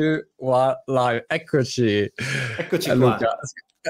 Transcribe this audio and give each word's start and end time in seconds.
2, 0.00 0.30
1, 0.36 0.82
live. 0.86 1.24
Eccoci. 1.26 2.12
Eccoci 2.58 2.94
Luca. 2.94 3.16
qua. 3.16 3.38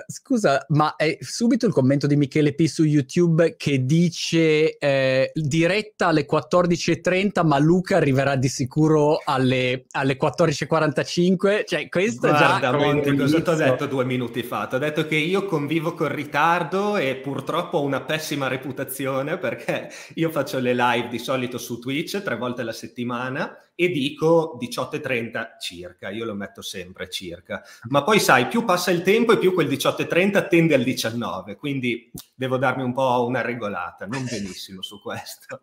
Scusa, 0.07 0.65
ma 0.69 0.95
è 0.97 1.17
subito 1.21 1.67
il 1.67 1.73
commento 1.73 2.07
di 2.07 2.17
Michele 2.17 2.55
P 2.55 2.67
su 2.67 2.85
YouTube 2.85 3.57
che 3.57 3.85
dice 3.85 4.77
eh, 4.77 5.31
diretta 5.33 6.09
alle 6.09 6.27
14.30, 6.31 7.47
ma 7.47 7.59
Luca 7.59 7.97
arriverà 7.97 8.37
di 8.37 8.49
sicuro 8.49 9.23
alle, 9.25 9.87
alle 9.93 10.19
14.45. 10.21 11.65
Cioè, 11.65 11.89
questo 11.89 12.29
Guarda, 12.29 12.61
già. 12.61 12.77
Monti, 12.77 13.17
cosa 13.17 13.41
ti 13.41 13.51
ho 13.51 13.55
detto 13.55 13.87
due 13.87 14.05
minuti 14.05 14.43
fa? 14.43 14.67
Ti 14.67 14.75
ho 14.75 14.79
detto 14.79 15.07
che 15.07 15.17
io 15.17 15.47
convivo 15.47 15.95
col 15.95 16.11
ritardo 16.11 16.97
e 16.97 17.17
purtroppo 17.17 17.79
ho 17.79 17.83
una 17.83 18.03
pessima 18.03 18.49
reputazione 18.49 19.39
perché 19.39 19.91
io 20.15 20.31
faccio 20.31 20.59
le 20.59 20.75
live 20.75 21.09
di 21.09 21.19
solito 21.19 21.57
su 21.59 21.79
Twitch 21.79 22.23
tre 22.23 22.37
volte 22.37 22.61
alla 22.61 22.73
settimana 22.73 23.57
e 23.79 23.91
dico 23.91 24.59
18.30 24.61 25.59
circa, 25.61 26.09
io 26.09 26.25
lo 26.25 26.35
metto 26.35 26.63
sempre 26.63 27.09
circa. 27.11 27.63
Ma 27.91 28.03
poi 28.03 28.19
sai, 28.19 28.49
più 28.49 28.65
passa 28.65 28.91
il 28.91 29.03
tempo 29.03 29.33
e 29.33 29.39
più 29.39 29.53
quel 29.53 29.69
18.30 29.69 30.49
tende 30.49 30.75
al 30.75 30.83
19, 30.83 31.57
quindi 31.57 32.11
devo 32.35 32.57
darmi 32.57 32.83
un 32.83 32.95
po' 32.95 33.25
una 33.27 33.43
regolata, 33.43 34.07
non 34.07 34.25
benissimo 34.25 34.81
su 34.81 35.01
questo. 35.01 35.61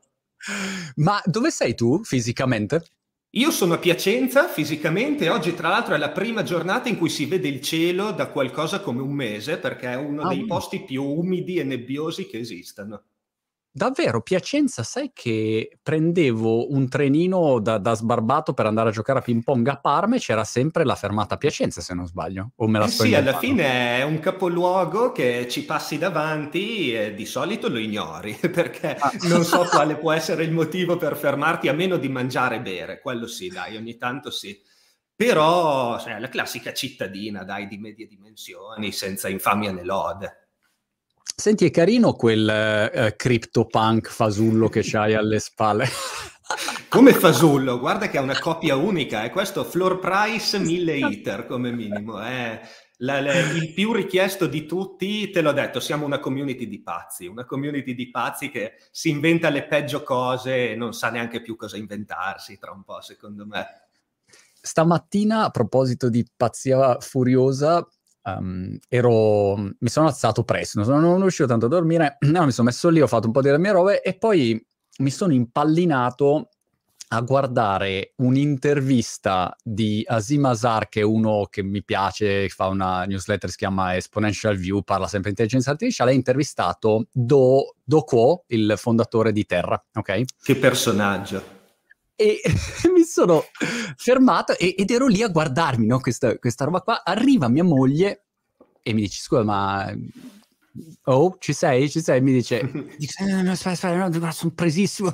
Ma 0.98 1.20
dove 1.26 1.50
sei 1.50 1.74
tu 1.74 2.04
fisicamente? 2.04 2.86
Io 3.36 3.50
sono 3.50 3.74
a 3.74 3.80
Piacenza 3.80 4.48
fisicamente, 4.48 5.28
oggi 5.30 5.56
tra 5.56 5.70
l'altro 5.70 5.96
è 5.96 5.98
la 5.98 6.12
prima 6.12 6.44
giornata 6.44 6.88
in 6.88 7.00
cui 7.00 7.10
si 7.10 7.26
vede 7.26 7.48
il 7.48 7.62
cielo 7.62 8.12
da 8.12 8.28
qualcosa 8.28 8.80
come 8.82 9.02
un 9.02 9.12
mese, 9.12 9.58
perché 9.58 9.92
è 9.92 9.96
uno 9.96 10.22
ah, 10.22 10.28
dei 10.28 10.46
posti 10.46 10.84
più 10.84 11.04
umidi 11.04 11.58
e 11.58 11.64
nebbiosi 11.64 12.28
che 12.28 12.38
esistano. 12.38 13.06
Davvero, 13.76 14.22
Piacenza, 14.22 14.84
sai 14.84 15.10
che 15.12 15.80
prendevo 15.82 16.72
un 16.72 16.88
trenino 16.88 17.58
da, 17.60 17.80
da, 17.80 17.96
sbarbato 17.96 18.54
per 18.54 18.68
andare 18.68 18.90
a 18.90 18.92
giocare 18.92 19.18
a 19.18 19.22
ping 19.24 19.42
pong 19.42 19.68
a 19.68 19.80
Parma 19.80 20.16
e 20.16 20.20
c'era 20.20 20.44
sempre 20.44 20.86
la 20.86 20.94
fermata 20.94 21.34
a 21.34 21.38
Piacenza, 21.40 21.82
se 21.82 21.96
non 21.96 22.06
sbaglio. 22.06 22.52
O 22.58 22.68
me 22.68 22.78
la 22.78 22.86
eh 22.86 22.90
sì, 22.90 23.16
alla 23.16 23.36
fine 23.36 23.98
è 23.98 24.04
un 24.04 24.20
capoluogo 24.20 25.12
che 25.12 25.48
ci 25.50 25.66
passi 25.66 25.98
davanti 25.98 26.94
e 26.94 27.16
di 27.16 27.26
solito 27.26 27.68
lo 27.68 27.80
ignori, 27.80 28.38
perché 28.54 28.96
ah. 28.96 29.12
non 29.24 29.44
so 29.44 29.66
quale 29.68 29.96
può 29.96 30.12
essere 30.12 30.44
il 30.44 30.52
motivo 30.52 30.96
per 30.98 31.18
fermarti, 31.18 31.68
a 31.68 31.74
meno 31.74 31.98
di 31.98 32.10
mangiare 32.10 32.58
e 32.58 32.62
bere. 32.62 33.02
Quello 33.02 33.26
sì, 33.26 33.48
dai, 33.48 33.76
ogni 33.76 33.98
tanto 33.98 34.30
sì. 34.30 34.56
Però 35.16 36.00
cioè, 36.00 36.20
la 36.20 36.30
classica 36.30 36.74
cittadina, 36.74 37.44
dai, 37.44 37.66
di 37.66 37.80
medie 37.80 38.06
dimensioni, 38.06 38.92
senza 38.92 39.30
infamia 39.30 39.72
né 39.72 39.84
lode. 39.84 40.43
Senti, 41.36 41.66
è 41.66 41.72
carino 41.72 42.14
quel 42.14 42.92
uh, 42.94 43.16
CryptoPunk 43.16 44.10
fasullo 44.10 44.70
che 44.70 44.82
c'hai 44.84 45.16
alle 45.16 45.40
spalle. 45.40 45.88
Come 46.88 47.14
fasullo, 47.14 47.80
guarda 47.80 48.08
che 48.08 48.18
è 48.18 48.22
una 48.22 48.38
copia 48.40 48.76
unica, 48.76 49.24
è 49.24 49.32
questo 49.32 49.64
floor 49.64 50.00
price 50.00 50.60
1000 50.60 50.96
iter 50.98 51.48
come 51.48 51.72
minimo, 51.72 52.20
è 52.20 52.62
la, 52.98 53.20
la, 53.20 53.34
il 53.40 53.74
più 53.74 53.94
richiesto 53.94 54.46
di 54.46 54.68
tutti, 54.68 55.32
te 55.32 55.42
l'ho 55.42 55.54
detto, 55.54 55.80
siamo 55.80 56.06
una 56.06 56.20
community 56.20 56.68
di 56.68 56.84
pazzi, 56.84 57.26
una 57.26 57.46
community 57.46 57.96
di 57.96 58.12
pazzi 58.12 58.52
che 58.52 58.74
si 58.92 59.10
inventa 59.10 59.50
le 59.50 59.66
peggio 59.66 60.04
cose 60.04 60.72
e 60.72 60.76
non 60.76 60.94
sa 60.94 61.10
neanche 61.10 61.42
più 61.42 61.56
cosa 61.56 61.78
inventarsi 61.78 62.60
tra 62.60 62.72
un 62.72 62.84
po', 62.84 63.02
secondo 63.02 63.48
me. 63.48 63.66
Stamattina, 64.62 65.46
a 65.46 65.50
proposito 65.50 66.10
di 66.10 66.26
pazzia 66.38 67.00
furiosa, 67.00 67.86
Um, 68.26 68.78
ero, 68.88 69.58
mi 69.58 69.90
sono 69.90 70.08
alzato 70.08 70.44
presto, 70.44 70.80
non, 70.80 70.88
sono, 70.88 71.00
non 71.02 71.20
riuscivo 71.20 71.48
tanto 71.48 71.66
a 71.66 71.70
dormire, 71.70 72.18
no, 72.32 72.46
mi 72.46 72.52
sono 72.52 72.68
messo 72.68 72.90
lì, 72.90 73.02
ho 73.02 73.08
fatto 73.08 73.28
un 73.28 73.34
po' 73.34 73.42
delle 73.42 73.58
mie 73.58 73.72
robe 73.72 74.02
e 74.02 74.18
poi 74.18 74.66
mi 75.00 75.10
sono 75.10 75.34
impallinato 75.34 76.50
a 77.10 77.22
guardare 77.22 78.14
un'intervista 78.18 79.56
di 79.62 80.04
Azim 80.08 80.46
Azar, 80.46 80.90
che 80.90 81.02
è 81.02 81.04
uno 81.04 81.48
che 81.50 81.62
mi 81.62 81.84
piace, 81.84 82.50
fa 82.50 82.68
una 82.68 83.04
newsletter 83.04 83.50
si 83.52 83.58
chiama 83.58 83.96
Exponential 83.96 84.56
View, 84.56 84.82
parla 84.82 85.06
sempre 85.06 85.32
di 85.32 85.42
intelligenza 85.42 85.72
artificiale, 85.72 86.12
ha 86.12 86.16
intervistato 86.16 87.08
Do, 87.12 87.76
Do 87.84 88.02
Quo, 88.02 88.46
il 88.48 88.74
fondatore 88.78 89.32
di 89.32 89.46
Terra, 89.46 89.82
ok? 89.94 90.22
Che 90.42 90.56
personaggio! 90.56 91.62
E 92.16 92.42
mi 92.94 93.04
sono 93.04 93.44
fermato 93.96 94.58
e, 94.58 94.76
ed 94.78 94.92
ero 94.92 95.08
lì 95.08 95.24
a 95.24 95.30
guardarmi 95.30 95.86
no, 95.86 96.00
questa, 96.00 96.38
questa 96.38 96.66
roba 96.66 96.82
qua. 96.82 97.04
Arriva 97.04 97.48
mia 97.48 97.64
moglie 97.64 98.26
e 98.82 98.94
mi 98.94 99.02
dice: 99.02 99.22
Scusa, 99.22 99.44
ma 99.44 99.94
Oh, 101.04 101.36
ci 101.38 101.54
sei? 101.54 101.88
Ci 101.88 102.02
sei? 102.02 102.20
Mi 102.22 102.32
dice, 102.32 102.62
dice 102.98 103.24
eh, 103.24 103.48
aspetta, 103.48 103.88
aspetta, 103.88 104.08
no, 104.08 104.32
sono 104.32 104.52
presissimo. 104.56 105.14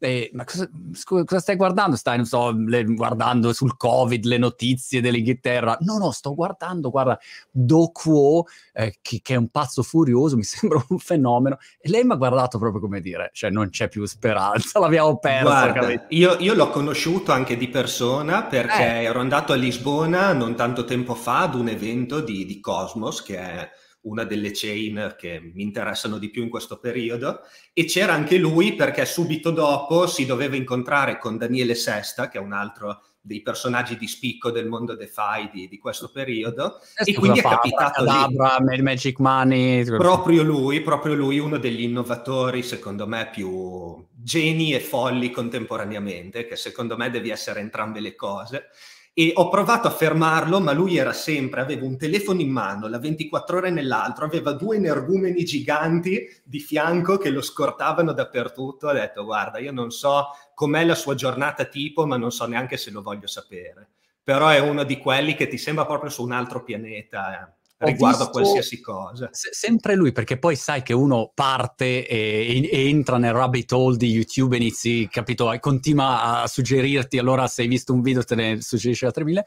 Eh, 0.00 0.30
ma 0.32 0.44
cosa, 0.44 0.68
scusa, 0.92 1.24
cosa, 1.24 1.40
stai 1.40 1.54
guardando? 1.54 1.94
Stai, 1.94 2.16
non 2.16 2.26
so, 2.26 2.50
le, 2.50 2.84
guardando 2.84 3.52
sul 3.52 3.76
Covid, 3.76 4.24
le 4.24 4.38
notizie 4.38 5.00
dell'Inghilterra? 5.00 5.78
No, 5.82 5.98
no, 5.98 6.10
sto 6.10 6.34
guardando, 6.34 6.90
guarda, 6.90 7.16
Do 7.50 7.90
Quo, 7.92 8.46
eh, 8.72 8.98
che, 9.00 9.20
che, 9.22 9.34
è 9.34 9.36
un 9.36 9.48
pazzo 9.50 9.84
furioso, 9.84 10.34
mi 10.34 10.42
sembra 10.44 10.84
un 10.88 10.98
fenomeno. 10.98 11.58
E 11.78 11.88
lei 11.90 12.02
mi 12.02 12.12
ha 12.12 12.16
guardato 12.16 12.58
proprio 12.58 12.80
come 12.80 13.00
dire, 13.00 13.30
cioè 13.32 13.50
non 13.50 13.70
c'è 13.70 13.88
più 13.88 14.04
speranza, 14.04 14.78
l'abbiamo 14.80 15.16
persa. 15.18 16.06
io, 16.08 16.36
io, 16.40 16.54
l'ho 16.54 16.70
conosciuto 16.70 17.30
anche 17.30 17.56
di 17.56 17.68
persona 17.68 18.42
perché 18.42 18.82
eh. 18.82 19.04
ero 19.04 19.20
andato 19.20 19.52
a 19.52 19.56
Lisbona 19.56 20.32
non 20.32 20.56
tanto 20.56 20.84
tempo 20.84 21.14
fa 21.14 21.42
ad 21.42 21.54
un 21.54 21.68
evento 21.68 22.20
di, 22.20 22.44
di 22.44 22.58
Cosmos, 22.58 23.22
che 23.22 23.38
è 23.38 23.70
una 24.02 24.24
delle 24.24 24.52
chain 24.52 25.16
che 25.18 25.40
mi 25.40 25.62
interessano 25.62 26.18
di 26.18 26.30
più 26.30 26.42
in 26.42 26.48
questo 26.48 26.78
periodo, 26.78 27.40
e 27.72 27.84
c'era 27.84 28.12
anche 28.12 28.38
lui 28.38 28.74
perché 28.74 29.04
subito 29.04 29.50
dopo 29.50 30.06
si 30.06 30.24
doveva 30.24 30.56
incontrare 30.56 31.18
con 31.18 31.36
Daniele 31.36 31.74
Sesta, 31.74 32.28
che 32.28 32.38
è 32.38 32.40
un 32.40 32.52
altro 32.52 33.02
dei 33.20 33.42
personaggi 33.42 33.96
di 33.98 34.06
spicco 34.06 34.50
del 34.50 34.68
mondo 34.68 34.94
DeFi 34.94 35.50
di, 35.52 35.68
di 35.68 35.78
questo 35.78 36.10
periodo, 36.10 36.78
e, 37.04 37.10
e 37.10 37.14
quindi 37.14 37.40
è 37.40 37.42
capitato 37.42 38.04
Cadabra, 38.04 38.56
lì. 38.60 38.82
Magic 38.82 39.18
Money. 39.18 39.84
Proprio 39.84 40.42
lui, 40.42 40.80
proprio 40.80 41.14
lui, 41.14 41.38
uno 41.38 41.58
degli 41.58 41.82
innovatori, 41.82 42.62
secondo 42.62 43.06
me, 43.06 43.28
più 43.30 44.06
geni 44.14 44.72
e 44.74 44.80
folli 44.80 45.30
contemporaneamente, 45.30 46.46
che 46.46 46.56
secondo 46.56 46.96
me 46.96 47.10
devi 47.10 47.30
essere 47.30 47.60
entrambe 47.60 48.00
le 48.00 48.14
cose 48.14 48.68
e 49.18 49.32
ho 49.34 49.48
provato 49.48 49.88
a 49.88 49.90
fermarlo, 49.90 50.60
ma 50.60 50.70
lui 50.70 50.96
era 50.96 51.12
sempre, 51.12 51.60
aveva 51.60 51.84
un 51.84 51.98
telefono 51.98 52.40
in 52.40 52.52
mano, 52.52 52.86
la 52.86 53.00
24 53.00 53.56
ore 53.56 53.70
nell'altro, 53.70 54.24
aveva 54.24 54.52
due 54.52 54.76
energumeni 54.76 55.42
giganti 55.42 56.24
di 56.44 56.60
fianco 56.60 57.18
che 57.18 57.30
lo 57.30 57.42
scortavano 57.42 58.12
dappertutto. 58.12 58.86
Ho 58.86 58.92
detto, 58.92 59.24
guarda, 59.24 59.58
io 59.58 59.72
non 59.72 59.90
so 59.90 60.26
com'è 60.54 60.84
la 60.84 60.94
sua 60.94 61.16
giornata 61.16 61.64
tipo, 61.64 62.06
ma 62.06 62.16
non 62.16 62.30
so 62.30 62.46
neanche 62.46 62.76
se 62.76 62.92
lo 62.92 63.02
voglio 63.02 63.26
sapere. 63.26 63.88
Però 64.22 64.46
è 64.50 64.60
uno 64.60 64.84
di 64.84 64.98
quelli 64.98 65.34
che 65.34 65.48
ti 65.48 65.58
sembra 65.58 65.84
proprio 65.84 66.10
su 66.10 66.22
un 66.22 66.30
altro 66.30 66.62
pianeta. 66.62 67.42
Eh 67.42 67.57
riguardo 67.78 68.24
a 68.24 68.30
qualsiasi 68.30 68.80
cosa. 68.80 69.28
Se, 69.32 69.50
sempre 69.52 69.94
lui, 69.94 70.12
perché 70.12 70.38
poi 70.38 70.56
sai 70.56 70.82
che 70.82 70.92
uno 70.92 71.30
parte 71.34 72.06
e, 72.06 72.68
e, 72.70 72.88
entra 72.88 73.18
nel 73.18 73.32
rabbit 73.32 73.72
hole 73.72 73.96
di 73.96 74.10
YouTube 74.10 74.56
e 74.56 74.60
inizi, 74.60 75.08
capito, 75.10 75.52
e 75.52 75.60
continua 75.60 76.42
a 76.42 76.46
suggerirti, 76.46 77.18
allora 77.18 77.46
se 77.46 77.62
hai 77.62 77.68
visto 77.68 77.92
un 77.92 78.00
video 78.00 78.22
te 78.24 78.34
ne 78.34 78.60
suggerisce 78.60 79.06
da 79.06 79.12
3000. 79.12 79.44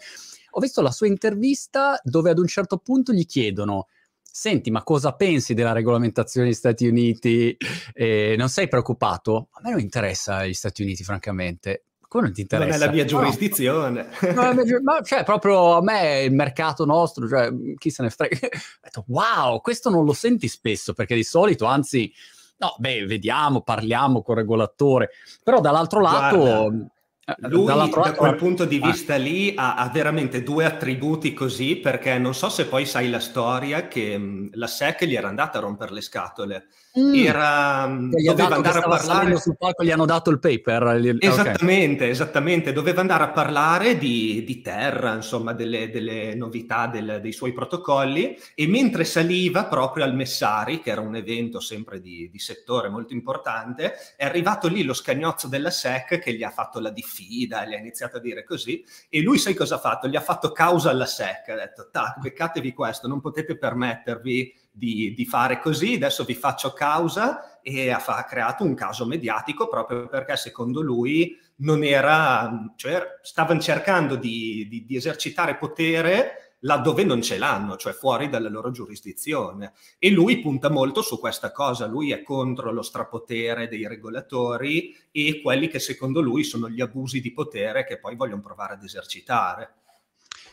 Ho 0.52 0.60
visto 0.60 0.82
la 0.82 0.92
sua 0.92 1.08
intervista 1.08 2.00
dove 2.04 2.30
ad 2.30 2.40
un 2.40 2.48
certo 2.48 2.78
punto 2.78 3.14
gli 3.14 3.26
chiedono 3.26 3.88
Senti, 4.34 4.72
ma 4.72 4.82
cosa 4.82 5.12
pensi 5.14 5.54
della 5.54 5.74
regolamentazione 5.74 6.48
degli 6.48 6.56
Stati 6.56 6.88
Uniti? 6.88 7.56
Eh, 7.92 8.36
non 8.38 8.48
sei 8.48 8.70
preoccupato? 8.70 9.50
A 9.52 9.60
me 9.62 9.72
non 9.72 9.82
interessa 9.82 10.46
gli 10.46 10.54
Stati 10.54 10.84
Uniti, 10.84 11.04
francamente 11.04 11.88
come 12.12 12.26
non 12.26 12.34
ti 12.34 12.42
interessa? 12.42 12.72
Non 12.74 12.82
è 12.82 12.86
la 12.86 12.92
mia 12.92 13.06
giurisdizione. 13.06 14.10
No, 14.36 14.54
ma 14.84 15.02
cioè, 15.02 15.24
proprio 15.24 15.78
a 15.78 15.82
me 15.82 16.24
il 16.24 16.34
mercato 16.34 16.84
nostro, 16.84 17.26
cioè, 17.26 17.50
chi 17.78 17.90
se 17.90 18.04
ne 18.04 18.10
frega. 18.10 18.36
Detto, 18.84 19.06
wow, 19.08 19.62
questo 19.62 19.90
non 19.90 20.04
lo 20.04 20.12
senti 20.12 20.50
spesso, 20.50 20.92
perché 20.92 21.16
di 21.16 21.24
solito, 21.24 21.64
anzi, 21.64 22.12
no, 22.58 22.76
beh, 22.80 23.06
vediamo, 23.06 23.62
parliamo 23.62 24.24
con 24.24 24.36
il 24.36 24.42
regolatore, 24.42 25.12
però 25.42 25.62
dall'altro 25.62 26.02
lato... 26.02 26.38
Guarda 26.38 26.92
eh, 27.24 27.36
lui 27.48 27.66
da 27.66 28.14
quel 28.14 28.36
punto 28.36 28.66
di 28.66 28.80
vista 28.80 29.14
ah. 29.14 29.18
lì 29.18 29.54
ha, 29.56 29.76
ha, 29.76 29.88
veramente 29.90 30.44
due 30.44 30.66
attributi 30.66 31.34
così 31.34 31.76
perché 31.78 32.18
non 32.18 32.34
so 32.34 32.50
se 32.50 32.66
poi 32.66 32.86
sai 32.86 33.10
la 33.10 33.20
storia 33.20 33.88
che 33.88 34.18
mh, 34.18 34.50
la 34.54 34.66
SEC 34.66 35.06
gli 35.06 35.16
era 35.16 35.28
andata 35.28 35.60
a 35.60 35.62
rompere 35.62 35.94
le 35.94 36.02
scatole 36.02 36.66
Mm. 37.00 37.16
Era, 37.16 37.86
doveva 37.88 38.56
andare 38.56 38.80
a 38.80 38.82
parlare 38.82 39.38
sul 39.38 39.56
palco, 39.56 39.82
gli 39.82 39.92
hanno 39.92 40.06
dato 40.06 40.30
il 40.30 40.40
paper. 40.40 41.00
Esattamente, 41.20 42.04
okay. 42.04 42.10
esattamente. 42.10 42.74
Doveva 42.74 43.00
andare 43.00 43.24
a 43.24 43.30
parlare 43.30 43.98
di, 43.98 44.44
di 44.46 44.60
Terra, 44.62 45.14
insomma, 45.14 45.54
delle, 45.54 45.90
delle 45.90 46.36
novità 46.36 46.88
del, 46.88 47.20
dei 47.22 47.32
suoi 47.32 47.54
protocolli. 47.54 48.38
E 48.56 48.68
mentre 48.68 49.06
saliva 49.06 49.66
proprio 49.66 50.04
al 50.04 50.14
Messari, 50.14 50.82
che 50.82 50.92
era 50.92 51.00
un 51.00 51.16
evento 51.16 51.62
sempre 51.62 52.02
di, 52.02 52.30
di, 52.30 52.40
settore 52.40 52.90
molto 52.90 53.14
importante, 53.14 53.94
è 54.18 54.26
arrivato 54.26 54.68
lì 54.68 54.84
lo 54.84 54.94
scagnozzo 54.94 55.48
della 55.48 55.72
SEC 55.72 56.20
che 56.20 56.34
gli 56.34 56.44
ha 56.44 56.50
fatto 56.50 56.82
la 56.82 56.90
diffida, 56.90 57.66
gli 57.66 57.74
ha 57.74 57.78
iniziato 57.78 58.18
a 58.18 58.20
dire 58.20 58.44
così. 58.44 58.84
E 59.08 59.22
lui, 59.22 59.38
sai 59.38 59.54
cosa 59.54 59.76
ha 59.76 59.80
fatto? 59.80 60.10
Gli 60.10 60.18
ha 60.18 60.22
fatto 60.22 60.52
causa 60.52 60.90
alla 60.90 61.06
SEC. 61.06 61.48
Ha 61.48 61.56
detto, 61.56 61.88
tac, 61.90 62.20
beccatevi 62.20 62.74
questo, 62.74 63.08
non 63.08 63.22
potete 63.22 63.58
permettervi 63.58 64.61
di, 64.72 65.14
di, 65.14 65.26
fare 65.26 65.60
così, 65.60 65.96
adesso 65.96 66.24
vi 66.24 66.34
faccio 66.34 66.72
causa 66.72 67.62
e 67.62 67.90
ha, 67.90 68.04
ha, 68.04 68.24
creato 68.24 68.64
un 68.64 68.74
caso 68.74 69.06
mediatico 69.06 69.68
proprio 69.68 70.08
perché 70.08 70.38
secondo 70.38 70.82
lui 70.82 71.38
non 71.58 71.84
era, 71.84 72.72
cioè 72.78 73.20
stavano 73.22 73.60
cercando 73.60 74.16
di, 74.16 74.68
di, 74.70 74.86
di 74.86 74.96
esercitare 74.96 75.58
potere 75.58 76.52
laddove 76.62 77.04
non 77.04 77.22
ce 77.22 77.38
l'hanno, 77.38 77.76
cioè 77.78 77.94
fuori 77.94 78.30
dalla 78.30 78.50
loro 78.50 78.72
giurisdizione. 78.72 79.74
E 79.98 80.10
lui 80.10 80.42
punta 80.42 80.70
molto 80.70 81.02
su 81.02 81.20
questa 81.20 81.52
cosa, 81.52 81.86
lui 81.86 82.12
è 82.12 82.24
contro 82.24 82.72
lo 82.72 82.82
strapotere 82.82 83.68
dei 83.68 83.88
regolatori 83.88 84.96
e 85.12 85.42
quelli 85.42 85.68
che 85.68 85.80
secondo 85.80 86.22
lui 86.22 86.44
sono 86.44 86.70
gli 86.70 86.82
abusi 86.82 87.20
di 87.22 87.34
potere 87.34 87.86
che 87.86 88.00
poi 88.00 88.16
vogliono 88.16 88.42
provare 88.42 88.74
ad 88.74 88.84
esercitare. 88.84 89.76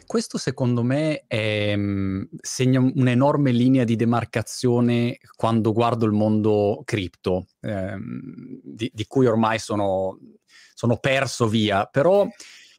Questo 0.08 0.38
secondo 0.38 0.82
me 0.82 1.24
è, 1.26 1.76
mm, 1.76 2.22
segna 2.40 2.80
un'enorme 2.80 3.50
linea 3.50 3.84
di 3.84 3.94
demarcazione 3.94 5.18
quando 5.36 5.70
guardo 5.74 6.06
il 6.06 6.12
mondo 6.12 6.80
cripto, 6.82 7.48
ehm, 7.60 8.58
di, 8.62 8.90
di, 8.90 9.06
cui 9.06 9.26
ormai 9.26 9.58
sono, 9.58 10.18
sono 10.72 10.96
perso 10.96 11.46
via, 11.46 11.84
però 11.84 12.26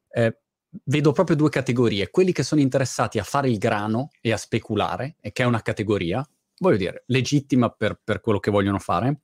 eh, 0.09 0.39
vedo 0.85 1.11
proprio 1.11 1.35
due 1.35 1.51
categorie, 1.51 2.09
quelli 2.09 2.31
che 2.31 2.41
sono 2.41 2.61
interessati 2.61 3.19
a 3.19 3.23
fare 3.23 3.47
il 3.47 3.59
grano 3.59 4.09
e 4.21 4.31
a 4.31 4.37
speculare, 4.37 5.17
e 5.21 5.31
che 5.31 5.43
è 5.43 5.45
una 5.45 5.61
categoria, 5.61 6.27
voglio 6.57 6.77
dire, 6.77 7.03
legittima 7.05 7.69
per, 7.69 8.01
per 8.03 8.21
quello 8.21 8.39
che 8.39 8.49
vogliono 8.49 8.79
fare, 8.79 9.19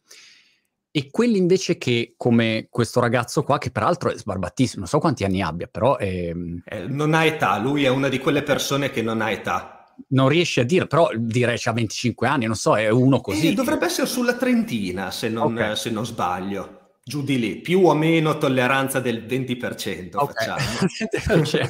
e 0.98 1.12
quelli 1.12 1.38
invece 1.38 1.78
che, 1.78 2.14
come 2.16 2.68
questo 2.70 3.02
ragazzo 3.02 3.44
qua, 3.44 3.58
che 3.58 3.70
peraltro 3.70 4.10
è 4.10 4.18
sbarbatissimo, 4.18 4.80
non 4.80 4.88
so 4.88 5.00
quanti 5.00 5.26
anni 5.26 5.42
abbia, 5.42 5.68
però... 5.68 5.98
È... 5.98 6.32
Eh, 6.64 6.88
non 6.88 7.14
ha 7.14 7.26
età, 7.26 7.58
lui 7.58 7.84
è 7.84 7.90
una 7.90 8.08
di 8.08 8.18
quelle 8.18 8.44
persone 8.44 8.90
che 8.92 9.02
non 9.02 9.20
ha 9.20 9.30
età. 9.30 9.94
Non 10.12 10.30
riesce 10.30 10.62
a 10.62 10.64
dire, 10.64 10.88
però 10.88 11.10
direi 11.14 11.58
che 11.58 11.68
ha 11.68 11.74
25 11.74 12.30
anni, 12.30 12.46
non 12.46 12.56
so, 12.56 12.78
è 12.78 12.88
uno 12.88 13.20
così. 13.20 13.50
Eh, 13.50 13.54
dovrebbe 13.54 13.88
essere 13.88 14.08
sulla 14.08 14.36
trentina, 14.36 15.12
se 15.12 15.28
non, 15.28 15.52
okay. 15.52 15.76
se 15.76 15.90
non 15.90 16.06
sbaglio. 16.06 16.92
Giù 17.04 17.24
di 17.26 17.40
lì, 17.40 17.58
più 17.58 17.86
o 17.86 17.94
meno 17.94 18.38
tolleranza 18.38 19.02
del 19.02 19.26
20% 19.26 20.12
okay. 20.16 20.48
facciamo. 20.48 20.64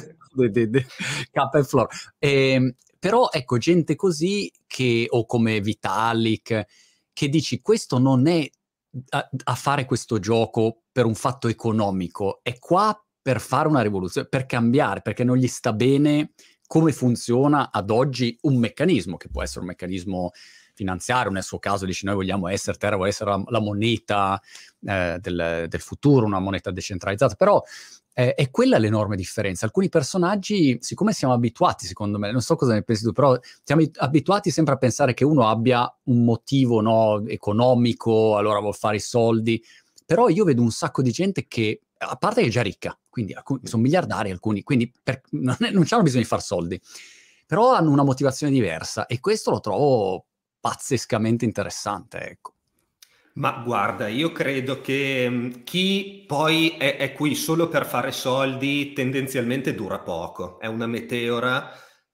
E 0.38 1.64
Flor. 1.64 1.88
Eh, 2.20 2.74
però 2.96 3.28
ecco, 3.32 3.58
gente 3.58 3.96
così 3.96 4.52
che, 4.68 5.06
o 5.08 5.26
come 5.26 5.60
Vitalik, 5.60 6.64
che 7.12 7.28
dici 7.28 7.60
questo 7.60 7.98
non 7.98 8.28
è 8.28 8.46
a, 9.10 9.54
fare 9.54 9.84
questo 9.84 10.18
gioco 10.18 10.82
per 10.92 11.04
un 11.04 11.14
fatto 11.14 11.48
economico, 11.48 12.40
è 12.42 12.58
qua 12.58 12.98
per 13.20 13.40
fare 13.40 13.68
una 13.68 13.82
rivoluzione, 13.82 14.28
per 14.28 14.46
cambiare, 14.46 15.02
perché 15.02 15.24
non 15.24 15.36
gli 15.36 15.48
sta 15.48 15.72
bene 15.72 16.32
come 16.66 16.92
funziona 16.92 17.70
ad 17.70 17.90
oggi 17.90 18.36
un 18.42 18.56
meccanismo, 18.56 19.16
che 19.16 19.28
può 19.28 19.42
essere 19.42 19.60
un 19.60 19.66
meccanismo 19.66 20.30
finanziario, 20.74 21.30
nel 21.30 21.42
suo 21.42 21.58
caso 21.58 21.86
dice 21.86 22.04
noi 22.04 22.16
vogliamo 22.16 22.48
essere, 22.48 22.76
Terra 22.76 22.96
vuole 22.96 23.10
essere 23.10 23.30
la, 23.30 23.42
la 23.46 23.60
moneta 23.60 24.40
eh, 24.84 25.16
del, 25.20 25.66
del, 25.68 25.80
futuro, 25.80 26.26
una 26.26 26.38
moneta 26.38 26.70
decentralizzata, 26.70 27.34
però 27.34 27.62
eh, 28.18 28.32
è 28.32 28.50
quella 28.50 28.78
l'enorme 28.78 29.14
differenza. 29.14 29.66
Alcuni 29.66 29.90
personaggi, 29.90 30.78
siccome 30.80 31.12
siamo 31.12 31.34
abituati, 31.34 31.86
secondo 31.86 32.18
me, 32.18 32.32
non 32.32 32.40
so 32.40 32.56
cosa 32.56 32.72
ne 32.72 32.82
pensi 32.82 33.02
tu, 33.02 33.12
però 33.12 33.38
siamo 33.62 33.82
abituati 33.96 34.50
sempre 34.50 34.72
a 34.72 34.78
pensare 34.78 35.12
che 35.12 35.22
uno 35.22 35.46
abbia 35.46 35.94
un 36.04 36.24
motivo 36.24 36.80
no, 36.80 37.22
economico, 37.26 38.38
allora 38.38 38.58
vuol 38.60 38.74
fare 38.74 38.96
i 38.96 39.00
soldi, 39.00 39.62
però 40.06 40.30
io 40.30 40.44
vedo 40.44 40.62
un 40.62 40.70
sacco 40.70 41.02
di 41.02 41.10
gente 41.10 41.46
che, 41.46 41.82
a 41.98 42.16
parte 42.16 42.40
che 42.40 42.46
è 42.46 42.50
già 42.50 42.62
ricca, 42.62 42.98
quindi 43.10 43.34
alcuni, 43.34 43.60
sono 43.64 43.82
miliardari 43.82 44.30
alcuni, 44.30 44.62
quindi 44.62 44.90
per, 45.02 45.20
non, 45.32 45.56
è, 45.60 45.70
non 45.70 45.84
hanno 45.86 46.02
bisogno 46.02 46.22
di 46.22 46.28
fare 46.28 46.40
soldi, 46.40 46.80
però 47.46 47.74
hanno 47.74 47.90
una 47.90 48.02
motivazione 48.02 48.50
diversa 48.50 49.04
e 49.04 49.20
questo 49.20 49.50
lo 49.50 49.60
trovo 49.60 50.24
pazzescamente 50.58 51.44
interessante, 51.44 52.18
ecco. 52.30 52.54
Ma 53.36 53.62
guarda, 53.64 54.08
io 54.08 54.32
credo 54.32 54.80
che 54.80 55.28
mm, 55.28 55.50
chi 55.64 56.24
poi 56.26 56.70
è, 56.78 56.96
è, 56.96 57.12
qui 57.12 57.34
solo 57.34 57.68
per 57.68 57.84
fare 57.84 58.10
soldi 58.10 58.94
tendenzialmente 58.94 59.74
dura 59.74 59.98
poco. 59.98 60.58
È 60.58 60.66
una 60.66 60.86
meteora 60.86 61.70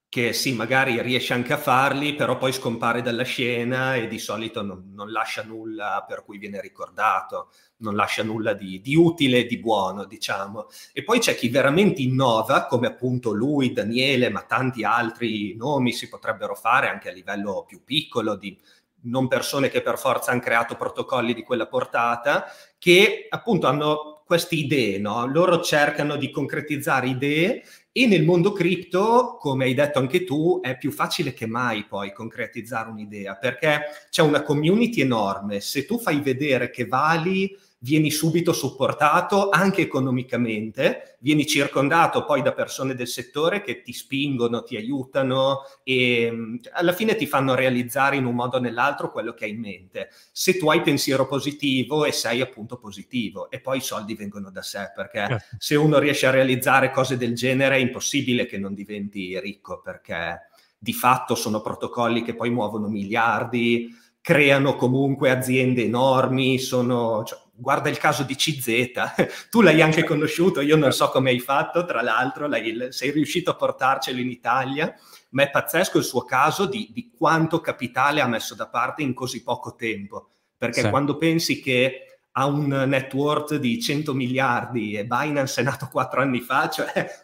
che 0.09 0.33
sì, 0.33 0.53
magari 0.53 1.01
riesce 1.01 1.33
anche 1.33 1.53
a 1.53 1.57
farli, 1.57 2.13
però 2.13 2.37
poi 2.37 2.51
scompare 2.51 3.01
dalla 3.01 3.23
scena 3.23 3.95
e 3.95 4.07
di 4.07 4.19
solito 4.19 4.61
non, 4.61 4.91
non 4.93 5.11
lascia 5.11 5.43
nulla 5.43 6.03
per 6.05 6.23
cui 6.25 6.37
viene 6.37 6.59
ricordato, 6.59 7.51
non 7.77 7.95
lascia 7.95 8.21
nulla 8.21 8.53
di, 8.53 8.81
di 8.81 8.95
utile 8.95 9.45
di 9.45 9.57
buono, 9.59 10.03
diciamo. 10.03 10.67
E 10.91 11.03
poi 11.03 11.19
c'è 11.19 11.35
chi 11.35 11.47
veramente 11.47 12.01
innova, 12.01 12.65
come 12.65 12.87
appunto 12.87 13.31
lui, 13.31 13.71
Daniele, 13.71 14.29
ma 14.29 14.43
tanti 14.43 14.83
altri 14.83 15.55
nomi 15.55 15.93
si 15.93 16.09
potrebbero 16.09 16.53
fare 16.53 16.89
anche 16.89 17.09
a 17.09 17.13
livello 17.13 17.63
più 17.65 17.81
piccolo 17.83 18.35
di 18.35 18.59
non 19.03 19.27
persone 19.27 19.69
che 19.69 19.81
per 19.81 19.97
forza 19.97 20.31
hanno 20.31 20.41
creato 20.41 20.75
protocolli 20.75 21.33
di 21.33 21.43
quella 21.43 21.67
portata, 21.67 22.45
che 22.77 23.27
appunto 23.29 23.67
hanno 23.67 24.23
queste 24.25 24.55
idee, 24.55 24.99
no? 24.99 25.25
Loro 25.25 25.61
cercano 25.61 26.15
di 26.15 26.31
concretizzare 26.31 27.07
idee 27.07 27.63
e 27.91 28.07
nel 28.07 28.23
mondo 28.23 28.51
cripto, 28.51 29.37
come 29.39 29.65
hai 29.65 29.73
detto 29.73 29.99
anche 29.99 30.23
tu, 30.23 30.59
è 30.61 30.77
più 30.77 30.91
facile 30.91 31.33
che 31.33 31.45
mai 31.45 31.85
poi 31.85 32.11
concretizzare 32.11 32.89
un'idea, 32.89 33.35
perché 33.35 33.81
c'è 34.09 34.21
una 34.21 34.41
community 34.41 35.01
enorme. 35.01 35.59
Se 35.59 35.85
tu 35.85 35.99
fai 35.99 36.19
vedere 36.21 36.69
che 36.69 36.85
vali 36.85 37.55
vieni 37.83 38.11
subito 38.11 38.53
supportato 38.53 39.49
anche 39.49 39.81
economicamente, 39.81 41.17
vieni 41.19 41.45
circondato 41.45 42.23
poi 42.23 42.41
da 42.41 42.53
persone 42.53 42.95
del 42.95 43.09
settore 43.09 43.61
che 43.61 43.81
ti 43.81 43.91
spingono, 43.91 44.63
ti 44.63 44.77
aiutano 44.77 45.59
e 45.83 46.29
mm, 46.31 46.55
alla 46.71 46.93
fine 46.93 47.15
ti 47.15 47.25
fanno 47.25 47.55
realizzare 47.55 48.15
in 48.15 48.25
un 48.25 48.35
modo 48.35 48.55
o 48.55 48.59
nell'altro 48.61 49.11
quello 49.11 49.33
che 49.33 49.45
hai 49.45 49.51
in 49.51 49.59
mente. 49.59 50.09
Se 50.31 50.57
tu 50.57 50.69
hai 50.69 50.81
pensiero 50.81 51.27
positivo 51.27 52.05
e 52.05 52.13
sei 52.13 52.39
appunto 52.39 52.77
positivo 52.77 53.49
e 53.49 53.59
poi 53.59 53.77
i 53.77 53.81
soldi 53.81 54.15
vengono 54.15 54.49
da 54.49 54.61
sé, 54.61 54.91
perché 54.95 55.25
certo. 55.27 55.55
se 55.57 55.75
uno 55.75 55.99
riesce 55.99 56.25
a 56.25 56.31
realizzare 56.31 56.89
cose 56.89 57.17
del 57.17 57.35
genere 57.35 57.75
è 57.75 57.79
impossibile 57.79 58.45
che 58.45 58.57
non 58.57 58.73
diventi 58.73 59.37
ricco 59.41 59.81
perché 59.81 60.39
di 60.77 60.93
fatto 60.93 61.35
sono 61.35 61.61
protocolli 61.61 62.23
che 62.23 62.35
poi 62.35 62.49
muovono 62.49 62.87
miliardi, 62.87 63.89
creano 64.23 64.77
comunque 64.77 65.29
aziende 65.29 65.83
enormi, 65.83 66.57
sono, 66.57 67.25
cioè, 67.25 67.37
guarda 67.53 67.89
il 67.89 67.97
caso 67.97 68.23
di 68.23 68.35
CZ, 68.35 68.93
tu 69.51 69.59
l'hai 69.59 69.81
anche 69.81 70.05
conosciuto, 70.05 70.61
io 70.61 70.77
non 70.77 70.93
so 70.93 71.09
come 71.09 71.29
hai 71.29 71.41
fatto, 71.41 71.83
tra 71.83 72.01
l'altro 72.01 72.49
sei 72.89 73.11
riuscito 73.11 73.51
a 73.51 73.55
portarcelo 73.55 74.21
in 74.21 74.29
Italia, 74.29 74.95
ma 75.31 75.43
è 75.43 75.49
pazzesco 75.49 75.97
il 75.97 76.05
suo 76.05 76.23
caso 76.23 76.65
di, 76.65 76.89
di 76.93 77.11
quanto 77.13 77.59
capitale 77.59 78.21
ha 78.21 78.27
messo 78.27 78.55
da 78.55 78.69
parte 78.69 79.01
in 79.01 79.13
così 79.13 79.43
poco 79.43 79.75
tempo, 79.75 80.29
perché 80.57 80.83
sì. 80.83 80.89
quando 80.89 81.17
pensi 81.17 81.59
che 81.59 82.05
ha 82.31 82.45
un 82.45 82.67
net 82.69 83.13
worth 83.13 83.57
di 83.57 83.79
100 83.81 84.13
miliardi 84.13 84.93
e 84.93 85.05
Binance 85.05 85.59
è 85.59 85.63
nato 85.65 85.89
quattro 85.91 86.21
anni 86.21 86.39
fa, 86.39 86.69
cioè 86.69 87.22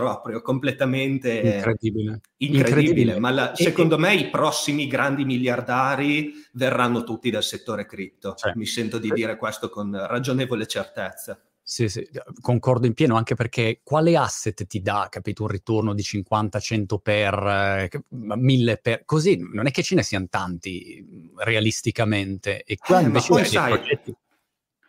proprio 0.00 0.40
completamente 0.40 1.30
incredibile. 1.30 2.20
incredibile, 2.38 2.58
incredibile. 2.58 3.18
ma 3.18 3.30
la, 3.30 3.52
secondo 3.54 3.96
e, 3.96 3.98
me 3.98 4.14
i 4.14 4.30
prossimi 4.30 4.86
grandi 4.86 5.24
miliardari 5.24 6.32
verranno 6.52 7.04
tutti 7.04 7.30
dal 7.30 7.42
settore 7.42 7.86
cripto. 7.86 8.34
Cioè, 8.34 8.52
Mi 8.54 8.66
sento 8.66 8.98
di 8.98 9.10
dire 9.10 9.36
questo 9.36 9.68
con 9.68 9.96
ragionevole 10.08 10.66
certezza. 10.66 11.40
Sì, 11.64 11.88
sì, 11.88 12.06
concordo 12.40 12.86
in 12.86 12.92
pieno, 12.92 13.14
anche 13.16 13.36
perché 13.36 13.80
quale 13.84 14.16
asset 14.16 14.66
ti 14.66 14.82
dà, 14.82 15.06
capito, 15.08 15.42
un 15.42 15.48
ritorno 15.48 15.94
di 15.94 16.02
50, 16.02 16.58
100 16.58 16.98
per, 16.98 17.88
1000 18.08 18.76
per, 18.78 19.04
così 19.04 19.38
non 19.38 19.66
è 19.66 19.70
che 19.70 19.84
ce 19.84 19.94
ne 19.94 20.02
siano 20.02 20.26
tanti 20.28 21.30
realisticamente. 21.36 22.64
E 22.64 22.76
qua 22.76 23.00
eh, 23.00 23.04
invece 23.04 23.28
poi 23.28 23.44
sai, 23.44 23.72
progetti... 23.74 24.14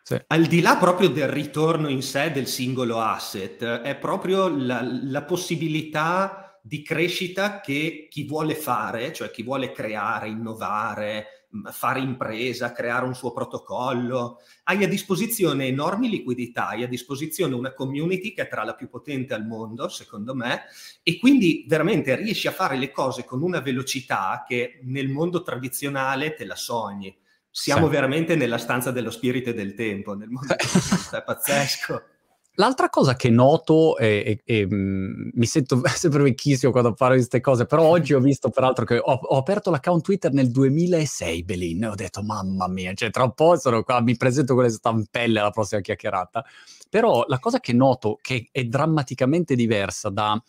Sì. 0.06 0.20
Al 0.28 0.48
di 0.48 0.60
là 0.60 0.76
proprio 0.76 1.08
del 1.08 1.30
ritorno 1.30 1.88
in 1.88 2.02
sé 2.02 2.30
del 2.32 2.48
singolo 2.48 3.00
asset, 3.00 3.64
è 3.64 3.96
proprio 3.96 4.50
la, 4.50 4.82
la, 4.84 5.24
possibilità 5.24 6.60
di 6.62 6.82
crescita 6.82 7.62
che 7.62 8.08
chi 8.10 8.26
vuole 8.26 8.54
fare, 8.54 9.14
cioè 9.14 9.32
chi 9.32 9.44
vuole 9.44 9.72
creare, 9.72 10.28
innovare, 10.28 11.48
fare 11.72 12.02
impresa, 12.02 12.74
creare 12.74 13.06
un 13.06 13.16
suo 13.16 13.32
protocollo, 13.32 14.40
hai 14.64 14.84
a 14.84 14.90
disposizione 14.90 15.68
enormi 15.68 16.10
liquidità, 16.10 16.68
hai 16.68 16.84
a 16.84 16.88
disposizione 16.88 17.56
una 17.56 17.74
community 17.74 18.34
che 18.34 18.42
è 18.42 18.48
tra 18.50 18.66
la 18.66 18.76
più 18.76 18.90
potente 18.90 19.34
al 19.34 19.46
mondo, 19.46 19.88
secondo 19.88 20.36
me, 20.36 20.64
e 21.02 21.18
quindi 21.18 21.64
veramente 21.66 22.14
riesci 22.18 22.50
a 22.50 22.52
fare 22.52 22.76
le 22.76 22.92
cose 22.92 23.24
con 23.24 23.42
una 23.42 23.62
velocità 23.62 24.44
che 24.46 24.82
nel 24.84 25.08
mondo 25.08 25.44
tradizionale 25.44 26.34
te 26.34 26.44
la 26.44 26.56
sogni 26.56 27.16
siamo 27.56 27.86
sì. 27.86 27.92
veramente 27.92 28.36
nella 28.36 28.58
stanza 28.58 28.90
dello 28.90 29.12
spirito 29.12 29.52
e 29.52 29.54
del 29.54 29.76
tempo, 29.76 30.16
nel 30.16 30.30
mondo 30.30 30.56
è 30.56 31.24
pazzesco. 31.24 32.04
L'altra 32.56 32.90
cosa 32.90 33.16
che 33.16 33.30
noto, 33.30 33.96
e, 33.98 34.42
e, 34.46 34.62
e 34.62 34.66
mm, 34.66 35.30
mi 35.34 35.46
sento 35.46 35.82
sempre 35.94 36.24
vecchissimo 36.24 36.72
quando 36.72 36.94
parlo 36.94 37.14
di 37.14 37.20
queste 37.20 37.42
cose, 37.42 37.66
però 37.66 37.84
oggi 37.84 38.16
ho 38.16 38.20
visto 38.20 38.50
peraltro 38.50 38.86
che 38.86 38.98
ho, 38.98 39.14
ho, 39.14 39.38
aperto 39.38 39.70
l'account 39.70 40.04
Twitter 40.04 40.34
nel 40.34 40.50
2006, 40.50 41.44
Belin, 41.44 41.86
ho 41.86 41.96
detto 41.96 42.24
mamma 42.24 42.68
mia, 42.68 42.94
cioè 42.94 43.12
tra 43.12 43.24
un 43.24 43.34
po' 43.34 43.56
sono 43.58 43.84
qua, 43.84 44.02
mi 44.02 44.18
presento 44.18 44.56
con 44.56 44.64
le 44.64 44.70
stampelle 44.70 45.40
alla 45.40 45.52
prossima 45.52 45.82
chiacchierata. 45.82 46.44
Però 46.90 47.24
la 47.28 47.40
cosa 47.40 47.60
che 47.60 47.74
noto 47.74 48.18
che 48.20 48.50
è 48.52 48.64
drammaticamente 48.64 49.56
diversa 49.56 50.10
da 50.10 50.42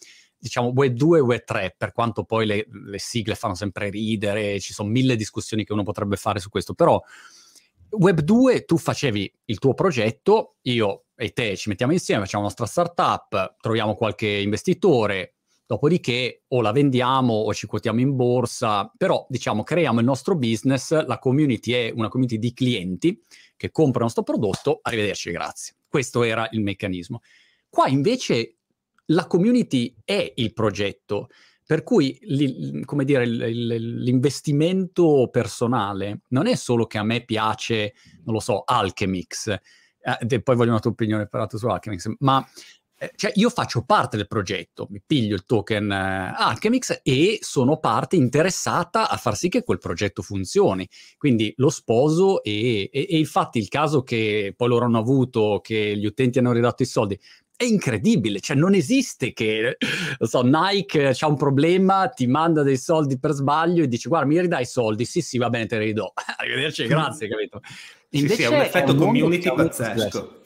diciamo 0.45 0.73
Web 0.75 0.93
2 0.93 1.19
e 1.19 1.21
Web 1.23 1.43
3, 1.43 1.75
per 1.79 1.93
quanto 1.93 2.25
poi 2.25 2.45
le, 2.45 2.67
le 2.69 2.99
sigle 2.99 3.35
fanno 3.35 3.55
sempre 3.55 3.89
ridere, 3.89 4.61
ci 4.61 4.75
sono 4.75 4.91
mille 4.91 5.17
discussioni 5.17 5.65
che 5.65 5.73
uno 5.73 5.85
potrebbe 5.85 6.17
fare 6.17 6.39
su 6.39 6.51
questo, 6.51 6.75
però 6.75 7.01
Web 7.89 8.21
2 8.21 8.67
tu 8.67 8.77
facevi 8.77 9.33
il 9.47 9.59
tuo 9.59 9.73
progetto, 9.73 10.57
io 10.63 11.05
e 11.17 11.31
te 11.31 11.57
ci 11.57 11.71
mettiamo 11.71 11.93
insieme, 11.93 12.25
facciamo 12.25 12.43
la 12.43 12.49
nostra 12.49 12.67
startup, 12.67 13.57
troviamo 13.59 13.95
qualche 13.95 14.27
investitore, 14.29 15.37
dopodiché 15.65 16.43
o 16.49 16.61
la 16.61 16.73
vendiamo 16.73 17.33
o 17.33 17.55
ci 17.55 17.67
quotiamo 17.67 18.01
in 18.01 18.15
borsa, 18.15 18.93
però 18.95 19.25
diciamo 19.31 19.63
creiamo 19.63 20.01
il 20.01 20.05
nostro 20.05 20.37
business, 20.37 21.07
la 21.07 21.19
community 21.19 21.73
è 21.73 21.91
una 21.91 22.09
community 22.09 22.39
di 22.39 22.53
clienti 22.53 23.19
che 23.57 23.71
comprano 23.71 24.11
questo 24.11 24.23
prodotto, 24.23 24.81
arrivederci, 24.83 25.31
grazie. 25.31 25.77
Questo 25.89 26.23
era 26.23 26.47
il 26.51 26.61
meccanismo. 26.61 27.21
Qua 27.71 27.89
invece 27.89 28.54
la 29.07 29.27
community 29.27 29.95
è 30.05 30.33
il 30.37 30.53
progetto, 30.53 31.29
per 31.67 31.83
cui 31.83 32.19
come 32.85 33.05
dire, 33.05 33.27
l'investimento 33.27 35.29
personale 35.31 36.21
non 36.29 36.47
è 36.47 36.55
solo 36.57 36.87
che 36.87 36.99
a 36.99 37.03
me 37.03 37.25
piace, 37.25 37.95
non 38.25 38.35
lo 38.35 38.41
so, 38.41 38.63
Alchemix, 38.65 39.49
eh, 39.49 40.43
poi 40.43 40.57
voglio 40.57 40.71
una 40.71 40.81
tua 40.81 40.91
opinione 40.91 41.27
per 41.27 41.49
su 41.55 41.67
Alchemix, 41.67 42.13
ma 42.19 42.47
eh, 42.97 43.11
cioè 43.17 43.33
io 43.35 43.51
faccio 43.51 43.83
parte 43.83 44.17
del 44.17 44.29
progetto, 44.29 44.87
mi 44.91 45.03
piglio 45.05 45.35
il 45.35 45.45
token 45.45 45.91
eh, 45.91 46.35
Alchemix 46.37 47.01
e 47.03 47.39
sono 47.41 47.79
parte 47.79 48.15
interessata 48.15 49.09
a 49.09 49.17
far 49.17 49.37
sì 49.37 49.49
che 49.49 49.65
quel 49.65 49.79
progetto 49.79 50.23
funzioni. 50.23 50.89
Quindi 51.17 51.53
lo 51.57 51.71
sposo 51.71 52.43
e, 52.43 52.89
e, 52.93 53.07
e 53.11 53.19
infatti 53.19 53.59
il 53.59 53.69
caso 53.69 54.03
che 54.03 54.55
poi 54.57 54.69
loro 54.69 54.85
hanno 54.85 54.99
avuto, 54.99 55.61
che 55.63 55.97
gli 55.97 56.07
utenti 56.07 56.39
hanno 56.39 56.53
ridato 56.53 56.83
i 56.83 56.87
soldi, 56.87 57.19
è 57.57 57.65
incredibile, 57.65 58.41
cioè 58.41 58.57
non 58.57 58.75
esiste 58.75 59.33
che, 59.33 59.77
lo 60.19 60.27
so, 60.27 60.43
Nike 60.43 61.13
c'ha 61.15 61.27
un 61.27 61.37
problema, 61.37 62.09
ti 62.09 62.27
manda 62.27 62.63
dei 62.63 62.77
soldi 62.77 63.19
per 63.19 63.33
sbaglio 63.33 63.85
e 63.85 63.89
dici 63.89 64.09
guarda 64.09 64.27
mi 64.27 64.41
ridai 64.41 64.63
i 64.63 64.67
soldi, 64.67 65.05
sì 65.05 65.21
sì 65.21 65.39
va 65.39 65.51
bene 65.51 65.67
te 65.67 65.79
li 65.79 65.87
ridò, 65.87 66.13
arrivederci, 66.37 66.87
grazie, 66.87 67.29
capito? 67.29 67.61
Invece 68.11 68.35
sì, 68.35 68.43
sì, 68.43 68.49
è 68.49 68.55
un 68.55 68.61
effetto 68.61 68.91
è 68.91 68.95
un 68.95 68.99
community 68.99 69.55
pazzesco. 69.55 70.43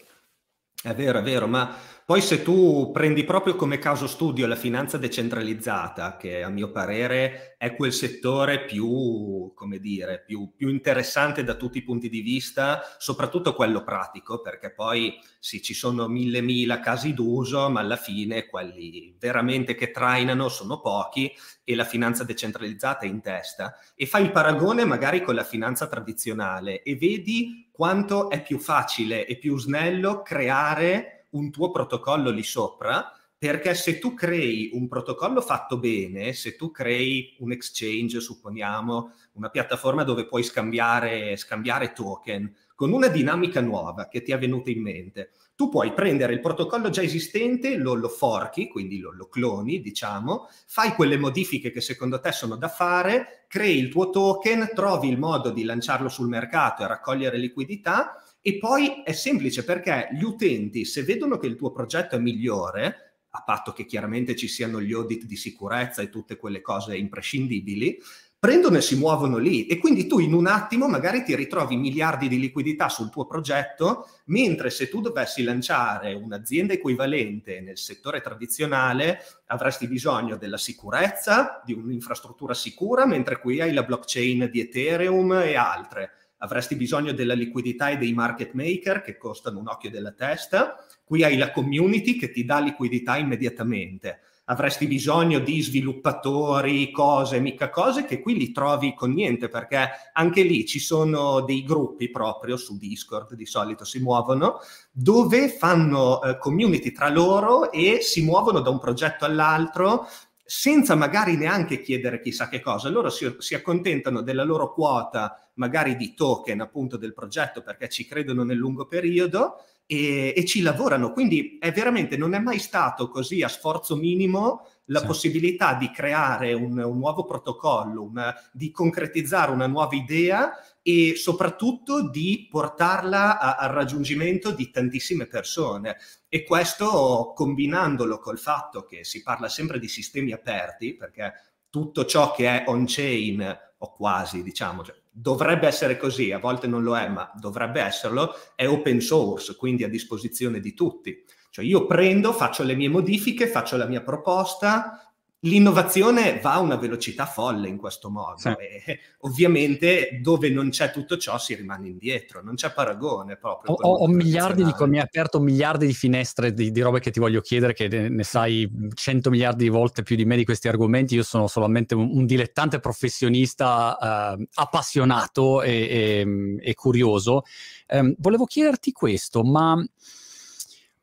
È 0.81 0.95
vero, 0.95 1.19
è 1.19 1.23
vero, 1.23 1.47
ma 1.49 1.77
poi 2.09 2.23
se 2.23 2.43
tu 2.43 2.91
prendi 2.91 3.23
proprio 3.23 3.55
come 3.55 3.79
caso 3.79 4.07
studio 4.07 4.47
la 4.47 4.57
finanza 4.57 4.97
decentralizzata, 4.97 6.17
che 6.17 6.43
a 6.43 6.49
mio 6.49 6.71
parere 6.71 7.55
è 7.59 7.77
quel 7.77 7.93
settore 7.93 8.65
più, 8.65 9.53
come 9.55 9.79
dire, 9.79 10.25
più, 10.27 10.55
più 10.57 10.71
interessante 10.71 11.45
da 11.45 11.53
tutti 11.53 11.77
i 11.77 11.83
punti 11.83 12.09
di 12.09 12.23
vista, 12.23 12.81
soprattutto 12.97 13.53
quello 13.53 13.85
pratico, 13.85 14.41
perché 14.41 14.73
poi 14.73 15.21
sì, 15.39 15.61
ci 15.61 15.75
sono 15.75 16.09
mille 16.09 16.41
mila 16.41 16.81
casi 16.81 17.13
d'uso, 17.13 17.69
ma 17.69 17.81
alla 17.81 17.97
fine 17.97 18.47
quelli 18.47 19.15
veramente 19.19 19.75
che 19.75 19.91
trainano 19.91 20.49
sono 20.49 20.81
pochi 20.81 21.31
e 21.63 21.75
la 21.75 21.85
finanza 21.85 22.25
decentralizzata 22.25 23.05
è 23.05 23.07
in 23.07 23.21
testa. 23.21 23.77
E 23.95 24.07
fai 24.07 24.23
il 24.23 24.33
paragone 24.33 24.87
magari 24.87 25.21
con 25.21 25.35
la 25.35 25.45
finanza 25.45 25.87
tradizionale 25.87 26.81
e 26.81 26.97
vedi 26.97 27.69
quanto 27.71 28.31
è 28.31 28.41
più 28.41 28.59
facile 28.59 29.27
e 29.27 29.37
più 29.37 29.59
snello 29.59 30.23
creare 30.23 31.18
un 31.31 31.51
tuo 31.51 31.71
protocollo 31.71 32.31
lì 32.31 32.43
sopra, 32.43 33.13
perché 33.39 33.75
se 33.75 34.01
tu 34.01 34.15
crei 34.15 34.71
un 34.73 34.89
protocollo 34.89 35.41
fatto 35.41 35.79
bene, 35.79 36.33
se 36.33 36.57
tu 36.57 36.73
crei 36.73 37.37
un 37.39 37.53
exchange, 37.53 38.19
supponiamo, 38.19 39.13
una 39.35 39.49
piattaforma 39.49 40.03
dove 40.03 40.27
puoi 40.27 40.43
scambiare, 40.43 41.37
scambiare 41.37 41.93
token, 41.93 42.53
con 42.75 42.93
una 42.93 43.07
dinamica 43.07 43.61
nuova 43.61 44.09
che 44.09 44.23
ti 44.23 44.33
è 44.33 44.39
venuta 44.39 44.71
in 44.71 44.83
mente, 44.83 45.31
tu 45.55 45.69
puoi 45.69 45.93
prendere 45.93 46.33
il 46.33 46.41
protocollo 46.41 46.91
già 46.91 47.03
esistente, 47.03 47.77
lo, 47.77 47.95
lo 47.95 48.09
forchi, 48.09 48.69
quindi 48.69 48.99
lo, 48.99 49.13
lo, 49.13 49.29
cloni, 49.29 49.81
diciamo, 49.81 50.49
fai 50.67 50.93
quelle 50.93 51.17
modifiche 51.17 51.71
che 51.71 51.81
secondo 51.81 52.21
te 52.21 52.33
sono 52.33 52.57
da 52.57 52.69
fare, 52.69 53.45
crei 53.49 53.79
il 53.79 53.89
tuo 53.89 54.11
token, 54.11 54.71
trovi 54.75 55.09
il 55.09 55.19
modo 55.19 55.51
di 55.51 55.63
lanciarlo 55.65 56.09
sul 56.09 56.29
mercato 56.29 56.83
e 56.83 56.89
raccogliere 56.89 57.39
liquidità 57.39 58.23
e 58.41 58.59
poi 58.59 59.03
è 59.05 59.13
semplice 59.13 59.65
perché 59.65 60.09
gli 60.13 60.23
utenti, 60.23 60.85
se 60.85 61.03
vedono 61.03 61.39
che 61.39 61.47
il 61.47 61.57
tuo 61.57 61.71
progetto 61.71 62.17
è 62.17 62.19
migliore, 62.19 63.09
a 63.31 63.43
patto 63.43 63.73
che 63.73 63.85
chiaramente 63.85 64.35
ci 64.35 64.49
siano 64.49 64.81
gli 64.81 64.93
audit 64.93 65.25
di 65.25 65.37
sicurezza 65.37 66.03
e 66.03 66.09
tutte 66.09 66.37
quelle 66.37 66.61
cose 66.61 66.97
imprescindibili, 66.97 67.99
prendono 68.39 68.77
e 68.77 68.81
si 68.81 68.97
muovono 68.97 69.37
lì. 69.37 69.67
E 69.67 69.79
quindi 69.79 70.07
tu 70.07 70.21
in 70.21 70.33
un 70.33 70.47
attimo 70.47 70.89
magari 70.89 71.25
ti 71.25 71.35
ritrovi 71.35 71.77
miliardi 71.77 72.29
di 72.29 72.39
liquidità 72.39 72.89
sul 72.89 73.11
tuo 73.11 73.27
progetto, 73.27 74.09
mentre 74.27 74.71
se 74.71 74.89
tu 74.89 75.01
dovessi 75.01 75.43
lanciare 75.43 76.15
un'azienda 76.15 76.73
equivalente 76.73 77.61
nel 77.61 77.79
settore 77.79 78.21
tradizionale 78.21 79.19
avresti 79.47 79.89
bisogno 79.89 80.37
della 80.37 80.59
sicurezza, 80.59 81.63
di 81.65 81.73
un'infrastruttura 81.73 82.55
sicura, 82.55 83.07
mentre 83.07 83.41
qui 83.41 83.61
hai 83.61 83.73
la 83.73 83.83
blockchain 83.83 84.49
di 84.51 84.61
Ethereum 84.61 85.33
e 85.33 85.57
altre 85.57 86.13
avresti 86.39 86.77
bisogno 86.77 87.13
della 87.13 87.35
liquidità 87.35 87.91
e 87.91 87.97
dei 87.97 88.13
market 88.13 88.53
maker 88.53 89.03
che 89.03 89.17
costano 89.17 89.59
un 89.59 89.69
occhio 89.69 89.91
della 89.91 90.13
testa, 90.13 90.77
qui 91.05 91.25
hai 91.25 91.37
la 91.37 91.51
community 91.51 92.17
che 92.17 92.31
ti 92.31 92.45
dà 92.45 92.59
liquidità 92.61 93.17
immediatamente. 93.17 94.21
Avresti 94.51 94.87
bisogno 94.87 95.41
di 95.41 95.61
sviluppatori, 95.61 96.91
cose, 96.91 97.39
mica 97.39 97.69
cose 97.69 98.07
che 98.07 98.21
qui 98.21 98.35
li 98.35 98.51
trovi 98.51 98.95
con 98.95 99.13
niente, 99.13 99.51
perché 99.51 99.91
anche 100.15 100.43
lì 100.43 100.65
ci 100.65 100.79
sono 100.79 101.43
dei 101.43 101.63
gruppi 101.63 102.11
proprio 102.11 102.57
su 102.57 102.79
Discord, 102.79 103.35
di 103.35 103.45
solito 103.45 103.85
si 103.85 104.01
muovono, 104.01 104.61
dove 104.91 105.51
fanno 105.51 106.23
eh, 106.23 106.39
community 106.39 106.93
tra 106.93 107.11
loro 107.11 107.71
e 107.71 107.99
si 108.01 108.23
muovono 108.23 108.61
da 108.61 108.71
un 108.71 108.79
progetto 108.79 109.27
all'altro 109.27 110.09
senza 110.51 110.95
magari 110.95 111.37
neanche 111.37 111.83
chiedere 111.83 112.23
chissà 112.23 112.49
che 112.49 112.61
cosa. 112.61 112.89
Loro 112.89 113.11
si, 113.11 113.37
si, 113.37 113.55
accontentano 113.55 114.23
della 114.23 114.45
loro 114.45 114.73
quota, 114.73 115.47
magari 115.57 115.95
di 115.95 116.15
token 116.15 116.63
appunto 116.63 116.97
del 116.97 117.13
progetto 117.13 117.61
perché 117.61 117.91
ci 117.91 118.07
credono 118.07 118.45
nel 118.45 118.57
lungo 118.57 118.87
periodo 118.87 119.63
e, 119.91 120.35
e 120.37 120.45
ci 120.45 120.61
lavorano. 120.61 121.13
Quindi 121.13 121.57
è 121.59 121.73
veramente, 121.73 122.19
non 122.19 122.35
è 122.35 122.39
mai 122.39 122.59
stato 122.59 123.09
così 123.09 123.43
a 123.43 123.49
sforzo 123.49 123.97
minimo 123.97 124.69
la 124.91 125.01
sì. 125.01 125.07
possibilità 125.07 125.75
di 125.75 125.91
creare 125.91 126.53
un, 126.53 126.79
un 126.79 126.99
nuovo 126.99 127.25
protocollo, 127.25 128.03
una, 128.03 128.35
di 128.53 128.71
concretizzare 128.71 129.51
una 129.51 129.67
nuova 129.67 129.97
idea 129.97 130.53
e 130.83 131.15
soprattutto 131.17 132.09
di 132.09 132.47
portarla 132.51 133.39
a, 133.39 133.57
al 133.57 133.71
raggiungimento 133.71 134.51
di 134.51 134.71
tantissime 134.71 135.27
persone. 135.27 135.97
E 136.29 136.45
questo 136.45 137.33
combinandolo 137.35 138.19
col 138.19 138.39
fatto 138.39 138.85
che 138.85 139.05
si 139.05 139.23
parla 139.23 139.49
sempre 139.49 139.79
di 139.79 139.89
sistemi 139.89 140.33
aperti, 140.33 140.95
perché 140.95 141.33
tutto 141.71 142.05
ciò 142.05 142.33
che 142.33 142.47
è 142.47 142.69
on-chain, 142.69 143.59
o 143.79 143.93
quasi, 143.93 144.43
diciamo, 144.43 144.85
cioè, 144.85 144.97
dovrebbe 145.21 145.67
essere 145.67 145.97
così, 145.97 146.31
a 146.31 146.39
volte 146.39 146.69
non 146.69 146.85
lo 146.85 146.97
è, 146.97 147.09
ma 147.09 147.29
dovrebbe 147.35 147.81
esserlo, 147.81 148.35
è 148.55 148.69
open 148.69 149.01
source, 149.01 149.57
quindi 149.57 149.83
a 149.83 149.89
disposizione 149.89 150.61
di 150.61 150.75
tutti. 150.75 151.25
Cioè 151.51 151.65
io 151.65 151.87
prendo, 151.87 152.33
faccio 152.33 152.63
le 152.63 152.77
mie 152.77 152.89
modifiche, 152.89 153.49
faccio 153.49 153.77
la 153.77 153.87
mia 153.87 154.03
proposta, 154.03 155.08
L'innovazione 155.43 156.41
va 156.41 156.55
a 156.55 156.59
una 156.59 156.75
velocità 156.75 157.25
folle 157.25 157.69
in 157.69 157.77
questo 157.77 158.11
modo 158.11 158.39
sì. 158.39 158.49
e 158.49 158.99
ovviamente 159.21 160.19
dove 160.21 160.51
non 160.51 160.71
c'è 160.71 160.91
tutto 160.91 161.17
ciò 161.17 161.39
si 161.39 161.55
rimane 161.55 161.87
indietro, 161.87 162.43
non 162.43 162.57
c'è 162.57 162.73
paragone 162.73 163.37
proprio. 163.37 163.75
Ho, 163.75 163.99
ho 163.99 164.09
miliardi 164.09 164.65
di, 164.65 164.75
mi 164.87 164.99
hai 164.99 165.05
aperto 165.05 165.39
miliardi 165.39 165.87
di 165.87 165.95
finestre 165.95 166.53
di, 166.53 166.73
di, 166.73 166.81
robe 166.81 166.99
che 166.99 167.13
ti 167.13 167.21
voglio 167.21 167.41
chiedere, 167.41 167.73
che 167.73 167.87
ne 167.87 168.25
sai 168.25 168.69
cento 168.95 169.31
miliardi 169.31 169.63
di 169.63 169.71
volte 169.71 170.03
più 170.03 170.17
di 170.17 170.25
me 170.25 170.35
di 170.35 170.45
questi 170.45 170.67
argomenti, 170.67 171.15
io 171.15 171.23
sono 171.23 171.47
solamente 171.47 171.95
un, 171.95 172.11
un 172.13 172.27
dilettante 172.27 172.81
professionista 172.81 174.37
eh, 174.37 174.49
appassionato 174.55 175.63
e, 175.63 175.71
e, 175.71 176.57
e 176.61 176.75
curioso. 176.75 177.45
Eh, 177.87 178.17
volevo 178.19 178.45
chiederti 178.45 178.91
questo, 178.91 179.45
ma... 179.45 179.81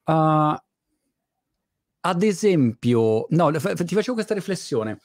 Uh, 0.07 0.55
ad 2.07 2.21
esempio, 2.21 3.25
no, 3.29 3.51
ti 3.51 3.95
facevo 3.95 4.13
questa 4.13 4.35
riflessione. 4.35 4.99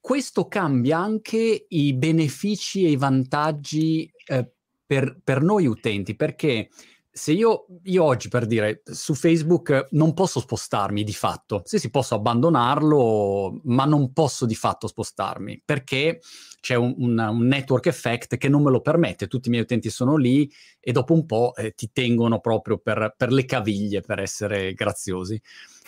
Questo 0.00 0.48
cambia 0.48 0.98
anche 0.98 1.66
i 1.68 1.94
benefici 1.94 2.84
e 2.84 2.90
i 2.90 2.96
vantaggi 2.96 4.10
eh, 4.26 4.52
per, 4.84 5.20
per, 5.22 5.40
noi 5.40 5.66
utenti, 5.66 6.16
perché 6.16 6.68
se 7.14 7.32
io, 7.32 7.66
io, 7.82 8.04
oggi 8.04 8.28
per 8.28 8.46
dire 8.46 8.80
su 8.84 9.14
Facebook 9.14 9.88
non 9.90 10.14
posso 10.14 10.40
spostarmi 10.40 11.04
di 11.04 11.12
fatto, 11.12 11.60
se 11.66 11.78
si 11.78 11.90
posso 11.90 12.14
abbandonarlo, 12.14 13.60
ma 13.64 13.84
non 13.84 14.14
posso 14.14 14.46
di 14.46 14.54
fatto 14.54 14.86
spostarmi 14.86 15.60
perché 15.62 16.20
c'è 16.62 16.74
un, 16.74 16.94
un, 16.96 17.18
un, 17.18 17.46
network 17.46 17.86
effect 17.86 18.38
che 18.38 18.48
non 18.48 18.62
me 18.62 18.70
lo 18.70 18.80
permette, 18.80 19.26
tutti 19.26 19.48
i 19.48 19.50
miei 19.50 19.64
utenti 19.64 19.90
sono 19.90 20.16
lì 20.16 20.50
e 20.80 20.92
dopo 20.92 21.12
un 21.12 21.26
po' 21.26 21.54
eh, 21.54 21.74
ti 21.74 21.90
tengono 21.92 22.40
proprio 22.40 22.78
per, 22.78 23.14
per, 23.14 23.30
le 23.30 23.44
caviglie, 23.44 24.00
per 24.00 24.20
essere 24.20 24.72
graziosi. 24.72 25.38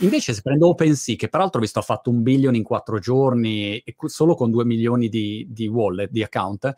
Invece 0.00 0.35
se 0.35 0.43
prendo 0.43 0.69
OpenSea, 0.69 1.16
che 1.16 1.28
peraltro 1.28 1.59
ho 1.59 1.62
visto 1.62 1.78
ha 1.78 1.83
fatto 1.83 2.11
un 2.11 2.23
billion 2.23 2.54
in 2.54 2.64
quattro 2.64 2.99
giorni, 2.99 3.78
e 3.78 3.95
solo 4.07 4.35
con 4.35 4.50
due 4.50 4.66
milioni 4.66 5.09
di, 5.09 5.47
di 5.49 5.69
wallet, 5.69 6.11
di 6.11 6.23
account, 6.23 6.75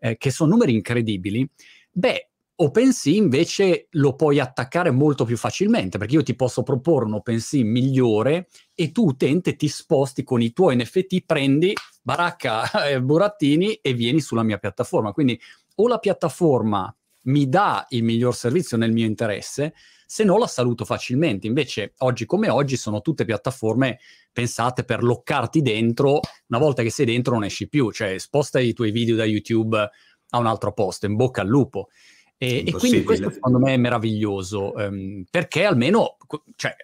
eh, 0.00 0.16
che 0.16 0.30
sono 0.32 0.50
numeri 0.50 0.72
incredibili, 0.72 1.48
beh, 1.92 2.30
OpenSea 2.56 3.14
invece 3.14 3.88
lo 3.90 4.14
puoi 4.14 4.38
attaccare 4.38 4.92
molto 4.92 5.24
più 5.24 5.36
facilmente 5.36 5.98
perché 5.98 6.14
io 6.14 6.22
ti 6.22 6.36
posso 6.36 6.62
proporre 6.62 7.06
un 7.06 7.14
OpenSea 7.14 7.64
migliore 7.64 8.46
e 8.74 8.92
tu 8.92 9.06
utente 9.06 9.56
ti 9.56 9.66
sposti 9.66 10.22
con 10.22 10.40
i 10.40 10.52
tuoi 10.52 10.76
NFT, 10.76 11.24
prendi 11.26 11.72
baracca 12.00 12.70
eh, 12.86 13.02
burattini 13.02 13.74
e 13.74 13.92
vieni 13.92 14.20
sulla 14.20 14.44
mia 14.44 14.58
piattaforma. 14.58 15.12
Quindi 15.12 15.40
o 15.76 15.88
la 15.88 15.98
piattaforma 15.98 16.94
mi 17.22 17.48
dà 17.48 17.86
il 17.90 18.04
miglior 18.04 18.34
servizio 18.36 18.76
nel 18.76 18.92
mio 18.92 19.06
interesse, 19.06 19.74
se 20.06 20.22
no 20.22 20.38
la 20.38 20.46
saluto 20.46 20.84
facilmente. 20.84 21.48
Invece 21.48 21.94
oggi 21.98 22.24
come 22.24 22.50
oggi 22.50 22.76
sono 22.76 23.00
tutte 23.00 23.24
piattaforme 23.24 23.98
pensate 24.32 24.84
per 24.84 25.02
loccarti 25.02 25.60
dentro, 25.60 26.20
una 26.48 26.58
volta 26.60 26.82
che 26.82 26.90
sei 26.90 27.06
dentro 27.06 27.34
non 27.34 27.44
esci 27.44 27.68
più, 27.68 27.90
cioè 27.90 28.18
sposta 28.18 28.60
i 28.60 28.72
tuoi 28.72 28.92
video 28.92 29.16
da 29.16 29.24
YouTube 29.24 29.76
a 29.76 30.38
un 30.38 30.46
altro 30.46 30.72
posto, 30.72 31.06
in 31.06 31.16
bocca 31.16 31.40
al 31.40 31.48
lupo. 31.48 31.88
E, 32.36 32.64
e, 32.66 32.72
quindi 32.72 33.04
questo 33.04 33.30
secondo 33.30 33.58
me 33.58 33.74
è 33.74 33.76
meraviglioso, 33.76 34.72
um, 34.74 35.24
perché 35.30 35.64
almeno 35.64 36.16
cioè, 36.56 36.74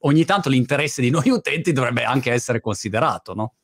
ogni 0.00 0.24
tanto 0.24 0.48
l'interesse 0.48 1.00
di 1.00 1.10
noi 1.10 1.28
utenti 1.30 1.72
dovrebbe 1.72 2.04
anche 2.04 2.32
essere 2.32 2.60
considerato, 2.60 3.34
no? 3.34 3.54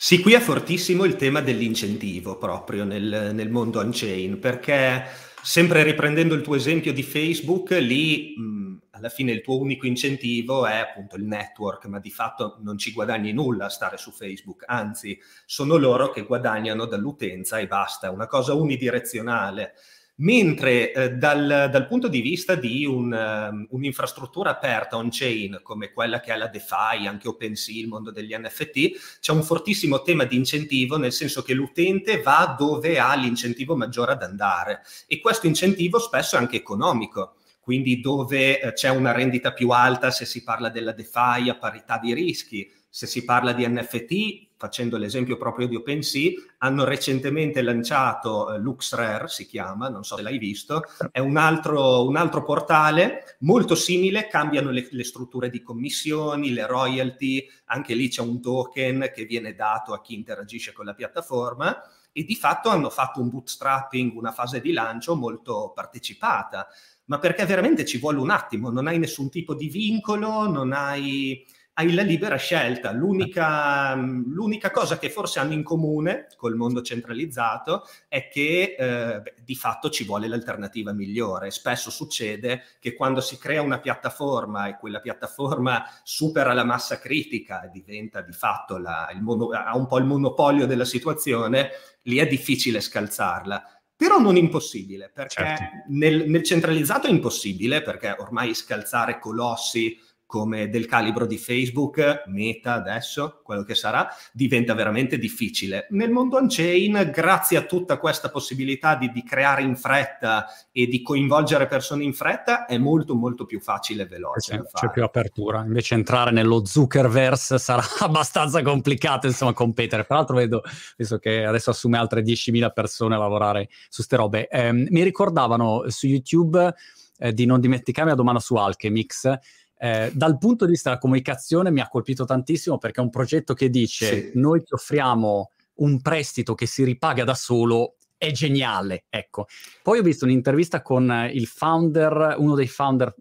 Sì, 0.00 0.20
qui 0.20 0.32
è 0.32 0.40
fortissimo 0.40 1.04
il 1.04 1.16
tema 1.16 1.40
dell'incentivo 1.40 2.38
proprio 2.38 2.84
nel, 2.84 3.32
nel 3.34 3.50
mondo 3.50 3.80
on-chain, 3.80 4.38
perché 4.38 5.04
sempre 5.42 5.82
riprendendo 5.82 6.34
il 6.34 6.42
tuo 6.42 6.54
esempio 6.54 6.92
di 6.92 7.02
Facebook, 7.02 7.70
lì 7.70 8.34
mh, 8.36 8.78
alla 8.90 9.08
fine 9.08 9.32
il 9.32 9.40
tuo 9.40 9.58
unico 9.58 9.86
incentivo 9.86 10.66
è 10.66 10.76
appunto 10.76 11.16
il 11.16 11.24
network, 11.24 11.86
ma 11.86 11.98
di 11.98 12.10
fatto 12.10 12.58
non 12.62 12.78
ci 12.78 12.92
guadagni 12.92 13.32
nulla 13.32 13.66
a 13.66 13.70
stare 13.70 13.96
su 13.96 14.12
Facebook, 14.12 14.62
anzi 14.66 15.18
sono 15.46 15.76
loro 15.76 16.10
che 16.10 16.22
guadagnano 16.22 16.84
dall'utenza 16.86 17.58
e 17.58 17.66
basta, 17.66 18.06
è 18.06 18.10
una 18.10 18.26
cosa 18.26 18.54
unidirezionale. 18.54 19.74
Mentre 20.20 20.92
eh, 20.92 21.12
dal, 21.12 21.68
dal, 21.70 21.86
punto 21.86 22.08
di 22.08 22.20
vista 22.20 22.56
di 22.56 22.84
un, 22.84 23.12
um, 23.12 23.66
un'infrastruttura 23.70 24.50
aperta 24.50 24.96
on-chain 24.96 25.60
come 25.62 25.92
quella 25.92 26.18
che 26.18 26.32
è 26.32 26.36
la 26.36 26.48
DeFi, 26.48 27.06
anche 27.06 27.28
OpenSea, 27.28 27.76
il 27.76 27.86
mondo 27.86 28.10
degli 28.10 28.34
NFT, 28.36 29.18
c'è 29.20 29.30
un 29.30 29.44
fortissimo 29.44 30.02
tema 30.02 30.24
di 30.24 30.34
incentivo, 30.34 30.96
nel 30.98 31.12
senso 31.12 31.42
che 31.42 31.54
l'utente 31.54 32.20
va 32.20 32.56
dove 32.58 32.98
ha 32.98 33.14
l'incentivo 33.14 33.76
maggiore 33.76 34.12
ad 34.12 34.22
andare. 34.24 34.82
E 35.06 35.20
questo 35.20 35.46
incentivo 35.46 36.00
spesso 36.00 36.34
è 36.34 36.40
anche 36.40 36.56
economico. 36.56 37.36
Quindi 37.60 38.00
dove 38.00 38.60
eh, 38.60 38.72
c'è 38.72 38.88
una 38.88 39.12
rendita 39.12 39.52
più 39.52 39.70
alta 39.70 40.10
se 40.10 40.24
si 40.24 40.42
parla 40.42 40.68
della 40.68 40.92
DeFi 40.92 41.48
a 41.48 41.56
parità 41.56 41.96
di 41.98 42.12
rischi, 42.12 42.68
se 42.88 43.06
si 43.06 43.24
parla 43.24 43.52
di 43.52 43.68
NFT, 43.68 44.47
facendo 44.58 44.98
l'esempio 44.98 45.36
proprio 45.36 45.68
di 45.68 45.76
OpenSea, 45.76 46.32
hanno 46.58 46.84
recentemente 46.84 47.62
lanciato 47.62 48.52
eh, 48.52 48.58
LuxRare, 48.58 49.28
si 49.28 49.46
chiama, 49.46 49.88
non 49.88 50.02
so 50.02 50.16
se 50.16 50.22
l'hai 50.22 50.36
visto, 50.36 50.82
è 51.12 51.20
un 51.20 51.36
altro, 51.36 52.04
un 52.04 52.16
altro 52.16 52.42
portale 52.42 53.36
molto 53.40 53.76
simile, 53.76 54.26
cambiano 54.26 54.70
le, 54.70 54.88
le, 54.90 55.04
strutture 55.04 55.48
di 55.48 55.62
commissioni, 55.62 56.50
le 56.50 56.66
royalty, 56.66 57.48
anche 57.66 57.94
lì 57.94 58.08
c'è 58.08 58.20
un 58.20 58.42
token 58.42 59.12
che 59.14 59.24
viene 59.24 59.54
dato 59.54 59.92
a 59.92 60.00
chi 60.00 60.14
interagisce 60.14 60.72
con 60.72 60.84
la 60.84 60.94
piattaforma 60.94 61.80
e 62.10 62.24
di 62.24 62.34
fatto 62.34 62.68
hanno 62.68 62.90
fatto 62.90 63.20
un 63.20 63.28
bootstrapping, 63.28 64.16
una 64.16 64.32
fase 64.32 64.60
di 64.60 64.72
lancio 64.72 65.14
molto 65.14 65.70
partecipata, 65.72 66.66
ma 67.04 67.20
perché 67.20 67.46
veramente 67.46 67.84
ci 67.84 67.98
vuole 67.98 68.18
un 68.18 68.30
attimo, 68.30 68.70
non 68.70 68.88
hai 68.88 68.98
nessun 68.98 69.30
tipo 69.30 69.54
di 69.54 69.68
vincolo, 69.68 70.50
non 70.50 70.72
hai 70.72 71.46
hai 71.78 71.94
la 71.94 72.02
libera 72.02 72.36
scelta. 72.36 72.90
L'unica, 72.90 73.94
l'unica, 73.94 74.70
cosa 74.72 74.98
che 74.98 75.10
forse 75.10 75.38
hanno 75.38 75.52
in 75.52 75.62
comune 75.62 76.26
col 76.36 76.56
mondo 76.56 76.82
centralizzato 76.82 77.84
è 78.08 78.28
che 78.28 78.74
eh, 78.76 79.20
beh, 79.20 79.34
di 79.44 79.54
fatto 79.54 79.88
ci 79.88 80.04
vuole 80.04 80.26
l'alternativa 80.26 80.92
migliore. 80.92 81.52
Spesso 81.52 81.90
succede 81.90 82.64
che 82.80 82.94
quando 82.94 83.20
si 83.20 83.38
crea 83.38 83.62
una 83.62 83.78
piattaforma 83.78 84.66
e 84.66 84.76
quella 84.76 85.00
piattaforma 85.00 85.84
supera 86.02 86.52
la 86.52 86.64
massa 86.64 86.98
critica 86.98 87.62
e 87.62 87.70
diventa 87.70 88.22
di 88.22 88.32
fatto 88.32 88.76
la, 88.76 89.08
mono, 89.20 89.50
ha 89.50 89.76
un 89.76 89.86
po' 89.86 89.98
il 89.98 90.04
monopolio 90.04 90.66
della 90.66 90.84
situazione, 90.84 91.70
lì 92.02 92.16
è 92.16 92.26
difficile 92.26 92.80
scalzarla 92.80 93.78
però 93.98 94.20
non 94.20 94.36
impossibile, 94.36 95.10
perché 95.12 95.42
certo. 95.42 95.64
nel, 95.88 96.30
nel, 96.30 96.44
centralizzato 96.44 97.08
è 97.08 97.10
impossibile, 97.10 97.82
perché 97.82 98.14
ormai 98.16 98.54
scalzare 98.54 99.18
colossi 99.18 99.98
come 100.28 100.68
del 100.68 100.84
calibro 100.84 101.24
di 101.24 101.38
Facebook, 101.38 102.24
Meta 102.26 102.74
adesso, 102.74 103.40
quello 103.42 103.62
che 103.62 103.74
sarà, 103.74 104.06
diventa 104.30 104.74
veramente 104.74 105.16
difficile. 105.16 105.86
Nel 105.92 106.10
mondo 106.10 106.36
on-chain, 106.36 107.10
grazie 107.10 107.56
a 107.56 107.62
tutta 107.62 107.96
questa 107.96 108.28
possibilità 108.28 108.94
di, 108.94 109.10
di, 109.10 109.24
creare 109.24 109.62
in 109.62 109.74
fretta 109.74 110.44
e 110.70 110.86
di 110.86 111.00
coinvolgere 111.00 111.66
persone 111.66 112.04
in 112.04 112.12
fretta, 112.12 112.66
è 112.66 112.76
molto 112.76 113.14
molto 113.14 113.46
più 113.46 113.58
facile 113.58 114.02
e 114.02 114.06
veloce. 114.06 114.58
C'è, 114.58 114.62
c'è 114.70 114.90
più 114.90 115.02
apertura, 115.02 115.64
invece 115.64 115.94
entrare 115.94 116.30
nello 116.30 116.62
Zuckerverse 116.62 117.58
sarà 117.58 117.82
abbastanza 118.00 118.60
complicato, 118.60 119.26
insomma, 119.26 119.54
competere. 119.54 120.04
Tra 120.04 120.16
l'altro 120.16 120.36
vedo, 120.36 120.62
visto 120.98 121.16
che 121.16 121.46
adesso 121.46 121.70
assume 121.70 121.96
altre 121.96 122.20
10.000 122.20 122.70
persone 122.74 123.14
a 123.14 123.18
lavorare 123.18 123.70
su 123.88 124.02
ste 124.02 124.16
robe, 124.16 124.46
eh, 124.48 124.72
mi 124.74 125.02
ricordavano 125.02 125.84
su 125.88 126.06
YouTube 126.06 126.74
eh, 127.18 127.32
di 127.32 127.46
non 127.46 127.60
dimenticarmi 127.60 128.10
la 128.10 128.16
domanda 128.16 128.40
su 128.40 128.54
Alchemix, 128.54 129.38
eh, 129.78 130.10
dal 130.12 130.38
punto 130.38 130.64
di 130.64 130.72
vista 130.72 130.90
della 130.90 131.00
comunicazione 131.00 131.70
mi 131.70 131.80
ha 131.80 131.88
colpito 131.88 132.24
tantissimo 132.24 132.78
perché 132.78 133.00
è 133.00 133.04
un 133.04 133.10
progetto 133.10 133.54
che 133.54 133.70
dice 133.70 134.30
sì. 134.30 134.30
noi 134.34 134.62
ti 134.62 134.74
offriamo 134.74 135.52
un 135.74 136.00
prestito 136.00 136.54
che 136.54 136.66
si 136.66 136.84
ripaga 136.84 137.24
da 137.24 137.34
solo 137.34 137.94
è 138.18 138.32
geniale, 138.32 139.04
ecco. 139.08 139.46
Poi 139.80 140.00
ho 140.00 140.02
visto 140.02 140.24
un'intervista 140.24 140.82
con 140.82 141.30
il 141.32 141.46
founder, 141.46 142.34
uno 142.38 142.56
dei 142.56 142.66
founder 142.66 143.14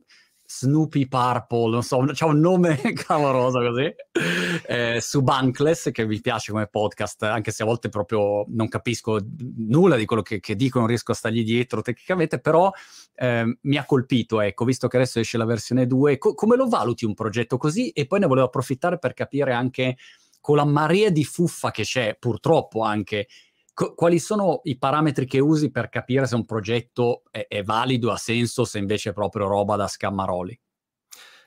Snoopy 0.49 1.09
Purple, 1.09 1.71
non 1.71 1.83
so, 1.83 2.01
c'ha 2.13 2.25
un 2.25 2.39
nome 2.39 2.77
clamoroso 2.95 3.59
così, 3.59 3.93
eh, 4.65 4.99
su 5.01 5.21
Bankless, 5.21 5.91
che 5.91 6.05
mi 6.05 6.21
piace 6.21 6.53
come 6.53 6.67
podcast, 6.67 7.23
anche 7.23 7.51
se 7.51 7.63
a 7.63 7.65
volte 7.65 7.89
proprio 7.89 8.45
non 8.47 8.69
capisco 8.69 9.19
nulla 9.57 9.97
di 9.97 10.05
quello 10.05 10.21
che, 10.21 10.39
che 10.39 10.55
dicono, 10.55 10.85
non 10.85 10.89
riesco 10.89 11.11
a 11.11 11.15
stargli 11.15 11.43
dietro 11.43 11.81
tecnicamente, 11.81 12.39
però 12.39 12.71
eh, 13.15 13.57
mi 13.59 13.75
ha 13.75 13.83
colpito, 13.83 14.39
ecco, 14.39 14.63
visto 14.63 14.87
che 14.87 14.95
adesso 14.95 15.19
esce 15.19 15.37
la 15.37 15.45
versione 15.45 15.85
2, 15.85 16.17
co- 16.17 16.33
come 16.33 16.55
lo 16.55 16.69
valuti 16.69 17.03
un 17.03 17.13
progetto 17.13 17.57
così? 17.57 17.89
E 17.89 18.07
poi 18.07 18.19
ne 18.19 18.27
volevo 18.27 18.47
approfittare 18.47 18.97
per 18.99 19.13
capire 19.13 19.51
anche 19.51 19.97
con 20.39 20.55
la 20.55 20.65
marea 20.65 21.09
di 21.09 21.25
fuffa 21.25 21.71
che 21.71 21.83
c'è, 21.83 22.15
purtroppo 22.17 22.81
anche 22.81 23.27
quali 23.95 24.17
sono 24.17 24.61
i 24.63 24.77
parametri 24.77 25.27
che 25.27 25.39
usi 25.39 25.69
per 25.69 25.89
capire 25.89 26.25
se 26.25 26.33
un 26.35 26.45
progetto 26.45 27.23
è, 27.29 27.45
è 27.47 27.61
valido, 27.63 28.11
ha 28.11 28.17
senso, 28.17 28.65
se 28.65 28.79
invece 28.79 29.11
è 29.11 29.13
proprio 29.13 29.47
roba 29.47 29.75
da 29.75 29.87
scammaroli? 29.87 30.59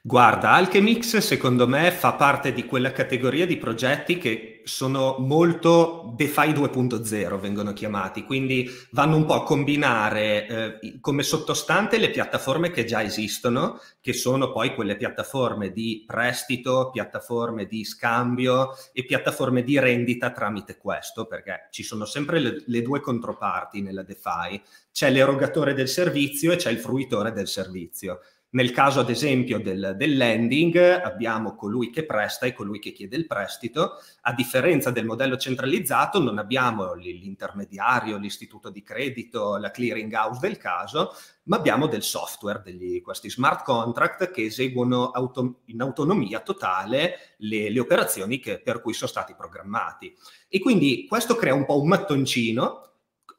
Guarda, 0.02 0.52
Alchemix 0.52 1.18
secondo 1.18 1.68
me 1.68 1.90
fa 1.90 2.14
parte 2.14 2.54
di 2.54 2.64
quella 2.64 2.90
categoria 2.90 3.44
di 3.44 3.58
progetti 3.58 4.16
che 4.16 4.62
sono 4.64 5.16
molto 5.18 6.14
DeFi 6.16 6.52
2.0, 6.52 7.38
vengono 7.38 7.74
chiamati, 7.74 8.24
quindi 8.24 8.66
vanno 8.92 9.16
un 9.16 9.26
po' 9.26 9.34
a 9.34 9.42
combinare 9.42 10.78
eh, 10.80 11.00
come 11.00 11.22
sottostante 11.22 11.98
le 11.98 12.08
piattaforme 12.08 12.70
che 12.70 12.86
già 12.86 13.02
esistono, 13.02 13.78
che 14.00 14.14
sono 14.14 14.52
poi 14.52 14.74
quelle 14.74 14.96
piattaforme 14.96 15.70
di 15.70 16.02
prestito, 16.06 16.88
piattaforme 16.90 17.66
di 17.66 17.84
scambio 17.84 18.70
e 18.94 19.04
piattaforme 19.04 19.62
di 19.62 19.78
rendita 19.78 20.30
tramite 20.30 20.78
questo, 20.78 21.26
perché 21.26 21.68
ci 21.70 21.82
sono 21.82 22.06
sempre 22.06 22.38
le, 22.38 22.62
le 22.64 22.80
due 22.80 23.00
controparti 23.00 23.82
nella 23.82 24.02
DeFi, 24.02 24.62
c'è 24.92 25.10
l'erogatore 25.10 25.74
del 25.74 25.88
servizio 25.88 26.52
e 26.52 26.56
c'è 26.56 26.70
il 26.70 26.78
fruitore 26.78 27.32
del 27.32 27.48
servizio. 27.48 28.20
Nel 28.52 28.72
caso, 28.72 28.98
ad 28.98 29.10
esempio, 29.10 29.60
del, 29.60 29.94
del, 29.96 30.16
lending, 30.16 30.76
abbiamo 30.76 31.54
colui 31.54 31.90
che 31.90 32.04
presta 32.04 32.46
e 32.46 32.52
colui 32.52 32.80
che 32.80 32.90
chiede 32.90 33.16
il 33.16 33.28
prestito. 33.28 33.98
A 34.22 34.32
differenza 34.32 34.90
del 34.90 35.04
modello 35.04 35.36
centralizzato, 35.36 36.20
non 36.20 36.36
abbiamo 36.38 36.94
l'intermediario, 36.94 38.18
l'istituto 38.18 38.68
di 38.70 38.82
credito, 38.82 39.56
la 39.56 39.70
clearing 39.70 40.12
house 40.12 40.40
del 40.40 40.56
caso, 40.56 41.12
ma 41.44 41.58
abbiamo 41.58 41.86
del 41.86 42.02
software, 42.02 42.60
degli, 42.64 43.00
questi 43.02 43.30
smart 43.30 43.64
contract 43.64 44.32
che 44.32 44.46
eseguono 44.46 45.10
auto, 45.10 45.60
in 45.66 45.80
autonomia 45.80 46.40
totale 46.40 47.36
le, 47.38 47.70
le 47.70 47.78
operazioni 47.78 48.40
che, 48.40 48.60
per 48.60 48.80
cui 48.80 48.94
sono 48.94 49.10
stati 49.10 49.32
programmati. 49.36 50.12
E 50.48 50.58
quindi 50.58 51.06
questo 51.08 51.36
crea 51.36 51.54
un 51.54 51.66
po' 51.66 51.80
un 51.80 51.86
mattoncino 51.86 52.89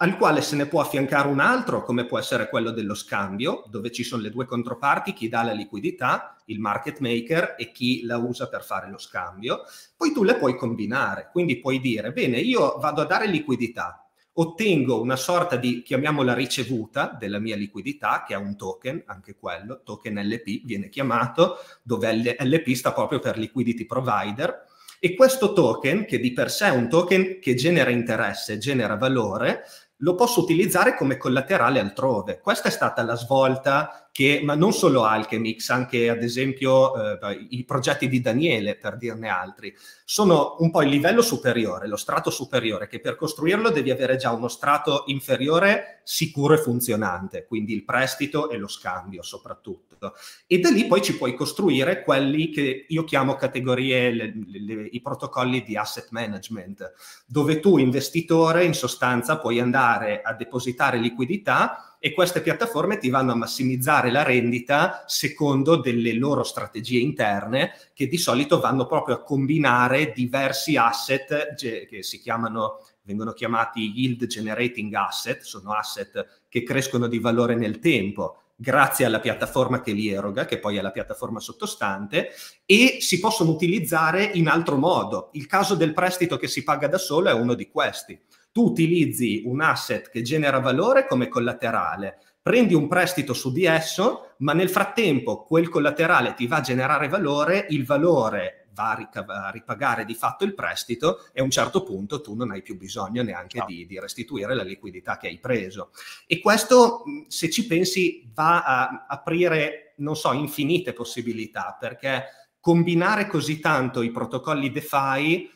al 0.02 0.18
quale 0.18 0.42
se 0.42 0.56
ne 0.56 0.66
può 0.66 0.82
affiancare 0.82 1.28
un 1.28 1.40
altro, 1.40 1.84
come 1.84 2.06
può 2.06 2.18
essere 2.18 2.50
quello 2.50 2.72
dello 2.72 2.96
scambio, 2.96 3.64
dove 3.70 3.92
ci 3.92 4.04
sono 4.04 4.24
le 4.24 4.32
due 4.32 4.46
controparti, 4.46 5.14
chi 5.14 5.30
dà 5.30 5.44
la 5.44 5.52
liquidità, 5.52 6.42
il 6.46 6.60
market 6.60 7.00
maker, 7.00 7.54
e 7.56 7.72
chi 7.72 8.02
la 8.04 8.18
usa 8.18 8.50
per 8.50 8.64
fare 8.64 8.90
lo 8.90 8.98
scambio. 8.98 9.62
Poi 9.96 10.12
tu 10.12 10.24
le 10.24 10.38
puoi 10.38 10.58
combinare, 10.58 11.30
quindi 11.32 11.60
puoi 11.60 11.80
dire, 11.80 12.12
bene, 12.12 12.40
io 12.40 12.78
vado 12.80 13.02
a 13.02 13.06
dare 13.06 13.28
liquidità, 13.28 14.04
ottengo 14.34 15.00
una 15.00 15.16
sorta 15.16 15.56
di, 15.56 15.84
chiamiamola 15.84 16.34
ricevuta 16.34 17.16
della 17.20 17.38
mia 17.38 17.56
liquidità, 17.56 18.24
che 18.26 18.34
è 18.34 18.38
un 18.38 18.58
token, 18.58 19.04
anche 19.06 19.36
quello, 19.36 19.82
token 19.84 20.20
LP 20.20 20.66
viene 20.66 20.90
chiamato, 20.90 21.58
dove 21.84 22.12
LP 22.40 22.72
sta 22.72 22.92
proprio 22.92 23.20
per 23.20 23.38
liquidity 23.38 23.86
provider, 23.86 24.66
e 25.04 25.16
questo 25.16 25.54
token, 25.54 26.06
che 26.06 26.20
di 26.20 26.32
per 26.32 26.52
sé 26.52 26.68
è 26.68 26.70
un 26.70 26.88
token 26.88 27.40
che 27.40 27.56
genera 27.56 27.90
interesse, 27.90 28.60
genera 28.60 28.96
valore, 28.98 29.64
lo 30.02 30.16
posso 30.16 30.42
utilizzare 30.42 30.96
come 30.96 31.18
collaterale 31.18 31.80
altrove. 31.80 32.40
Questa 32.40 32.68
è 32.68 32.72
stata 32.72 33.04
la 33.04 33.16
svolta 33.16 34.10
che, 34.12 34.42
ma 34.44 34.56
non 34.56 34.74
solo 34.74 35.06
Alchemix, 35.06 35.70
anche 35.70 36.10
ad 36.10 36.22
esempio 36.22 37.20
eh, 37.20 37.48
i 37.50 37.64
progetti 37.64 38.10
di 38.10 38.20
Daniele, 38.20 38.76
per 38.76 38.98
dirne 38.98 39.30
altri, 39.30 39.74
sono 40.04 40.58
un 40.60 40.70
po' 40.70 40.82
il 40.82 40.90
livello 40.90 41.22
superiore, 41.22 41.88
lo 41.88 41.96
strato 41.96 42.30
superiore, 42.30 42.88
che 42.88 43.00
per 43.00 43.16
costruirlo 43.16 43.70
devi 43.70 43.90
avere 43.90 44.18
già 44.18 44.32
uno 44.32 44.50
strato 44.50 45.04
inferiore 45.08 46.02
sicuro 46.04 46.56
e 46.56 46.58
funzionante, 46.58 47.46
quindi 47.46 47.74
il 47.74 47.86
prestito 47.86 48.50
e 48.50 48.58
lo 48.58 48.68
scambio 48.68 49.22
soprattutto. 49.22 50.14
E 50.46 50.60
da 50.60 50.70
lì 50.72 50.88
poi 50.88 51.02
ci 51.02 51.16
puoi 51.16 51.34
costruire 51.34 52.04
quelli 52.04 52.50
che 52.50 52.86
io 52.90 53.04
chiamo 53.06 53.36
categorie, 53.36 54.12
le, 54.12 54.34
le, 54.46 54.90
i 54.92 55.00
protocolli 55.00 55.64
di 55.64 55.78
asset 55.78 56.10
management, 56.10 56.92
dove 57.26 57.62
tu 57.62 57.78
investitore 57.78 58.66
in 58.66 58.74
sostanza 58.74 59.38
puoi 59.38 59.62
andare 59.62 60.22
a 60.22 60.34
depositare 60.34 60.98
liquidità 60.98 61.91
e 62.04 62.14
queste 62.14 62.42
piattaforme 62.42 62.98
ti 62.98 63.12
vanno 63.12 63.34
a 63.34 63.36
massimizzare 63.36 64.10
la 64.10 64.24
rendita 64.24 65.04
secondo 65.06 65.76
delle 65.76 66.14
loro 66.14 66.42
strategie 66.42 66.98
interne 66.98 67.74
che 67.94 68.08
di 68.08 68.18
solito 68.18 68.60
vanno 68.60 68.88
proprio 68.88 69.14
a 69.14 69.22
combinare 69.22 70.12
diversi 70.12 70.78
asset 70.78 71.54
che 71.54 72.02
si 72.02 72.20
chiamano 72.20 72.80
vengono 73.04 73.34
chiamati 73.34 73.92
yield 73.92 74.26
generating 74.26 74.92
asset, 74.96 75.42
sono 75.42 75.74
asset 75.74 76.42
che 76.50 76.64
crescono 76.64 77.06
di 77.06 77.20
valore 77.20 77.54
nel 77.54 77.78
tempo 77.78 78.38
grazie 78.56 79.06
alla 79.06 79.20
piattaforma 79.20 79.82
che 79.82 79.92
li 79.92 80.10
eroga, 80.10 80.46
che 80.46 80.58
poi 80.58 80.78
è 80.78 80.82
la 80.82 80.92
piattaforma 80.92 81.40
sottostante, 81.40 82.30
e 82.66 82.98
si 83.00 83.20
possono 83.20 83.50
utilizzare 83.52 84.24
in 84.24 84.48
altro 84.48 84.78
modo. 84.78 85.30
Il 85.34 85.48
caso 85.48 85.74
del 85.74 85.94
prestito 85.94 86.38
che 86.38 86.48
si 86.48 86.64
paga 86.64 86.88
da 86.88 87.00
solo 87.00 87.30
è 87.30 87.34
uno 87.34 87.56
di 87.56 87.70
questi 87.70 88.20
tu 88.52 88.66
utilizzi 88.66 89.44
un 89.46 89.62
asset 89.62 90.10
che 90.10 90.22
genera 90.22 90.60
valore 90.60 91.08
come 91.08 91.28
collaterale, 91.28 92.20
prendi 92.42 92.74
un 92.74 92.88
prestito 92.88 93.34
su 93.34 93.52
di 93.52 93.66
esso, 93.66 94.34
ma 94.40 94.54
nel 94.54 94.70
frattempo 94.70 95.44
quel 95.44 95.70
collaterale 95.70 96.34
ti 96.34 96.48
va 96.48 96.58
a 96.58 96.62
generare 96.62 97.08
valore, 97.08 97.68
il 97.70 97.86
valore 97.86 98.62
va 98.74 98.92
a, 98.92 98.96
ricav- 98.96 99.30
a 99.30 99.50
ripagare 99.50 100.06
di 100.06 100.16
fatto 100.16 100.44
il 100.44 100.54
prestito 100.54 101.26
e 101.34 101.42
a 101.42 101.44
un 101.44 101.52
certo 101.52 101.84
punto 101.84 102.22
tu 102.22 102.36
non 102.36 102.52
hai 102.52 102.62
più 102.62 102.78
bisogno 102.78 103.22
neanche 103.22 103.60
no. 103.60 103.66
di, 103.66 103.86
di, 103.86 104.00
restituire 104.00 104.56
la 104.56 104.64
liquidità 104.64 105.18
che 105.18 105.28
hai 105.28 105.40
preso. 105.40 105.92
E 106.26 106.40
questo, 106.40 107.04
se 107.28 107.50
ci 107.50 107.68
pensi, 107.68 108.30
va 108.34 108.64
a 108.64 109.06
aprire, 109.08 109.94
non 109.98 110.16
so, 110.16 110.32
infinite 110.34 110.94
possibilità, 110.94 111.78
perché 111.80 112.26
combinare 112.60 113.28
così 113.28 113.60
tanto 113.60 114.02
i 114.02 114.12
protocolli 114.12 114.72
DeFi 114.72 115.50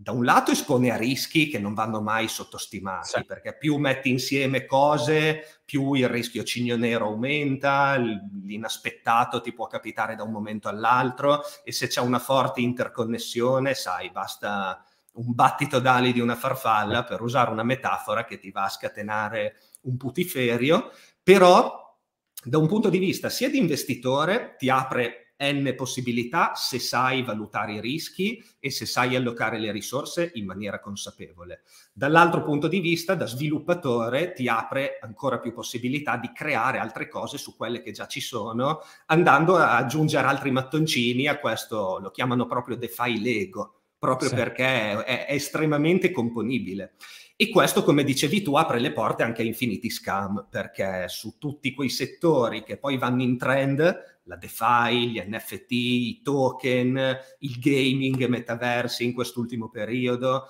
da 0.00 0.12
un 0.12 0.24
lato 0.24 0.52
espone 0.52 0.92
a 0.92 0.96
rischi 0.96 1.48
che 1.48 1.58
non 1.58 1.74
vanno 1.74 2.00
mai 2.00 2.28
sottostimati, 2.28 3.18
sì. 3.18 3.24
perché 3.24 3.56
più 3.56 3.78
metti 3.78 4.10
insieme 4.10 4.64
cose, 4.64 5.60
più 5.64 5.94
il 5.94 6.08
rischio 6.08 6.44
cigno 6.44 6.76
nero 6.76 7.06
aumenta, 7.06 7.96
l'inaspettato 7.96 9.40
ti 9.40 9.52
può 9.52 9.66
capitare 9.66 10.14
da 10.14 10.22
un 10.22 10.30
momento 10.30 10.68
all'altro 10.68 11.42
e 11.64 11.72
se 11.72 11.88
c'è 11.88 12.00
una 12.00 12.20
forte 12.20 12.60
interconnessione, 12.60 13.74
sai, 13.74 14.10
basta 14.10 14.84
un 15.14 15.34
battito 15.34 15.80
d'ali 15.80 16.12
di 16.12 16.20
una 16.20 16.36
farfalla, 16.36 17.02
per 17.02 17.20
usare 17.20 17.50
una 17.50 17.64
metafora 17.64 18.24
che 18.24 18.38
ti 18.38 18.52
va 18.52 18.66
a 18.66 18.70
scatenare 18.70 19.56
un 19.80 19.96
putiferio, 19.96 20.92
però 21.20 21.98
da 22.40 22.58
un 22.58 22.68
punto 22.68 22.88
di 22.88 22.98
vista 22.98 23.28
sia 23.30 23.50
di 23.50 23.58
investitore 23.58 24.54
ti 24.58 24.70
apre 24.70 25.27
n 25.40 25.72
possibilità 25.76 26.54
se 26.54 26.78
sai 26.78 27.22
valutare 27.22 27.74
i 27.74 27.80
rischi 27.80 28.42
e 28.58 28.70
se 28.70 28.86
sai 28.86 29.14
allocare 29.14 29.58
le 29.58 29.70
risorse 29.70 30.32
in 30.34 30.44
maniera 30.44 30.80
consapevole. 30.80 31.62
Dall'altro 31.92 32.42
punto 32.42 32.66
di 32.66 32.80
vista, 32.80 33.14
da 33.14 33.26
sviluppatore, 33.26 34.32
ti 34.32 34.48
apre 34.48 34.98
ancora 35.00 35.38
più 35.38 35.52
possibilità 35.52 36.16
di 36.16 36.32
creare 36.32 36.78
altre 36.78 37.08
cose 37.08 37.38
su 37.38 37.56
quelle 37.56 37.82
che 37.82 37.92
già 37.92 38.06
ci 38.06 38.20
sono, 38.20 38.80
andando 39.06 39.56
a 39.56 39.76
aggiungere 39.76 40.26
altri 40.26 40.50
mattoncini 40.50 41.28
a 41.28 41.38
questo, 41.38 41.98
lo 42.00 42.10
chiamano 42.10 42.46
proprio 42.46 42.76
DeFi 42.76 43.20
Lego, 43.20 43.74
proprio 43.98 44.28
sì. 44.28 44.34
perché 44.34 44.64
è, 45.04 45.26
è 45.26 45.34
estremamente 45.34 46.10
componibile. 46.10 46.94
E 47.40 47.50
questo, 47.50 47.84
come 47.84 48.02
dicevi 48.02 48.42
tu, 48.42 48.56
apre 48.56 48.80
le 48.80 48.90
porte 48.90 49.22
anche 49.22 49.42
a 49.42 49.44
infiniti 49.44 49.90
scam, 49.90 50.48
perché 50.50 51.04
su 51.06 51.38
tutti 51.38 51.72
quei 51.72 51.88
settori 51.88 52.64
che 52.64 52.78
poi 52.78 52.98
vanno 52.98 53.22
in 53.22 53.38
trend, 53.38 54.20
la 54.24 54.34
DeFi, 54.34 55.10
gli 55.12 55.22
NFT, 55.24 55.70
i 55.70 56.20
token, 56.24 57.16
il 57.38 57.58
gaming, 57.60 58.26
metaversi 58.26 59.04
in 59.04 59.12
quest'ultimo 59.12 59.68
periodo. 59.68 60.46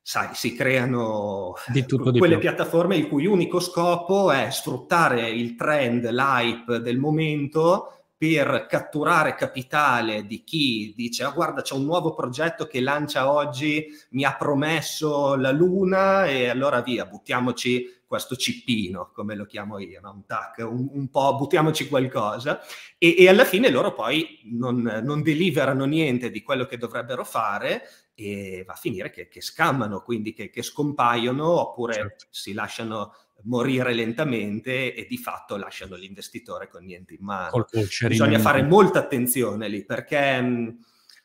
Sai, 0.00 0.30
si 0.32 0.54
creano 0.54 1.52
di 1.66 1.84
tutto, 1.84 2.10
di 2.10 2.18
quelle 2.18 2.38
piattaforme 2.38 2.96
il 2.96 3.08
cui 3.08 3.26
unico 3.26 3.60
scopo 3.60 4.30
è 4.30 4.48
sfruttare 4.50 5.28
il 5.28 5.54
trend, 5.54 6.08
l'hype 6.08 6.80
del 6.80 6.96
momento 6.96 8.01
per 8.22 8.66
catturare 8.68 9.34
capitale 9.34 10.24
di 10.26 10.44
chi 10.44 10.92
dice, 10.94 11.24
ah 11.24 11.30
guarda 11.30 11.60
c'è 11.60 11.74
un 11.74 11.82
nuovo 11.84 12.14
progetto 12.14 12.68
che 12.68 12.80
lancia 12.80 13.28
oggi, 13.28 13.88
mi 14.10 14.22
ha 14.22 14.36
promesso 14.36 15.34
la 15.34 15.50
luna 15.50 16.26
e 16.26 16.46
allora 16.46 16.82
via, 16.82 17.04
buttiamoci 17.04 18.02
questo 18.06 18.36
cippino, 18.36 19.10
come 19.12 19.34
lo 19.34 19.44
chiamo 19.44 19.80
io, 19.80 19.98
no? 20.00 20.12
un 20.12 20.24
tac, 20.24 20.58
un, 20.58 20.88
un, 20.92 21.08
po' 21.08 21.34
buttiamoci 21.34 21.88
qualcosa 21.88 22.60
e, 22.96 23.16
e 23.18 23.28
alla 23.28 23.44
fine 23.44 23.70
loro 23.70 23.92
poi 23.92 24.38
non, 24.52 25.00
non, 25.02 25.20
deliverano 25.20 25.84
niente 25.84 26.30
di 26.30 26.42
quello 26.42 26.66
che 26.66 26.78
dovrebbero 26.78 27.24
fare 27.24 27.82
e 28.14 28.62
va 28.64 28.74
a 28.74 28.76
finire 28.76 29.10
che, 29.10 29.26
che 29.26 29.40
scammano, 29.40 30.02
quindi 30.02 30.32
che, 30.32 30.48
che 30.48 30.62
scompaiono 30.62 31.44
oppure 31.44 31.94
certo. 31.94 32.26
si 32.30 32.52
lasciano 32.52 33.14
morire 33.44 33.94
lentamente 33.94 34.94
e 34.94 35.06
di 35.06 35.18
fatto 35.18 35.56
lasciano 35.56 35.96
l'investitore 35.96 36.68
con 36.68 36.84
niente 36.84 37.14
in 37.14 37.24
mano. 37.24 37.66
Bisogna 38.06 38.38
fare 38.38 38.62
molta 38.62 38.98
attenzione 38.98 39.68
lì 39.68 39.84
perché... 39.84 40.76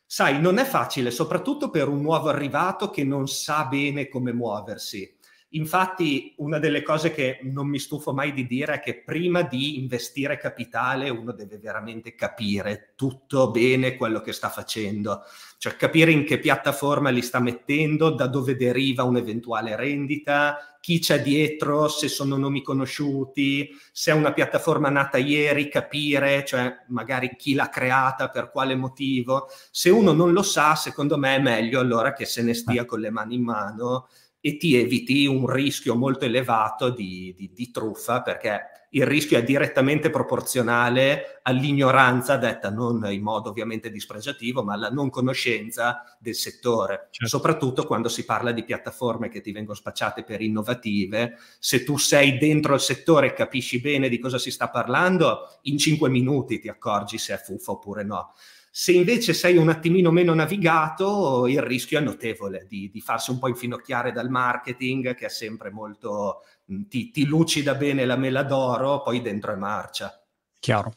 Sai, 0.10 0.40
non 0.40 0.58
è 0.58 0.64
facile, 0.64 1.12
soprattutto 1.12 1.70
per 1.70 1.90
un 1.90 2.02
nuovo 2.02 2.30
arrivato 2.30 2.90
che 2.90 3.04
non 3.04 3.28
sa 3.28 3.66
bene 3.66 4.08
come 4.08 4.32
muoversi. 4.32 5.18
Infatti, 5.50 6.34
una 6.38 6.60
delle 6.60 6.82
cose 6.82 7.12
che 7.12 7.40
non 7.44 7.68
mi 7.68 7.78
stufo 7.78 8.14
mai 8.14 8.32
di 8.32 8.48
dire 8.48 8.76
è 8.76 8.80
che 8.80 9.02
prima 9.04 9.42
di 9.42 9.78
investire 9.78 10.38
capitale 10.38 11.10
uno 11.10 11.34
deve 11.34 11.58
veramente 11.58 12.16
capire 12.16 12.94
tutto 12.96 13.52
bene 13.52 13.98
quello 13.98 14.22
che 14.22 14.32
sta 14.32 14.48
facendo, 14.48 15.24
cioè 15.58 15.76
capire 15.76 16.12
in 16.12 16.24
che 16.24 16.40
piattaforma 16.40 17.10
li 17.10 17.22
sta 17.22 17.40
mettendo, 17.40 18.12
da 18.12 18.28
dove 18.28 18.56
deriva 18.56 19.04
un'eventuale 19.04 19.76
rendita, 19.76 20.78
chi 20.80 21.00
c'è 21.00 21.22
dietro, 21.22 21.88
se 21.88 22.08
sono 22.08 22.38
nomi 22.38 22.62
conosciuti, 22.62 23.70
se 23.92 24.12
è 24.12 24.14
una 24.14 24.34
piattaforma 24.34 24.90
nata 24.90 25.18
ieri, 25.18 25.68
capire, 25.68 26.46
cioè 26.46 26.86
magari 26.90 27.36
chi 27.36 27.56
l'ha 27.56 27.70
creata, 27.70 28.30
per 28.30 28.52
quale 28.52 28.76
motivo. 28.76 29.48
Se 29.72 29.90
uno 29.90 30.14
non 30.14 30.32
lo 30.32 30.44
sa, 30.44 30.76
secondo 30.76 31.18
me 31.18 31.36
è 31.36 31.42
meglio 31.42 31.80
allora 31.80 32.14
che 32.14 32.26
se 32.26 32.44
ne 32.44 32.54
stia 32.54 32.86
con 32.86 33.00
le 33.00 33.10
mani 33.10 33.36
in 33.36 33.44
mano 33.44 34.08
e 34.40 34.58
ti 34.58 34.76
eviti 34.76 35.26
un 35.26 35.48
rischio 35.48 35.96
molto 35.96 36.26
elevato 36.26 36.90
di, 36.90 37.34
di, 37.36 37.52
di, 37.54 37.72
truffa 37.72 38.22
perché 38.22 38.62
il 38.92 39.06
rischio 39.06 39.38
è 39.38 39.44
direttamente 39.44 40.10
proporzionale 40.10 41.40
all'ignoranza 41.44 42.38
detta 42.38 42.70
non 42.70 43.06
in 43.12 43.22
modo 43.22 43.50
ovviamente 43.50 43.90
dispregiativo 43.90 44.64
ma 44.64 44.74
alla 44.74 44.90
non 44.90 45.10
conoscenza 45.10 46.04
del 46.20 46.36
settore 46.36 47.08
certo. 47.12 47.28
soprattutto 47.28 47.86
quando 47.86 48.08
si 48.08 48.24
parla 48.24 48.52
di 48.52 48.64
piattaforme 48.64 49.28
che 49.28 49.42
ti 49.42 49.52
vengono 49.52 49.76
spacciate 49.76 50.24
per 50.24 50.42
innovative 50.42 51.38
se 51.60 51.84
tu 51.84 51.98
sei 51.98 52.38
dentro 52.38 52.76
il 52.76 52.80
settore 52.80 53.28
e 53.28 53.34
capisci 53.34 53.82
bene 53.82 54.08
di 54.08 54.20
cosa 54.20 54.38
si 54.38 54.52
sta 54.52 54.70
parlando 54.70 55.60
in 55.64 55.78
cinque 55.78 56.10
minuti 56.10 56.60
ti 56.60 56.70
accorgi 56.70 57.18
se 57.18 57.34
è 57.34 57.38
fuffa 57.38 57.72
oppure 57.72 58.04
no 58.04 58.34
se 58.80 58.92
invece 58.92 59.34
sei 59.34 59.58
un 59.58 59.70
attimino 59.70 60.12
meno 60.12 60.36
navigato, 60.36 61.48
il 61.48 61.64
rischio 61.64 61.98
è 61.98 62.02
notevole 62.04 62.68
di, 62.70 62.92
di 62.92 63.02
farsi 63.02 63.32
un 63.32 63.40
po' 63.40 63.48
infinocchiare 63.48 64.12
dal 64.12 64.30
marketing, 64.30 65.16
che 65.16 65.26
è 65.26 65.30
sempre 65.30 65.72
molto, 65.72 66.44
ti, 66.88 67.12
ti 67.12 67.26
lucida 67.26 67.76
bene 67.76 68.06
la 68.06 68.18
mela 68.18 68.44
d'oro, 68.44 69.02
poi 69.02 69.22
dentro 69.22 69.54
è 69.54 69.56
marcia. 69.56 70.14
Chiaro. 70.60 70.94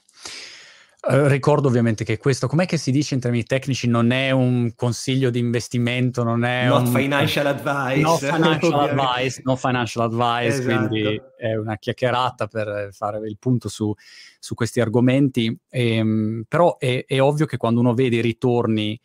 Uh, 1.02 1.28
ricordo 1.28 1.66
ovviamente 1.66 2.04
che 2.04 2.18
questo, 2.18 2.46
com'è 2.46 2.66
che 2.66 2.76
si 2.76 2.90
dice 2.90 3.14
in 3.14 3.20
termini 3.20 3.44
tecnici, 3.44 3.88
non 3.88 4.10
è 4.10 4.32
un 4.32 4.74
consiglio 4.74 5.30
di 5.30 5.38
investimento, 5.38 6.22
non 6.22 6.44
è 6.44 6.66
Not 6.66 6.88
un... 6.88 6.92
financial 6.92 7.46
advice. 7.46 8.00
No 8.00 8.16
financial 8.18 8.74
advice, 8.90 9.40
no 9.42 9.56
financial 9.56 10.04
advice, 10.04 10.58
esatto. 10.58 10.88
quindi 10.88 11.22
è 11.38 11.54
una 11.54 11.76
chiacchierata 11.78 12.48
per 12.48 12.90
fare 12.92 13.26
il 13.26 13.38
punto 13.38 13.70
su, 13.70 13.94
su 14.38 14.54
questi 14.54 14.80
argomenti. 14.80 15.56
E, 15.70 15.94
ehm, 15.96 16.42
però 16.46 16.76
è, 16.76 17.06
è, 17.06 17.18
ovvio 17.18 17.46
che 17.46 17.56
quando 17.56 17.80
uno 17.80 17.94
vede 17.94 18.16
i 18.16 18.22
ritorni 18.22 19.00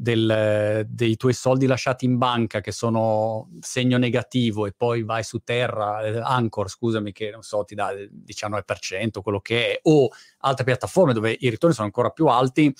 del, 0.00 0.86
dei 0.88 1.16
tuoi 1.16 1.32
soldi 1.32 1.66
lasciati 1.66 2.04
in 2.04 2.18
banca 2.18 2.60
che 2.60 2.70
sono 2.70 3.48
segno 3.60 3.98
negativo 3.98 4.66
e 4.66 4.72
poi 4.72 5.02
vai 5.02 5.24
su 5.24 5.40
terra, 5.40 6.02
eh, 6.02 6.20
Anchor, 6.22 6.70
scusami, 6.70 7.10
che 7.10 7.30
non 7.30 7.42
so, 7.42 7.64
ti 7.64 7.74
dà 7.74 7.90
il 7.90 8.08
19%, 8.24 9.20
quello 9.20 9.40
che 9.40 9.72
è, 9.72 9.80
o 9.82 10.08
altre 10.38 10.64
piattaforme 10.64 11.12
dove 11.12 11.36
i 11.36 11.50
ritorni 11.50 11.74
sono 11.74 11.86
ancora 11.86 12.10
più 12.10 12.26
alti, 12.26 12.72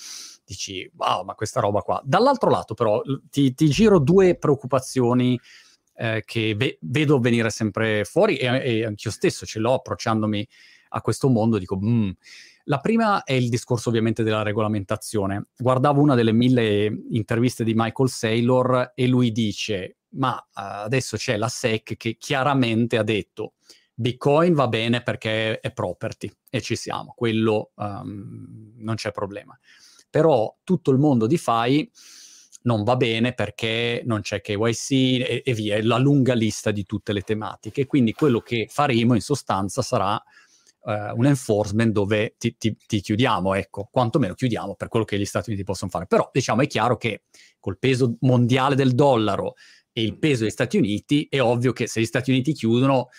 dici, 0.45 0.89
wow, 0.95 1.25
ma 1.25 1.35
questa 1.35 1.59
roba 1.59 1.81
qua. 1.81 2.01
Dall'altro 2.05 2.49
lato 2.49 2.73
però 2.73 3.01
ti, 3.29 3.53
ti 3.53 3.69
giro 3.69 3.99
due 3.99 4.37
preoccupazioni 4.37 5.37
eh, 5.95 6.23
che 6.25 6.55
ve- 6.55 6.77
vedo 6.81 7.19
venire 7.19 7.49
sempre 7.49 8.05
fuori 8.05 8.37
e, 8.37 8.47
e 8.63 8.85
anch'io 8.85 9.11
stesso 9.11 9.45
ce 9.45 9.59
l'ho 9.59 9.73
approcciandomi 9.73 10.47
a 10.91 11.01
questo 11.01 11.27
mondo, 11.27 11.57
dico, 11.57 11.77
mm. 11.77 12.09
La 12.69 12.77
prima 12.77 13.23
è 13.23 13.33
il 13.33 13.49
discorso 13.49 13.89
ovviamente 13.89 14.21
della 14.21 14.43
regolamentazione. 14.43 15.47
Guardavo 15.57 16.01
una 16.01 16.13
delle 16.13 16.31
mille 16.31 16.85
interviste 17.09 17.63
di 17.63 17.73
Michael 17.75 18.09
Saylor 18.09 18.91
e 18.93 19.07
lui 19.07 19.31
dice, 19.31 19.97
ma 20.09 20.35
uh, 20.35 20.85
adesso 20.85 21.17
c'è 21.17 21.35
la 21.35 21.47
SEC 21.47 21.97
che 21.97 22.17
chiaramente 22.19 22.97
ha 22.97 23.03
detto, 23.03 23.53
Bitcoin 23.95 24.53
va 24.53 24.67
bene 24.67 25.01
perché 25.01 25.59
è 25.59 25.73
property 25.73 26.31
e 26.47 26.61
ci 26.61 26.75
siamo, 26.75 27.13
quello 27.17 27.71
um, 27.73 28.73
non 28.77 28.95
c'è 28.95 29.11
problema. 29.11 29.57
Però 30.07 30.55
tutto 30.63 30.91
il 30.91 30.99
mondo 30.99 31.25
di 31.25 31.39
FI 31.39 31.89
non 32.63 32.83
va 32.83 32.95
bene 32.95 33.33
perché 33.33 34.03
non 34.05 34.21
c'è 34.21 34.41
KYC 34.41 34.91
e, 34.91 35.41
e 35.43 35.53
via, 35.55 35.75
è 35.75 35.81
la 35.81 35.97
lunga 35.97 36.35
lista 36.35 36.69
di 36.69 36.85
tutte 36.85 37.13
le 37.13 37.21
tematiche. 37.21 37.87
Quindi 37.87 38.13
quello 38.13 38.41
che 38.41 38.67
faremo 38.69 39.15
in 39.15 39.21
sostanza 39.21 39.81
sarà 39.81 40.21
Uh, 40.81 41.13
un 41.13 41.25
enforcement 41.25 41.91
dove 41.91 42.35
ti, 42.37 42.55
ti, 42.57 42.75
ti, 42.87 43.01
chiudiamo, 43.01 43.53
ecco, 43.53 43.89
quantomeno 43.91 44.33
chiudiamo 44.33 44.75
per 44.75 44.87
quello 44.87 45.03
che 45.03 45.19
gli 45.19 45.25
Stati 45.25 45.49
Uniti 45.49 45.65
possono 45.65 45.91
fare. 45.91 46.05
Però 46.07 46.29
diciamo 46.31 46.61
è 46.61 46.67
chiaro 46.67 46.95
che 46.95 47.23
col 47.59 47.77
peso 47.77 48.15
mondiale 48.21 48.75
del 48.75 48.95
dollaro 48.95 49.55
e 49.91 50.03
il 50.03 50.17
peso 50.17 50.43
degli 50.43 50.51
Stati 50.51 50.77
Uniti 50.77 51.27
è 51.29 51.41
ovvio 51.41 51.73
che 51.73 51.87
se 51.87 51.99
gli 51.99 52.05
Stati 52.05 52.31
Uniti 52.31 52.53
chiudono, 52.53 53.09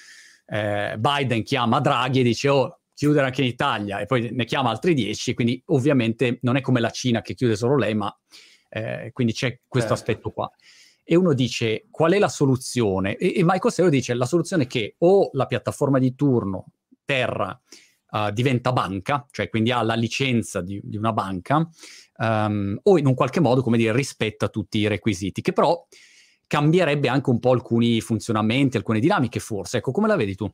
eh, 0.47 0.97
Biden 0.99 1.43
chiama 1.43 1.81
Draghi 1.81 2.21
e 2.21 2.23
dice 2.23 2.49
oh 2.49 2.81
chiudere 3.01 3.25
anche 3.25 3.41
in 3.41 3.49
Italia 3.49 3.99
e 3.99 4.05
poi 4.05 4.29
ne 4.31 4.45
chiama 4.45 4.69
altri 4.69 4.93
10, 4.93 5.33
quindi 5.33 5.63
ovviamente 5.67 6.39
non 6.43 6.57
è 6.57 6.61
come 6.61 6.81
la 6.81 6.91
Cina 6.91 7.23
che 7.23 7.33
chiude 7.33 7.57
solo 7.57 7.79
lei, 7.79 7.95
ma 7.95 8.15
eh, 8.69 9.09
quindi 9.15 9.33
c'è 9.33 9.61
questo 9.67 9.95
certo. 9.95 10.11
aspetto 10.11 10.31
qua. 10.33 10.51
E 11.03 11.17
uno 11.17 11.33
dice 11.33 11.87
qual 11.91 12.13
è 12.13 12.19
la 12.19 12.29
soluzione? 12.29 13.17
E, 13.17 13.33
e 13.37 13.43
Michael 13.43 13.73
Saylor 13.73 13.91
dice 13.91 14.13
la 14.13 14.27
soluzione 14.27 14.65
è 14.65 14.67
che 14.67 14.97
o 14.99 15.31
la 15.33 15.47
piattaforma 15.47 15.99
di 15.99 16.15
turno 16.15 16.67
Terra 17.05 17.59
uh, 18.11 18.31
diventa 18.31 18.73
banca, 18.73 19.27
cioè 19.31 19.49
quindi 19.49 19.71
ha 19.71 19.83
la 19.83 19.95
licenza 19.95 20.61
di, 20.61 20.81
di 20.83 20.97
una 20.97 21.13
banca, 21.13 21.69
um, 22.19 22.79
o 22.83 22.99
in 22.99 23.07
un 23.07 23.15
qualche 23.15 23.41
modo, 23.41 23.63
come 23.63 23.77
dire, 23.77 23.93
rispetta 23.93 24.49
tutti 24.49 24.79
i 24.79 24.89
requisiti, 24.89 25.43
che 25.43 25.53
però 25.53 25.87
cambierebbe 26.47 27.09
anche 27.09 27.31
un 27.31 27.39
po' 27.39 27.53
alcuni 27.53 28.01
funzionamenti, 28.01 28.77
alcune 28.77 29.01
dinamiche 29.01 29.39
forse. 29.39 29.79
Ecco, 29.79 29.93
come 29.93 30.09
la 30.09 30.17
vedi 30.17 30.35
tu? 30.35 30.53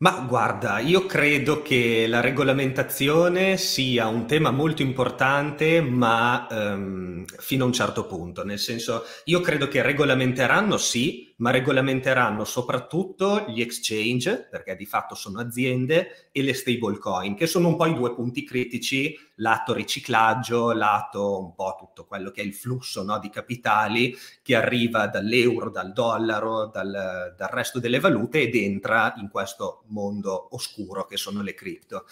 Ma 0.00 0.24
guarda, 0.28 0.78
io 0.78 1.06
credo 1.06 1.60
che 1.60 2.06
la 2.06 2.20
regolamentazione 2.20 3.56
sia 3.56 4.06
un 4.06 4.26
tema 4.26 4.52
molto 4.52 4.80
importante, 4.80 5.80
ma 5.80 6.46
um, 6.48 7.24
fino 7.24 7.64
a 7.64 7.66
un 7.66 7.72
certo 7.72 8.06
punto, 8.06 8.44
nel 8.44 8.60
senso, 8.60 9.02
io 9.24 9.40
credo 9.40 9.66
che 9.66 9.82
regolamenteranno 9.82 10.76
sì, 10.76 11.27
ma 11.38 11.50
regolamenteranno 11.50 12.44
soprattutto 12.44 13.44
gli 13.48 13.60
exchange, 13.60 14.48
perché 14.50 14.74
di 14.74 14.86
fatto 14.86 15.14
sono 15.14 15.40
aziende, 15.40 16.28
e 16.32 16.42
le 16.42 16.52
stablecoin, 16.52 17.36
che 17.36 17.46
sono 17.46 17.68
un 17.68 17.76
po' 17.76 17.86
i 17.86 17.94
due 17.94 18.14
punti 18.14 18.44
critici, 18.44 19.16
lato 19.36 19.72
riciclaggio, 19.72 20.72
lato 20.72 21.38
un 21.38 21.54
po' 21.54 21.76
tutto 21.78 22.06
quello 22.06 22.30
che 22.30 22.40
è 22.40 22.44
il 22.44 22.54
flusso 22.54 23.04
no, 23.04 23.18
di 23.20 23.30
capitali 23.30 24.16
che 24.42 24.56
arriva 24.56 25.06
dall'euro, 25.06 25.70
dal 25.70 25.92
dollaro, 25.92 26.66
dal, 26.66 27.34
dal 27.36 27.48
resto 27.48 27.78
delle 27.78 28.00
valute 28.00 28.40
ed 28.40 28.56
entra 28.56 29.14
in 29.18 29.28
questo 29.28 29.84
mondo 29.88 30.48
oscuro 30.54 31.04
che 31.04 31.16
sono 31.16 31.42
le 31.42 31.54
cripto. 31.54 32.04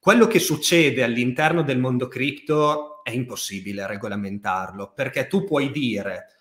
Quello 0.00 0.26
che 0.26 0.40
succede 0.40 1.04
all'interno 1.04 1.62
del 1.62 1.78
mondo 1.78 2.08
cripto 2.08 3.04
è 3.04 3.10
impossibile 3.10 3.86
regolamentarlo, 3.86 4.92
perché 4.92 5.28
tu 5.28 5.44
puoi 5.44 5.70
dire 5.70 6.33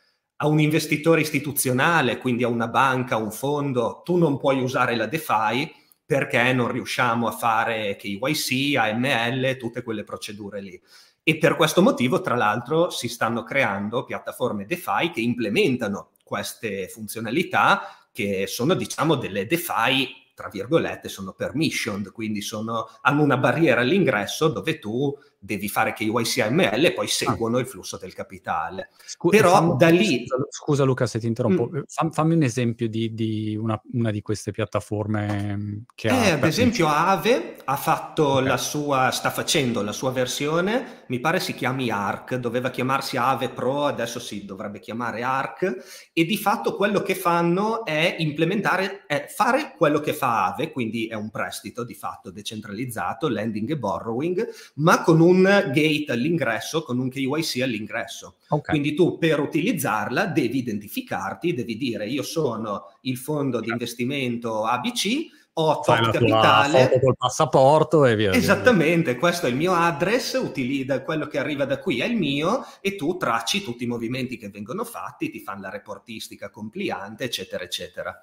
a 0.44 0.48
un 0.48 0.60
investitore 0.60 1.22
istituzionale, 1.22 2.18
quindi 2.18 2.44
a 2.44 2.50
una 2.50 2.68
banca, 2.68 3.16
a 3.16 3.18
un 3.18 3.32
fondo, 3.32 4.02
tu 4.04 4.18
non 4.18 4.38
puoi 4.38 4.62
usare 4.62 4.94
la 4.98 5.06
DeFi 5.06 5.72
perché 6.06 6.52
non 6.52 6.70
riusciamo 6.70 7.28
a 7.28 7.32
fare 7.32 7.96
KYC, 7.96 8.76
AML, 8.76 9.56
tutte 9.56 9.84
quelle 9.84 10.04
procedure 10.04 10.60
lì. 10.62 10.80
E 11.24 11.38
per 11.38 11.56
questo 11.56 11.82
motivo, 11.82 12.20
tra 12.20 12.36
l'altro, 12.36 12.90
si 12.90 13.08
stanno 13.08 13.44
creando 13.44 14.04
piattaforme 14.04 14.66
DeFi 14.66 15.12
che 15.14 15.22
implementano 15.22 16.10
queste 16.26 16.90
funzionalità 16.90 18.08
che 18.12 18.46
sono, 18.46 18.74
diciamo, 18.74 19.16
delle 19.16 19.46
DeFi 19.46 20.22
tra 20.36 20.50
virgolette, 20.50 21.10
sono 21.10 21.34
permissioned, 21.34 22.12
quindi 22.12 22.42
sono, 22.42 22.90
hanno 23.02 23.22
una 23.22 23.38
barriera 23.38 23.82
all'ingresso 23.82 24.48
dove 24.48 24.80
tu 24.80 25.16
devi 25.44 25.68
fare 25.68 25.92
KYC 25.92 26.40
AML 26.40 26.86
e 26.86 26.94
poi 26.94 27.06
ah. 27.06 27.10
seguono 27.10 27.58
ah. 27.58 27.60
il 27.60 27.68
flusso 27.68 27.98
del 27.98 28.14
capitale. 28.14 28.90
Scu- 29.06 29.32
Però 29.32 29.52
fammi, 29.52 29.76
da 29.78 29.90
lì... 29.90 30.26
Scusa, 30.50 30.86
Luca 30.86 31.06
se 31.06 31.20
ti 31.20 31.28
interrompo, 31.28 31.70
mm. 31.70 31.82
Fam, 31.88 32.12
fammi 32.12 32.36
un 32.36 32.44
esempio 32.44 32.88
di, 32.88 33.14
di 33.14 33.58
una, 33.60 33.80
una, 33.92 34.12
di 34.12 34.22
queste 34.22 34.52
piattaforme 34.52 35.84
che 35.96 36.08
eh, 36.08 36.12
ha... 36.12 36.34
Ad 36.36 36.46
esempio 36.46 36.88
Aave 36.88 37.58
ha 37.66 37.76
fatto 37.76 38.36
okay. 38.36 38.48
la 38.48 38.58
sua, 38.58 39.12
sta 39.12 39.32
facendo 39.32 39.82
la 39.82 39.92
sua 39.92 40.12
versione, 40.12 41.04
mi 41.08 41.20
pare 41.20 41.42
si 41.42 41.54
chiami 41.54 41.90
ARC, 41.90 42.36
doveva 42.36 42.70
chiamarsi 42.70 43.18
Aave 43.18 43.50
Pro, 43.50 43.86
adesso 43.86 44.20
si 44.20 44.46
dovrebbe 44.46 44.80
chiamare 44.80 45.24
ARC, 45.24 46.12
e 46.14 46.24
di 46.24 46.38
fatto 46.38 46.76
quello 46.76 47.02
che 47.02 47.16
fanno 47.16 47.84
è 47.84 48.16
implementare, 48.20 49.04
è 49.08 49.28
fare 49.28 49.74
quello 49.78 50.00
che 50.00 50.14
fa 50.14 50.46
Aave, 50.46 50.72
quindi 50.72 51.08
è 51.08 51.16
un 51.16 51.30
prestito 51.30 51.84
di 51.84 51.96
fatto 51.96 52.32
decentralizzato, 52.32 53.28
lending 53.28 53.72
e 53.72 53.78
borrowing, 53.78 54.48
ma 54.76 55.02
con 55.04 55.20
un 55.20 55.33
un 55.34 55.72
gate 55.74 56.06
all'ingresso, 56.10 56.84
con 56.84 57.00
un 57.00 57.10
KYC 57.10 57.62
all'ingresso. 57.62 58.36
Okay. 58.48 58.70
Quindi 58.70 58.94
tu 58.94 59.18
per 59.18 59.40
utilizzarla 59.40 60.28
devi 60.28 60.60
identificarti, 60.60 61.54
devi 61.54 61.76
dire 61.76 62.08
io 62.08 62.24
sono 62.24 62.94
il 63.02 63.18
fondo 63.18 63.60
di 63.60 63.70
investimento 63.70 64.64
ABC, 64.64 65.42
ho 65.56 65.82
tot 65.82 66.12
capitale. 66.12 66.88
Foto 66.88 67.00
col 67.00 67.18
passaporto 67.18 68.06
e 68.06 68.16
via. 68.16 68.32
Esattamente, 68.32 69.12
via. 69.12 69.20
questo 69.20 69.46
è 69.46 69.50
il 69.50 69.56
mio 69.56 69.74
address, 69.74 70.34
utilizza 70.42 71.04
quello 71.04 71.28
che 71.28 71.38
arriva 71.38 71.66
da 71.66 71.78
qui 71.78 72.00
è 72.00 72.06
il 72.06 72.16
mio 72.16 72.66
e 72.82 72.96
tu 72.96 73.18
tracci 73.18 73.64
tutti 73.64 73.84
i 73.84 73.88
movimenti 73.88 74.38
che 74.38 74.50
vengono 74.50 74.84
fatti, 74.84 75.30
ti 75.30 75.40
fanno 75.40 75.62
la 75.62 75.70
reportistica 75.70 76.50
compliante, 76.50 77.26
eccetera, 77.26 77.64
eccetera. 77.64 78.20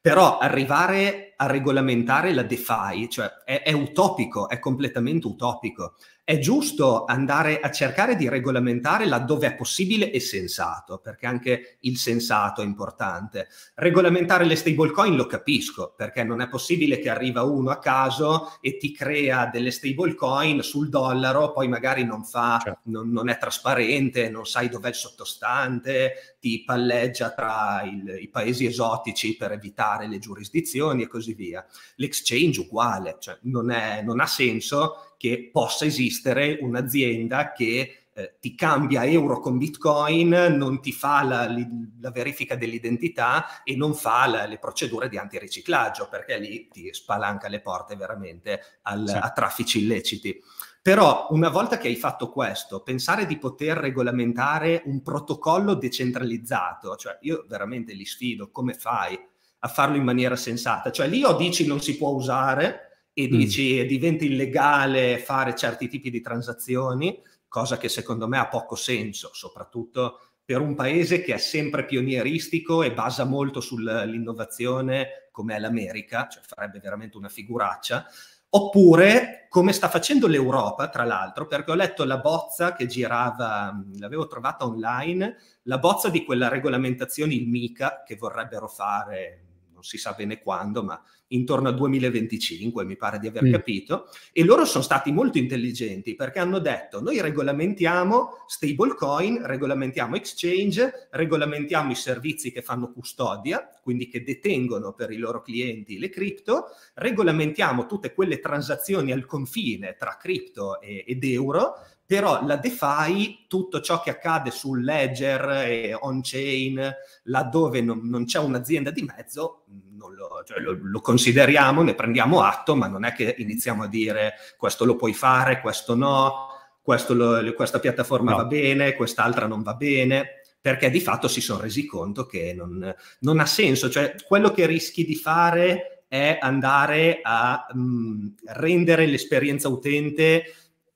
Però 0.00 0.38
arrivare 0.38 1.34
a 1.36 1.46
regolamentare 1.46 2.32
la 2.32 2.42
DeFi, 2.42 3.10
cioè 3.10 3.26
è, 3.44 3.62
è 3.62 3.72
utopico, 3.72 4.48
è 4.48 4.58
completamente 4.58 5.26
utopico 5.26 5.96
è 6.30 6.38
giusto 6.38 7.06
andare 7.06 7.58
a 7.58 7.72
cercare 7.72 8.14
di 8.14 8.28
regolamentare 8.28 9.04
laddove 9.04 9.48
è 9.48 9.56
possibile 9.56 10.12
e 10.12 10.20
sensato, 10.20 10.98
perché 10.98 11.26
anche 11.26 11.78
il 11.80 11.96
sensato 11.96 12.62
è 12.62 12.64
importante. 12.64 13.48
Regolamentare 13.74 14.44
le 14.44 14.54
stablecoin 14.54 15.16
lo 15.16 15.26
capisco, 15.26 15.92
perché 15.96 16.22
non 16.22 16.40
è 16.40 16.48
possibile 16.48 17.00
che 17.00 17.10
arriva 17.10 17.42
uno 17.42 17.70
a 17.70 17.80
caso 17.80 18.58
e 18.60 18.76
ti 18.76 18.92
crea 18.92 19.46
delle 19.46 19.72
stablecoin 19.72 20.62
sul 20.62 20.88
dollaro, 20.88 21.50
poi 21.50 21.66
magari 21.66 22.04
non 22.04 22.22
fa, 22.22 22.60
certo. 22.62 22.82
non, 22.84 23.10
non, 23.10 23.28
è 23.28 23.36
trasparente, 23.36 24.30
non 24.30 24.46
sai 24.46 24.68
dov'è 24.68 24.90
il 24.90 24.94
sottostante, 24.94 26.36
ti 26.38 26.62
palleggia 26.64 27.32
tra 27.32 27.82
il, 27.82 28.18
i 28.20 28.28
paesi 28.28 28.66
esotici 28.66 29.36
per 29.36 29.50
evitare 29.50 30.06
le 30.06 30.20
giurisdizioni 30.20 31.02
e 31.02 31.08
così 31.08 31.34
via. 31.34 31.66
L'exchange 31.96 32.60
uguale, 32.60 33.16
cioè 33.18 33.36
non, 33.42 33.72
è, 33.72 34.00
non 34.02 34.20
ha 34.20 34.26
senso 34.26 35.09
che 35.20 35.50
possa 35.52 35.84
esistere 35.84 36.56
un'azienda 36.62 37.52
che 37.52 38.06
eh, 38.14 38.36
ti 38.40 38.54
cambia 38.54 39.04
euro 39.04 39.38
con 39.38 39.58
bitcoin, 39.58 40.30
non 40.56 40.80
ti 40.80 40.92
fa 40.92 41.22
la, 41.22 41.54
la 42.00 42.10
verifica 42.10 42.56
dell'identità 42.56 43.62
e 43.62 43.76
non 43.76 43.92
fa 43.92 44.26
la, 44.26 44.46
le 44.46 44.58
procedure 44.58 45.10
di 45.10 45.18
antiriciclaggio, 45.18 46.08
perché 46.08 46.38
lì 46.38 46.68
ti 46.68 46.88
spalanca 46.94 47.48
le 47.48 47.60
porte 47.60 47.96
veramente 47.96 48.62
al, 48.84 49.06
sì. 49.06 49.14
a 49.14 49.30
traffici 49.30 49.82
illeciti. 49.82 50.42
Però 50.80 51.26
una 51.32 51.50
volta 51.50 51.76
che 51.76 51.88
hai 51.88 51.96
fatto 51.96 52.30
questo, 52.30 52.80
pensare 52.80 53.26
di 53.26 53.36
poter 53.36 53.76
regolamentare 53.76 54.80
un 54.86 55.02
protocollo 55.02 55.74
decentralizzato, 55.74 56.96
cioè 56.96 57.18
io 57.20 57.44
veramente 57.46 57.92
li 57.92 58.06
sfido, 58.06 58.50
come 58.50 58.72
fai 58.72 59.20
a 59.58 59.68
farlo 59.68 59.96
in 59.96 60.02
maniera 60.02 60.36
sensata? 60.36 60.90
Cioè 60.90 61.08
lì 61.08 61.22
o 61.24 61.36
dici 61.36 61.66
non 61.66 61.82
si 61.82 61.98
può 61.98 62.08
usare, 62.08 62.89
e 63.12 63.26
mm. 63.26 63.30
dici 63.30 63.82
mm. 63.82 63.86
diventa 63.86 64.24
illegale 64.24 65.18
fare 65.18 65.54
certi 65.54 65.88
tipi 65.88 66.10
di 66.10 66.20
transazioni, 66.20 67.20
cosa 67.48 67.76
che 67.76 67.88
secondo 67.88 68.28
me 68.28 68.38
ha 68.38 68.48
poco 68.48 68.76
senso, 68.76 69.30
soprattutto 69.32 70.20
per 70.44 70.60
un 70.60 70.74
paese 70.74 71.22
che 71.22 71.34
è 71.34 71.38
sempre 71.38 71.84
pionieristico 71.84 72.82
e 72.82 72.92
basa 72.92 73.24
molto 73.24 73.60
sull'innovazione 73.60 75.28
come 75.30 75.54
è 75.54 75.58
l'America, 75.58 76.26
cioè 76.26 76.42
farebbe 76.42 76.80
veramente 76.80 77.16
una 77.16 77.28
figuraccia, 77.28 78.04
oppure 78.50 79.46
come 79.48 79.72
sta 79.72 79.88
facendo 79.88 80.26
l'Europa, 80.26 80.88
tra 80.88 81.04
l'altro, 81.04 81.46
perché 81.46 81.70
ho 81.70 81.74
letto 81.74 82.04
la 82.04 82.18
bozza 82.18 82.72
che 82.72 82.86
girava, 82.86 83.72
l'avevo 83.98 84.26
trovata 84.26 84.66
online, 84.66 85.36
la 85.62 85.78
bozza 85.78 86.08
di 86.08 86.24
quella 86.24 86.48
regolamentazione, 86.48 87.34
il 87.34 87.48
MICA, 87.48 88.02
che 88.04 88.16
vorrebbero 88.16 88.68
fare, 88.68 89.44
non 89.72 89.82
si 89.82 89.98
sa 89.98 90.12
bene 90.12 90.40
quando, 90.42 90.82
ma 90.82 91.00
intorno 91.30 91.68
al 91.68 91.74
2025, 91.74 92.84
mi 92.84 92.96
pare 92.96 93.18
di 93.18 93.26
aver 93.26 93.44
mm. 93.44 93.52
capito, 93.52 94.08
e 94.32 94.44
loro 94.44 94.64
sono 94.64 94.82
stati 94.82 95.12
molto 95.12 95.38
intelligenti 95.38 96.14
perché 96.14 96.38
hanno 96.38 96.58
detto 96.58 97.00
noi 97.00 97.20
regolamentiamo 97.20 98.44
stablecoin, 98.46 99.46
regolamentiamo 99.46 100.16
exchange, 100.16 101.08
regolamentiamo 101.10 101.90
i 101.90 101.96
servizi 101.96 102.52
che 102.52 102.62
fanno 102.62 102.92
custodia, 102.92 103.68
quindi 103.82 104.08
che 104.08 104.22
detengono 104.22 104.92
per 104.92 105.10
i 105.10 105.16
loro 105.16 105.42
clienti 105.42 105.98
le 105.98 106.08
cripto, 106.08 106.66
regolamentiamo 106.94 107.86
tutte 107.86 108.12
quelle 108.12 108.40
transazioni 108.40 109.12
al 109.12 109.26
confine 109.26 109.96
tra 109.98 110.16
cripto 110.20 110.80
e, 110.80 111.04
ed 111.06 111.24
euro, 111.24 111.74
però 112.10 112.44
la 112.44 112.56
DeFi, 112.56 113.44
tutto 113.46 113.80
ciò 113.80 114.00
che 114.00 114.10
accade 114.10 114.50
sul 114.50 114.82
ledger 114.82 115.48
e 115.68 115.94
on-chain, 115.94 116.92
laddove 117.22 117.80
non, 117.82 118.00
non 118.02 118.24
c'è 118.24 118.40
un'azienda 118.40 118.90
di 118.90 119.02
mezzo, 119.02 119.62
lo, 119.96 120.42
cioè 120.44 120.58
lo, 120.58 120.76
lo, 120.82 121.00
consideriamo, 121.00 121.84
ne 121.84 121.94
prendiamo 121.94 122.42
atto, 122.42 122.74
ma 122.74 122.88
non 122.88 123.04
è 123.04 123.12
che 123.12 123.36
iniziamo 123.38 123.84
a 123.84 123.86
dire 123.86 124.32
questo 124.56 124.84
lo 124.84 124.96
puoi 124.96 125.14
fare, 125.14 125.60
questo 125.60 125.94
no, 125.94 126.48
questo 126.82 127.14
lo, 127.14 127.54
questa 127.54 127.78
piattaforma 127.78 128.32
no. 128.32 128.38
va 128.38 128.44
bene, 128.46 128.94
quest'altra 128.94 129.46
non 129.46 129.62
va 129.62 129.74
bene, 129.74 130.40
perché 130.60 130.90
di 130.90 131.00
fatto 131.00 131.28
si 131.28 131.40
sono 131.40 131.60
resi 131.60 131.86
conto 131.86 132.26
che 132.26 132.52
non, 132.54 132.92
non 133.20 133.38
ha 133.38 133.46
senso. 133.46 133.88
Cioè, 133.88 134.16
quello 134.26 134.50
che 134.50 134.66
rischi 134.66 135.04
di 135.04 135.14
fare 135.14 136.06
è 136.08 136.38
andare 136.40 137.20
a 137.22 137.68
mh, 137.72 137.80
mm, 137.80 138.26
rendere 138.46 139.06
l'esperienza 139.06 139.68
utente 139.68 140.42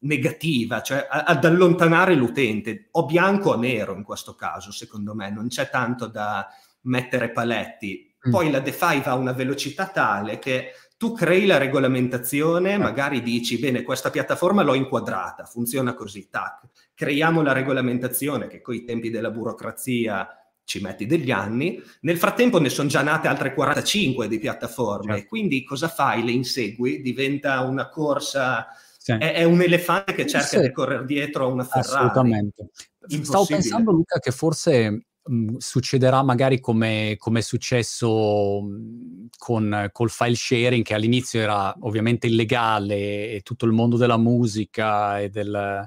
negativa, 0.05 0.83
cioè 0.83 1.07
ad 1.09 1.45
allontanare 1.45 2.15
l'utente, 2.15 2.89
o 2.93 3.05
bianco 3.05 3.51
o 3.51 3.57
nero 3.57 3.95
in 3.95 4.03
questo 4.03 4.35
caso, 4.35 4.73
secondo 4.73 5.15
me, 5.15 5.31
non 5.31 5.49
c'è 5.49 5.69
tanto 5.69 6.07
da 6.07 6.47
mettere 6.83 7.31
paletti. 7.31 8.15
Mm. 8.27 8.31
Poi 8.31 8.51
la 8.51 8.61
DeFi 8.61 9.01
va 9.01 9.13
a 9.13 9.17
una 9.17 9.33
velocità 9.33 9.87
tale 9.89 10.39
che 10.39 10.73
tu 10.97 11.13
crei 11.13 11.47
la 11.47 11.59
regolamentazione, 11.59 12.79
magari 12.79 13.23
dici, 13.23 13.59
bene, 13.59 13.83
questa 13.83 14.11
piattaforma 14.11 14.63
l'ho 14.63 14.75
inquadrata, 14.75 15.45
funziona 15.45 15.95
così, 15.95 16.29
tac. 16.31 16.69
Creiamo 16.95 17.43
la 17.43 17.53
regolamentazione 17.53 18.47
che 18.47 18.61
con 18.63 18.75
i 18.75 18.85
tempi 18.85 19.11
della 19.11 19.31
burocrazia 19.31 20.29
ci 20.65 20.81
metti 20.81 21.05
degli 21.05 21.31
anni, 21.31 21.83
nel 22.03 22.17
frattempo 22.17 22.59
ne 22.59 22.71
sono 22.71 22.89
già 22.89 23.03
nate 23.03 23.29
altre 23.29 23.53
45 23.53 24.29
di 24.29 24.39
piattaforme, 24.39 25.15
certo. 25.15 25.29
quindi 25.29 25.63
cosa 25.63 25.89
fai? 25.89 26.25
Le 26.25 26.31
insegui? 26.31 27.03
Diventa 27.03 27.61
una 27.61 27.91
corsa 27.91 28.69
sì. 29.05 29.13
È, 29.13 29.35
è, 29.35 29.45
un 29.45 29.61
elefante 29.61 30.15
che 30.15 30.27
cerca 30.27 30.47
sì. 30.47 30.61
di 30.61 30.73
correre 30.73 31.05
dietro 31.05 31.45
a 31.45 31.49
una 31.49 31.63
Ferrari. 31.63 32.07
Assolutamente. 32.07 32.71
Stavo 33.07 33.45
pensando, 33.45 33.91
Luca, 33.91 34.19
che 34.19 34.31
forse 34.31 35.09
mh, 35.23 35.57
succederà 35.59 36.23
magari 36.23 36.59
come, 36.59 37.17
come 37.19 37.41
è 37.41 37.43
successo 37.43 38.63
mh, 38.63 39.27
con, 39.37 39.91
col 39.93 40.09
file 40.09 40.35
sharing, 40.37 40.83
che 40.83 40.95
all'inizio 40.95 41.39
era 41.39 41.75
ovviamente 41.81 42.29
illegale, 42.29 43.33
e 43.33 43.41
tutto 43.43 43.67
il 43.67 43.73
mondo 43.73 43.99
della 43.99 44.17
musica 44.17 45.21
e 45.21 45.29
del 45.29 45.87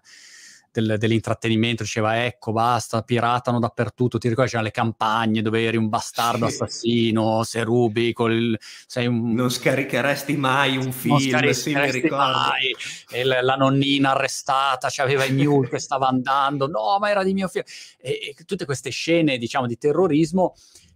del, 0.79 0.97
dell'intrattenimento, 0.97 1.83
diceva 1.83 2.23
ecco 2.23 2.51
basta, 2.51 3.01
piratano 3.01 3.59
dappertutto, 3.59 4.17
ti 4.17 4.29
ricordi 4.29 4.51
c'erano 4.51 4.67
le 4.67 4.73
campagne 4.73 5.41
dove 5.41 5.63
eri 5.63 5.77
un 5.77 5.89
bastardo 5.89 6.47
sì. 6.47 6.53
assassino, 6.53 7.43
se 7.43 7.63
rubi, 7.63 8.13
col, 8.13 8.57
sei 8.85 9.07
un... 9.07 9.33
Non 9.33 9.49
scaricheresti 9.49 10.37
mai 10.37 10.77
un 10.77 10.91
film, 10.91 11.51
sì, 11.51 11.73
mi 11.73 11.91
ricordo. 11.91 12.15
Mai. 12.17 12.75
E 13.09 13.23
la, 13.23 13.41
la 13.41 13.55
nonnina 13.55 14.11
arrestata, 14.11 14.89
c'aveva 14.91 15.25
i 15.25 15.33
mule 15.33 15.69
che 15.69 15.79
stava 15.79 16.07
andando, 16.07 16.67
no 16.67 16.97
ma 16.99 17.09
era 17.09 17.23
di 17.23 17.33
mio 17.33 17.47
figlio, 17.47 17.65
e, 17.97 18.35
e 18.37 18.43
tutte 18.45 18.65
queste 18.65 18.89
scene 18.91 19.37
diciamo 19.37 19.65
di 19.65 19.77
terrorismo 19.77 20.53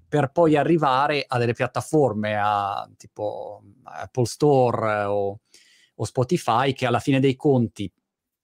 per 0.08 0.32
poi 0.32 0.58
arrivare 0.58 1.24
a 1.26 1.38
delle 1.38 1.54
piattaforme 1.54 2.36
a, 2.38 2.88
tipo 2.98 3.64
Apple 3.84 4.26
Store 4.26 5.04
o, 5.06 5.40
o 5.96 6.06
Spotify 6.06 6.74
che 6.74 6.86
alla 6.86 7.00
fine 7.00 7.22
dei 7.22 7.36
conti 7.36 7.92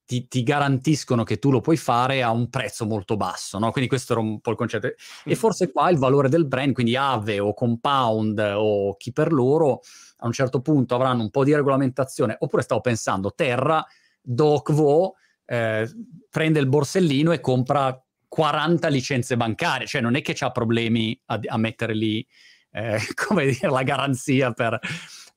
ti, 0.08 0.26
ti, 0.30 0.42
garantiscono 0.42 1.24
che 1.24 1.38
tu 1.38 1.52
lo 1.52 1.60
puoi 1.60 1.76
fare 1.76 2.24
a 2.24 2.32
un 2.32 2.50
prezzo 2.50 2.86
molto 2.86 3.18
basso, 3.18 3.60
no? 3.60 3.72
Quindi 3.72 3.90
questo 3.90 4.14
era 4.14 4.22
un 4.22 4.40
po' 4.40 4.52
il 4.52 4.56
concetto. 4.56 4.94
E 5.26 5.36
forse 5.36 5.70
qua 5.70 5.90
il 5.90 5.98
valore 5.98 6.30
del 6.30 6.48
brand, 6.48 6.74
quindi 6.74 6.96
Ave 6.96 7.42
o 7.42 7.54
Compound 7.54 8.40
o 8.56 8.96
chi 8.96 9.12
per 9.12 9.34
loro, 9.34 9.82
a 10.20 10.26
un 10.26 10.32
certo 10.32 10.62
punto 10.62 10.96
avranno 10.96 11.24
un 11.24 11.30
po' 11.30 11.44
di 11.44 11.54
regolamentazione, 11.54 12.38
oppure 12.40 12.62
stavo 12.62 12.80
pensando, 12.80 13.34
Terra, 13.34 13.86
DocVo, 14.22 15.16
eh, 15.46 15.90
prende 16.30 16.60
il 16.60 16.70
borsellino 16.70 17.34
e 17.34 17.42
compra 17.42 18.02
40 18.30 18.88
licenze 18.88 19.36
bancarie, 19.36 19.88
cioè 19.88 20.00
non 20.00 20.16
è 20.16 20.22
che 20.22 20.32
c'ha 20.34 20.52
problemi 20.52 21.20
a, 21.26 21.38
a 21.48 21.58
mettere 21.58 21.94
lì, 21.94 22.26
eh, 22.72 22.98
come 23.14 23.46
dire, 23.48 23.70
la 23.70 23.84
garanzia 23.84 24.54
per, 24.54 24.80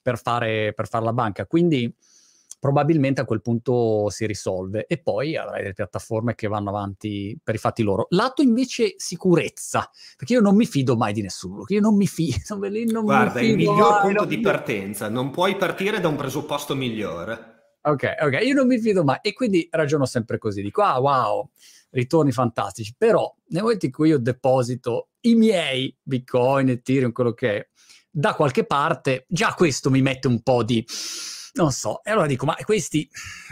per, 0.00 0.16
fare, 0.16 0.72
per 0.74 0.86
fare 0.86 1.04
la 1.04 1.12
banca. 1.12 1.44
Quindi 1.46 1.92
probabilmente 2.60 3.22
a 3.22 3.24
quel 3.24 3.40
punto 3.40 4.10
si 4.10 4.26
risolve 4.26 4.86
e 4.86 4.98
poi 4.98 5.36
avrai 5.36 5.62
delle 5.62 5.72
piattaforme 5.72 6.34
che 6.34 6.46
vanno 6.46 6.68
avanti 6.68 7.36
per 7.42 7.54
i 7.54 7.58
fatti 7.58 7.82
loro. 7.82 8.06
Lato 8.10 8.42
invece 8.42 8.94
sicurezza, 8.98 9.90
perché 10.16 10.34
io 10.34 10.40
non 10.40 10.54
mi 10.54 10.66
fido 10.66 10.94
mai 10.94 11.14
di 11.14 11.22
nessuno, 11.22 11.64
io 11.66 11.80
non 11.80 11.96
mi 11.96 12.06
fido. 12.06 12.58
Non 12.90 13.04
Guarda, 13.04 13.40
mi 13.40 13.46
fido, 13.46 13.62
il 13.62 13.68
miglior 13.68 13.90
mai, 13.90 14.02
punto 14.02 14.24
di 14.26 14.40
partenza, 14.40 15.08
non 15.08 15.30
puoi 15.30 15.56
partire 15.56 15.98
da 15.98 16.08
un 16.08 16.16
presupposto 16.16 16.76
migliore. 16.76 17.78
Ok, 17.82 18.16
ok, 18.20 18.38
io 18.42 18.54
non 18.54 18.66
mi 18.66 18.78
fido 18.78 19.02
mai 19.04 19.18
e 19.22 19.32
quindi 19.32 19.66
ragiono 19.70 20.04
sempre 20.04 20.36
così, 20.36 20.60
dico 20.60 20.82
ah 20.82 21.00
wow, 21.00 21.48
ritorni 21.92 22.30
fantastici, 22.30 22.94
però 22.96 23.34
nel 23.48 23.62
momento 23.62 23.86
in 23.86 23.92
cui 23.92 24.08
io 24.08 24.18
deposito 24.18 25.08
i 25.20 25.34
miei 25.34 25.96
bitcoin, 26.02 26.68
Ethereum, 26.68 27.12
quello 27.12 27.32
che 27.32 27.56
è, 27.56 27.68
da 28.10 28.34
qualche 28.34 28.66
parte, 28.66 29.24
già 29.28 29.54
questo 29.54 29.88
mi 29.88 30.02
mette 30.02 30.26
un 30.26 30.42
po' 30.42 30.62
di 30.62 30.84
non 31.54 31.72
so. 31.72 32.02
E 32.02 32.10
allora 32.10 32.26
dico, 32.26 32.46
ma 32.46 32.56
questi 32.64 33.08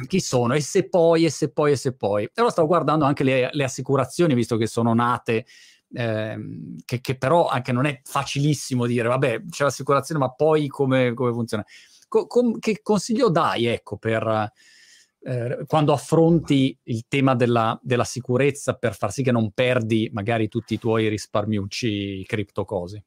chi 0.07 0.21
sono? 0.21 0.55
E 0.55 0.61
se 0.61 0.89
poi, 0.89 1.25
e 1.25 1.31
se 1.31 1.51
poi, 1.51 1.73
e 1.73 1.77
se 1.77 1.95
poi? 1.95 2.25
E 2.25 2.31
allora 2.35 2.53
stavo 2.53 2.69
guardando 2.69 3.05
anche 3.05 3.25
le, 3.25 3.49
le 3.53 3.65
assicurazioni, 3.65 4.35
visto 4.35 4.57
che 4.57 4.67
sono 4.67 4.95
nate, 4.95 5.47
ehm, 5.93 6.77
che, 6.85 7.01
che, 7.01 7.17
però 7.17 7.49
anche 7.49 7.73
non 7.73 7.87
è 7.87 8.01
facilissimo 8.05 8.87
dire, 8.87 9.09
vabbè, 9.09 9.45
c'è 9.49 9.65
l'assicurazione, 9.65 10.21
ma 10.21 10.31
poi 10.33 10.69
come, 10.69 11.15
come 11.15 11.33
funziona? 11.33 11.65
Co- 12.09 12.27
com- 12.27 12.59
che 12.59 12.81
consiglio 12.83 13.31
dai, 13.31 13.67
ecco, 13.67 13.97
per... 13.97 14.53
Eh, 15.21 15.65
quando 15.67 15.93
affronti 15.93 16.79
il 16.85 17.07
tema 17.09 17.35
della, 17.35 17.77
della, 17.83 18.05
sicurezza 18.05 18.75
per 18.75 18.95
far 18.95 19.11
sì 19.11 19.25
che 19.25 19.33
non 19.33 19.51
perdi 19.51 20.09
magari 20.13 20.47
tutti 20.47 20.75
i 20.75 20.79
tuoi 20.79 21.09
risparmiucci 21.09 22.25
cripto 22.25 22.65
cose? 22.65 23.03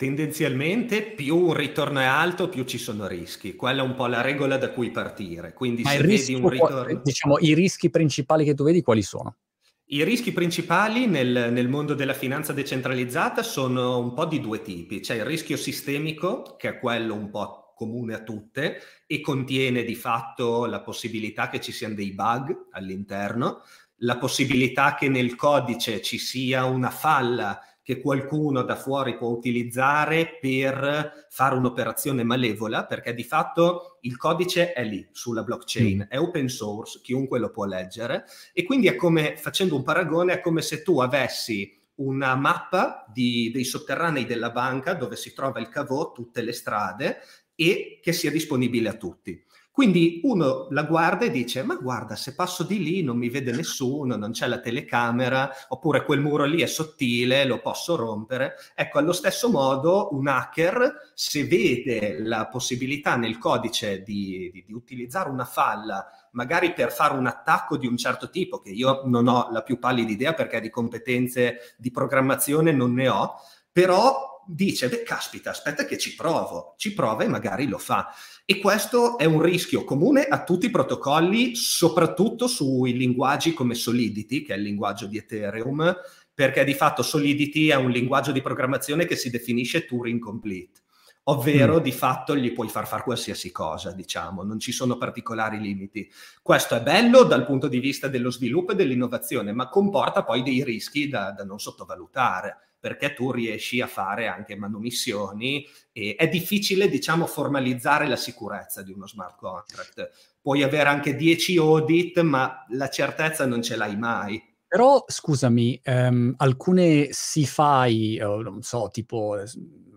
Tendenzialmente 0.00 1.02
più 1.02 1.36
un 1.36 1.52
ritorno 1.52 2.00
è 2.00 2.06
alto, 2.06 2.48
più 2.48 2.64
ci 2.64 2.78
sono 2.78 3.06
rischi. 3.06 3.54
Quella 3.54 3.82
è 3.82 3.84
un 3.84 3.94
po' 3.94 4.06
la 4.06 4.22
regola 4.22 4.56
da 4.56 4.70
cui 4.70 4.90
partire. 4.90 5.52
Quindi 5.52 5.82
Ma 5.82 5.90
se 5.90 6.00
vedi 6.00 6.32
un 6.32 6.48
ritorno... 6.48 7.02
Diciamo, 7.04 7.36
i 7.38 7.52
rischi 7.52 7.90
principali 7.90 8.46
che 8.46 8.54
tu 8.54 8.64
vedi 8.64 8.80
quali 8.80 9.02
sono? 9.02 9.36
I 9.84 10.02
rischi 10.02 10.32
principali 10.32 11.06
nel, 11.06 11.50
nel, 11.52 11.68
mondo 11.68 11.92
della 11.92 12.14
finanza 12.14 12.54
decentralizzata 12.54 13.42
sono 13.42 13.98
un 13.98 14.14
po' 14.14 14.24
di 14.24 14.40
due 14.40 14.62
tipi. 14.62 15.00
C'è 15.00 15.16
il 15.16 15.26
rischio 15.26 15.58
sistemico, 15.58 16.56
che 16.56 16.70
è 16.70 16.78
quello 16.78 17.12
un 17.12 17.28
po' 17.28 17.74
comune 17.76 18.14
a 18.14 18.22
tutte 18.22 18.80
e 19.06 19.20
contiene 19.20 19.84
di 19.84 19.94
fatto 19.94 20.64
la 20.64 20.80
possibilità 20.80 21.50
che 21.50 21.60
ci 21.60 21.72
siano 21.72 21.92
dei 21.92 22.14
bug 22.14 22.68
all'interno, 22.70 23.64
la 23.96 24.16
possibilità 24.16 24.94
che 24.94 25.10
nel 25.10 25.34
codice 25.36 26.00
ci 26.00 26.16
sia 26.16 26.64
una 26.64 26.88
falla 26.88 27.60
che 27.82 28.00
qualcuno 28.00 28.62
da 28.62 28.76
fuori 28.76 29.16
può 29.16 29.28
utilizzare 29.28 30.38
per 30.40 31.26
fare 31.30 31.54
un'operazione 31.56 32.22
malevola, 32.22 32.84
perché 32.86 33.14
di 33.14 33.24
fatto 33.24 33.98
il 34.02 34.16
codice 34.16 34.72
è 34.72 34.84
lì 34.84 35.08
sulla 35.12 35.42
blockchain, 35.42 35.98
mm. 35.98 36.08
è 36.08 36.18
open 36.18 36.48
source, 36.48 37.00
chiunque 37.02 37.38
lo 37.38 37.50
può 37.50 37.64
leggere 37.64 38.24
e 38.52 38.64
quindi 38.64 38.88
è 38.88 38.94
come, 38.94 39.36
facendo 39.36 39.76
un 39.76 39.82
paragone, 39.82 40.34
è 40.34 40.40
come 40.40 40.62
se 40.62 40.82
tu 40.82 41.00
avessi 41.00 41.78
una 42.00 42.34
mappa 42.34 43.04
di, 43.12 43.50
dei 43.52 43.64
sotterranei 43.64 44.24
della 44.24 44.50
banca 44.50 44.94
dove 44.94 45.16
si 45.16 45.32
trova 45.32 45.60
il 45.60 45.68
cavò, 45.68 46.12
tutte 46.12 46.42
le 46.42 46.52
strade 46.52 47.18
e 47.54 47.98
che 48.02 48.12
sia 48.12 48.30
disponibile 48.30 48.88
a 48.88 48.94
tutti. 48.94 49.44
Quindi 49.72 50.20
uno 50.24 50.66
la 50.70 50.82
guarda 50.82 51.24
e 51.24 51.30
dice, 51.30 51.62
ma 51.62 51.76
guarda, 51.76 52.16
se 52.16 52.34
passo 52.34 52.64
di 52.64 52.82
lì 52.82 53.02
non 53.02 53.16
mi 53.16 53.28
vede 53.28 53.52
nessuno, 53.52 54.16
non 54.16 54.32
c'è 54.32 54.48
la 54.48 54.58
telecamera, 54.58 55.48
oppure 55.68 56.04
quel 56.04 56.20
muro 56.20 56.44
lì 56.44 56.60
è 56.60 56.66
sottile, 56.66 57.44
lo 57.44 57.60
posso 57.60 57.94
rompere. 57.94 58.56
Ecco, 58.74 58.98
allo 58.98 59.12
stesso 59.12 59.48
modo 59.48 60.08
un 60.12 60.26
hacker, 60.26 61.12
se 61.14 61.46
vede 61.46 62.18
la 62.20 62.48
possibilità 62.48 63.16
nel 63.16 63.38
codice 63.38 64.02
di, 64.02 64.50
di, 64.52 64.64
di 64.66 64.72
utilizzare 64.72 65.30
una 65.30 65.44
falla, 65.44 66.04
magari 66.32 66.72
per 66.72 66.92
fare 66.92 67.14
un 67.14 67.26
attacco 67.26 67.76
di 67.76 67.86
un 67.86 67.96
certo 67.96 68.28
tipo, 68.28 68.60
che 68.60 68.70
io 68.70 69.02
non 69.04 69.28
ho 69.28 69.50
la 69.52 69.62
più 69.62 69.78
pallida 69.78 70.10
idea 70.10 70.34
perché 70.34 70.60
di 70.60 70.68
competenze 70.68 71.74
di 71.78 71.92
programmazione 71.92 72.72
non 72.72 72.92
ne 72.92 73.08
ho, 73.08 73.34
però 73.70 74.29
dice, 74.52 74.88
beh, 74.88 75.02
caspita, 75.02 75.50
aspetta 75.50 75.84
che 75.84 75.96
ci 75.96 76.14
provo, 76.14 76.74
ci 76.76 76.92
prova 76.92 77.22
e 77.22 77.28
magari 77.28 77.68
lo 77.68 77.78
fa. 77.78 78.12
E 78.44 78.58
questo 78.58 79.16
è 79.16 79.24
un 79.24 79.40
rischio 79.40 79.84
comune 79.84 80.24
a 80.24 80.42
tutti 80.42 80.66
i 80.66 80.70
protocolli, 80.70 81.54
soprattutto 81.54 82.48
sui 82.48 82.96
linguaggi 82.96 83.54
come 83.54 83.74
Solidity, 83.74 84.42
che 84.42 84.54
è 84.54 84.56
il 84.56 84.64
linguaggio 84.64 85.06
di 85.06 85.18
Ethereum, 85.18 85.96
perché 86.34 86.64
di 86.64 86.74
fatto 86.74 87.02
Solidity 87.02 87.68
è 87.68 87.76
un 87.76 87.90
linguaggio 87.90 88.32
di 88.32 88.42
programmazione 88.42 89.04
che 89.04 89.14
si 89.14 89.30
definisce 89.30 89.84
Turing 89.84 90.18
Complete. 90.18 90.80
ovvero 91.24 91.78
mm. 91.78 91.82
di 91.82 91.92
fatto 91.92 92.34
gli 92.36 92.52
puoi 92.52 92.68
far 92.68 92.88
fare 92.88 93.02
qualsiasi 93.02 93.52
cosa, 93.52 93.92
diciamo, 93.92 94.42
non 94.42 94.58
ci 94.58 94.72
sono 94.72 94.96
particolari 94.96 95.60
limiti. 95.60 96.10
Questo 96.42 96.74
è 96.74 96.80
bello 96.80 97.22
dal 97.22 97.44
punto 97.44 97.68
di 97.68 97.78
vista 97.78 98.08
dello 98.08 98.30
sviluppo 98.30 98.72
e 98.72 98.74
dell'innovazione, 98.74 99.52
ma 99.52 99.68
comporta 99.68 100.24
poi 100.24 100.42
dei 100.42 100.64
rischi 100.64 101.08
da, 101.08 101.30
da 101.30 101.44
non 101.44 101.60
sottovalutare 101.60 102.69
perché 102.80 103.12
tu 103.12 103.30
riesci 103.30 103.80
a 103.80 103.86
fare 103.86 104.26
anche 104.26 104.56
manomissioni 104.56 105.66
e 105.92 106.14
è 106.16 106.28
difficile, 106.28 106.88
diciamo, 106.88 107.26
formalizzare 107.26 108.08
la 108.08 108.16
sicurezza 108.16 108.82
di 108.82 108.92
uno 108.92 109.06
smart 109.06 109.36
contract. 109.36 110.10
Puoi 110.40 110.62
avere 110.62 110.88
anche 110.88 111.14
10 111.14 111.58
audit, 111.58 112.20
ma 112.22 112.64
la 112.70 112.88
certezza 112.88 113.44
non 113.44 113.62
ce 113.62 113.76
l'hai 113.76 113.96
mai. 113.96 114.42
Però, 114.66 115.04
scusami, 115.06 115.80
um, 115.84 116.32
alcune 116.36 117.10
uh, 117.10 118.40
non 118.40 118.62
so, 118.62 118.88
tipo, 118.92 119.36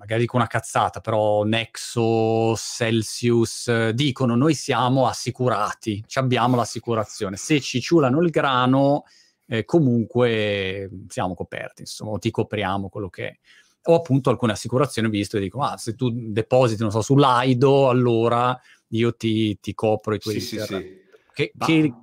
magari 0.03 0.21
dico 0.21 0.35
una 0.35 0.47
cazzata, 0.47 0.99
però 0.99 1.43
Nexo, 1.43 2.55
Celsius, 2.57 3.89
dicono 3.91 4.35
noi 4.35 4.55
siamo 4.55 5.07
assicurati, 5.07 6.03
abbiamo 6.15 6.55
l'assicurazione. 6.55 7.37
Se 7.37 7.61
ci 7.61 7.79
ciulano 7.79 8.19
il 8.21 8.31
grano, 8.31 9.03
eh, 9.45 9.65
comunque 9.65 10.89
siamo 11.07 11.33
coperti, 11.33 11.81
insomma, 11.81 12.17
ti 12.17 12.31
copriamo 12.31 12.89
quello 12.89 13.09
che 13.09 13.27
è. 13.27 13.37
O 13.85 13.95
appunto 13.95 14.29
alcune 14.29 14.53
assicurazioni 14.53 15.07
ho 15.07 15.11
visto 15.11 15.37
e 15.37 15.41
dico, 15.41 15.61
ah, 15.61 15.77
se 15.77 15.95
tu 15.95 16.09
depositi, 16.11 16.81
non 16.81 16.91
so, 16.91 17.01
sull'AIDO, 17.01 17.89
allora 17.89 18.57
io 18.89 19.15
ti, 19.15 19.59
ti 19.59 19.73
copro 19.73 20.13
i 20.13 20.19
tuoi 20.19 20.39
sì, 20.39 20.57
sì, 20.57 20.59
sì. 20.59 21.01
Che, 21.33 21.51
che... 21.57 21.93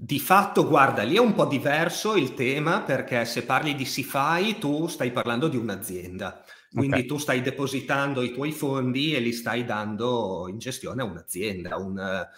Di 0.00 0.20
fatto, 0.20 0.66
guarda, 0.66 1.02
lì 1.02 1.16
è 1.16 1.20
un 1.20 1.34
po' 1.34 1.46
diverso 1.46 2.14
il 2.14 2.32
tema 2.34 2.82
perché 2.82 3.24
se 3.24 3.42
parli 3.42 3.74
di 3.74 3.84
SIFI 3.84 4.58
tu 4.58 4.86
stai 4.86 5.10
parlando 5.10 5.48
di 5.48 5.56
un'azienda. 5.56 6.44
Quindi 6.70 6.96
okay. 6.98 7.06
tu 7.06 7.18
stai 7.18 7.40
depositando 7.40 8.22
i 8.22 8.32
tuoi 8.32 8.52
fondi 8.52 9.14
e 9.14 9.20
li 9.20 9.32
stai 9.32 9.64
dando 9.64 10.46
in 10.48 10.58
gestione 10.58 11.02
a 11.02 11.06
un'azienda, 11.06 11.76
un, 11.78 12.28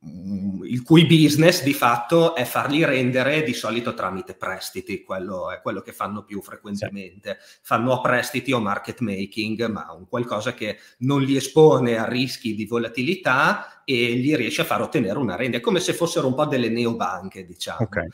il 0.00 0.82
cui 0.82 1.06
business 1.06 1.62
di 1.62 1.72
fatto 1.72 2.34
è 2.34 2.44
farli 2.44 2.84
rendere 2.84 3.42
di 3.42 3.52
solito 3.52 3.94
tramite 3.94 4.34
prestiti, 4.34 5.02
quello 5.02 5.50
è 5.50 5.60
quello 5.60 5.80
che 5.80 5.92
fanno 5.92 6.24
più 6.24 6.40
frequentemente. 6.40 7.38
Sì. 7.40 7.58
Fanno 7.62 7.92
o 7.92 8.00
prestiti 8.00 8.52
o 8.52 8.60
market 8.60 9.00
making, 9.00 9.66
ma 9.66 9.92
un 9.92 10.06
qualcosa 10.08 10.54
che 10.54 10.78
non 10.98 11.22
li 11.22 11.36
espone 11.36 11.96
a 11.96 12.06
rischi 12.06 12.54
di 12.54 12.66
volatilità 12.66 13.82
e 13.84 14.14
gli 14.14 14.34
riesce 14.36 14.60
a 14.62 14.64
far 14.64 14.82
ottenere 14.82 15.18
una 15.18 15.36
rendita, 15.36 15.62
come 15.62 15.80
se 15.80 15.92
fossero 15.92 16.26
un 16.26 16.34
po' 16.34 16.46
delle 16.46 16.68
neobanche, 16.68 17.44
diciamo. 17.44 17.82
Okay 17.82 18.08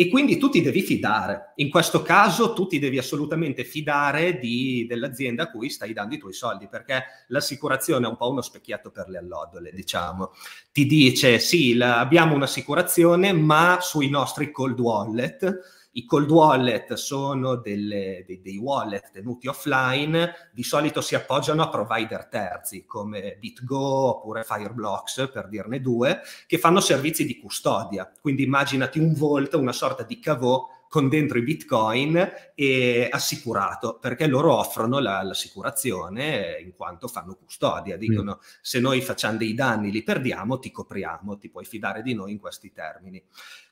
e 0.00 0.08
quindi 0.08 0.38
tu 0.38 0.48
ti 0.48 0.62
devi 0.62 0.80
fidare. 0.80 1.52
In 1.56 1.68
questo 1.68 2.00
caso 2.00 2.54
tu 2.54 2.66
ti 2.66 2.78
devi 2.78 2.96
assolutamente 2.96 3.64
fidare 3.64 4.38
di, 4.38 4.86
dell'azienda 4.88 5.42
a 5.42 5.50
cui 5.50 5.68
stai 5.68 5.92
dando 5.92 6.14
i 6.14 6.18
tuoi 6.18 6.32
soldi, 6.32 6.68
perché 6.68 7.02
l'assicurazione 7.26 8.06
è 8.06 8.08
un 8.08 8.16
po' 8.16 8.30
uno 8.30 8.40
specchietto 8.40 8.90
per 8.90 9.10
le 9.10 9.18
allodole, 9.18 9.70
diciamo. 9.74 10.30
Ti 10.72 10.86
dice 10.86 11.38
sì, 11.38 11.74
la, 11.74 11.98
abbiamo 11.98 12.34
un'assicurazione, 12.34 13.34
ma 13.34 13.76
sui 13.82 14.08
nostri 14.08 14.50
cold 14.50 14.80
wallet 14.80 15.79
i 16.00 16.04
cold 16.06 16.30
wallet 16.30 16.94
sono 16.94 17.56
delle, 17.56 18.24
dei, 18.26 18.40
dei, 18.40 18.56
wallet 18.56 19.10
tenuti 19.12 19.48
offline, 19.48 20.50
di 20.52 20.62
solito 20.62 21.00
si 21.00 21.14
appoggiano 21.14 21.62
a 21.62 21.68
provider 21.68 22.26
terzi 22.26 22.86
come 22.86 23.36
BitGo 23.38 23.78
oppure 23.78 24.42
Fireblocks, 24.44 25.30
per 25.32 25.48
dirne 25.48 25.80
due, 25.80 26.20
che 26.46 26.58
fanno 26.58 26.80
servizi 26.80 27.26
di 27.26 27.38
custodia. 27.38 28.10
Quindi 28.20 28.44
immaginati 28.44 28.98
un 28.98 29.12
Vault, 29.12 29.54
una 29.54 29.72
sorta 29.72 30.02
di 30.02 30.18
cavò 30.18 30.66
con 30.90 31.08
dentro 31.08 31.38
i 31.38 31.42
bitcoin 31.42 32.32
e 32.52 33.08
assicurato, 33.08 33.98
perché 34.00 34.26
loro 34.26 34.56
offrono 34.56 34.98
la, 34.98 35.22
l'assicurazione 35.22 36.58
in 36.60 36.74
quanto 36.74 37.06
fanno 37.06 37.36
custodia. 37.36 37.96
Dicono 37.96 38.40
mm. 38.40 38.44
se 38.60 38.80
noi 38.80 39.00
facciamo 39.00 39.38
dei 39.38 39.54
danni, 39.54 39.92
li 39.92 40.02
perdiamo, 40.02 40.58
ti 40.58 40.72
copriamo, 40.72 41.38
ti 41.38 41.48
puoi 41.48 41.64
fidare 41.64 42.02
di 42.02 42.12
noi 42.12 42.32
in 42.32 42.40
questi 42.40 42.72
termini. 42.72 43.22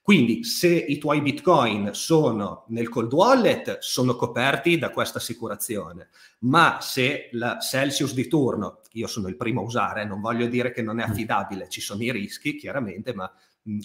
Quindi 0.00 0.44
se 0.44 0.68
i 0.68 0.96
tuoi 0.98 1.20
bitcoin 1.20 1.90
sono 1.92 2.64
nel 2.68 2.88
cold 2.88 3.12
wallet, 3.12 3.78
sono 3.78 4.14
coperti 4.14 4.78
da 4.78 4.90
questa 4.90 5.18
assicurazione, 5.18 6.10
ma 6.42 6.78
se 6.80 7.30
la 7.32 7.58
Celsius 7.58 8.14
di 8.14 8.28
turno, 8.28 8.82
io 8.92 9.08
sono 9.08 9.26
il 9.26 9.36
primo 9.36 9.62
a 9.62 9.64
usare, 9.64 10.04
non 10.04 10.20
voglio 10.20 10.46
dire 10.46 10.70
che 10.70 10.82
non 10.82 11.00
è 11.00 11.06
mm. 11.06 11.10
affidabile, 11.10 11.68
ci 11.68 11.80
sono 11.80 12.00
i 12.04 12.12
rischi 12.12 12.54
chiaramente, 12.54 13.12
ma 13.12 13.28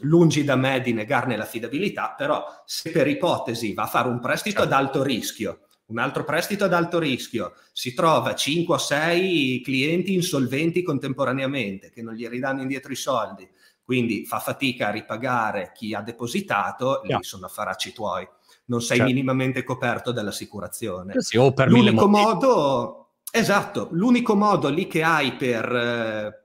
lungi 0.02 0.44
da 0.44 0.56
me 0.56 0.82
di 0.82 0.94
negarne 0.94 1.36
l'affidabilità, 1.36 2.14
però 2.18 2.46
se 2.66 2.92
per 2.92 3.08
ipotesi 3.08 3.74
va 3.74 3.84
a 3.84 3.88
fare 3.88 4.08
un 4.08 4.20
prestito 4.20 4.62
ad 4.62 4.72
alto 4.72 5.04
rischio, 5.04 5.68
un 5.86 6.00
altro 6.00 6.24
prestito 6.24 6.64
ad 6.64 6.74
alto 6.74 7.00
rischio, 7.00 7.54
si 7.74 7.94
trova 7.94 8.34
5 8.34 8.76
o 8.76 8.78
6 8.78 9.62
clienti 9.62 10.14
insolventi 10.14 10.82
contemporaneamente 10.82 11.92
che 11.92 12.02
non 12.02 12.14
gli 12.14 12.28
ridanno 12.28 12.62
indietro 12.62 12.92
i 12.92 12.96
soldi, 12.96 13.48
quindi 13.84 14.26
fa 14.26 14.40
fatica 14.40 14.88
a 14.88 14.92
ripagare 14.92 15.72
chi 15.74 15.94
ha 15.94 16.02
depositato, 16.02 17.02
yeah. 17.04 17.18
lì 17.18 17.24
sono 17.24 17.46
affaracci 17.48 17.92
tuoi. 17.92 18.28
Non 18.66 18.82
sei 18.82 18.98
certo. 18.98 19.12
minimamente 19.12 19.64
coperto 19.66 20.14
dall'assicurazione. 20.14 21.16
Sì, 21.18 21.36
o 21.36 21.52
per 21.52 21.70
l'unico 21.70 22.08
modo, 22.08 23.16
esatto, 23.30 23.90
l'unico 23.92 24.36
modo 24.36 24.70
lì 24.70 24.88
che 24.88 25.04
hai 25.04 25.34
per 25.34 25.76
eh, 25.76 26.43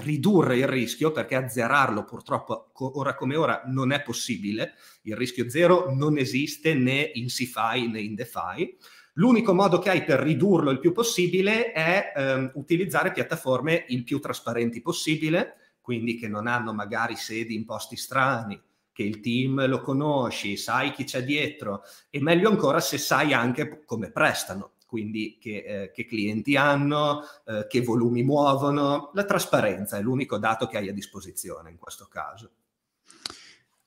ridurre 0.00 0.56
il 0.56 0.66
rischio, 0.66 1.12
perché 1.12 1.36
azzerarlo 1.36 2.04
purtroppo 2.04 2.72
ora 2.74 3.14
come 3.14 3.36
ora 3.36 3.62
non 3.66 3.92
è 3.92 4.02
possibile, 4.02 4.74
il 5.02 5.16
rischio 5.16 5.48
zero 5.48 5.94
non 5.94 6.18
esiste 6.18 6.74
né 6.74 7.10
in 7.14 7.26
CFI 7.26 7.88
né 7.88 8.00
in 8.00 8.14
DeFi. 8.14 8.76
L'unico 9.14 9.54
modo 9.54 9.78
che 9.78 9.90
hai 9.90 10.04
per 10.04 10.20
ridurlo 10.20 10.70
il 10.70 10.78
più 10.78 10.92
possibile 10.92 11.72
è 11.72 12.12
ehm, 12.14 12.52
utilizzare 12.54 13.12
piattaforme 13.12 13.84
il 13.88 14.04
più 14.04 14.18
trasparenti 14.18 14.80
possibile, 14.80 15.76
quindi 15.80 16.16
che 16.16 16.28
non 16.28 16.46
hanno 16.46 16.72
magari 16.72 17.16
sedi 17.16 17.54
in 17.54 17.64
posti 17.64 17.96
strani, 17.96 18.60
che 18.92 19.02
il 19.02 19.20
team 19.20 19.66
lo 19.66 19.80
conosci, 19.80 20.56
sai 20.56 20.92
chi 20.92 21.04
c'è 21.04 21.22
dietro 21.22 21.82
e 22.08 22.20
meglio 22.20 22.48
ancora 22.48 22.80
se 22.80 22.98
sai 22.98 23.32
anche 23.32 23.82
come 23.84 24.10
prestano 24.10 24.72
quindi 24.90 25.38
che, 25.40 25.62
eh, 25.64 25.90
che 25.92 26.04
clienti 26.04 26.56
hanno, 26.56 27.22
eh, 27.46 27.66
che 27.68 27.80
volumi 27.80 28.24
muovono. 28.24 29.12
La 29.14 29.24
trasparenza 29.24 29.96
è 29.96 30.02
l'unico 30.02 30.36
dato 30.36 30.66
che 30.66 30.78
hai 30.78 30.88
a 30.88 30.92
disposizione 30.92 31.70
in 31.70 31.78
questo 31.78 32.08
caso. 32.10 32.50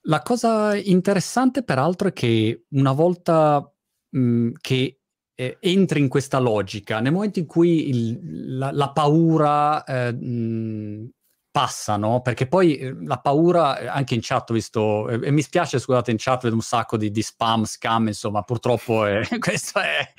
La 0.04 0.22
cosa 0.22 0.76
interessante 0.78 1.62
peraltro 1.64 2.08
è 2.08 2.14
che 2.14 2.68
una 2.70 2.94
volta 2.94 3.70
mh, 4.12 4.52
che 4.62 5.00
eh, 5.36 5.58
entri 5.60 6.00
in 6.00 6.08
questa 6.08 6.40
logica, 6.40 7.02
nel 7.02 7.12
momento 7.12 7.40
in 7.40 7.46
cui 7.46 7.90
il, 7.90 8.58
la, 8.58 8.72
la, 8.72 8.92
paura 8.92 9.84
eh, 9.84 10.14
mh, 10.14 11.10
passano, 11.54 12.22
perché 12.22 12.48
poi 12.48 12.78
eh, 12.78 12.96
la 13.06 13.20
paura, 13.20 13.78
eh, 13.78 13.86
anche 13.86 14.16
in 14.16 14.22
chat 14.24 14.50
ho 14.50 14.54
visto, 14.56 15.08
e, 15.08 15.30
mi 15.30 15.44
spiace 15.44 15.78
scusate 15.78 16.10
in 16.10 16.18
chat, 16.20 16.42
vedo 16.42 16.56
un 16.56 16.62
sacco 16.62 16.98
di, 16.98 17.12
di 17.12 17.22
spam, 17.22 17.64
scam, 17.66 18.08
insomma 18.08 18.42
purtroppo 18.42 19.06
è, 19.06 19.22
questo 19.38 19.80
è, 19.80 20.12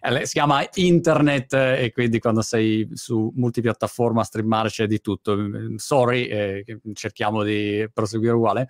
è, 0.00 0.24
si 0.26 0.34
chiama 0.34 0.62
internet 0.74 1.54
e 1.54 1.90
quindi 1.94 2.18
quando 2.18 2.42
sei 2.42 2.86
su 2.92 3.32
multipiattaforma 3.34 4.20
a 4.20 4.24
streamare 4.24 4.68
c'è 4.68 4.86
di 4.86 5.00
tutto, 5.00 5.34
mm, 5.34 5.76
sorry, 5.76 6.26
eh, 6.26 6.64
cerchiamo 6.92 7.42
di 7.42 7.88
proseguire 7.90 8.34
uguale. 8.34 8.68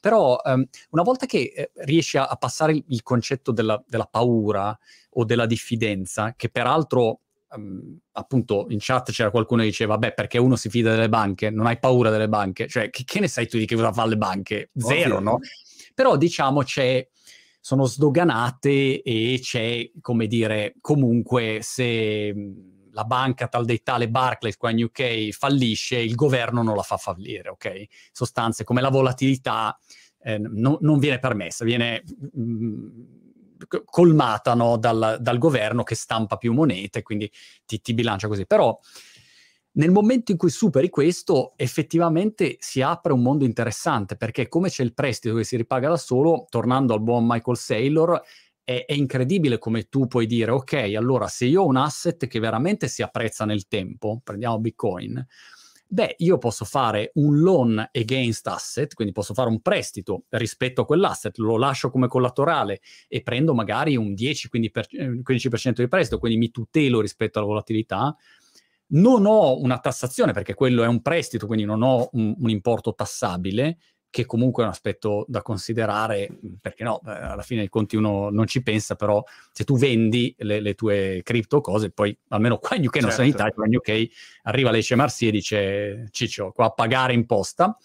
Però 0.00 0.38
um, 0.44 0.64
una 0.90 1.02
volta 1.02 1.26
che 1.26 1.52
eh, 1.56 1.70
riesci 1.86 2.18
a, 2.18 2.26
a 2.26 2.36
passare 2.36 2.80
il 2.86 3.02
concetto 3.02 3.50
della, 3.50 3.82
della 3.84 4.06
paura 4.06 4.78
o 5.14 5.24
della 5.24 5.46
diffidenza, 5.46 6.34
che 6.36 6.50
peraltro 6.50 7.22
um, 7.54 7.98
appunto 8.12 8.66
in 8.68 8.78
chat 8.80 9.10
c'era 9.10 9.30
qualcuno 9.30 9.62
che 9.62 9.68
diceva, 9.68 9.98
beh, 9.98 10.12
perché 10.12 10.38
uno 10.38 10.56
si 10.56 10.68
fida 10.68 10.90
delle 10.90 11.08
banche, 11.08 11.50
non 11.50 11.66
hai 11.66 11.78
paura 11.78 12.10
delle 12.10 12.28
banche, 12.28 12.68
cioè 12.68 12.90
che, 12.90 13.04
che 13.04 13.20
ne 13.20 13.28
sai 13.28 13.48
tu 13.48 13.58
di 13.58 13.66
che 13.66 13.74
cosa 13.74 13.92
fanno 13.92 14.10
le 14.10 14.16
banche? 14.16 14.70
Zero, 14.74 15.16
Ovvio. 15.16 15.30
no? 15.30 15.38
Però 15.94 16.16
diciamo 16.16 16.62
c'è, 16.62 17.06
sono 17.60 17.84
sdoganate 17.84 19.02
e 19.02 19.38
c'è, 19.40 19.90
come 20.00 20.26
dire, 20.26 20.74
comunque 20.80 21.58
se 21.62 22.34
la 22.90 23.04
banca 23.04 23.48
tal 23.48 23.64
dei 23.64 23.82
tale 23.82 24.08
Barclays 24.08 24.56
qua 24.56 24.70
in 24.70 24.84
UK 24.84 25.30
fallisce, 25.30 25.98
il 25.98 26.14
governo 26.14 26.62
non 26.62 26.76
la 26.76 26.82
fa 26.82 26.96
fallire, 26.96 27.48
ok? 27.48 27.84
Sostanze 28.12 28.64
come 28.64 28.80
la 28.80 28.90
volatilità 28.90 29.76
eh, 30.20 30.38
no, 30.38 30.78
non 30.80 30.98
viene 30.98 31.18
permessa, 31.18 31.64
viene... 31.64 32.02
Mh, 32.32 33.22
colmata 33.84 34.54
no, 34.54 34.76
dal, 34.76 35.18
dal, 35.20 35.38
governo 35.38 35.82
che 35.82 35.94
stampa 35.94 36.36
più 36.36 36.52
monete, 36.52 37.02
quindi 37.02 37.30
ti, 37.64 37.80
ti 37.80 37.94
bilancia 37.94 38.28
così. 38.28 38.46
Però 38.46 38.78
nel 39.76 39.90
momento 39.90 40.30
in 40.30 40.38
cui 40.38 40.50
superi 40.50 40.88
questo, 40.88 41.54
effettivamente 41.56 42.56
si 42.60 42.80
apre 42.80 43.12
un 43.12 43.22
mondo 43.22 43.44
interessante, 43.44 44.16
perché 44.16 44.48
come 44.48 44.68
c'è 44.68 44.82
il 44.82 44.94
prestito 44.94 45.34
che 45.34 45.44
si 45.44 45.56
ripaga 45.56 45.88
da 45.88 45.96
solo, 45.96 46.46
tornando 46.48 46.94
al 46.94 47.02
buon 47.02 47.26
Michael 47.26 47.56
Saylor, 47.56 48.22
è, 48.62 48.84
è, 48.86 48.92
incredibile 48.92 49.58
come 49.58 49.88
tu 49.88 50.06
puoi 50.06 50.26
dire, 50.26 50.52
ok, 50.52 50.94
allora 50.96 51.26
se 51.28 51.46
io 51.46 51.62
ho 51.62 51.66
un 51.66 51.76
asset 51.76 52.26
che 52.26 52.38
veramente 52.38 52.88
si 52.88 53.02
apprezza 53.02 53.44
nel 53.44 53.66
tempo, 53.66 54.20
prendiamo 54.22 54.58
Bitcoin, 54.60 55.26
beh, 55.86 56.16
io 56.18 56.38
posso 56.38 56.64
fare 56.64 57.10
un 57.14 57.38
loan 57.40 57.88
against 57.92 58.46
asset, 58.46 58.94
quindi 58.94 59.12
posso 59.12 59.34
fare 59.34 59.48
un 59.48 59.60
prestito 59.60 60.24
rispetto 60.30 60.82
a 60.82 60.86
quell'asset, 60.86 61.36
lo 61.38 61.56
lascio 61.56 61.90
come 61.90 62.08
collaterale 62.08 62.80
e 63.08 63.22
prendo 63.22 63.54
magari 63.54 63.96
un 63.96 64.12
10-15% 64.12 65.68
eh, 65.68 65.72
di 65.74 65.88
prestito, 65.88 66.18
quindi 66.18 66.38
mi 66.38 66.50
tutelo 66.50 67.00
rispetto 67.00 67.38
alla 67.38 67.48
volatilità. 67.48 68.16
non 68.88 69.26
ho 69.26 69.60
una 69.60 69.78
tassazione 69.78 70.32
perché 70.32 70.54
quello 70.54 70.84
è 70.84 70.86
un 70.86 71.02
prestito, 71.02 71.46
quindi 71.46 71.64
non 71.64 71.82
ho 71.82 72.08
un, 72.12 72.34
un 72.38 72.50
importo 72.50 72.94
tassabile, 72.94 73.78
che 74.14 74.26
comunque 74.26 74.62
è 74.62 74.66
un 74.66 74.70
aspetto 74.70 75.24
da 75.26 75.42
considerare, 75.42 76.28
perché 76.60 76.84
no, 76.84 77.00
eh, 77.04 77.10
alla 77.10 77.42
fine 77.42 77.60
dei 77.60 77.68
conti 77.68 77.96
uno 77.96 78.30
non 78.30 78.46
ci 78.46 78.62
pensa, 78.62 78.94
però 78.94 79.20
se 79.50 79.64
tu 79.64 79.76
vendi 79.76 80.32
le, 80.38 80.60
le 80.60 80.74
tue 80.74 81.20
cripto 81.24 81.60
cose, 81.60 81.90
poi 81.90 82.16
almeno 82.28 82.58
qua 82.58 82.76
in 82.76 82.86
UK, 82.86 82.92
certo. 82.92 83.06
non 83.08 83.16
sono 83.16 83.26
in 83.26 83.32
Italia, 83.32 83.52
qua 83.52 83.66
in 83.66 83.74
UK 83.74 84.06
arriva 84.44 84.70
l'HMRC 84.70 85.22
e 85.22 85.30
dice 85.32 86.08
Ciccio, 86.12 86.52
qua 86.52 86.66
a 86.66 86.70
pagare 86.70 87.12
imposta. 87.12 87.76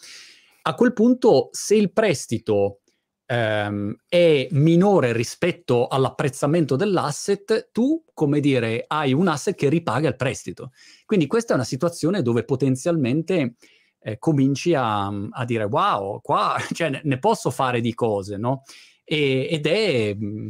A 0.61 0.75
quel 0.75 0.93
punto, 0.93 1.49
se 1.51 1.73
il 1.73 1.91
prestito 1.91 2.81
ehm, 3.25 3.95
è 4.07 4.47
minore 4.51 5.11
rispetto 5.13 5.87
all'apprezzamento 5.87 6.75
dell'asset, 6.75 7.69
tu, 7.71 8.03
come 8.13 8.39
dire, 8.39 8.85
hai 8.85 9.13
un 9.13 9.27
asset 9.27 9.55
che 9.55 9.67
ripaga 9.67 10.07
il 10.07 10.15
prestito. 10.15 10.73
Quindi 11.07 11.25
questa 11.25 11.53
è 11.53 11.55
una 11.55 11.65
situazione 11.65 12.21
dove 12.21 12.43
potenzialmente 12.43 13.55
eh, 14.01 14.17
cominci 14.17 14.73
a, 14.73 15.07
a, 15.07 15.45
dire 15.45 15.65
wow, 15.65 16.21
qua 16.21 16.57
cioè, 16.73 16.89
ne, 16.89 17.01
ne, 17.03 17.19
posso 17.19 17.51
fare 17.51 17.81
di 17.81 17.93
cose, 17.93 18.37
no? 18.37 18.63
E, 19.03 19.47
ed 19.49 19.65
è, 19.65 20.15
mm, 20.15 20.47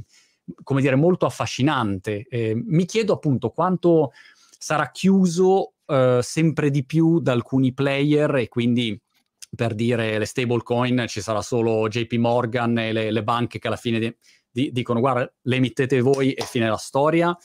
come 0.64 0.82
dire, 0.82 0.96
molto 0.96 1.26
affascinante. 1.26 2.26
Eh, 2.30 2.54
mi 2.56 2.86
chiedo 2.86 3.14
appunto 3.14 3.50
quanto 3.50 4.12
sarà 4.58 4.92
chiuso 4.92 5.74
eh, 5.86 6.20
sempre 6.22 6.70
di 6.70 6.86
più 6.86 7.20
da 7.20 7.32
alcuni 7.32 7.74
player 7.74 8.36
e 8.36 8.48
quindi 8.48 9.00
per 9.56 9.74
dire 9.74 10.20
le 10.20 10.26
stablecoin 10.26 11.06
ci 11.08 11.22
sarà 11.22 11.42
solo 11.42 11.88
JP 11.88 12.14
Morgan 12.14 12.78
e 12.78 12.94
le, 12.94 13.10
le 13.10 13.24
banche 13.24 13.58
che 13.58 13.68
alla 13.68 13.76
fine 13.76 13.98
di, 13.98 14.16
di, 14.52 14.72
dicono 14.72 15.00
guarda 15.00 15.32
le 15.42 15.56
emittete 15.56 16.00
voi 16.02 16.34
e 16.34 16.44
fine 16.44 16.70
la 16.70 16.78
storia. 16.78 17.36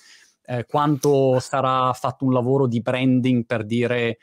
Eh, 0.46 0.66
quanto 0.66 1.38
sarà 1.40 1.90
fatto 1.94 2.26
un 2.26 2.32
lavoro 2.34 2.66
di 2.66 2.82
branding 2.82 3.46
per 3.46 3.64
dire 3.64 4.18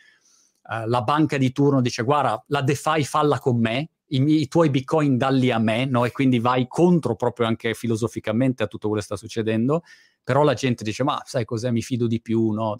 uh, 0.71 0.87
la 0.87 1.01
banca 1.01 1.37
di 1.37 1.51
turno 1.51 1.81
dice 1.81 2.03
guarda 2.03 2.41
la 2.47 2.61
DeFi 2.61 3.03
falla 3.03 3.39
con 3.39 3.59
me, 3.59 3.89
i, 4.07 4.41
i, 4.41 4.47
tuoi 4.47 4.69
bitcoin 4.69 5.17
dalli 5.17 5.51
a 5.51 5.59
me, 5.59 5.85
no? 5.85 6.05
e 6.05 6.11
quindi 6.11 6.39
vai 6.39 6.67
contro 6.67 7.15
proprio 7.15 7.47
anche 7.47 7.73
filosoficamente 7.73 8.63
a 8.63 8.67
tutto 8.67 8.87
quello 8.87 9.01
che 9.01 9.07
sta 9.07 9.15
succedendo, 9.17 9.83
però 10.23 10.43
la 10.43 10.53
gente 10.53 10.83
dice 10.83 11.03
ma 11.03 11.21
sai 11.25 11.45
cos'è, 11.45 11.71
mi 11.71 11.81
fido 11.81 12.07
di 12.07 12.21
più, 12.21 12.51
no? 12.51 12.75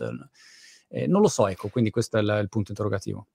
Eh, 0.90 1.08
non 1.08 1.22
lo 1.22 1.28
so, 1.28 1.48
ecco, 1.48 1.70
quindi 1.70 1.90
questo 1.90 2.18
è 2.18 2.22
il, 2.22 2.40
il 2.42 2.50
punto 2.50 2.72
interrogativo. 2.72 3.28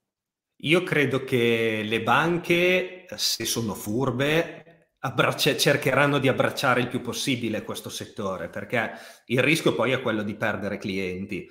Io 0.60 0.82
credo 0.82 1.24
che 1.24 1.82
le 1.84 2.02
banche, 2.02 3.06
se 3.14 3.44
sono 3.44 3.74
furbe, 3.74 4.90
abbraccia- 5.00 5.56
cercheranno 5.56 6.18
di 6.18 6.28
abbracciare 6.28 6.80
il 6.80 6.88
più 6.88 7.00
possibile 7.00 7.62
questo 7.62 7.88
settore, 7.88 8.48
perché 8.48 8.92
il 9.26 9.42
rischio 9.42 9.74
poi 9.74 9.92
è 9.92 10.00
quello 10.00 10.22
di 10.22 10.34
perdere 10.34 10.78
clienti 10.78 11.48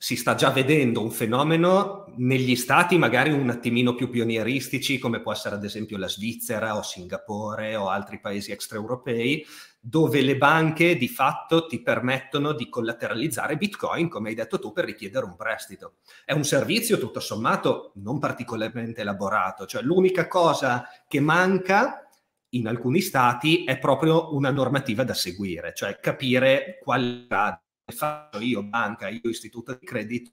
si 0.00 0.14
sta 0.14 0.36
già 0.36 0.50
vedendo 0.50 1.02
un 1.02 1.10
fenomeno 1.10 2.04
negli 2.18 2.54
stati 2.54 2.96
magari 2.96 3.32
un 3.32 3.50
attimino 3.50 3.96
più 3.96 4.08
pionieristici, 4.08 4.98
come 4.98 5.20
può 5.20 5.32
essere 5.32 5.56
ad 5.56 5.64
esempio 5.64 5.98
la 5.98 6.08
Svizzera 6.08 6.76
o 6.76 6.82
Singapore 6.82 7.74
o 7.74 7.88
altri 7.88 8.20
paesi 8.20 8.52
extraeuropei, 8.52 9.44
dove 9.80 10.20
le 10.20 10.36
banche 10.36 10.96
di 10.96 11.08
fatto 11.08 11.66
ti 11.66 11.82
permettono 11.82 12.52
di 12.52 12.68
collateralizzare 12.68 13.56
Bitcoin, 13.56 14.08
come 14.08 14.28
hai 14.28 14.36
detto 14.36 14.60
tu, 14.60 14.70
per 14.70 14.84
richiedere 14.84 15.24
un 15.24 15.34
prestito. 15.34 15.94
È 16.24 16.32
un 16.32 16.44
servizio 16.44 16.98
tutto 16.98 17.18
sommato 17.18 17.90
non 17.96 18.20
particolarmente 18.20 19.00
elaborato, 19.00 19.66
cioè 19.66 19.82
l'unica 19.82 20.28
cosa 20.28 20.88
che 21.08 21.18
manca 21.18 22.08
in 22.50 22.68
alcuni 22.68 23.00
stati 23.00 23.64
è 23.64 23.78
proprio 23.78 24.32
una 24.34 24.50
normativa 24.50 25.02
da 25.02 25.14
seguire, 25.14 25.72
cioè 25.74 25.98
capire 26.00 26.78
qual 26.82 27.26
è 27.28 27.60
faccio 27.92 28.40
io 28.40 28.62
banca, 28.62 29.08
io 29.08 29.20
istituto 29.24 29.76
di 29.78 29.86
credito, 29.86 30.32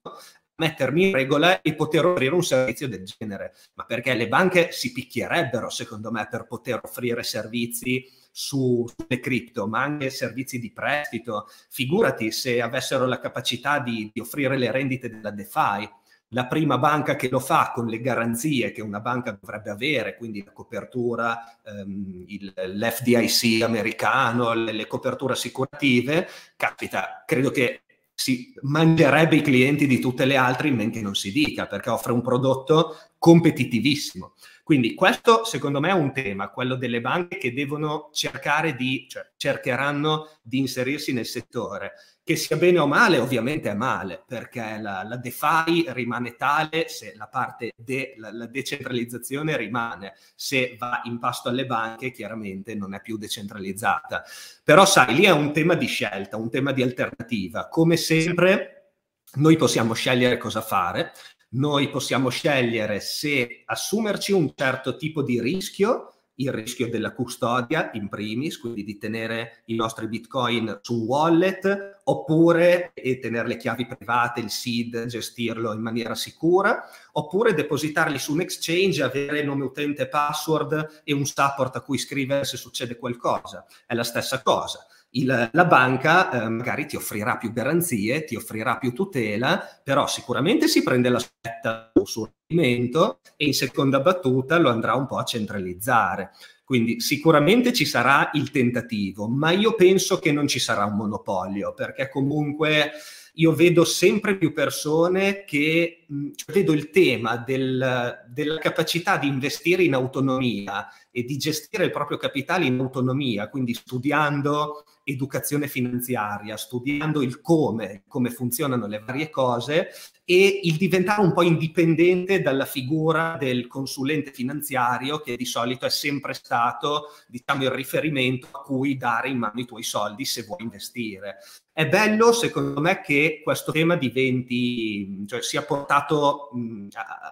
mettermi 0.58 1.08
in 1.08 1.14
regola 1.14 1.62
e 1.62 1.76
poter 1.76 2.06
offrire 2.06 2.34
un 2.34 2.44
servizio 2.44 2.88
del 2.88 3.04
genere. 3.04 3.54
Ma 3.74 3.86
perché 3.86 4.14
le 4.14 4.28
banche 4.28 4.72
si 4.72 4.92
picchierebbero, 4.92 5.70
secondo 5.70 6.12
me, 6.12 6.28
per 6.30 6.46
poter 6.48 6.80
offrire 6.84 7.24
servizi 7.24 8.08
su, 8.32 8.86
sulle 8.88 9.20
cripto, 9.20 9.68
ma 9.68 9.82
anche 9.82 10.10
servizi 10.10 10.60
di 10.60 10.72
prestito. 10.72 11.48
Figurati 11.70 12.32
se 12.32 12.62
avessero 12.62 13.06
la 13.06 13.20
capacità 13.20 13.80
di, 13.80 14.10
di 14.14 14.20
offrire 14.20 14.58
le 14.58 14.72
rendite 14.72 15.10
della 15.10 15.32
DeFi. 15.32 15.90
La 16.30 16.48
prima 16.48 16.78
banca 16.78 17.16
che 17.16 17.30
lo 17.30 17.40
fa 17.40 17.72
con 17.74 17.86
le 17.88 18.02
garanzie 18.02 18.72
che 18.72 18.82
una 18.82 19.00
banca 19.00 19.38
dovrebbe 19.40 19.70
avere, 19.70 20.18
quindi 20.18 20.44
la 20.44 20.52
copertura, 20.52 21.60
ehm, 21.64 22.24
il, 22.28 22.54
l'FDIC 22.56 23.62
americano, 23.62 24.54
le, 24.54 24.72
le 24.72 24.88
coperture 24.88 25.34
assicurative, 25.34 26.28
capita, 26.58 27.24
credo 27.26 27.52
che 27.52 27.82
si 28.16 28.54
mangerebbe 28.62 29.36
i 29.36 29.42
clienti 29.42 29.86
di 29.86 30.00
tutte 30.00 30.26
le 30.26 30.38
altre 30.38 30.70
in 30.70 30.76
men 30.76 30.90
che 30.90 31.02
non 31.02 31.16
si 31.16 31.32
dica, 31.32 31.68
perché 31.68 31.90
offre 31.90 32.14
un 32.14 32.22
prodotto 32.22 32.98
competitivissimo. 33.18 34.34
Quindi 34.64 34.96
questo 34.96 35.44
secondo 35.44 35.80
me 35.80 35.90
è 35.90 35.94
un 35.94 36.12
tema, 36.12 36.50
quello 36.50 36.76
delle 36.76 37.02
banche 37.02 37.38
che 37.38 37.54
devono 37.54 38.10
cercare 38.14 38.76
di, 38.76 39.06
cioè 39.08 39.30
cercheranno 39.36 40.40
di 40.42 40.60
inserirsi 40.60 41.14
nel 41.14 41.26
settore. 41.26 41.92
Che 42.28 42.36
sia 42.38 42.58
bene 42.58 42.80
o 42.80 42.88
male, 42.88 43.20
ovviamente 43.20 43.70
è 43.70 43.76
male, 43.76 44.24
perché 44.26 44.80
la, 44.82 45.04
la 45.04 45.16
DeFi 45.16 45.86
rimane 45.90 46.36
tale 46.36 46.88
se 46.88 47.14
la 47.16 47.28
parte 47.28 47.74
de, 47.76 48.16
la, 48.18 48.32
la 48.34 48.48
decentralizzazione 48.48 49.56
rimane, 49.56 50.16
se 50.34 50.76
va 50.80 51.02
in 51.04 51.20
pasto 51.20 51.50
alle 51.50 51.68
banche 51.68 52.10
chiaramente 52.10 52.74
non 52.74 52.96
è 52.96 53.02
più 53.02 53.18
decentralizzata. 53.18 54.24
Però 54.64 54.88
sai, 54.88 55.14
lì 55.14 55.26
è 55.26 55.30
un 55.30 55.54
tema 55.54 55.76
di 55.76 55.86
scelta, 55.86 56.36
un 56.36 56.50
tema 56.50 56.72
di 56.72 56.82
alternativa. 56.82 57.68
Come 57.68 57.96
sempre 57.96 58.94
noi 59.36 59.56
possiamo 59.56 59.94
scegliere 59.94 60.38
cosa 60.38 60.62
fare, 60.62 61.12
noi 61.50 61.92
possiamo 61.92 62.30
scegliere 62.30 63.02
se 63.02 63.62
assumerci 63.66 64.32
un 64.32 64.52
certo 64.56 64.96
tipo 64.98 65.22
di 65.22 65.40
rischio, 65.40 66.15
il 66.36 66.52
rischio 66.52 66.90
della 66.90 67.14
custodia 67.14 67.92
in 67.94 68.10
primis, 68.10 68.60
quindi 68.60 68.84
di 68.84 68.98
tenere 68.98 69.64
i 69.66 69.76
nostri 69.76 70.08
bitcoin 70.08 70.80
su 70.82 71.02
un 71.02 71.06
wallet, 71.08 72.00
oppure 72.04 72.92
tenere 73.22 73.48
le 73.48 73.58
chiavi 73.58 73.86
private, 73.86 74.42
il 74.42 74.50
seed, 74.50 75.06
gestirlo 75.06 75.74
in 75.74 75.82
maniera 75.82 76.16
sicura, 76.16 76.84
oppure 77.14 77.54
depositarli 77.54 78.20
su 78.20 78.34
un 78.34 78.42
exchange, 78.42 79.04
avere 79.04 79.44
nome 79.44 79.64
utente 79.64 80.04
e 80.04 80.08
password 80.08 81.02
e 81.04 81.14
un 81.14 81.26
support 81.26 81.76
a 81.76 81.82
cui 81.82 81.98
scrivere 81.98 82.44
se 82.44 82.58
succede 82.58 82.98
qualcosa. 82.98 83.66
È 83.86 83.94
la 83.94 84.04
stessa 84.04 84.42
cosa 84.42 84.86
il, 85.16 85.50
la 85.52 85.66
banca 85.66 86.30
eh, 86.32 86.50
magari 86.50 86.86
ti 86.86 86.96
offrirà 86.96 87.38
più 87.38 87.52
garanzie, 87.52 88.24
ti 88.24 88.36
offrirà 88.36 88.78
più 88.78 88.94
tutela, 88.94 89.82
però 89.84 90.08
sicuramente 90.08 90.68
si 90.68 90.84
prende 90.84 91.10
la 91.10 91.20
spetta 91.20 91.85
sul 92.06 92.32
rendimento 92.48 93.20
e 93.36 93.46
in 93.46 93.54
seconda 93.54 94.00
battuta 94.00 94.58
lo 94.58 94.70
andrà 94.70 94.94
un 94.94 95.06
po' 95.06 95.18
a 95.18 95.24
centralizzare. 95.24 96.32
Quindi 96.64 97.00
sicuramente 97.00 97.74
ci 97.74 97.86
sarà 97.86 98.32
il 98.34 98.50
tentativo, 98.50 99.28
ma 99.28 99.52
io 99.52 99.76
penso 99.76 100.18
che 100.18 100.32
non 100.32 100.48
ci 100.48 100.60
sarà 100.60 100.86
un 100.86 100.96
monopolio, 100.96 101.74
perché 101.74 102.10
comunque 102.10 102.92
io 103.36 103.54
vedo 103.54 103.84
sempre 103.84 104.38
più 104.38 104.54
persone 104.54 105.44
che 105.44 106.06
cioè 106.36 106.54
vedo 106.54 106.72
il 106.72 106.90
tema 106.90 107.38
del, 107.38 108.24
della 108.30 108.58
capacità 108.60 109.18
di 109.18 109.28
investire 109.28 109.84
in 109.84 109.94
autonomia 109.94 110.88
e 111.12 111.24
di 111.24 111.38
gestire 111.38 111.86
il 111.86 111.92
proprio 111.92 112.18
capitale 112.18 112.66
in 112.66 112.80
autonomia, 112.80 113.50
quindi 113.50 113.74
studiando 113.74 114.86
educazione 115.06 115.68
finanziaria, 115.68 116.58
studiando 116.58 117.22
il 117.22 117.40
come, 117.40 118.04
come 118.08 118.32
funzionano 118.32 118.88
le 118.88 119.04
varie 119.06 119.30
cose 119.30 119.90
e 120.26 120.62
il 120.64 120.76
diventare 120.78 121.22
un 121.22 121.32
po' 121.32 121.44
indipendente 121.44 122.42
dalla 122.42 122.66
figura 122.66 123.38
del 123.40 123.68
consulente 123.68 124.32
finanziario 124.32 125.20
che 125.20 125.38
di 125.38 125.46
solito 125.46 125.86
è 125.86 125.90
sempre 125.92 126.34
stato, 126.34 127.10
diciamo, 127.28 127.64
il 127.64 127.70
riferimento 127.70 128.48
a 128.52 128.62
cui 128.62 128.98
dare 128.98 129.30
in 129.30 129.38
mano 129.38 129.60
i 129.60 129.66
tuoi 129.66 129.84
soldi 129.84 130.26
se 130.26 130.42
vuoi 130.42 130.64
investire. 130.64 131.38
È 131.72 131.88
bello, 131.88 132.32
secondo 132.32 132.82
me, 132.82 133.02
che 133.02 133.42
questo 133.44 133.72
tema 133.72 133.98
diventi, 133.98 135.26
cioè 135.28 135.44
sia 135.44 135.62
portato 135.62 136.50
mh, 136.54 136.88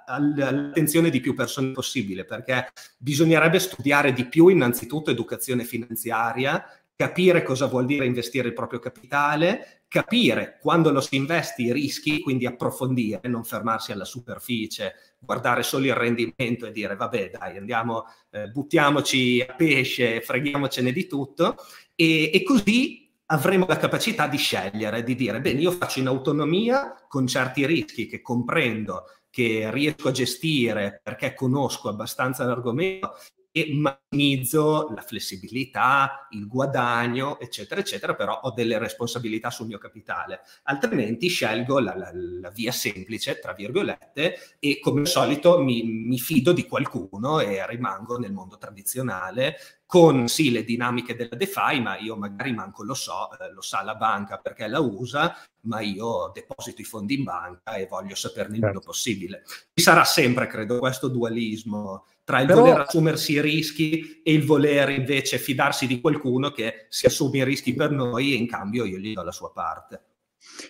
all'attenzione 0.06 1.10
di 1.10 1.22
più 1.22 1.34
persone 1.34 1.72
possibile, 1.72 2.26
perché 2.26 2.72
bisognerebbe 2.98 3.58
studiare 3.58 4.14
di 4.14 4.26
più 4.26 4.50
innanzitutto 4.50 5.10
educazione 5.10 5.64
finanziaria, 5.64 6.64
capire 6.96 7.44
cosa 7.44 7.66
vuol 7.68 7.86
dire 7.86 8.06
investire 8.06 8.48
il 8.48 8.54
proprio 8.54 8.80
capitale, 8.80 9.84
capire 9.88 10.58
quando 10.60 10.92
lo 10.92 11.02
si 11.02 11.16
investe 11.16 11.64
i 11.64 11.74
rischi, 11.74 12.20
quindi 12.22 12.46
approfondire, 12.46 13.28
non 13.28 13.44
fermarsi 13.44 13.92
alla 13.92 14.06
superficie, 14.06 14.94
guardare 15.20 15.64
solo 15.64 15.86
il 15.86 15.96
rendimento 15.96 16.66
e 16.66 16.72
dire 16.72 16.96
vabbè 16.96 17.32
dai 17.32 17.58
andiamo, 17.58 18.06
eh, 18.32 18.48
buttiamoci 18.48 19.46
a 19.48 19.54
pesce, 19.54 20.22
freghiamocene 20.22 20.92
di 20.92 21.08
tutto. 21.08 21.58
E, 21.96 22.32
e 22.34 22.44
così 22.44 23.12
avremo 23.28 23.66
la 23.68 23.78
capacità 23.78 24.28
di 24.28 24.38
scegliere, 24.38 25.04
di 25.04 25.16
dire 25.16 25.42
bene 25.42 25.62
io 25.62 25.72
faccio 25.72 26.00
in 26.00 26.08
autonomia 26.08 27.06
con 27.08 27.28
certi 27.28 27.66
rischi 27.66 28.08
che 28.08 28.22
comprendo, 28.22 29.06
che 29.30 29.70
riesco 29.72 30.10
a 30.10 30.12
gestire 30.12 31.02
perché 31.04 31.34
conosco 31.34 31.90
abbastanza 31.90 32.46
l'argomento 32.46 33.16
e 33.56 33.72
massimizzo 33.72 34.90
la 34.96 35.02
flessibilità, 35.02 36.28
il 36.32 36.48
guadagno, 36.48 37.40
eccetera, 37.40 37.80
eccetera, 37.80 38.16
però 38.16 38.40
ho 38.42 38.52
delle 38.52 38.80
responsabilità 38.80 39.52
sul 39.52 39.68
mio 39.68 39.78
capitale. 39.78 40.42
Altrimenti 40.64 41.28
scelgo 41.28 41.78
la, 41.78 41.96
la, 41.96 42.10
la 42.14 42.50
via 42.50 42.72
semplice, 42.72 43.38
tra 43.40 43.54
virgolette, 43.54 44.58
e 44.58 44.80
come 44.80 45.02
al 45.02 45.08
solito 45.08 45.62
mi, 45.62 45.84
mi 45.84 46.18
fido 46.18 46.52
di 46.52 46.66
qualcuno 46.66 47.42
e 47.42 47.64
rimango 47.68 48.18
nel 48.18 48.34
mondo 48.34 48.58
tradizionale 48.58 49.58
con 49.86 50.28
sì 50.28 50.50
le 50.50 50.64
dinamiche 50.64 51.16
della 51.16 51.36
DeFi, 51.36 51.80
ma 51.80 52.00
io 52.00 52.16
magari 52.16 52.52
manco 52.52 52.84
lo 52.84 52.96
so, 52.96 53.30
eh, 53.38 53.52
lo 53.52 53.62
sa 53.62 53.84
la 53.84 53.94
banca 53.94 54.38
perché 54.38 54.66
la 54.66 54.80
usa, 54.80 55.38
ma 55.66 55.82
io 55.82 56.32
deposito 56.34 56.82
i 56.82 56.86
fondi 56.86 57.20
in 57.20 57.24
banca 57.24 57.76
e 57.76 57.86
voglio 57.86 58.16
saperne 58.16 58.56
il 58.56 58.62
certo. 58.62 58.68
meno 58.68 58.80
possibile. 58.80 59.44
Ci 59.46 59.84
sarà 59.84 60.04
sempre, 60.04 60.48
credo, 60.48 60.80
questo 60.80 61.10
dualismo 61.10 62.06
tra 62.24 62.40
il 62.40 62.48
Però... 62.48 62.62
voler 62.62 62.80
assumersi 62.82 63.34
i 63.34 63.42
rischi 63.42 64.22
e 64.24 64.34
il 64.34 64.46
voler 64.46 64.90
invece 64.90 65.38
fidarsi 65.38 65.88
di 65.88 66.00
qualcuno 66.00 66.52
che 66.52 66.88
si 66.90 67.06
assume 67.06 67.40
i 67.40 67.44
rischi 67.44 67.74
per 67.74 67.92
noi 67.92 68.34
e 68.34 68.36
in 68.36 68.48
cambio 68.48 68.86
io 68.86 68.98
gli 68.98 69.14
do 69.14 69.24
la 69.24 69.32
sua 69.32 69.52
parte. 69.52 70.02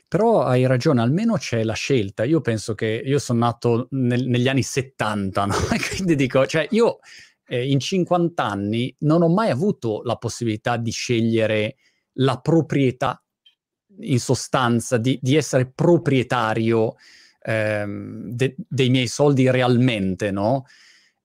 Però 0.07 0.43
hai 0.43 0.65
ragione, 0.65 1.01
almeno 1.01 1.35
c'è 1.35 1.63
la 1.63 1.73
scelta. 1.73 2.23
Io 2.23 2.41
penso 2.41 2.75
che 2.75 3.01
io 3.03 3.19
sono 3.19 3.39
nato 3.39 3.87
nel, 3.91 4.27
negli 4.27 4.47
anni 4.47 4.61
70, 4.63 5.45
no? 5.45 5.53
quindi 5.89 6.15
dico, 6.15 6.45
cioè 6.45 6.67
io 6.71 6.99
eh, 7.47 7.67
in 7.67 7.79
50 7.79 8.43
anni 8.43 8.95
non 8.99 9.21
ho 9.23 9.29
mai 9.29 9.49
avuto 9.49 10.01
la 10.03 10.15
possibilità 10.15 10.77
di 10.77 10.91
scegliere 10.91 11.75
la 12.17 12.39
proprietà, 12.39 13.23
in 13.99 14.19
sostanza, 14.19 14.97
di, 14.97 15.19
di 15.21 15.35
essere 15.35 15.71
proprietario 15.71 16.95
ehm, 17.41 18.29
de, 18.31 18.55
dei 18.57 18.89
miei 18.89 19.07
soldi 19.07 19.49
realmente, 19.49 20.31
no? 20.31 20.65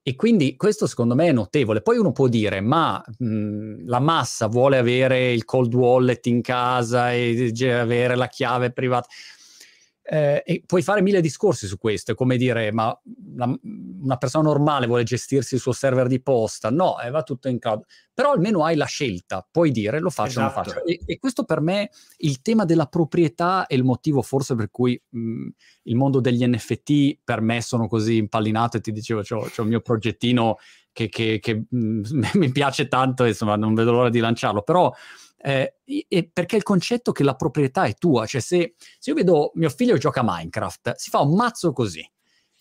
E 0.09 0.17
quindi 0.17 0.57
questo 0.57 0.87
secondo 0.87 1.15
me 1.15 1.27
è 1.27 1.33
notevole. 1.33 1.83
Poi 1.83 1.99
uno 1.99 2.13
può 2.13 2.29
dire, 2.29 2.63
ma 2.63 3.05
mh, 3.19 3.85
la 3.85 3.99
massa 4.01 4.47
vuole 4.47 4.79
avere 4.79 5.33
il 5.33 5.45
cold 5.45 5.75
wallet 5.75 6.25
in 6.29 6.41
casa 6.41 7.13
e 7.13 7.53
avere 7.71 8.17
la 8.17 8.29
chiave 8.29 8.71
privata. 8.73 9.07
Eh, 10.11 10.43
e 10.47 10.63
puoi 10.65 10.81
fare 10.81 11.03
mille 11.03 11.21
discorsi 11.21 11.67
su 11.67 11.77
questo, 11.77 12.13
è 12.13 12.15
come 12.15 12.39
dire, 12.39 12.73
ma 12.73 12.99
la, 13.37 13.59
una 14.01 14.17
persona 14.17 14.49
normale 14.49 14.87
vuole 14.87 15.03
gestirsi 15.03 15.57
il 15.57 15.61
suo 15.61 15.73
server 15.73 16.07
di 16.07 16.23
posta, 16.23 16.71
no, 16.71 16.99
eh, 16.99 17.11
va 17.11 17.23
tutto 17.23 17.49
in 17.49 17.59
cloud, 17.59 17.83
però 18.15 18.33
almeno 18.33 18.65
hai 18.65 18.75
la 18.75 18.87
scelta, 18.87 19.47
puoi 19.51 19.71
dire 19.71 20.01
lo 20.01 20.09
faccio 20.09 20.41
o 20.41 20.47
esatto. 20.47 20.71
non 20.71 20.81
faccio. 20.81 20.87
E, 20.87 20.99
e, 21.05 21.19
questo 21.19 21.45
per 21.45 21.61
me, 21.61 21.91
il 22.19 22.41
tema 22.41 22.65
della 22.65 22.87
proprietà 22.87 23.67
è 23.67 23.75
il 23.75 23.85
motivo 23.85 24.23
forse 24.23 24.55
per 24.55 24.71
cui 24.71 24.99
mh, 25.11 25.49
il 25.83 25.97
mondo 25.97 26.21
degli 26.21 26.43
NFT 26.43 27.19
per 27.23 27.43
me 27.43 27.61
sono 27.61 27.87
così 27.87 28.17
impallinato 28.17 28.79
e 28.79 28.81
ti 28.81 28.93
dicevo, 28.93 29.21
c'ho, 29.21 29.41
c'ho 29.55 29.63
il 29.63 29.69
mio 29.69 29.81
progettino 29.81 30.57
che, 30.91 31.11
che, 31.11 31.39
che 31.39 31.65
mh, 31.69 32.01
mi 32.33 32.51
piace 32.51 32.89
tanto, 32.89 33.27
insomma 33.27 33.57
non 33.57 33.75
vedo 33.75 33.93
l'ora 33.93 34.09
di 34.09 34.21
lanciarlo, 34.21 34.63
però 34.63 34.91
eh, 35.41 35.75
perché 36.33 36.57
il 36.57 36.63
concetto 36.63 37.13
che 37.13 37.23
la 37.23 37.35
proprietà 37.35 37.85
è 37.85 37.95
tua, 37.95 38.27
cioè 38.27 38.41
se, 38.41 38.75
se 38.99 39.11
io 39.11 39.17
vedo 39.17 39.53
mio 39.55 39.71
figlio 39.71 39.97
gioca 39.97 40.21
a 40.21 40.25
Minecraft, 40.27 40.95
si 40.97 41.11
fa 41.11 41.21
un 41.21 41.35
mazzo 41.35 41.73
così 41.73 42.09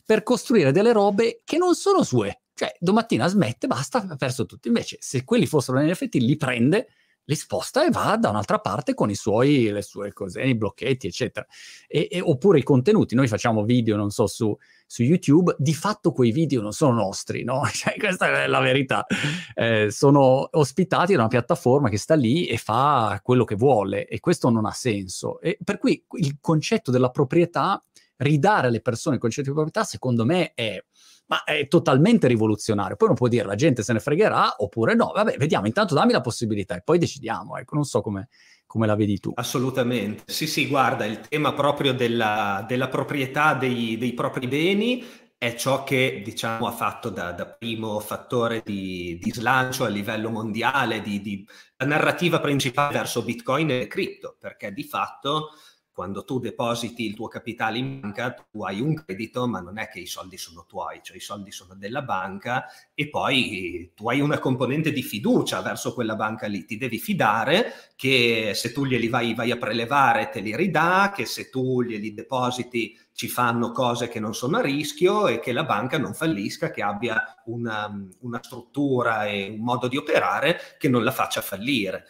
per 0.05 0.23
costruire 0.23 0.71
delle 0.71 0.93
robe 0.93 1.41
che 1.43 1.57
non 1.57 1.75
sono 1.75 2.03
sue. 2.03 2.41
Cioè, 2.53 2.75
domattina 2.79 3.27
smette, 3.27 3.67
basta, 3.67 4.07
ha 4.09 4.15
perso 4.15 4.45
tutto. 4.45 4.67
Invece, 4.67 4.97
se 4.99 5.23
quelli 5.23 5.45
fossero 5.45 5.79
NFT, 5.79 6.15
li 6.15 6.37
prende, 6.37 6.87
li 7.27 7.35
sposta 7.35 7.85
e 7.85 7.89
va 7.89 8.15
da 8.17 8.29
un'altra 8.29 8.59
parte 8.59 8.93
con 8.93 9.13
suoi, 9.13 9.69
le 9.69 9.81
sue 9.81 10.13
cose, 10.13 10.41
i 10.41 10.55
blocchetti, 10.55 11.07
eccetera. 11.07 11.45
E, 11.87 12.07
e, 12.09 12.21
oppure 12.21 12.59
i 12.59 12.63
contenuti. 12.63 13.15
Noi 13.15 13.27
facciamo 13.27 13.63
video, 13.63 13.97
non 13.97 14.11
so, 14.11 14.27
su, 14.27 14.57
su, 14.85 15.03
YouTube. 15.03 15.53
Di 15.57 15.73
fatto 15.73 16.13
quei 16.13 16.31
video 16.31 16.61
non 16.61 16.71
sono 16.71 16.93
nostri, 16.93 17.43
no? 17.43 17.63
Cioè, 17.71 17.97
questa 17.97 18.43
è 18.43 18.47
la 18.47 18.59
verità. 18.59 19.05
Eh, 19.53 19.91
sono 19.91 20.47
ospitati 20.51 21.13
da 21.13 21.19
una 21.19 21.27
piattaforma 21.27 21.89
che 21.89 21.97
sta 21.97 22.15
lì 22.15 22.45
e 22.45 22.57
fa 22.57 23.19
quello 23.21 23.43
che 23.43 23.55
vuole 23.55 24.07
e 24.07 24.19
questo 24.21 24.49
non 24.49 24.65
ha 24.65 24.71
senso. 24.71 25.41
E 25.41 25.57
per 25.61 25.79
cui 25.79 26.01
il 26.19 26.37
concetto 26.39 26.91
della 26.91 27.09
proprietà, 27.09 27.83
ridare 28.17 28.67
alle 28.67 28.81
persone 28.81 29.15
il 29.15 29.21
concetto 29.21 29.49
di 29.49 29.53
proprietà, 29.53 29.83
secondo 29.83 30.23
me 30.23 30.53
è 30.53 30.81
ma 31.27 31.43
è 31.43 31.67
totalmente 31.67 32.27
rivoluzionario. 32.27 32.95
Poi 32.95 33.09
uno 33.09 33.17
può 33.17 33.27
dire 33.27 33.45
la 33.45 33.55
gente 33.55 33.83
se 33.83 33.93
ne 33.93 33.99
fregherà 33.99 34.55
oppure 34.57 34.95
no. 34.95 35.11
Vabbè, 35.13 35.37
vediamo, 35.37 35.67
intanto 35.67 35.93
dammi 35.93 36.11
la 36.11 36.21
possibilità 36.21 36.75
e 36.75 36.81
poi 36.81 36.97
decidiamo. 36.97 37.57
Ecco, 37.57 37.75
non 37.75 37.83
so 37.83 38.01
come, 38.01 38.29
come 38.65 38.87
la 38.87 38.95
vedi 38.95 39.19
tu. 39.19 39.31
Assolutamente. 39.35 40.23
Sì, 40.25 40.47
sì, 40.47 40.67
guarda, 40.67 41.05
il 41.05 41.19
tema 41.19 41.53
proprio 41.53 41.93
della, 41.93 42.65
della 42.67 42.87
proprietà 42.87 43.53
dei, 43.53 43.97
dei, 43.97 44.13
propri 44.13 44.47
beni 44.47 45.03
è 45.37 45.53
ciò 45.55 45.83
che, 45.83 46.21
diciamo, 46.23 46.65
ha 46.65 46.71
fatto 46.71 47.09
da, 47.09 47.31
da 47.31 47.45
primo 47.45 47.99
fattore 47.99 48.61
di, 48.65 49.19
di, 49.21 49.31
slancio 49.31 49.83
a 49.83 49.89
livello 49.89 50.29
mondiale, 50.29 51.01
di, 51.01 51.21
di 51.21 51.47
la 51.77 51.85
narrativa 51.85 52.39
principale 52.39 52.93
verso 52.93 53.23
Bitcoin 53.23 53.69
e 53.69 53.87
cripto, 53.87 54.35
perché 54.39 54.71
di 54.71 54.83
fatto 54.83 55.51
quando 55.97 56.23
tu 56.23 56.37
depositi 56.37 57.07
il 57.07 57.15
tuo 57.15 57.27
capitale 57.27 57.79
in 57.79 58.01
banca, 58.01 58.31
tu 58.31 58.61
hai 58.61 58.81
un 58.81 58.93
credito, 58.93 59.47
ma 59.47 59.61
non 59.61 59.79
è 59.79 59.87
che 59.87 59.97
i 59.97 60.05
soldi 60.05 60.37
sono 60.37 60.67
tuoi, 60.67 60.99
cioè 61.01 61.17
i 61.17 61.19
soldi 61.19 61.51
sono 61.51 61.73
della 61.73 62.03
banca 62.03 62.67
e 62.93 63.09
poi 63.09 63.93
tu 63.95 64.07
hai 64.07 64.19
una 64.19 64.37
componente 64.37 64.91
di 64.91 65.01
fiducia 65.01 65.59
verso 65.63 65.95
quella 65.95 66.15
banca 66.15 66.45
lì. 66.45 66.65
Ti 66.65 66.77
devi 66.77 66.99
fidare 66.99 67.73
che 67.95 68.51
se 68.53 68.71
tu 68.73 68.85
glieli 68.85 69.07
vai, 69.07 69.33
vai 69.33 69.49
a 69.49 69.57
prelevare 69.57 70.29
te 70.29 70.39
li 70.39 70.55
ridà, 70.55 71.11
che 71.11 71.25
se 71.25 71.49
tu 71.49 71.81
glieli 71.81 72.13
depositi 72.13 72.95
ci 73.11 73.27
fanno 73.27 73.71
cose 73.71 74.07
che 74.07 74.19
non 74.19 74.35
sono 74.35 74.57
a 74.57 74.61
rischio 74.61 75.27
e 75.27 75.39
che 75.39 75.51
la 75.51 75.63
banca 75.63 75.97
non 75.97 76.13
fallisca, 76.13 76.69
che 76.69 76.83
abbia 76.83 77.41
una, 77.45 77.91
una 78.19 78.39
struttura 78.43 79.25
e 79.25 79.49
un 79.49 79.63
modo 79.63 79.87
di 79.87 79.97
operare 79.97 80.59
che 80.77 80.89
non 80.89 81.03
la 81.03 81.09
faccia 81.11 81.41
fallire. 81.41 82.05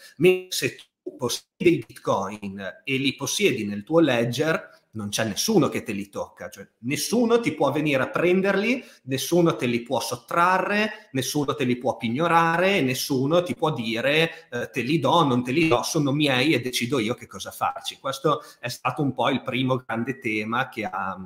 Se 0.50 0.76
tu 0.76 0.84
possiedi 1.16 1.78
i 1.78 1.84
bitcoin 1.86 2.82
e 2.84 2.98
li 2.98 3.16
possiedi 3.16 3.66
nel 3.66 3.84
tuo 3.84 4.00
ledger, 4.00 4.76
non 4.92 5.10
c'è 5.10 5.26
nessuno 5.26 5.70
che 5.70 5.84
te 5.84 5.92
li 5.92 6.10
tocca, 6.10 6.50
cioè 6.50 6.68
nessuno 6.80 7.40
ti 7.40 7.54
può 7.54 7.72
venire 7.72 8.02
a 8.02 8.10
prenderli, 8.10 8.84
nessuno 9.04 9.56
te 9.56 9.68
li 9.68 9.82
può 9.82 10.00
sottrarre, 10.00 11.10
nessuno 11.12 11.54
te 11.54 11.64
li 11.64 11.78
può 11.78 11.98
pignorare, 11.98 12.82
nessuno 12.82 13.44
ti 13.44 13.56
può 13.56 13.72
dire 13.72 14.50
eh, 14.50 14.70
te 14.72 14.82
li 14.82 15.00
do, 15.00 15.24
non 15.24 15.44
te 15.44 15.52
li 15.52 15.68
do, 15.68 15.84
sono 15.84 16.12
miei 16.12 16.54
e 16.54 16.62
decido 16.62 17.00
io 17.00 17.14
che 17.14 17.28
cosa 17.28 17.52
farci. 17.52 17.98
Questo 18.00 18.42
è 18.60 18.70
stato 18.70 19.04
un 19.04 19.14
po' 19.14 19.30
il 19.30 19.44
primo 19.44 19.78
grande 19.86 20.18
tema 20.20 20.68
che 20.68 20.84
ha 20.84 21.18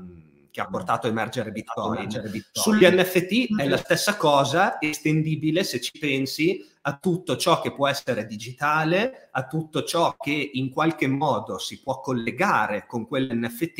che 0.52 0.60
ha 0.60 0.68
portato 0.68 1.08
a 1.08 1.10
emergere 1.10 1.52
Bitcoin. 1.52 2.08
Bitcoin. 2.08 2.44
Sugli 2.52 2.86
NFT 2.86 3.58
è 3.58 3.70
la 3.70 3.78
stessa 3.78 4.18
cosa, 4.18 4.82
estendibile 4.82 5.64
se 5.64 5.80
ci 5.80 5.98
pensi 5.98 6.70
a 6.84 6.98
tutto 6.98 7.38
ciò 7.38 7.62
che 7.62 7.74
può 7.74 7.88
essere 7.88 8.26
digitale, 8.26 9.30
a 9.32 9.46
tutto 9.46 9.84
ciò 9.84 10.16
che 10.18 10.52
in 10.54 10.72
qualche 10.72 11.08
modo 11.08 11.60
si 11.60 11.82
può 11.82 12.00
collegare 12.00 12.86
con 12.88 13.08
quell'NFT 13.08 13.80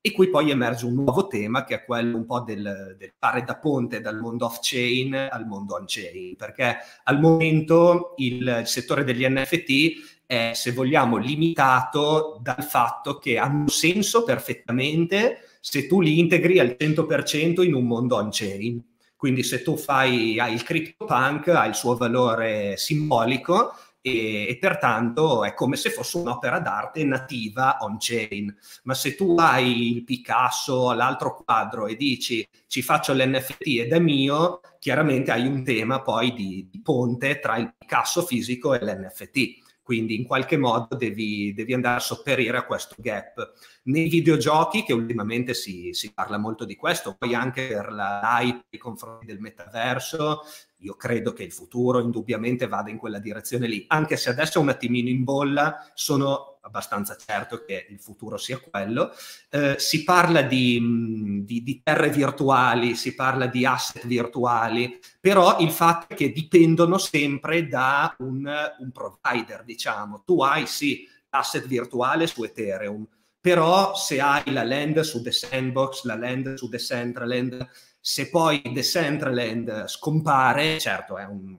e 0.00 0.12
qui 0.12 0.28
poi 0.28 0.50
emerge 0.50 0.86
un 0.86 0.94
nuovo 0.94 1.26
tema 1.26 1.64
che 1.64 1.74
è 1.74 1.84
quello 1.84 2.16
un 2.16 2.24
po' 2.24 2.40
del, 2.40 2.94
del 2.96 3.12
fare 3.18 3.42
da 3.42 3.56
ponte 3.56 4.00
dal 4.00 4.20
mondo 4.20 4.46
off-chain 4.46 5.28
al 5.30 5.46
mondo 5.46 5.74
on-chain, 5.74 6.36
perché 6.36 6.76
al 7.04 7.18
momento 7.18 8.14
il, 8.18 8.58
il 8.60 8.66
settore 8.66 9.02
degli 9.02 9.26
NFT 9.26 10.24
è, 10.26 10.52
se 10.54 10.70
vogliamo, 10.70 11.16
limitato 11.16 12.38
dal 12.40 12.62
fatto 12.62 13.18
che 13.18 13.38
hanno 13.38 13.68
senso 13.68 14.22
perfettamente 14.22 15.58
se 15.60 15.88
tu 15.88 16.00
li 16.00 16.20
integri 16.20 16.60
al 16.60 16.76
100% 16.78 17.62
in 17.62 17.74
un 17.74 17.86
mondo 17.86 18.14
on-chain. 18.14 18.80
Quindi 19.16 19.42
se 19.42 19.62
tu 19.62 19.76
fai, 19.76 20.38
hai 20.38 20.52
il 20.52 20.62
CryptoPunk, 20.62 21.48
ha 21.48 21.66
il 21.66 21.74
suo 21.74 21.96
valore 21.96 22.76
simbolico 22.76 23.72
e, 24.06 24.46
e, 24.48 24.58
pertanto 24.58 25.42
è 25.42 25.52
come 25.54 25.74
se 25.74 25.90
fosse 25.90 26.18
un'opera 26.18 26.60
d'arte 26.60 27.02
nativa 27.04 27.78
on-chain. 27.80 28.54
Ma 28.84 28.94
se 28.94 29.16
tu 29.16 29.34
hai 29.36 29.96
il 29.96 30.04
Picasso, 30.04 30.92
l'altro 30.92 31.42
quadro 31.44 31.86
e 31.86 31.96
dici 31.96 32.46
ci 32.68 32.82
faccio 32.82 33.12
l'NFT 33.12 33.66
ed 33.80 33.92
è 33.92 33.98
mio, 33.98 34.60
chiaramente 34.78 35.32
hai 35.32 35.46
un 35.46 35.64
tema 35.64 36.02
poi 36.02 36.32
di, 36.32 36.68
di 36.70 36.80
ponte 36.80 37.40
tra 37.40 37.56
il 37.56 37.74
Picasso 37.76 38.22
fisico 38.22 38.74
e 38.74 38.84
l'NFT 38.84 39.64
quindi 39.86 40.16
in 40.16 40.24
qualche 40.24 40.56
modo 40.56 40.96
devi, 40.96 41.54
devi, 41.54 41.72
andare 41.72 41.98
a 41.98 42.00
sopperire 42.00 42.56
a 42.56 42.66
questo 42.66 42.96
gap. 42.98 43.52
Nei 43.84 44.08
videogiochi, 44.08 44.82
che 44.82 44.92
ultimamente 44.92 45.54
si, 45.54 45.92
si 45.92 46.12
parla 46.12 46.38
molto 46.38 46.64
di 46.64 46.74
questo, 46.74 47.14
poi 47.16 47.36
anche 47.36 47.68
per 47.68 47.92
la 47.92 48.20
hype 48.40 48.64
nei 48.68 48.80
confronti 48.80 49.26
del 49.26 49.38
metaverso, 49.38 50.40
io 50.78 50.96
credo 50.96 51.32
che 51.32 51.44
il 51.44 51.52
futuro 51.52 52.00
indubbiamente 52.00 52.66
vada 52.66 52.90
in 52.90 52.98
quella 52.98 53.20
direzione 53.20 53.68
lì, 53.68 53.84
anche 53.86 54.16
se 54.16 54.28
adesso 54.28 54.58
è 54.58 54.62
un 54.62 54.70
attimino 54.70 55.08
in 55.08 55.22
bolla, 55.22 55.88
sono 55.94 56.55
abbastanza 56.66 57.16
certo 57.16 57.64
che 57.64 57.86
il 57.88 58.00
futuro 58.00 58.36
sia 58.36 58.58
quello. 58.58 59.12
Eh, 59.50 59.76
si 59.78 60.04
parla 60.04 60.42
di, 60.42 61.42
di, 61.44 61.62
di, 61.62 61.80
terre 61.82 62.10
virtuali, 62.10 62.94
si 62.96 63.14
parla 63.14 63.46
di 63.46 63.64
asset 63.64 64.06
virtuali, 64.06 64.98
però 65.20 65.58
il 65.60 65.70
fatto 65.70 66.12
è 66.12 66.16
che 66.16 66.32
dipendono 66.32 66.98
sempre 66.98 67.66
da 67.68 68.14
un, 68.18 68.44
un 68.78 68.92
provider, 68.92 69.64
diciamo. 69.64 70.22
Tu 70.24 70.42
hai 70.42 70.66
sì 70.66 71.08
asset 71.30 71.66
virtuale 71.66 72.26
su 72.26 72.42
Ethereum, 72.42 73.06
però 73.40 73.94
se 73.94 74.20
hai 74.20 74.52
la 74.52 74.64
land 74.64 75.00
su 75.00 75.22
The 75.22 75.32
Sandbox, 75.32 76.02
la 76.04 76.16
land 76.16 76.54
su 76.54 76.68
Decentraland, 76.68 77.68
Se 78.00 78.28
poi 78.30 78.62
Decentraland 78.72 79.86
scompare, 79.86 80.78
certo 80.78 81.18
è 81.18 81.24
un, 81.24 81.56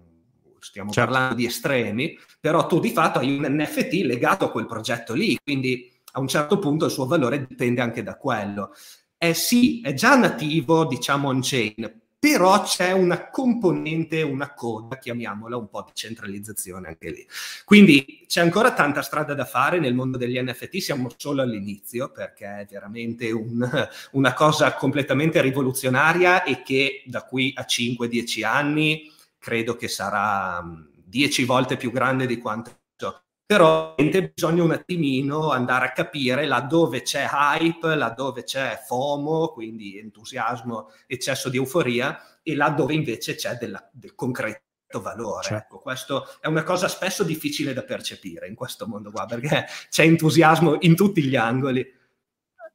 stiamo 0.67 0.91
certo. 0.91 1.11
parlando 1.11 1.35
di 1.35 1.45
estremi, 1.45 2.17
però 2.39 2.65
tu 2.67 2.79
di 2.79 2.91
fatto 2.91 3.19
hai 3.19 3.35
un 3.35 3.45
NFT 3.47 4.03
legato 4.03 4.45
a 4.45 4.51
quel 4.51 4.65
progetto 4.65 5.13
lì, 5.13 5.37
quindi 5.41 5.91
a 6.11 6.19
un 6.19 6.27
certo 6.27 6.59
punto 6.59 6.85
il 6.85 6.91
suo 6.91 7.05
valore 7.05 7.45
dipende 7.47 7.81
anche 7.81 8.03
da 8.03 8.15
quello. 8.15 8.73
Eh 9.17 9.33
sì, 9.33 9.81
è 9.81 9.93
già 9.93 10.15
nativo, 10.15 10.85
diciamo, 10.85 11.29
on-chain, 11.29 12.01
però 12.19 12.63
c'è 12.63 12.91
una 12.91 13.29
componente, 13.29 14.21
una 14.21 14.53
coda, 14.53 14.97
chiamiamola 14.97 15.55
un 15.55 15.69
po' 15.69 15.83
di 15.83 15.91
centralizzazione 15.93 16.87
anche 16.87 17.11
lì. 17.11 17.27
Quindi 17.63 18.25
c'è 18.27 18.41
ancora 18.41 18.73
tanta 18.73 19.01
strada 19.01 19.33
da 19.33 19.45
fare 19.45 19.79
nel 19.79 19.93
mondo 19.93 20.17
degli 20.17 20.39
NFT, 20.39 20.77
siamo 20.77 21.09
solo 21.15 21.41
all'inizio 21.41 22.11
perché 22.11 22.45
è 22.45 22.67
veramente 22.69 23.31
un, 23.31 23.67
una 24.11 24.33
cosa 24.33 24.73
completamente 24.73 25.41
rivoluzionaria 25.41 26.43
e 26.43 26.63
che 26.63 27.03
da 27.05 27.23
qui 27.23 27.53
a 27.55 27.65
5-10 27.67 28.45
anni 28.45 29.15
credo 29.47 29.77
che 29.77 29.87
sarà 29.87 30.61
10 31.05 31.45
volte 31.45 31.77
più 31.77 31.89
grande 31.89 32.25
di 32.25 32.37
quanto 32.37 32.71
però 33.47 33.95
bisogna 33.95 34.61
un 34.61 34.71
attimino 34.71 35.51
andare 35.51 35.85
a 35.85 35.91
capire 35.93 36.45
laddove 36.45 37.01
c'è 37.01 37.25
hype, 37.31 37.95
laddove 37.95 38.43
c'è 38.43 38.83
FOMO, 38.85 39.53
quindi 39.53 39.97
entusiasmo, 39.97 40.91
eccesso 41.07 41.47
di 41.47 41.55
euforia, 41.55 42.41
e 42.43 42.55
laddove 42.57 42.93
invece 42.93 43.35
c'è 43.35 43.55
della, 43.55 43.89
del 43.93 44.15
concreto 44.15 44.59
valore. 45.01 45.43
Certo. 45.43 45.63
Ecco, 45.63 45.79
questo 45.79 46.27
è 46.41 46.47
una 46.47 46.63
cosa 46.63 46.89
spesso 46.89 47.23
difficile 47.23 47.71
da 47.71 47.83
percepire 47.83 48.49
in 48.49 48.55
questo 48.55 48.85
mondo 48.85 49.11
qua, 49.11 49.25
perché 49.25 49.65
c'è 49.89 50.03
entusiasmo 50.03 50.79
in 50.81 50.97
tutti 50.97 51.23
gli 51.23 51.37
angoli. 51.37 51.89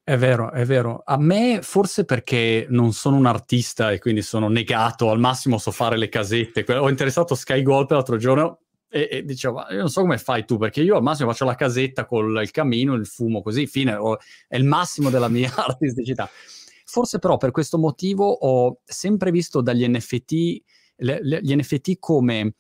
È 0.05 0.17
vero, 0.17 0.51
è 0.51 0.65
vero. 0.65 1.03
A 1.05 1.17
me 1.17 1.61
forse 1.63 2.05
perché 2.05 2.67
non 2.69 2.93
sono 2.93 3.17
un 3.17 3.27
artista 3.27 3.93
e 3.93 4.01
quindi 4.01 4.23
sono 4.23 4.49
negato, 4.49 5.11
al 5.11 5.21
massimo 5.21 5.59
so 5.59 5.71
fare 5.71 5.97
le 5.97 6.09
casette. 6.09 6.65
Ho 6.75 6.89
interessato 6.89 7.37
Sky 7.37 7.63
Golp 7.63 7.93
l'altro 7.93 8.17
giorno, 8.17 8.63
e, 8.89 9.09
e 9.11 9.25
dicevo, 9.25 9.65
io 9.71 9.79
non 9.79 9.89
so 9.89 10.01
come 10.01 10.19
fai 10.19 10.45
tu, 10.45 10.59
perché 10.59 10.83
io 10.83 10.97
al 10.97 11.03
massimo 11.03 11.31
faccio 11.31 11.45
la 11.45 11.55
casetta 11.55 12.05
con 12.05 12.37
il 12.43 12.51
camino, 12.51 12.95
il 12.95 13.07
fumo, 13.07 13.43
così, 13.43 13.69
fine, 13.69 13.95
ho, 13.95 14.19
è 14.49 14.57
il 14.57 14.65
massimo 14.65 15.09
della 15.09 15.29
mia 15.29 15.53
artisticità. 15.57 16.29
Forse 16.85 17.21
però 17.21 17.37
per 17.37 17.53
questo 17.53 17.79
motivo 17.79 18.29
ho 18.29 18.81
sempre 18.85 19.31
visto 19.31 19.63
dagli 19.63 19.87
NFT, 19.89 20.33
le, 20.97 21.19
le, 21.23 21.41
gli 21.43 21.55
NFT 21.55 21.99
come 22.01 22.55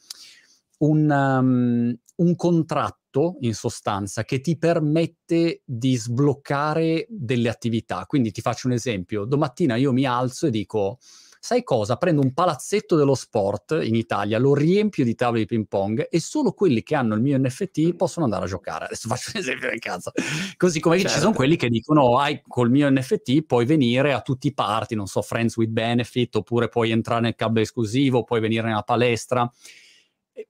un, 0.78 1.10
um, 1.10 1.94
un 2.16 2.36
contratto 2.36 3.01
in 3.40 3.54
sostanza 3.54 4.24
che 4.24 4.40
ti 4.40 4.56
permette 4.56 5.62
di 5.64 5.96
sbloccare 5.96 7.06
delle 7.08 7.48
attività. 7.48 8.04
Quindi 8.06 8.32
ti 8.32 8.40
faccio 8.40 8.66
un 8.66 8.72
esempio, 8.72 9.24
domattina 9.24 9.76
io 9.76 9.92
mi 9.92 10.04
alzo 10.04 10.46
e 10.46 10.50
dico 10.50 10.98
sai 11.44 11.64
cosa? 11.64 11.96
Prendo 11.96 12.22
un 12.22 12.32
palazzetto 12.32 12.94
dello 12.94 13.16
sport 13.16 13.76
in 13.82 13.96
Italia, 13.96 14.38
lo 14.38 14.54
riempio 14.54 15.02
di 15.02 15.16
tavole 15.16 15.40
di 15.40 15.46
ping 15.46 15.66
pong 15.66 16.06
e 16.08 16.20
solo 16.20 16.52
quelli 16.52 16.84
che 16.84 16.94
hanno 16.94 17.16
il 17.16 17.20
mio 17.20 17.36
NFT 17.36 17.96
possono 17.96 18.26
andare 18.26 18.44
a 18.44 18.48
giocare. 18.48 18.84
Adesso 18.84 19.08
faccio 19.08 19.32
un 19.34 19.40
esempio 19.40 19.68
del 19.68 19.80
cazzo. 19.80 20.12
Così 20.56 20.78
come 20.78 20.98
certo. 21.00 21.14
ci 21.14 21.18
sono 21.18 21.32
quelli 21.32 21.56
che 21.56 21.68
dicono, 21.68 22.16
hai 22.18 22.40
col 22.46 22.70
mio 22.70 22.88
NFT 22.88 23.42
puoi 23.42 23.66
venire 23.66 24.12
a 24.12 24.20
tutti 24.20 24.46
i 24.46 24.54
parti, 24.54 24.94
non 24.94 25.06
so, 25.06 25.20
Friends 25.20 25.56
with 25.56 25.70
Benefit, 25.70 26.36
oppure 26.36 26.68
puoi 26.68 26.92
entrare 26.92 27.22
nel 27.22 27.34
club 27.34 27.56
esclusivo, 27.56 28.22
puoi 28.22 28.38
venire 28.38 28.68
nella 28.68 28.84
palestra. 28.84 29.50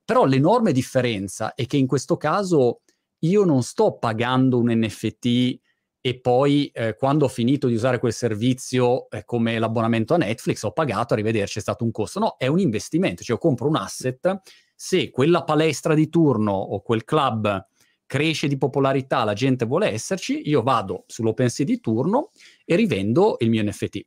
Però 0.05 0.25
l'enorme 0.25 0.73
differenza 0.73 1.55
è 1.55 1.67
che 1.67 1.77
in 1.77 1.87
questo 1.87 2.17
caso 2.17 2.83
io 3.21 3.45
non 3.45 3.63
sto 3.63 3.99
pagando 3.99 4.59
un 4.59 4.71
NFT 4.71 5.61
e 6.05 6.21
poi 6.21 6.67
eh, 6.75 6.97
quando 6.97 7.27
ho 7.27 7.29
finito 7.29 7.69
di 7.69 7.75
usare 7.75 8.01
quel 8.01 8.13
servizio 8.13 9.09
eh, 9.09 9.25
come 9.25 9.59
l'abbonamento 9.61 10.15
a 10.15 10.17
Netflix 10.17 10.65
ho 10.65 10.73
pagato, 10.73 11.15
arrivederci, 11.15 11.59
è 11.59 11.63
stato 11.63 11.85
un 11.85 11.93
costo. 11.93 12.19
No, 12.19 12.35
è 12.39 12.49
un 12.49 12.59
investimento, 12.59 13.23
cioè 13.23 13.37
io 13.37 13.41
compro 13.41 13.69
un 13.69 13.77
asset, 13.77 14.41
se 14.75 15.11
quella 15.11 15.45
palestra 15.45 15.95
di 15.95 16.09
turno 16.09 16.53
o 16.53 16.83
quel 16.83 17.05
club 17.05 17.69
cresce 18.05 18.49
di 18.49 18.59
popolarità, 18.59 19.23
la 19.23 19.33
gente 19.33 19.65
vuole 19.65 19.91
esserci, 19.91 20.49
io 20.49 20.63
vado 20.63 21.05
sull'OpenSea 21.07 21.65
di 21.65 21.81
turno 21.81 22.31
e 22.65 22.75
rivendo 22.75 23.37
il 23.39 23.49
mio 23.49 23.63
NFT. 23.63 24.01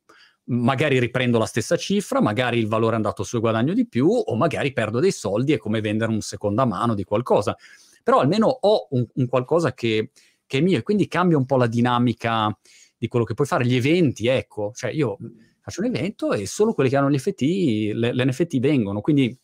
Magari 0.48 0.98
riprendo 0.98 1.38
la 1.38 1.46
stessa 1.46 1.76
cifra, 1.76 2.20
magari 2.20 2.58
il 2.58 2.68
valore 2.68 2.92
è 2.92 2.96
andato 2.96 3.24
su 3.24 3.36
e 3.36 3.40
guadagno 3.40 3.74
di 3.74 3.86
più, 3.86 4.08
o 4.08 4.36
magari 4.36 4.72
perdo 4.72 5.00
dei 5.00 5.10
soldi, 5.10 5.52
è 5.52 5.58
come 5.58 5.80
vendere 5.80 6.12
un 6.12 6.20
seconda 6.20 6.64
mano 6.64 6.94
di 6.94 7.04
qualcosa. 7.04 7.56
Però 8.02 8.20
almeno 8.20 8.46
ho 8.46 8.86
un, 8.90 9.04
un 9.14 9.26
qualcosa 9.26 9.74
che, 9.74 10.10
che 10.46 10.58
è 10.58 10.60
mio 10.60 10.78
e 10.78 10.82
quindi 10.82 11.08
cambia 11.08 11.36
un 11.36 11.46
po' 11.46 11.56
la 11.56 11.66
dinamica 11.66 12.56
di 12.96 13.08
quello 13.08 13.24
che 13.24 13.34
puoi 13.34 13.46
fare. 13.46 13.66
Gli 13.66 13.74
eventi, 13.74 14.28
ecco, 14.28 14.70
cioè 14.74 14.90
io 14.90 15.18
faccio 15.60 15.80
un 15.80 15.88
evento 15.88 16.32
e 16.32 16.46
solo 16.46 16.72
quelli 16.74 16.88
che 16.88 16.96
hanno 16.96 17.10
gli 17.10 17.18
FT, 17.18 17.40
le, 17.92 18.12
le 18.12 18.24
NFT 18.24 18.60
vengono, 18.60 19.00
quindi 19.00 19.36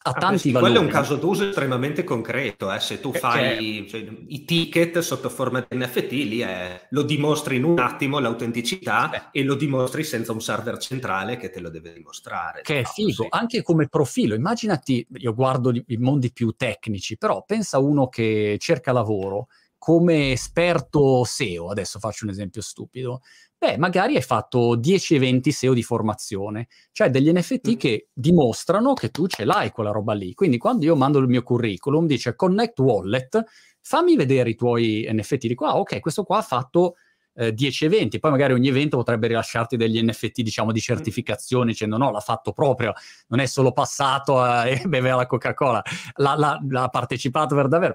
ha 0.00 0.10
ah, 0.10 0.12
tanti 0.12 0.52
valori. 0.52 0.72
Quello 0.72 0.84
è 0.84 0.86
un 0.86 0.92
caso 0.92 1.16
d'uso 1.16 1.48
estremamente 1.48 2.04
concreto, 2.04 2.72
eh? 2.72 2.78
se 2.78 3.00
tu 3.00 3.10
eh, 3.12 3.18
fai 3.18 3.86
cioè, 3.88 4.06
i 4.28 4.44
ticket 4.44 4.98
sotto 5.00 5.28
forma 5.28 5.66
di 5.68 5.76
NFT, 5.76 6.10
lì 6.10 6.38
è, 6.38 6.86
lo 6.90 7.02
dimostri 7.02 7.56
in 7.56 7.64
un 7.64 7.78
attimo 7.78 8.18
l'autenticità 8.20 9.30
eh. 9.30 9.40
e 9.40 9.42
lo 9.42 9.54
dimostri 9.54 10.04
senza 10.04 10.32
un 10.32 10.40
server 10.40 10.78
centrale 10.78 11.36
che 11.36 11.50
te 11.50 11.60
lo 11.60 11.68
deve 11.68 11.92
dimostrare. 11.92 12.62
Che 12.62 12.80
è 12.80 12.84
figo, 12.84 13.24
sì. 13.24 13.26
anche 13.30 13.62
come 13.62 13.88
profilo. 13.88 14.34
Immaginati, 14.34 15.04
io 15.14 15.34
guardo 15.34 15.72
i 15.72 15.96
mondi 15.96 16.32
più 16.32 16.52
tecnici, 16.52 17.16
però 17.16 17.42
pensa 17.44 17.78
uno 17.78 18.08
che 18.08 18.56
cerca 18.60 18.92
lavoro 18.92 19.48
come 19.78 20.32
esperto 20.32 21.22
SEO, 21.24 21.70
adesso 21.70 22.00
faccio 22.00 22.24
un 22.24 22.30
esempio 22.30 22.60
stupido, 22.60 23.22
beh, 23.58 23.76
magari 23.76 24.14
hai 24.14 24.22
fatto 24.22 24.76
10 24.76 25.16
eventi 25.16 25.50
SEO 25.50 25.74
di 25.74 25.82
formazione, 25.82 26.68
cioè 26.92 27.10
degli 27.10 27.30
NFT 27.30 27.70
mm. 27.70 27.76
che 27.76 28.08
dimostrano 28.12 28.94
che 28.94 29.10
tu 29.10 29.26
ce 29.26 29.44
l'hai 29.44 29.70
quella 29.70 29.90
roba 29.90 30.14
lì. 30.14 30.32
Quindi 30.34 30.58
quando 30.58 30.84
io 30.84 30.94
mando 30.94 31.18
il 31.18 31.26
mio 31.26 31.42
curriculum, 31.42 32.06
dice 32.06 32.36
Connect 32.36 32.78
Wallet, 32.78 33.44
fammi 33.80 34.16
vedere 34.16 34.50
i 34.50 34.54
tuoi 34.54 35.08
NFT. 35.10 35.46
Dico, 35.48 35.66
ah, 35.66 35.78
ok, 35.78 36.00
questo 36.00 36.22
qua 36.22 36.38
ha 36.38 36.42
fatto 36.42 36.94
10 37.52 37.84
eh, 37.84 37.86
eventi, 37.86 38.18
poi 38.18 38.32
magari 38.32 38.52
ogni 38.52 38.68
evento 38.68 38.96
potrebbe 38.96 39.28
rilasciarti 39.28 39.76
degli 39.76 40.02
NFT, 40.02 40.42
diciamo, 40.42 40.72
di 40.72 40.80
certificazione, 40.80 41.66
dicendo 41.66 41.96
no, 41.96 42.10
l'ha 42.10 42.20
fatto 42.20 42.52
proprio, 42.52 42.92
non 43.28 43.40
è 43.40 43.46
solo 43.46 43.72
passato 43.72 44.44
e 44.64 44.82
beveva 44.86 45.16
la 45.16 45.26
Coca-Cola, 45.26 45.82
l'ha, 46.16 46.34
l'ha, 46.36 46.60
l'ha 46.68 46.88
partecipato 46.88 47.54
per 47.54 47.68
davvero 47.68 47.94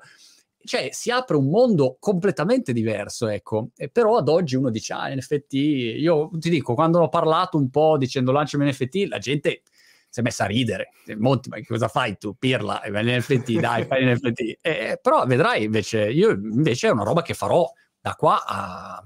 cioè 0.65 0.89
si 0.91 1.11
apre 1.11 1.35
un 1.35 1.49
mondo 1.49 1.97
completamente 1.99 2.73
diverso, 2.73 3.27
ecco. 3.27 3.69
E 3.75 3.89
però 3.89 4.17
ad 4.17 4.29
oggi 4.29 4.55
uno 4.55 4.69
dice, 4.69 4.93
ah, 4.93 5.13
NFT, 5.13 5.53
io 5.53 6.29
ti 6.39 6.49
dico, 6.49 6.73
quando 6.73 6.99
ho 6.99 7.09
parlato 7.09 7.57
un 7.57 7.69
po' 7.69 7.97
dicendo 7.97 8.31
lanciami 8.31 8.69
NFT, 8.69 9.05
la 9.07 9.17
gente 9.17 9.61
si 10.09 10.19
è 10.19 10.23
messa 10.23 10.43
a 10.43 10.47
ridere. 10.47 10.89
Monti, 11.17 11.49
ma 11.49 11.57
cosa 11.65 11.87
fai 11.87 12.17
tu? 12.17 12.35
Pirla, 12.37 12.81
NFT, 12.85 13.59
dai, 13.59 13.85
fai 13.85 14.05
NFT. 14.13 14.57
Eh, 14.61 14.99
però 15.01 15.25
vedrai 15.25 15.63
invece, 15.63 16.09
io 16.09 16.31
invece 16.31 16.87
è 16.87 16.91
una 16.91 17.03
roba 17.03 17.21
che 17.21 17.33
farò 17.33 17.69
da 17.99 18.13
qua 18.15 18.43
a, 18.45 19.03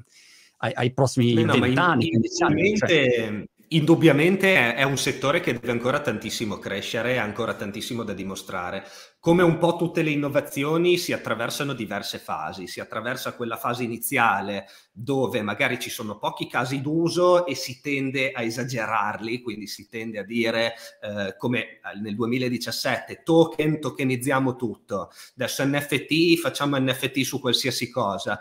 ai, 0.58 0.72
ai, 0.74 0.94
prossimi 0.94 1.34
vent'anni, 1.34 2.12
no, 2.12 2.20
15 2.20 2.44
anni. 2.44 2.78
Cioè 2.78 3.48
Indubbiamente 3.70 4.76
è, 4.76 4.84
un 4.84 4.98
settore 4.98 5.42
che 5.42 5.52
deve 5.52 5.72
ancora 5.72 6.00
tantissimo 6.00 6.58
crescere, 6.58 7.20
ha 7.20 7.24
ancora 7.24 7.54
tantissimo 7.54 8.04
da 8.04 8.14
dimostrare. 8.14 8.86
Come 9.20 9.44
un 9.44 9.58
po' 9.58 9.76
tutte 9.76 10.04
le 10.04 10.12
innovazioni 10.12 10.98
si 10.98 11.12
attraversano 11.12 11.74
diverse 11.74 12.18
fasi, 12.18 12.68
si 12.68 12.80
attraversa 12.80 13.34
quella 13.34 13.58
fase 13.58 13.84
iniziale 13.84 14.68
dove 14.94 15.42
magari 15.42 15.80
ci 15.80 15.90
sono 15.90 16.18
pochi 16.18 16.48
casi 16.48 16.80
d'uso 16.80 17.46
e 17.46 17.56
si 17.56 17.82
tende 17.82 18.32
a 18.32 18.42
esagerarli, 18.42 19.42
quindi 19.42 19.68
si 19.68 19.90
tende 19.90 20.20
a 20.20 20.24
dire 20.24 20.74
eh, 21.02 21.36
come 21.38 21.82
nel 22.02 22.16
2017 22.16 23.22
token, 23.22 23.82
tokenizziamo 23.82 24.56
tutto, 24.56 25.12
adesso 25.36 25.66
NFT, 25.66 26.38
facciamo 26.38 26.80
NFT 26.80 27.20
su 27.24 27.42
qualsiasi 27.42 27.90
cosa. 27.90 28.40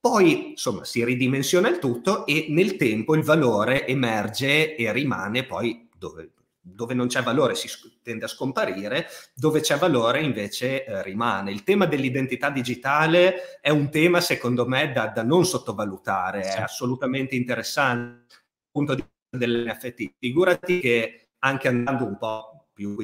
Poi, 0.00 0.52
insomma, 0.52 0.84
si 0.84 1.04
ridimensiona 1.04 1.68
il 1.68 1.78
tutto 1.78 2.24
e 2.24 2.46
nel 2.48 2.76
tempo 2.76 3.14
il 3.14 3.22
valore 3.22 3.86
emerge 3.86 4.74
e 4.74 4.90
rimane 4.92 5.44
poi 5.44 5.90
dove, 5.94 6.32
dove 6.58 6.94
non 6.94 7.06
c'è 7.06 7.22
valore 7.22 7.54
si 7.54 7.68
tende 8.02 8.24
a 8.24 8.28
scomparire, 8.28 9.08
dove 9.34 9.60
c'è 9.60 9.76
valore 9.76 10.22
invece 10.22 10.86
eh, 10.86 11.02
rimane. 11.02 11.50
Il 11.50 11.64
tema 11.64 11.84
dell'identità 11.84 12.48
digitale 12.48 13.60
è 13.60 13.68
un 13.68 13.90
tema, 13.90 14.22
secondo 14.22 14.66
me, 14.66 14.90
da, 14.90 15.08
da 15.08 15.22
non 15.22 15.44
sottovalutare, 15.44 16.44
sì. 16.44 16.56
è 16.56 16.62
assolutamente 16.62 17.34
interessante 17.34 18.26
dal 18.28 18.70
punto 18.72 18.94
di 18.94 19.02
vista 19.02 19.46
dell'NFT. 19.46 20.14
Figurati 20.18 20.80
che 20.80 21.28
anche 21.40 21.68
andando 21.68 22.06
un 22.06 22.16
po' 22.16 22.49
più, 22.80 22.96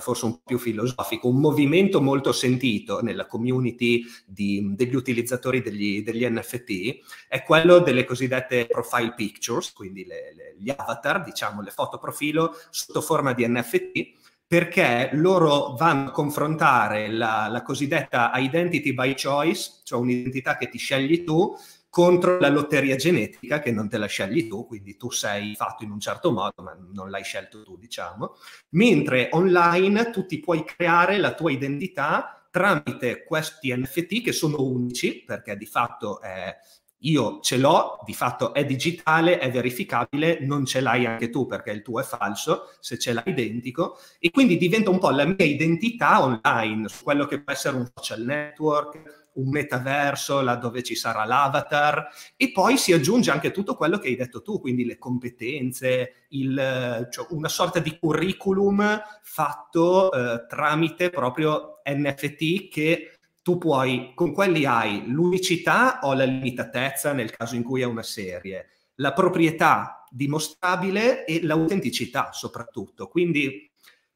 forse 0.00 0.26
un 0.26 0.32
po' 0.32 0.42
più 0.44 0.58
filosofico, 0.58 1.28
un 1.28 1.40
movimento 1.40 2.02
molto 2.02 2.32
sentito 2.32 3.00
nella 3.00 3.26
community 3.26 4.04
di, 4.26 4.74
degli 4.74 4.94
utilizzatori 4.94 5.62
degli, 5.62 6.02
degli, 6.02 6.26
NFT 6.26 7.26
è 7.28 7.42
quello 7.42 7.78
delle 7.78 8.04
cosiddette 8.04 8.66
profile 8.66 9.14
pictures, 9.14 9.72
quindi 9.72 10.04
le, 10.04 10.34
le, 10.34 10.56
gli 10.58 10.68
avatar, 10.68 11.22
diciamo 11.24 11.62
le 11.62 11.70
foto 11.70 11.98
profilo 11.98 12.54
sotto 12.68 13.00
forma 13.00 13.32
di 13.32 13.46
NFT, 13.48 14.24
perché 14.46 15.10
loro 15.14 15.74
vanno 15.76 16.08
a 16.10 16.12
confrontare 16.12 17.10
la, 17.10 17.48
la 17.50 17.62
cosiddetta 17.62 18.30
identity 18.34 18.92
by 18.92 19.14
choice, 19.14 19.80
cioè 19.82 19.98
un'identità 19.98 20.56
che 20.56 20.68
ti 20.68 20.78
scegli 20.78 21.24
tu, 21.24 21.56
contro 21.96 22.38
la 22.38 22.50
lotteria 22.50 22.94
genetica 22.94 23.58
che 23.58 23.72
non 23.72 23.88
te 23.88 23.96
la 23.96 24.04
scegli 24.04 24.48
tu, 24.48 24.66
quindi 24.66 24.98
tu 24.98 25.10
sei 25.10 25.54
fatto 25.56 25.82
in 25.82 25.90
un 25.90 25.98
certo 25.98 26.30
modo, 26.30 26.62
ma 26.62 26.76
non 26.92 27.08
l'hai 27.08 27.24
scelto 27.24 27.62
tu, 27.62 27.78
diciamo. 27.78 28.34
Mentre 28.72 29.30
online 29.32 30.10
tu 30.10 30.26
ti 30.26 30.38
puoi 30.38 30.62
creare 30.62 31.16
la 31.16 31.32
tua 31.32 31.52
identità 31.52 32.46
tramite 32.50 33.24
questi 33.24 33.74
NFT 33.74 34.22
che 34.22 34.32
sono 34.32 34.60
unici, 34.60 35.24
perché 35.24 35.56
di 35.56 35.64
fatto 35.64 36.20
è 36.20 36.54
io 37.00 37.40
ce 37.40 37.56
l'ho, 37.56 37.98
di 38.04 38.12
fatto 38.12 38.52
è 38.52 38.66
digitale, 38.66 39.38
è 39.38 39.50
verificabile, 39.50 40.40
non 40.42 40.66
ce 40.66 40.80
l'hai 40.80 41.06
anche 41.06 41.30
tu 41.30 41.46
perché 41.46 41.70
il 41.70 41.80
tuo 41.80 42.00
è 42.00 42.02
falso, 42.02 42.74
se 42.78 42.98
ce 42.98 43.14
l'hai 43.14 43.22
identico, 43.24 43.96
e 44.18 44.30
quindi 44.30 44.58
diventa 44.58 44.90
un 44.90 44.98
po' 44.98 45.08
la 45.08 45.24
mia 45.24 45.46
identità 45.46 46.22
online, 46.22 46.88
su 46.88 47.02
quello 47.04 47.24
che 47.24 47.40
può 47.40 47.54
essere 47.54 47.76
un 47.76 47.88
social 47.94 48.20
network, 48.20 49.24
un 49.36 49.48
metaverso, 49.48 50.40
là 50.42 50.56
dove 50.56 50.82
ci 50.82 50.94
sarà 50.94 51.24
l'avatar, 51.24 52.08
e 52.36 52.52
poi 52.52 52.76
si 52.76 52.92
aggiunge 52.92 53.30
anche 53.30 53.50
tutto 53.50 53.74
quello 53.74 53.98
che 53.98 54.08
hai 54.08 54.16
detto 54.16 54.42
tu, 54.42 54.60
quindi 54.60 54.84
le 54.84 54.98
competenze, 54.98 56.26
il, 56.28 57.08
cioè 57.10 57.26
una 57.30 57.48
sorta 57.48 57.78
di 57.78 57.98
curriculum 57.98 59.00
fatto 59.22 60.12
eh, 60.12 60.46
tramite 60.46 61.10
proprio 61.10 61.80
NFT 61.84 62.68
che 62.68 63.10
tu 63.42 63.58
puoi, 63.58 64.12
con 64.14 64.32
quelli 64.32 64.64
hai 64.64 65.04
l'unicità 65.06 66.00
o 66.02 66.14
la 66.14 66.24
limitatezza 66.24 67.12
nel 67.12 67.30
caso 67.30 67.54
in 67.54 67.62
cui 67.62 67.80
è 67.80 67.84
una 67.84 68.02
serie, 68.02 68.70
la 68.96 69.12
proprietà 69.12 70.04
dimostrabile 70.10 71.24
e 71.24 71.42
l'autenticità 71.44 72.32
soprattutto. 72.32 73.06
Quindi 73.06 73.70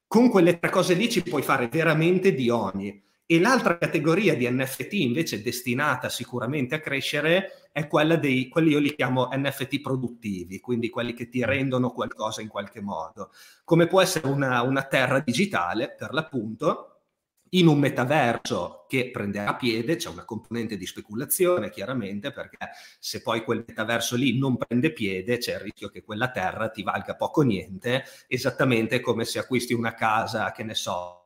con 0.05 0.29
quelle 0.29 0.59
tre 0.59 0.69
cose 0.69 0.93
lì 0.95 1.09
ci 1.09 1.23
puoi 1.23 1.41
fare 1.41 1.69
veramente 1.69 2.33
di 2.33 2.49
ogni. 2.49 3.01
E 3.31 3.39
l'altra 3.39 3.77
categoria 3.77 4.35
di 4.35 4.45
NFT 4.45 4.91
invece 4.91 5.41
destinata 5.41 6.09
sicuramente 6.09 6.75
a 6.75 6.81
crescere 6.81 7.69
è 7.71 7.87
quella 7.87 8.17
dei, 8.17 8.49
quelli 8.49 8.71
io 8.71 8.79
li 8.79 8.93
chiamo 8.93 9.29
NFT 9.31 9.79
produttivi, 9.79 10.59
quindi 10.59 10.89
quelli 10.89 11.13
che 11.13 11.29
ti 11.29 11.41
rendono 11.45 11.91
qualcosa 11.91 12.41
in 12.41 12.49
qualche 12.49 12.81
modo, 12.81 13.31
come 13.63 13.87
può 13.87 14.01
essere 14.01 14.27
una, 14.27 14.61
una 14.63 14.83
terra 14.83 15.21
digitale 15.21 15.95
per 15.97 16.11
l'appunto, 16.11 17.03
in 17.51 17.67
un 17.67 17.79
metaverso 17.79 18.83
che 18.89 19.11
prenderà 19.11 19.55
piede, 19.55 19.95
c'è 19.95 20.09
una 20.09 20.25
componente 20.25 20.75
di 20.75 20.85
speculazione 20.85 21.69
chiaramente, 21.69 22.33
perché 22.33 22.57
se 22.99 23.21
poi 23.21 23.45
quel 23.45 23.63
metaverso 23.65 24.17
lì 24.17 24.37
non 24.37 24.57
prende 24.57 24.91
piede, 24.91 25.37
c'è 25.37 25.53
il 25.53 25.61
rischio 25.61 25.87
che 25.87 26.03
quella 26.03 26.31
terra 26.31 26.67
ti 26.67 26.83
valga 26.83 27.15
poco 27.15 27.43
niente, 27.43 28.03
esattamente 28.27 28.99
come 28.99 29.23
se 29.23 29.39
acquisti 29.39 29.71
una 29.71 29.93
casa, 29.93 30.51
che 30.51 30.63
ne 30.63 30.75
so, 30.75 31.21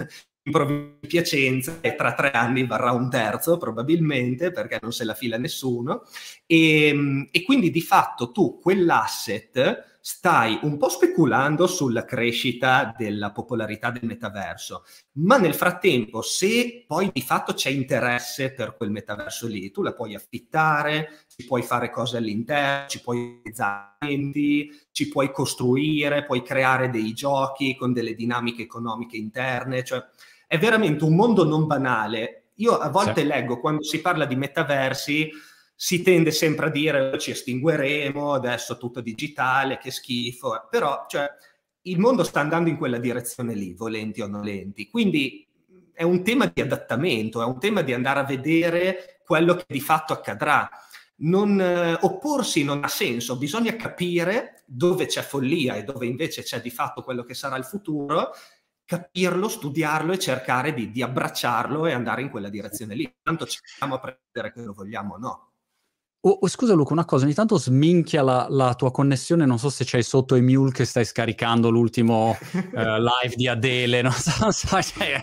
in 0.48 1.00
Piacenza 1.08 1.78
e 1.82 1.96
tra 1.96 2.14
tre 2.14 2.32
anni 2.32 2.66
varrà 2.68 2.91
un 2.91 3.10
terzo 3.10 3.58
probabilmente 3.58 4.52
perché 4.52 4.80
non 4.82 4.91
se 4.91 5.04
la 5.04 5.16
fila 5.16 5.38
nessuno. 5.38 6.04
E, 6.46 6.88
ehm, 6.88 7.28
e 7.32 7.43
quindi 7.43 7.72
di 7.72 7.82
fatto 7.82 8.32
tu 8.32 8.60
quell'asset 8.60 9.93
stai 10.08 10.60
un 10.62 10.78
po' 10.78 10.88
speculando 10.88 11.66
sulla 11.66 12.06
crescita 12.06 12.93
della 12.96 13.32
popolarità 13.32 13.89
del 13.89 14.06
metaverso, 14.06 14.84
ma 15.14 15.38
nel 15.38 15.56
frattempo 15.56 16.22
se 16.22 16.84
poi 16.86 17.10
di 17.12 17.22
fatto 17.22 17.54
c'è 17.54 17.72
interesse 17.72 18.54
per 18.54 18.76
quel 18.78 18.91
metaverso 18.91 19.48
lì, 19.48 19.72
tu 19.72 19.82
la 19.82 19.96
puoi 19.96 20.14
affittare, 20.14 21.26
ci 21.36 21.43
puoi 21.48 21.64
fare 21.64 21.89
cose 21.89 22.18
all'interno, 22.18 22.88
ci 22.88 23.02
puoi 23.02 23.39
utilizzare, 23.39 23.98
ci 24.91 25.10
puoi 25.10 25.32
costruire, 25.32 26.24
puoi 26.24 26.43
creare 26.43 26.91
dei 26.91 27.14
giochi 27.14 27.76
con 27.76 27.91
delle 27.91 28.14
dinamiche 28.14 28.62
economiche 28.62 29.18
interne, 29.18 29.84
cioè 29.84 30.04
è 30.56 30.60
veramente 30.60 31.03
un 31.03 31.16
mondo 31.16 31.43
non 31.43 31.68
banale. 31.68 32.51
Io 32.56 32.78
a 32.78 32.89
volte 32.89 33.22
sì. 33.22 33.28
leggo 33.28 33.60
quando 33.60 33.84
si 33.84 33.99
parla 33.99 34.26
di 34.26 34.36
metaversi 34.36 35.30
si 35.78 36.01
tende 36.01 36.32
sempre 36.32 36.68
a 36.68 36.70
dire 36.70 37.20
ci 37.20 37.32
estingueremo, 37.32 38.32
adesso 38.32 38.78
tutto 38.78 39.01
digitale, 39.01 39.78
che 39.78 39.91
schifo, 39.91 40.68
però 40.70 41.06
cioè, 41.10 41.30
il 41.82 41.99
mondo 41.99 42.24
sta 42.24 42.39
andando 42.39 42.70
in 42.70 42.78
quella 42.78 42.97
direzione 42.97 43.53
lì, 43.53 43.74
volenti 43.74 44.22
o 44.22 44.28
nolenti. 44.28 44.89
Quindi 44.89 45.45
è 45.91 46.03
un 46.03 46.24
tema 46.24 46.49
di 46.53 46.62
adattamento, 46.62 47.41
è 47.41 47.45
un 47.45 47.60
tema 47.60 47.82
di 47.82 47.93
andare 47.93 48.22
a 48.22 48.24
vedere 48.24 49.20
quello 49.26 49.56
che 49.56 49.66
di 49.68 49.82
fatto 49.82 50.14
accadrà. 50.14 50.70
Non, 51.18 51.60
eh, 51.60 51.97
opporsi 52.01 52.64
non 52.64 52.84
ha 52.84 52.88
senso, 52.88 53.38
bisogna 53.38 53.76
capire 53.76 54.64
dove 54.66 55.06
c'è 55.06 55.22
follia 55.22 55.76
e 55.76 55.84
dove 55.84 56.06
invece 56.06 56.43
c'è 56.43 56.62
di 56.62 56.70
fatto 56.70 57.03
quello 57.03 57.24
che 57.24 57.34
sarà 57.34 57.58
il 57.58 57.64
futuro, 57.66 58.32
capirlo, 58.86 59.50
studiarlo 59.50 60.14
e 60.14 60.20
cercare 60.20 60.74
di, 60.74 60.92
di 60.92 61.02
abbracciarlo 61.02 61.86
e 61.86 61.94
andare 61.94 62.22
in 62.22 62.30
quella 62.30 62.50
direzione 62.50 62.96
lì. 62.96 63.12
Tanto 63.22 63.46
ci 63.46 63.60
siamo 63.64 63.96
a 63.96 64.00
prendere 64.00 64.54
che 64.54 64.62
lo 64.62 64.74
vogliamo 64.74 65.16
o 65.16 65.18
no. 65.18 65.50
Oh, 66.28 66.40
oh, 66.42 66.48
scusa 66.48 66.74
Luca, 66.74 66.92
una 66.92 67.06
cosa, 67.06 67.26
ogni 67.26 67.36
tanto 67.36 67.56
sminchia 67.60 68.24
la, 68.24 68.48
la, 68.50 68.74
tua 68.74 68.90
connessione, 68.90 69.46
non 69.46 69.60
so 69.60 69.70
se 69.70 69.84
c'hai 69.86 70.02
sotto 70.02 70.34
i 70.34 70.42
mule 70.42 70.72
che 70.72 70.84
stai 70.84 71.06
scaricando 71.06 71.70
l'ultimo 71.70 72.32
uh, 72.32 72.58
live 72.74 73.36
di 73.36 73.48
Adele, 73.48 74.02
non 74.02 74.12
so, 74.12 74.32
non 74.42 74.52
so 74.52 74.82
cioè, 74.82 75.22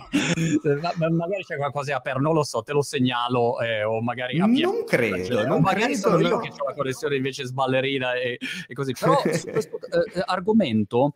magari 1.10 1.42
c'è 1.42 1.56
qualcosa 1.56 1.96
aperto, 1.96 2.20
non 2.20 2.34
lo 2.34 2.44
so, 2.44 2.62
te 2.62 2.72
lo 2.72 2.82
segnalo 2.82 3.58
eh, 3.58 3.82
o 3.82 4.00
magari... 4.00 4.38
Non 4.38 4.84
credo, 4.86 5.24
cioè, 5.24 5.44
non 5.44 5.60
magari 5.60 5.94
credo, 5.94 5.98
sono 5.98 6.18
no. 6.18 6.28
io 6.28 6.38
che 6.38 6.50
ho 6.56 6.68
la 6.68 6.74
connessione 6.74 7.16
invece 7.16 7.46
sballerina 7.46 8.14
e, 8.14 8.38
e 8.68 8.72
così, 8.72 8.92
però 8.98 9.20
su 9.32 9.50
questo 9.50 9.78
eh, 9.80 10.22
argomento... 10.24 11.14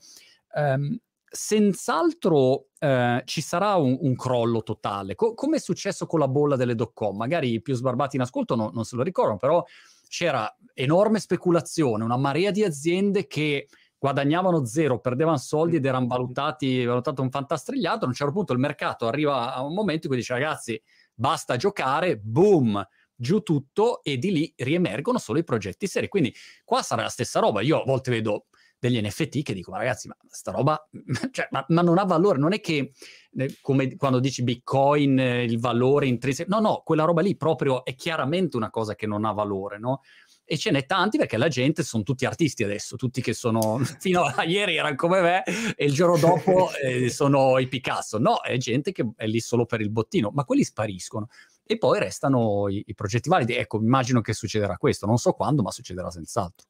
Um, 0.52 0.98
senz'altro 1.28 2.68
eh, 2.78 3.22
ci 3.24 3.40
sarà 3.40 3.74
un, 3.74 3.96
un 4.00 4.14
crollo 4.14 4.62
totale, 4.62 5.14
Co- 5.14 5.34
come 5.34 5.56
è 5.56 5.60
successo 5.60 6.06
con 6.06 6.20
la 6.20 6.28
bolla 6.28 6.56
delle 6.56 6.74
dot-com. 6.74 7.16
Magari 7.16 7.52
i 7.52 7.62
più 7.62 7.74
sbarbati 7.74 8.16
in 8.16 8.22
ascolto 8.22 8.54
no, 8.54 8.70
non 8.72 8.84
se 8.84 8.96
lo 8.96 9.02
ricordano, 9.02 9.38
però 9.38 9.64
c'era 10.08 10.54
enorme 10.74 11.18
speculazione, 11.18 12.04
una 12.04 12.16
marea 12.16 12.50
di 12.50 12.62
aziende 12.62 13.26
che 13.26 13.68
guadagnavano 13.98 14.64
zero, 14.66 15.00
perdevano 15.00 15.38
soldi 15.38 15.76
ed 15.76 15.84
erano 15.84 16.06
valutati, 16.06 16.84
valutati 16.84 17.20
un 17.20 17.30
fantastrigliato. 17.30 18.04
A 18.04 18.08
un 18.08 18.14
certo 18.14 18.32
punto 18.32 18.52
il 18.52 18.58
mercato 18.58 19.06
arriva 19.06 19.54
a 19.54 19.62
un 19.62 19.74
momento 19.74 20.06
in 20.06 20.12
cui 20.12 20.20
dice 20.20 20.34
ragazzi 20.34 20.80
basta 21.14 21.56
giocare, 21.56 22.18
boom, 22.18 22.86
giù 23.14 23.40
tutto 23.40 24.02
e 24.02 24.18
di 24.18 24.30
lì 24.30 24.52
riemergono 24.56 25.18
solo 25.18 25.38
i 25.38 25.44
progetti 25.44 25.86
seri. 25.86 26.08
Quindi 26.08 26.32
qua 26.64 26.82
sarà 26.82 27.02
la 27.02 27.08
stessa 27.08 27.40
roba. 27.40 27.62
Io 27.62 27.80
a 27.80 27.84
volte 27.84 28.10
vedo 28.10 28.46
degli 28.78 29.00
NFT 29.00 29.42
che 29.42 29.54
dico, 29.54 29.70
ma 29.70 29.78
ragazzi, 29.78 30.08
ma 30.08 30.16
sta 30.28 30.50
roba, 30.50 30.88
cioè, 31.30 31.48
ma, 31.50 31.64
ma, 31.68 31.82
non 31.82 31.98
ha 31.98 32.04
valore, 32.04 32.38
non 32.38 32.52
è 32.52 32.60
che 32.60 32.92
eh, 33.36 33.56
come 33.60 33.96
quando 33.96 34.20
dici 34.20 34.42
Bitcoin, 34.42 35.18
eh, 35.18 35.44
il 35.44 35.58
valore 35.58 36.06
intrinseco, 36.06 36.48
no, 36.54 36.60
no, 36.60 36.82
quella 36.84 37.04
roba 37.04 37.22
lì 37.22 37.36
proprio 37.36 37.84
è 37.84 37.94
chiaramente 37.94 38.56
una 38.56 38.70
cosa 38.70 38.94
che 38.94 39.06
non 39.06 39.24
ha 39.24 39.32
valore, 39.32 39.78
no? 39.78 40.02
E 40.48 40.56
ce 40.58 40.70
n'è 40.70 40.86
tanti 40.86 41.18
perché 41.18 41.36
la 41.38 41.48
gente 41.48 41.82
sono 41.82 42.04
tutti 42.04 42.24
artisti 42.24 42.62
adesso, 42.62 42.94
tutti 42.94 43.20
che 43.20 43.34
sono 43.34 43.78
fino 43.98 44.22
a 44.22 44.44
ieri 44.44 44.76
erano 44.76 44.94
come 44.94 45.20
me 45.20 45.42
e 45.74 45.84
il 45.86 45.92
giorno 45.92 46.16
dopo 46.18 46.70
eh, 46.80 47.10
sono 47.10 47.58
i 47.58 47.66
Picasso. 47.66 48.18
No, 48.18 48.40
è 48.40 48.56
gente 48.56 48.92
che 48.92 49.10
è 49.16 49.26
lì 49.26 49.40
solo 49.40 49.66
per 49.66 49.80
il 49.80 49.90
bottino, 49.90 50.30
ma 50.32 50.44
quelli 50.44 50.62
spariscono 50.62 51.26
e 51.64 51.78
poi 51.78 51.98
restano 51.98 52.68
i, 52.68 52.80
i 52.86 52.94
progetti 52.94 53.28
validi. 53.28 53.54
Ecco, 53.56 53.78
immagino 53.78 54.20
che 54.20 54.34
succederà 54.34 54.76
questo, 54.76 55.06
non 55.06 55.18
so 55.18 55.32
quando, 55.32 55.62
ma 55.62 55.72
succederà 55.72 56.10
senz'altro. 56.12 56.68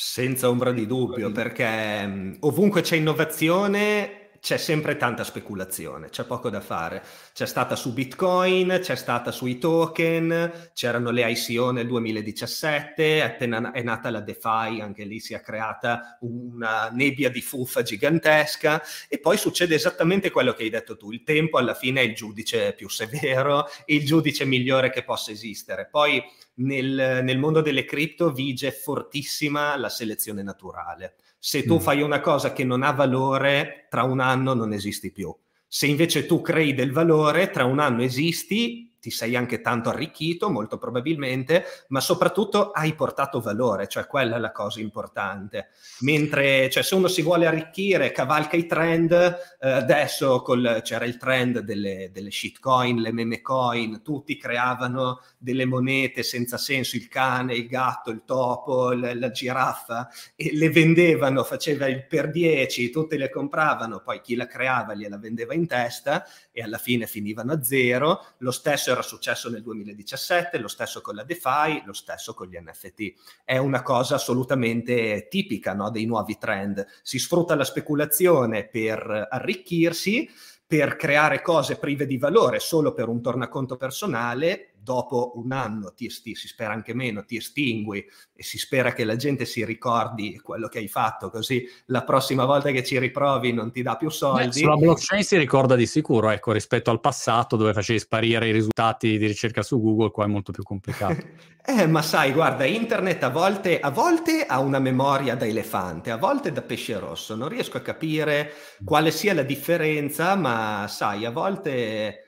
Senza 0.00 0.48
ombra 0.48 0.70
di 0.70 0.86
dubbio, 0.86 1.32
perché 1.32 2.06
mm, 2.06 2.34
ovunque 2.42 2.82
c'è 2.82 2.94
innovazione 2.94 4.27
c'è 4.40 4.56
sempre 4.56 4.96
tanta 4.96 5.24
speculazione, 5.24 6.10
c'è 6.10 6.24
poco 6.24 6.50
da 6.50 6.60
fare. 6.60 7.02
C'è 7.32 7.46
stata 7.46 7.76
su 7.76 7.92
Bitcoin, 7.92 8.78
c'è 8.80 8.96
stata 8.96 9.30
sui 9.30 9.58
token, 9.58 10.70
c'erano 10.74 11.10
le 11.10 11.30
ICO 11.30 11.70
nel 11.70 11.86
2017, 11.86 13.18
è, 13.18 13.20
appena, 13.20 13.72
è 13.72 13.82
nata 13.82 14.10
la 14.10 14.20
DeFi, 14.20 14.80
anche 14.80 15.04
lì 15.04 15.20
si 15.20 15.34
è 15.34 15.40
creata 15.40 16.18
una 16.20 16.88
nebbia 16.92 17.30
di 17.30 17.40
fuffa 17.40 17.82
gigantesca 17.82 18.82
e 19.08 19.18
poi 19.18 19.36
succede 19.36 19.74
esattamente 19.74 20.30
quello 20.30 20.52
che 20.52 20.62
hai 20.62 20.70
detto 20.70 20.96
tu, 20.96 21.10
il 21.12 21.22
tempo 21.22 21.58
alla 21.58 21.74
fine 21.74 22.00
è 22.00 22.04
il 22.04 22.14
giudice 22.14 22.74
più 22.74 22.88
severo, 22.88 23.66
il 23.86 24.04
giudice 24.04 24.44
migliore 24.44 24.90
che 24.90 25.04
possa 25.04 25.30
esistere. 25.30 25.88
Poi 25.90 26.22
nel, 26.54 27.20
nel 27.22 27.38
mondo 27.38 27.60
delle 27.60 27.84
cripto 27.84 28.32
vige 28.32 28.72
fortissima 28.72 29.76
la 29.76 29.88
selezione 29.88 30.42
naturale 30.42 31.14
se 31.38 31.64
tu 31.64 31.76
mm. 31.76 31.78
fai 31.78 32.02
una 32.02 32.20
cosa 32.20 32.52
che 32.52 32.64
non 32.64 32.82
ha 32.82 32.90
valore, 32.90 33.86
tra 33.88 34.02
un 34.02 34.20
anno 34.20 34.54
non 34.54 34.72
esisti 34.72 35.12
più. 35.12 35.34
Se 35.66 35.86
invece 35.86 36.26
tu 36.26 36.40
crei 36.40 36.74
del 36.74 36.92
valore, 36.92 37.50
tra 37.50 37.64
un 37.64 37.78
anno 37.78 38.02
esisti 38.02 38.87
ti 39.08 39.10
sei 39.10 39.36
anche 39.36 39.60
tanto 39.62 39.88
arricchito, 39.88 40.50
molto 40.50 40.76
probabilmente, 40.76 41.64
ma 41.88 42.00
soprattutto 42.00 42.70
hai 42.70 42.94
portato 42.94 43.40
valore, 43.40 43.88
cioè 43.88 44.06
quella 44.06 44.36
è 44.36 44.38
la 44.38 44.52
cosa 44.52 44.80
importante. 44.80 45.68
Mentre 46.00 46.68
cioè, 46.70 46.82
se 46.82 46.94
uno 46.94 47.08
si 47.08 47.22
vuole 47.22 47.46
arricchire, 47.46 48.12
cavalca 48.12 48.56
i 48.56 48.66
trend, 48.66 49.12
eh, 49.12 49.70
adesso 49.70 50.42
col, 50.42 50.80
c'era 50.84 51.06
il 51.06 51.16
trend 51.16 51.60
delle, 51.60 52.10
delle 52.12 52.30
shitcoin, 52.30 53.00
le 53.00 53.12
meme 53.12 53.40
coin, 53.40 54.02
tutti 54.02 54.36
creavano 54.36 55.22
delle 55.38 55.64
monete 55.64 56.22
senza 56.22 56.58
senso, 56.58 56.96
il 56.96 57.08
cane, 57.08 57.54
il 57.54 57.66
gatto, 57.66 58.10
il 58.10 58.22
topo, 58.26 58.92
la, 58.92 59.14
la 59.14 59.30
giraffa, 59.30 60.08
e 60.36 60.50
le 60.52 60.70
vendevano, 60.70 61.44
faceva 61.44 61.86
il 61.88 62.06
per 62.06 62.30
10, 62.30 62.90
tutti 62.90 63.16
le 63.16 63.30
compravano, 63.30 64.00
poi 64.00 64.20
chi 64.20 64.34
la 64.34 64.46
creava 64.46 64.94
gliela 64.94 65.16
vendeva 65.16 65.54
in 65.54 65.66
testa 65.66 66.26
e 66.58 66.62
alla 66.62 66.78
fine 66.78 67.06
finivano 67.06 67.52
a 67.52 67.62
zero. 67.62 68.26
Lo 68.38 68.50
stesso 68.50 68.90
era 68.90 69.02
successo 69.02 69.48
nel 69.48 69.62
2017, 69.62 70.58
lo 70.58 70.66
stesso 70.66 71.00
con 71.00 71.14
la 71.14 71.22
DeFi, 71.22 71.84
lo 71.86 71.92
stesso 71.92 72.34
con 72.34 72.48
gli 72.48 72.58
NFT. 72.58 73.12
È 73.44 73.56
una 73.58 73.82
cosa 73.82 74.16
assolutamente 74.16 75.28
tipica 75.30 75.72
no, 75.72 75.88
dei 75.90 76.04
nuovi 76.04 76.36
trend. 76.36 76.84
Si 77.02 77.20
sfrutta 77.20 77.54
la 77.54 77.62
speculazione 77.62 78.66
per 78.66 79.28
arricchirsi, 79.30 80.28
per 80.66 80.96
creare 80.96 81.42
cose 81.42 81.76
prive 81.76 82.06
di 82.06 82.18
valore 82.18 82.58
solo 82.58 82.92
per 82.92 83.06
un 83.06 83.22
tornaconto 83.22 83.76
personale 83.76 84.67
dopo 84.80 85.32
un 85.36 85.52
anno 85.52 85.92
ti 85.92 86.06
esti, 86.06 86.34
si 86.34 86.48
spera 86.48 86.72
anche 86.72 86.94
meno, 86.94 87.24
ti 87.24 87.36
estingui 87.36 88.04
e 88.32 88.42
si 88.42 88.58
spera 88.58 88.92
che 88.92 89.04
la 89.04 89.16
gente 89.16 89.44
si 89.44 89.64
ricordi 89.64 90.38
quello 90.40 90.68
che 90.68 90.78
hai 90.78 90.88
fatto, 90.88 91.30
così 91.30 91.66
la 91.86 92.04
prossima 92.04 92.44
volta 92.44 92.70
che 92.70 92.84
ci 92.84 92.98
riprovi 92.98 93.52
non 93.52 93.70
ti 93.70 93.82
dà 93.82 93.96
più 93.96 94.08
soldi. 94.10 94.46
Beh, 94.46 94.52
sulla 94.52 94.76
blockchain 94.76 95.22
si 95.22 95.36
ricorda 95.36 95.76
di 95.76 95.86
sicuro, 95.86 96.30
ecco, 96.30 96.52
rispetto 96.52 96.90
al 96.90 97.00
passato 97.00 97.56
dove 97.56 97.72
facevi 97.72 97.98
sparire 97.98 98.48
i 98.48 98.52
risultati 98.52 99.18
di 99.18 99.26
ricerca 99.26 99.62
su 99.62 99.80
Google, 99.80 100.10
qua 100.10 100.24
è 100.24 100.28
molto 100.28 100.52
più 100.52 100.62
complicato. 100.62 101.16
eh, 101.64 101.86
ma 101.86 102.02
sai, 102.02 102.32
guarda, 102.32 102.64
internet 102.64 103.22
a 103.22 103.30
volte, 103.30 103.80
a 103.80 103.90
volte 103.90 104.46
ha 104.46 104.58
una 104.60 104.78
memoria 104.78 105.34
da 105.34 105.46
elefante, 105.46 106.10
a 106.10 106.16
volte 106.16 106.52
da 106.52 106.62
pesce 106.62 106.98
rosso, 106.98 107.34
non 107.34 107.48
riesco 107.48 107.76
a 107.76 107.80
capire 107.80 108.52
quale 108.84 109.10
sia 109.10 109.34
la 109.34 109.42
differenza, 109.42 110.34
ma 110.34 110.86
sai, 110.88 111.24
a 111.24 111.30
volte 111.30 112.22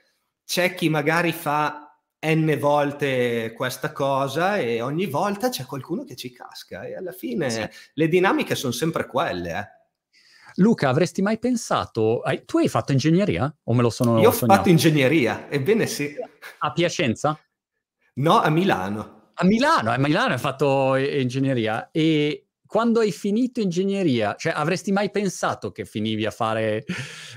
c'è 0.45 0.73
chi 0.73 0.89
magari 0.89 1.31
fa 1.31 1.90
n 2.23 2.57
volte 2.59 3.53
questa 3.55 3.91
cosa 3.91 4.57
e 4.57 4.81
ogni 4.81 5.07
volta 5.07 5.49
c'è 5.49 5.65
qualcuno 5.65 6.03
che 6.03 6.15
ci 6.15 6.31
casca 6.31 6.83
e 6.83 6.95
alla 6.95 7.11
fine 7.11 7.49
sì. 7.49 7.67
le 7.93 8.07
dinamiche 8.07 8.55
sono 8.55 8.71
sempre 8.71 9.07
quelle. 9.07 9.49
Eh. 9.49 9.79
Luca, 10.55 10.89
avresti 10.89 11.21
mai 11.21 11.39
pensato, 11.39 12.19
hai, 12.19 12.45
tu 12.45 12.57
hai 12.57 12.67
fatto 12.67 12.91
ingegneria 12.91 13.53
o 13.63 13.73
me 13.73 13.81
lo 13.81 13.89
sono 13.89 14.19
Io 14.19 14.29
ho 14.29 14.31
sognato? 14.31 14.59
fatto 14.59 14.69
ingegneria, 14.69 15.49
ebbene 15.49 15.87
sì. 15.87 16.13
A 16.59 16.71
Piacenza? 16.71 17.39
No, 18.15 18.39
a 18.39 18.49
Milano. 18.49 19.31
A 19.35 19.45
Milano, 19.45 19.91
a 19.91 19.97
Milano 19.97 20.33
hai 20.33 20.39
fatto 20.39 20.95
ingegneria 20.95 21.89
e 21.91 22.49
quando 22.71 23.01
hai 23.01 23.11
finito 23.11 23.59
ingegneria, 23.59 24.35
cioè 24.37 24.53
avresti 24.55 24.93
mai 24.93 25.11
pensato 25.11 25.73
che 25.73 25.83
finivi 25.83 26.25
a 26.25 26.31
fare 26.31 26.85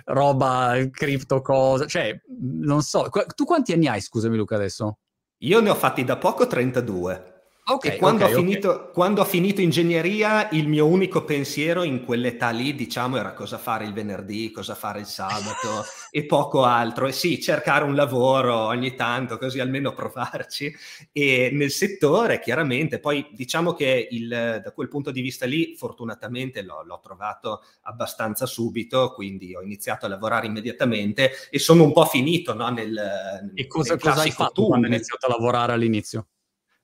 roba, 0.05 0.76
cripto 0.93 1.41
cosa? 1.41 1.87
Cioè, 1.87 2.22
non 2.53 2.82
so, 2.82 3.09
tu 3.35 3.45
quanti 3.45 3.72
anni 3.72 3.89
hai, 3.89 4.01
scusami 4.01 4.37
Luca, 4.37 4.55
adesso? 4.55 4.99
Io 5.39 5.59
ne 5.59 5.70
ho 5.70 5.74
fatti 5.74 6.05
da 6.05 6.18
poco 6.18 6.47
32. 6.47 7.34
Okay, 7.67 7.95
e 7.95 7.97
quando, 7.97 8.25
okay, 8.25 8.35
ho 8.35 8.37
finito, 8.37 8.71
okay. 8.71 8.93
quando, 8.93 9.21
ho 9.23 9.25
finito, 9.25 9.62
ingegneria, 9.62 10.51
il 10.51 10.69
mio 10.69 10.87
unico 10.87 11.25
pensiero 11.25 11.83
in 11.83 12.05
quell'età 12.05 12.51
lì, 12.51 12.75
diciamo, 12.75 13.17
era 13.17 13.33
cosa 13.33 13.57
fare 13.57 13.87
il 13.87 13.95
venerdì, 13.95 14.51
cosa 14.51 14.75
fare 14.75 15.01
il 15.01 15.07
sabato 15.07 15.83
e 16.12 16.27
poco 16.27 16.65
altro. 16.65 17.07
E 17.07 17.12
sì, 17.12 17.41
cercare 17.41 17.85
un 17.85 17.95
lavoro 17.95 18.55
ogni 18.55 18.95
tanto, 18.95 19.39
così 19.39 19.61
almeno 19.61 19.95
provarci. 19.95 20.71
E 21.11 21.49
nel 21.55 21.71
settore, 21.71 22.39
chiaramente, 22.39 22.99
poi 22.99 23.27
diciamo 23.33 23.73
che 23.73 24.09
il, 24.11 24.61
da 24.62 24.71
quel 24.73 24.89
punto 24.89 25.11
di 25.11 25.23
vista 25.23 25.47
lì, 25.47 25.75
fortunatamente 25.75 26.61
l'ho, 26.61 26.83
l'ho, 26.85 27.01
trovato 27.03 27.62
abbastanza 27.85 28.45
subito, 28.45 29.15
quindi 29.15 29.57
ho 29.57 29.62
iniziato 29.62 30.05
a 30.05 30.11
lavorare 30.11 30.47
immediatamente 30.47 31.31
e 31.49 31.59
sono 31.59 31.85
un 31.85 31.95
po' 31.95 32.05
finito 32.05 32.53
no, 32.53 32.69
nel... 32.69 33.53
E 33.55 33.67
cosa, 33.67 33.95
nel 33.95 34.03
cosa 34.03 34.21
hai 34.21 34.31
fatto 34.31 34.53
tu, 34.53 34.67
quando 34.67 34.87
hai 34.87 34.93
iniziato 34.93 35.25
a 35.25 35.31
lavorare 35.31 35.73
all'inizio? 35.73 36.27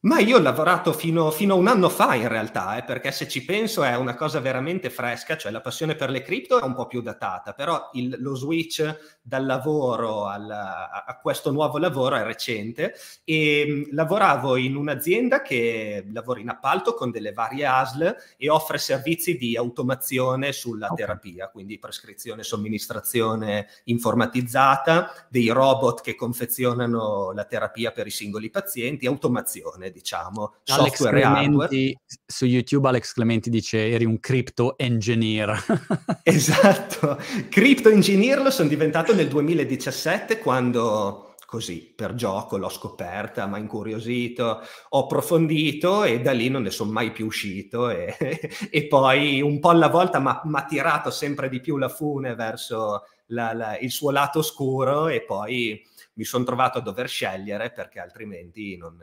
Ma 0.03 0.19
io 0.19 0.39
ho 0.39 0.41
lavorato 0.41 0.95
fino, 0.95 1.31
fino, 1.31 1.53
a 1.53 1.57
un 1.59 1.67
anno 1.67 1.91
fa 1.91 2.15
in 2.15 2.27
realtà, 2.27 2.79
eh, 2.79 2.85
perché 2.85 3.13
se 3.13 3.29
ci 3.29 3.45
penso 3.45 3.83
è 3.83 3.95
una 3.97 4.15
cosa 4.15 4.41
veramente 4.41 4.89
fresca, 4.89 5.37
cioè 5.37 5.53
la 5.53 5.61
passione 5.61 5.95
per 5.95 6.09
le 6.09 6.23
cripto 6.23 6.59
è 6.59 6.65
un 6.65 6.75
po' 6.75 6.87
più 6.87 7.03
datata, 7.03 7.53
però 7.53 7.91
il, 7.93 8.17
lo 8.19 8.35
switch 8.35 9.19
dal 9.21 9.45
lavoro 9.45 10.25
al, 10.25 10.51
a, 10.51 11.05
a, 11.07 11.19
questo 11.19 11.51
nuovo 11.51 11.77
lavoro 11.77 12.17
è 12.17 12.23
recente 12.23 12.95
e 13.25 13.67
mh, 13.91 13.95
lavoravo 13.95 14.57
in 14.57 14.75
un'azienda 14.75 15.43
che 15.43 16.07
lavora 16.11 16.41
in 16.41 16.49
appalto 16.49 16.95
con 16.95 17.11
delle 17.11 17.33
varie 17.35 17.67
ASL 17.67 18.17
e 18.39 18.49
offre 18.49 18.79
servizi 18.79 19.37
di 19.37 19.55
automazione 19.55 20.53
sulla 20.53 20.87
okay. 20.87 20.97
terapia, 20.97 21.51
quindi 21.51 21.79
prescrizione, 21.79 22.43
somministrazione 22.43 23.67
informatizzata, 23.85 25.27
dei 25.29 25.49
robot 25.49 26.01
che 26.01 26.15
confezionano 26.15 27.33
la 27.33 27.45
terapia 27.45 27.93
per 27.93 28.07
i 28.07 28.11
singoli 28.11 28.49
pazienti, 28.49 29.05
automazione 29.05 29.89
diciamo, 29.91 30.55
Alex 30.67 30.97
software 30.97 31.21
Clementi, 31.21 31.97
Su 32.27 32.47
YouTube 32.47 32.89
Alex 32.89 33.13
Clementi 33.13 33.51
dice 33.51 33.91
eri 33.91 34.05
un 34.05 34.21
crypto 34.21 34.77
engineer. 34.79 35.65
esatto, 36.23 37.19
crypto 37.49 37.89
engineer 37.89 38.41
lo 38.43 38.51
sono 38.51 38.69
diventato 38.69 39.15
nel 39.15 39.29
2017 39.29 40.39
quando 40.39 41.31
così 41.51 41.93
per 41.97 42.15
gioco 42.15 42.57
l'ho 42.57 42.69
scoperta, 42.69 43.47
mi 43.47 43.55
ha 43.55 43.59
incuriosito, 43.59 44.61
ho 44.91 45.03
approfondito 45.03 46.05
e 46.05 46.21
da 46.21 46.31
lì 46.31 46.49
non 46.49 46.63
ne 46.63 46.71
sono 46.71 46.93
mai 46.93 47.11
più 47.11 47.27
uscito 47.27 47.91
e, 47.91 48.15
e 48.71 48.87
poi 48.87 49.43
un 49.43 49.59
po' 49.59 49.71
alla 49.71 49.89
volta 49.89 50.21
mi 50.21 50.57
ha 50.57 50.65
tirato 50.65 51.11
sempre 51.11 51.49
di 51.49 51.59
più 51.59 51.77
la 51.77 51.89
fune 51.89 52.37
verso 52.37 53.03
la, 53.27 53.53
la, 53.53 53.77
il 53.79 53.91
suo 53.91 54.13
lato 54.13 54.39
oscuro 54.39 55.09
e 55.09 55.23
poi 55.23 55.85
mi 56.15 56.25
sono 56.25 56.45
trovato 56.45 56.79
a 56.79 56.83
dover 56.83 57.09
scegliere 57.09 57.73
perché 57.73 57.99
altrimenti 57.99 58.77
non, 58.77 58.97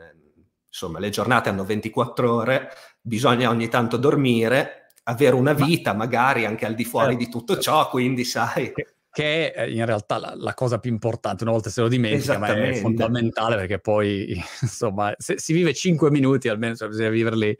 insomma, 0.68 0.98
le 0.98 1.10
giornate 1.10 1.48
hanno 1.48 1.64
24 1.64 2.32
ore, 2.32 2.68
bisogna 3.00 3.50
ogni 3.50 3.68
tanto 3.68 3.96
dormire, 3.96 4.92
avere 5.04 5.34
una 5.34 5.52
vita 5.52 5.94
magari 5.94 6.44
anche 6.44 6.66
al 6.66 6.74
di 6.74 6.84
fuori 6.84 7.16
di 7.16 7.28
tutto 7.28 7.54
certo. 7.54 7.70
ciò, 7.70 7.88
quindi 7.88 8.24
sai... 8.24 8.72
Che 9.10 9.52
è 9.52 9.62
in 9.64 9.84
realtà 9.84 10.18
la, 10.18 10.34
la 10.36 10.54
cosa 10.54 10.78
più 10.78 10.92
importante, 10.92 11.42
una 11.42 11.52
volta 11.52 11.70
se 11.70 11.80
lo 11.80 11.88
dimentica, 11.88 12.38
ma 12.38 12.54
è 12.54 12.74
fondamentale 12.74 13.56
perché 13.56 13.80
poi, 13.80 14.36
insomma, 14.60 15.12
se 15.16 15.38
si 15.38 15.52
vive 15.52 15.74
5 15.74 16.10
minuti 16.10 16.48
almeno, 16.48 16.76
cioè 16.76 16.88
bisogna 16.88 17.08
viverli 17.08 17.56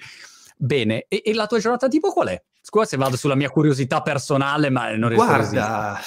bene. 0.56 1.06
E, 1.08 1.22
e 1.24 1.34
la 1.34 1.46
tua 1.46 1.58
giornata 1.58 1.88
tipo 1.88 2.12
qual 2.12 2.28
è? 2.28 2.42
Scusa 2.70 2.84
se 2.84 2.96
vado 2.98 3.16
sulla 3.16 3.34
mia 3.34 3.48
curiosità 3.48 4.02
personale, 4.02 4.68
ma 4.68 4.94
non 4.94 5.08
riesco 5.08 5.24
Guarda, 5.24 5.94
a 5.94 6.00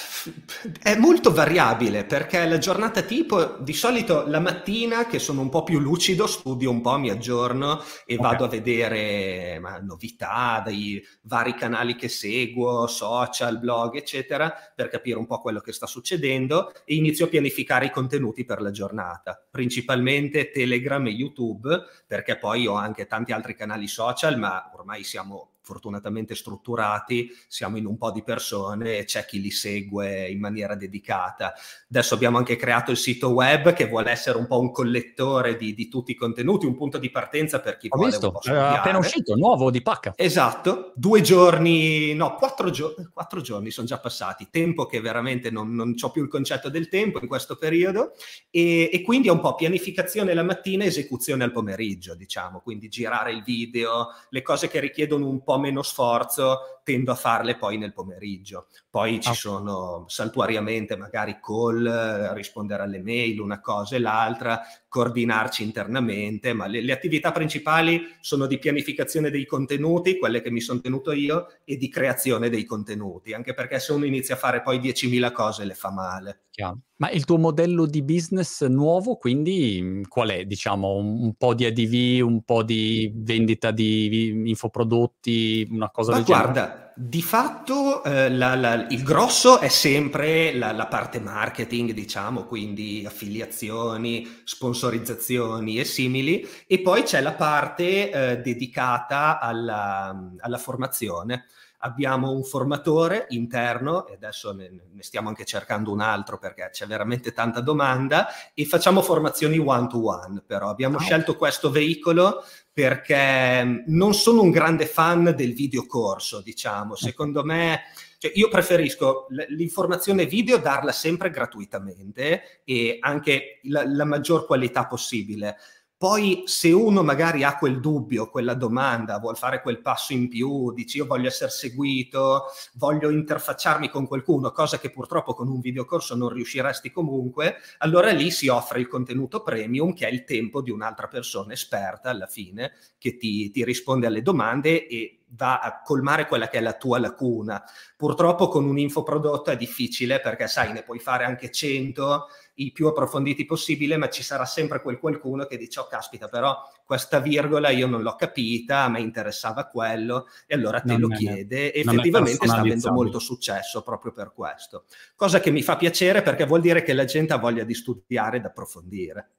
è 0.80 0.96
molto 0.96 1.32
variabile 1.32 2.04
perché 2.04 2.46
la 2.46 2.58
giornata 2.58 3.02
tipo, 3.02 3.56
di 3.58 3.72
solito 3.72 4.28
la 4.28 4.38
mattina 4.38 5.06
che 5.06 5.18
sono 5.18 5.40
un 5.40 5.48
po' 5.48 5.64
più 5.64 5.80
lucido, 5.80 6.28
studio 6.28 6.70
un 6.70 6.80
po', 6.80 6.96
mi 6.98 7.10
aggiorno 7.10 7.82
e 8.06 8.14
okay. 8.14 8.18
vado 8.18 8.44
a 8.44 8.48
vedere 8.48 9.58
ma, 9.58 9.78
novità 9.78 10.62
dai 10.64 11.04
vari 11.22 11.54
canali 11.54 11.96
che 11.96 12.08
seguo, 12.08 12.86
social, 12.86 13.58
blog, 13.58 13.96
eccetera, 13.96 14.54
per 14.72 14.88
capire 14.88 15.18
un 15.18 15.26
po' 15.26 15.40
quello 15.40 15.58
che 15.58 15.72
sta 15.72 15.86
succedendo 15.86 16.72
e 16.84 16.94
inizio 16.94 17.24
a 17.24 17.28
pianificare 17.28 17.86
i 17.86 17.90
contenuti 17.90 18.44
per 18.44 18.60
la 18.60 18.70
giornata, 18.70 19.44
principalmente 19.50 20.52
Telegram 20.52 21.04
e 21.08 21.10
YouTube, 21.10 21.82
perché 22.06 22.38
poi 22.38 22.68
ho 22.68 22.74
anche 22.74 23.08
tanti 23.08 23.32
altri 23.32 23.56
canali 23.56 23.88
social, 23.88 24.38
ma 24.38 24.70
ormai 24.72 25.02
siamo 25.02 25.51
fortunatamente 25.62 26.34
strutturati, 26.34 27.30
siamo 27.46 27.76
in 27.76 27.86
un 27.86 27.96
po' 27.96 28.10
di 28.10 28.22
persone 28.22 28.98
e 28.98 29.04
c'è 29.04 29.24
chi 29.24 29.40
li 29.40 29.50
segue 29.50 30.28
in 30.28 30.40
maniera 30.40 30.74
dedicata. 30.74 31.54
Adesso 31.88 32.14
abbiamo 32.14 32.38
anche 32.38 32.56
creato 32.56 32.90
il 32.90 32.96
sito 32.96 33.30
web 33.30 33.72
che 33.72 33.86
vuole 33.86 34.10
essere 34.10 34.38
un 34.38 34.46
po' 34.46 34.58
un 34.58 34.72
collettore 34.72 35.56
di, 35.56 35.74
di 35.74 35.88
tutti 35.88 36.12
i 36.12 36.14
contenuti, 36.14 36.66
un 36.66 36.76
punto 36.76 36.98
di 36.98 37.10
partenza 37.10 37.60
per 37.60 37.76
chi 37.76 37.86
Ho 37.90 37.96
vuole 37.96 38.10
visto, 38.10 38.40
è 38.42 38.50
appena 38.50 38.98
uscito, 38.98 39.34
nuovo 39.36 39.70
di 39.70 39.82
pacca. 39.82 40.12
Esatto, 40.16 40.92
due 40.96 41.20
giorni, 41.20 42.12
no, 42.14 42.34
quattro, 42.34 42.70
gio- 42.70 42.94
quattro 43.12 43.40
giorni 43.40 43.70
sono 43.70 43.86
già 43.86 43.98
passati, 43.98 44.48
tempo 44.50 44.86
che 44.86 45.00
veramente 45.00 45.50
non, 45.50 45.74
non 45.74 45.94
ho 46.00 46.10
più 46.10 46.22
il 46.22 46.28
concetto 46.28 46.68
del 46.68 46.88
tempo 46.88 47.20
in 47.20 47.28
questo 47.28 47.56
periodo 47.56 48.12
e, 48.50 48.90
e 48.92 49.02
quindi 49.02 49.28
è 49.28 49.30
un 49.30 49.40
po' 49.40 49.54
pianificazione 49.54 50.34
la 50.34 50.42
mattina, 50.42 50.84
esecuzione 50.84 51.44
al 51.44 51.52
pomeriggio, 51.52 52.14
diciamo, 52.14 52.60
quindi 52.60 52.88
girare 52.88 53.32
il 53.32 53.42
video, 53.42 54.08
le 54.30 54.42
cose 54.42 54.68
che 54.68 54.80
richiedono 54.80 55.28
un 55.28 55.42
po' 55.42 55.51
po' 55.52 55.58
meno 55.58 55.82
sforzo 55.82 56.80
tendo 56.82 57.12
a 57.12 57.14
farle 57.14 57.56
poi 57.56 57.76
nel 57.78 57.92
pomeriggio. 57.92 58.66
Poi 58.88 59.20
ci 59.20 59.30
ah. 59.30 59.34
sono 59.34 60.04
saltuariamente 60.08 60.96
magari 60.96 61.38
call, 61.40 62.32
rispondere 62.32 62.82
alle 62.82 63.00
mail, 63.00 63.40
una 63.40 63.60
cosa 63.60 63.96
e 63.96 63.98
l'altra, 63.98 64.60
coordinarci 64.92 65.62
internamente, 65.62 66.52
ma 66.52 66.66
le, 66.66 66.82
le 66.82 66.92
attività 66.92 67.32
principali 67.32 68.02
sono 68.20 68.44
di 68.46 68.58
pianificazione 68.58 69.30
dei 69.30 69.46
contenuti, 69.46 70.18
quelle 70.18 70.42
che 70.42 70.50
mi 70.50 70.60
sono 70.60 70.80
tenuto 70.80 71.12
io, 71.12 71.46
e 71.64 71.78
di 71.78 71.88
creazione 71.88 72.50
dei 72.50 72.66
contenuti, 72.66 73.32
anche 73.32 73.54
perché 73.54 73.80
se 73.80 73.92
uno 73.92 74.04
inizia 74.04 74.34
a 74.34 74.38
fare 74.38 74.60
poi 74.60 74.80
10.000 74.80 75.32
cose 75.32 75.64
le 75.64 75.72
fa 75.72 75.90
male. 75.90 76.42
Chiaro. 76.50 76.80
Ma 76.96 77.08
il 77.10 77.24
tuo 77.24 77.38
modello 77.38 77.86
di 77.86 78.02
business 78.02 78.66
nuovo, 78.66 79.16
quindi 79.16 79.80
mm, 79.80 80.02
qual 80.08 80.28
è? 80.28 80.44
Diciamo 80.44 80.96
un, 80.96 81.32
po' 81.38 81.54
di 81.54 81.64
ADV, 81.64 82.26
un 82.26 82.42
po' 82.42 82.62
di 82.62 83.10
vendita 83.14 83.70
di 83.70 84.42
infoprodotti, 84.44 85.68
una 85.70 85.90
cosa 85.90 86.10
Ma 86.10 86.16
del 86.18 86.26
guarda, 86.26 86.52
genere? 86.52 86.91
Di 86.94 87.22
fatto 87.22 88.02
eh, 88.04 88.30
la, 88.30 88.54
la, 88.54 88.86
il 88.88 89.02
grosso 89.02 89.58
è 89.58 89.68
sempre 89.68 90.54
la, 90.54 90.72
la, 90.72 90.86
parte 90.86 91.20
marketing, 91.20 91.92
diciamo, 91.92 92.44
quindi 92.44 93.04
affiliazioni, 93.06 94.42
sponsorizzazioni 94.44 95.78
e 95.78 95.84
simili, 95.84 96.46
e 96.66 96.80
poi 96.80 97.02
c'è 97.02 97.20
la 97.20 97.32
parte 97.32 98.10
eh, 98.10 98.36
dedicata 98.38 99.40
alla, 99.40 100.32
alla 100.38 100.58
formazione. 100.58 101.46
Abbiamo 101.84 102.30
un 102.30 102.44
formatore 102.44 103.26
interno, 103.30 104.06
e 104.06 104.14
adesso 104.14 104.52
ne, 104.52 104.70
ne 104.70 105.02
stiamo 105.02 105.28
anche 105.28 105.44
cercando 105.44 105.90
un 105.90 106.00
altro 106.00 106.38
perché 106.38 106.68
c'è 106.70 106.86
veramente 106.86 107.32
tanta 107.32 107.60
domanda, 107.60 108.28
e 108.54 108.64
facciamo 108.64 109.02
formazioni 109.02 109.58
one 109.58 109.88
to 109.88 110.06
one, 110.06 110.42
però. 110.46 110.68
Abbiamo 110.68 110.98
oh. 110.98 111.00
scelto 111.00 111.34
questo 111.36 111.70
veicolo 111.70 112.44
perché 112.72 113.64
mm, 113.64 113.78
non 113.86 114.14
sono 114.14 114.42
un 114.42 114.50
grande 114.50 114.86
fan 114.86 115.34
del 115.36 115.54
videocorso, 115.54 116.40
diciamo, 116.40 116.94
secondo 116.94 117.44
me 117.44 117.82
cioè, 118.22 118.30
io 118.34 118.48
preferisco 118.48 119.26
l'informazione 119.48 120.26
video 120.26 120.56
darla 120.58 120.92
sempre 120.92 121.28
gratuitamente 121.30 122.62
e 122.64 122.98
anche 123.00 123.58
la, 123.64 123.82
la 123.84 124.04
maggior 124.04 124.46
qualità 124.46 124.86
possibile. 124.86 125.56
Poi 126.02 126.42
se 126.46 126.72
uno 126.72 127.04
magari 127.04 127.44
ha 127.44 127.56
quel 127.56 127.78
dubbio, 127.78 128.28
quella 128.28 128.54
domanda, 128.54 129.20
vuole 129.20 129.36
fare 129.36 129.62
quel 129.62 129.80
passo 129.80 130.12
in 130.12 130.28
più, 130.28 130.72
dici 130.72 130.96
io 130.96 131.06
voglio 131.06 131.28
essere 131.28 131.52
seguito, 131.52 132.46
voglio 132.72 133.08
interfacciarmi 133.08 133.88
con 133.88 134.08
qualcuno, 134.08 134.50
cosa 134.50 134.80
che 134.80 134.90
purtroppo 134.90 135.32
con 135.32 135.46
un 135.46 135.60
videocorso 135.60 136.16
non 136.16 136.30
riusciresti 136.30 136.90
comunque, 136.90 137.58
allora 137.78 138.10
lì 138.10 138.32
si 138.32 138.48
offre 138.48 138.80
il 138.80 138.88
contenuto 138.88 139.44
premium 139.44 139.94
che 139.94 140.08
è 140.08 140.10
il 140.10 140.24
tempo 140.24 140.60
di 140.60 140.72
un'altra 140.72 141.06
persona 141.06 141.52
esperta 141.52 142.10
alla 142.10 142.26
fine 142.26 142.72
che 142.98 143.16
ti, 143.16 143.52
ti 143.52 143.64
risponde 143.64 144.08
alle 144.08 144.22
domande 144.22 144.88
e 144.88 145.21
va 145.34 145.60
a 145.60 145.80
colmare 145.82 146.26
quella 146.26 146.48
che 146.48 146.58
è 146.58 146.60
la 146.60 146.74
tua 146.74 146.98
lacuna. 146.98 147.62
Purtroppo 147.96 148.48
con 148.48 148.64
un 148.64 148.78
infoprodotto 148.78 149.50
è 149.50 149.56
difficile 149.56 150.20
perché 150.20 150.46
sai, 150.46 150.72
ne 150.72 150.82
puoi 150.82 150.98
fare 150.98 151.24
anche 151.24 151.50
100, 151.50 152.26
i 152.54 152.72
più 152.72 152.86
approfonditi 152.86 153.44
possibile, 153.44 153.96
ma 153.96 154.08
ci 154.08 154.22
sarà 154.22 154.44
sempre 154.44 154.82
quel 154.82 154.98
qualcuno 154.98 155.46
che 155.46 155.56
dice, 155.56 155.80
oh 155.80 155.86
caspita, 155.86 156.28
però 156.28 156.56
questa 156.84 157.20
virgola 157.20 157.70
io 157.70 157.86
non 157.86 158.02
l'ho 158.02 158.14
capita, 158.16 158.84
a 158.84 158.88
me 158.88 159.00
interessava 159.00 159.66
quello, 159.66 160.26
e 160.46 160.54
allora 160.54 160.80
te 160.80 160.96
non 160.96 161.00
lo 161.00 161.08
chiede. 161.08 161.72
E 161.72 161.80
effettivamente 161.80 162.46
sta 162.46 162.58
avendo 162.58 162.92
molto 162.92 163.18
successo 163.18 163.82
proprio 163.82 164.12
per 164.12 164.32
questo. 164.34 164.84
Cosa 165.14 165.40
che 165.40 165.50
mi 165.50 165.62
fa 165.62 165.76
piacere 165.76 166.22
perché 166.22 166.44
vuol 166.44 166.60
dire 166.60 166.82
che 166.82 166.92
la 166.92 167.04
gente 167.04 167.32
ha 167.32 167.38
voglia 167.38 167.64
di 167.64 167.74
studiare 167.74 168.36
ed 168.36 168.44
approfondire. 168.44 169.30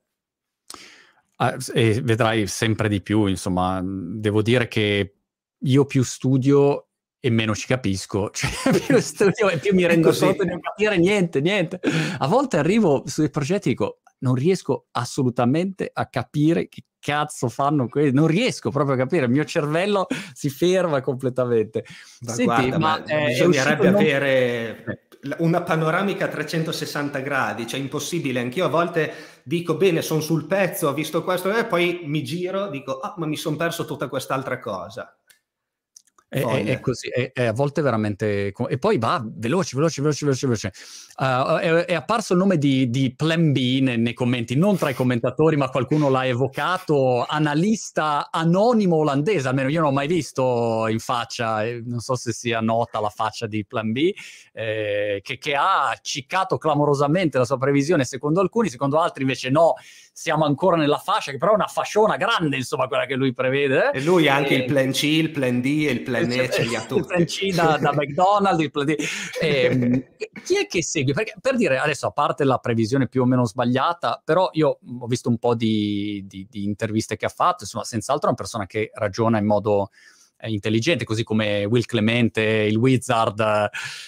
Ah, 1.38 1.58
e 1.74 2.02
vedrai 2.02 2.48
sempre 2.48 2.88
di 2.88 3.02
più, 3.02 3.26
insomma, 3.26 3.82
devo 3.84 4.42
dire 4.42 4.68
che 4.68 5.16
io 5.64 5.86
più 5.86 6.04
studio 6.04 6.88
e 7.20 7.30
meno 7.30 7.56
ci 7.56 7.68
capisco, 7.68 8.30
cioè 8.34 8.50
più 8.80 9.00
studio 9.00 9.50
e 9.50 9.58
più 9.58 9.74
mi 9.74 9.86
rendo 9.86 10.12
conto 10.12 10.44
di 10.44 10.50
non 10.50 10.60
capire 10.60 10.98
niente, 10.98 11.40
niente. 11.40 11.80
A 12.18 12.28
volte 12.28 12.58
arrivo 12.58 13.04
sui 13.06 13.30
progetti 13.30 13.70
e 13.70 13.72
dico, 13.72 14.00
non 14.20 14.36
riesco 14.36 14.88
assolutamente 14.92 15.90
a 15.92 16.08
capire 16.08 16.68
che 16.68 16.84
cazzo 17.00 17.50
fanno 17.50 17.88
quelli, 17.88 18.12
non 18.12 18.28
riesco 18.28 18.70
proprio 18.72 18.96
a 18.96 18.98
capire, 18.98 19.26
il 19.26 19.32
mio 19.32 19.46
cervello 19.46 20.08
si 20.34 20.50
ferma 20.50 21.02
completamente. 21.02 21.86
Ma 22.22 22.32
Senti, 22.32 22.46
guarda, 22.46 22.80
ma, 22.80 23.00
ma 23.00 23.04
eh, 23.06 23.26
bisognerebbe 23.28 23.90
non... 23.90 23.96
avere 23.96 25.08
una 25.38 25.62
panoramica 25.62 26.26
a 26.26 26.30
360 26.30 27.20
gradi, 27.20 27.68
cioè 27.68 27.80
impossibile, 27.80 28.42
anch'io 28.42 28.66
a 28.66 28.70
volte 28.70 29.14
dico 29.44 29.76
bene, 29.76 30.02
sono 30.02 30.20
sul 30.20 30.46
pezzo, 30.46 30.88
ho 30.88 30.94
visto 30.94 31.24
questo 31.24 31.56
e 31.56 31.66
poi 31.66 32.02
mi 32.06 32.24
giro, 32.24 32.70
dico, 32.70 33.00
ah, 33.00 33.14
ma 33.18 33.26
mi 33.26 33.38
sono 33.38 33.56
perso 33.56 33.86
tutta 33.86 34.08
quest'altra 34.08 34.60
cosa. 34.60 35.18
È, 36.34 36.66
è, 36.66 36.80
così, 36.80 37.10
è, 37.10 37.32
è, 37.32 37.46
a 37.46 37.54
volte 37.54 37.82
veramente... 37.82 38.52
E 38.68 38.78
poi 38.80 38.98
va 38.98 39.24
veloce, 39.24 39.76
veloce, 39.76 40.02
veloce, 40.02 40.26
veloce, 40.26 40.48
veloce. 40.48 40.74
Uh, 41.16 41.58
è, 41.86 41.94
apparso 41.94 42.34
il 42.34 42.40
nome 42.40 42.58
di, 42.58 42.90
di 42.90 43.14
Plan 43.16 43.52
B 43.52 43.82
nei, 43.82 44.00
nei, 44.00 44.14
commenti, 44.14 44.56
non 44.56 44.78
tra 44.78 44.90
i 44.90 44.96
commentatori, 44.96 45.56
ma 45.56 45.70
qualcuno 45.70 46.10
l'ha 46.10 46.26
evocato, 46.26 47.24
analista 47.28 48.30
anonimo 48.32 48.96
olandese, 48.96 49.48
almeno 49.48 49.70
io 49.70 49.82
non 49.82 49.90
ho 49.90 49.94
mai 49.94 50.08
visto 50.08 50.88
in 50.88 50.98
faccia, 50.98 51.64
non 51.84 52.00
so 52.00 52.16
se 52.16 52.32
sia 52.32 52.62
nota 52.62 53.00
la 53.00 53.10
faccia 53.10 53.46
di 53.46 53.64
Plan 53.64 53.92
B, 53.92 54.12
eh, 54.54 55.20
che, 55.22 55.38
che 55.38 55.54
ha 55.54 55.96
ciccato 56.02 56.58
clamorosamente 56.58 57.38
la 57.38 57.46
sua 57.46 57.58
previsione 57.58 58.06
secondo 58.06 58.40
alcuni, 58.40 58.70
secondo 58.70 59.00
altri 59.00 59.22
invece 59.22 59.52
no, 59.52 59.76
siamo 60.12 60.46
ancora 60.46 60.78
nella 60.78 60.98
fascia, 60.98 61.32
che 61.32 61.38
però 61.38 61.52
è 61.52 61.56
una 61.56 61.68
fasciona 61.68 62.18
grande, 62.18 62.56
insomma, 62.56 62.88
quella 62.88 63.06
che 63.06 63.16
lui 63.16 63.34
prevede. 63.34 63.92
E 63.92 64.02
lui 64.02 64.28
ha 64.28 64.36
anche 64.36 64.56
e... 64.56 64.58
il 64.58 64.66
plan 64.66 64.92
C, 64.92 65.04
il 65.04 65.32
plan 65.32 65.62
D 65.62 65.86
e 65.88 65.92
il 65.92 66.02
plan 66.02 66.32
E, 66.32 66.50
ce 66.50 66.64
li 66.64 66.76
ha 66.76 66.82
tutti. 66.82 67.02
Il 67.04 67.06
plan 67.08 67.26
C 67.26 67.54
da, 67.54 67.78
da 67.78 67.92
McDonald's, 67.98 68.62
il 68.62 68.72
plan 68.72 68.86
D. 68.86 68.96
E, 69.42 69.64
ehm, 69.66 70.04
chi 70.44 70.58
è 70.58 70.68
che 70.68 70.84
segue? 70.84 71.03
Perché, 71.12 71.34
per 71.42 71.56
dire, 71.56 71.78
adesso, 71.78 72.08
a 72.08 72.12
parte 72.12 72.44
la 72.44 72.60
previsione 72.60 73.08
più 73.08 73.24
o 73.24 73.26
meno 73.26 73.46
sbagliata, 73.46 74.22
però 74.24 74.50
io 74.54 74.80
ho 75.00 75.08
visto 75.08 75.30
un 75.30 75.38
po' 75.38 75.56
di, 75.56 76.24
di, 76.28 76.48
di 76.50 76.64
interviste 76.64 77.18
che 77.18 77.26
ha 77.26 77.30
fatto, 77.30 77.64
insomma, 77.64 77.84
senz'altro 77.84 78.26
è 78.26 78.30
una 78.30 78.38
persona 78.38 78.66
che 78.66 78.92
ragiona 78.94 79.40
in 79.40 79.46
modo 79.46 79.90
intelligente, 80.46 81.06
così 81.06 81.24
come 81.24 81.66
Will 81.66 81.84
Clemente, 81.86 82.42
il 82.42 82.76
wizard 82.76 83.40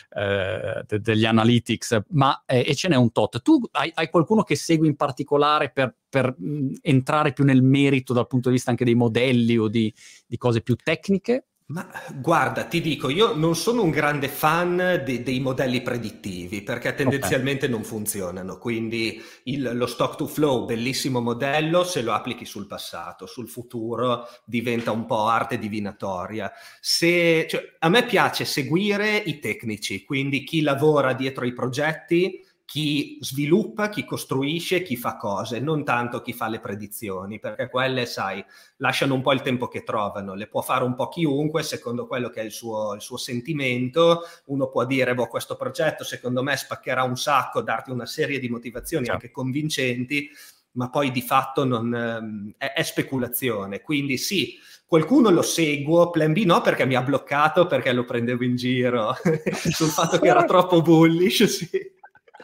eh, 0.10 0.84
de- 0.86 1.00
degli 1.00 1.26
analytics, 1.26 2.02
ma 2.10 2.44
eh, 2.46 2.66
e 2.68 2.76
ce 2.76 2.90
n'è 2.90 2.96
un 2.96 3.12
tot. 3.12 3.42
Tu 3.42 3.60
hai, 3.72 3.92
hai 3.96 4.10
qualcuno 4.10 4.44
che 4.44 4.56
segui 4.56 4.88
in 4.88 4.96
particolare 4.96 5.72
per, 5.72 5.96
per 6.10 6.36
mh, 6.38 6.74
entrare 6.82 7.34
più 7.34 7.44
nel 7.44 7.64
merito 7.64 8.14
dal 8.14 8.28
punto 8.28 8.50
di 8.50 8.56
vista 8.56 8.72
anche 8.72 8.86
dei 8.86 8.96
modelli 8.96 9.58
o 9.58 9.68
di, 9.68 9.94
di 10.26 10.38
cose 10.38 10.62
più 10.62 10.76
tecniche? 10.76 11.46
Ma 11.68 11.90
guarda, 12.14 12.66
ti 12.66 12.80
dico, 12.80 13.10
io 13.10 13.34
non 13.34 13.56
sono 13.56 13.82
un 13.82 13.90
grande 13.90 14.28
fan 14.28 15.02
de- 15.04 15.24
dei 15.24 15.40
modelli 15.40 15.82
predittivi 15.82 16.62
perché 16.62 16.94
tendenzialmente 16.94 17.66
okay. 17.66 17.76
non 17.76 17.84
funzionano. 17.84 18.60
Quindi 18.60 19.20
il, 19.46 19.72
lo 19.74 19.88
stock 19.88 20.16
to 20.16 20.28
flow, 20.28 20.66
bellissimo 20.66 21.22
modello, 21.22 21.84
se 21.84 22.04
lo 22.04 22.14
applichi 22.14 22.46
sul 22.46 22.68
passato, 22.68 23.26
sul 23.26 23.50
futuro 23.50 24.28
diventa 24.46 24.92
un 24.92 25.08
po' 25.08 25.26
arte 25.26 25.58
divinatoria. 25.58 26.52
Se, 26.80 27.48
cioè, 27.50 27.78
a 27.80 27.90
me 27.90 28.06
piace 28.06 28.46
seguire 28.46 29.18
i 29.18 29.40
tecnici, 29.40 30.04
quindi 30.04 30.44
chi 30.44 30.62
lavora 30.62 31.14
dietro 31.14 31.46
i 31.46 31.54
progetti 31.54 32.45
chi 32.66 33.20
sviluppa, 33.22 33.90
chi 33.90 34.04
costruisce, 34.04 34.82
chi 34.82 34.98
fa 34.98 35.16
cose, 35.18 35.60
non 35.60 35.86
tanto 35.86 36.22
chi 36.22 36.34
fa 36.34 36.48
le 36.48 36.60
predizioni, 36.60 37.40
perché 37.40 37.70
quelle, 37.70 38.08
sai, 38.08 38.44
lasciano 38.78 39.14
un 39.14 39.22
po' 39.22 39.34
il 39.34 39.42
tempo 39.42 39.68
che 39.68 39.84
trovano, 39.84 40.34
le 40.34 40.48
può 40.48 40.62
fare 40.62 40.84
un 40.84 40.96
po' 40.96 41.08
chiunque 41.08 41.62
secondo 41.62 42.08
quello 42.08 42.30
che 42.30 42.42
è 42.42 42.44
il 42.44 42.52
suo, 42.52 42.96
il 42.96 43.02
suo 43.02 43.18
sentimento, 43.18 44.24
uno 44.46 44.68
può 44.70 44.84
dire, 44.86 45.14
boh, 45.14 45.28
questo 45.28 45.56
progetto 45.56 46.04
secondo 46.04 46.42
me 46.42 46.58
spaccherà 46.58 47.04
un 47.04 47.16
sacco, 47.16 47.62
darti 47.62 47.92
una 47.92 48.08
serie 48.08 48.40
di 48.40 48.50
motivazioni 48.50 49.06
certo. 49.06 49.22
anche 49.22 49.32
convincenti, 49.34 50.30
ma 50.72 50.90
poi 50.90 51.12
di 51.12 51.22
fatto 51.22 51.66
non, 51.66 51.94
ehm, 51.94 52.54
è, 52.58 52.74
è 52.74 52.82
speculazione, 52.82 53.82
quindi 53.82 54.18
sì, 54.18 54.56
qualcuno 54.88 55.30
lo 55.30 55.44
seguo, 55.44 56.10
Plan 56.10 56.34
B 56.34 56.44
no 56.46 56.62
perché 56.62 56.86
mi 56.86 56.96
ha 56.96 57.04
bloccato 57.04 57.68
perché 57.68 57.94
lo 57.94 58.06
prendevo 58.06 58.44
in 58.44 58.56
giro 58.56 59.16
sul 59.72 59.90
fatto 59.90 60.18
che 60.20 60.28
era 60.28 60.46
troppo 60.46 60.82
bullish, 60.82 61.44
sì. 61.46 61.94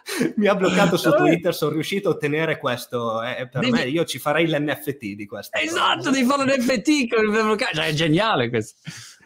mi 0.37 0.47
ha 0.47 0.55
bloccato 0.55 0.97
su 0.97 1.11
Twitter, 1.11 1.53
sono 1.53 1.71
riuscito 1.71 2.09
a 2.09 2.11
ottenere 2.13 2.57
questo. 2.57 3.21
Eh, 3.21 3.47
per 3.49 3.61
devi... 3.61 3.71
me, 3.71 3.83
io 3.83 4.05
ci 4.05 4.19
farei 4.19 4.47
l'NFT 4.47 5.15
di 5.15 5.25
questo. 5.25 5.57
Esatto, 5.57 6.09
devi 6.09 6.25
fare 6.25 6.43
l'NFT, 6.45 7.07
cioè, 7.07 7.85
è 7.87 7.93
geniale 7.93 8.49
questo. 8.49 8.79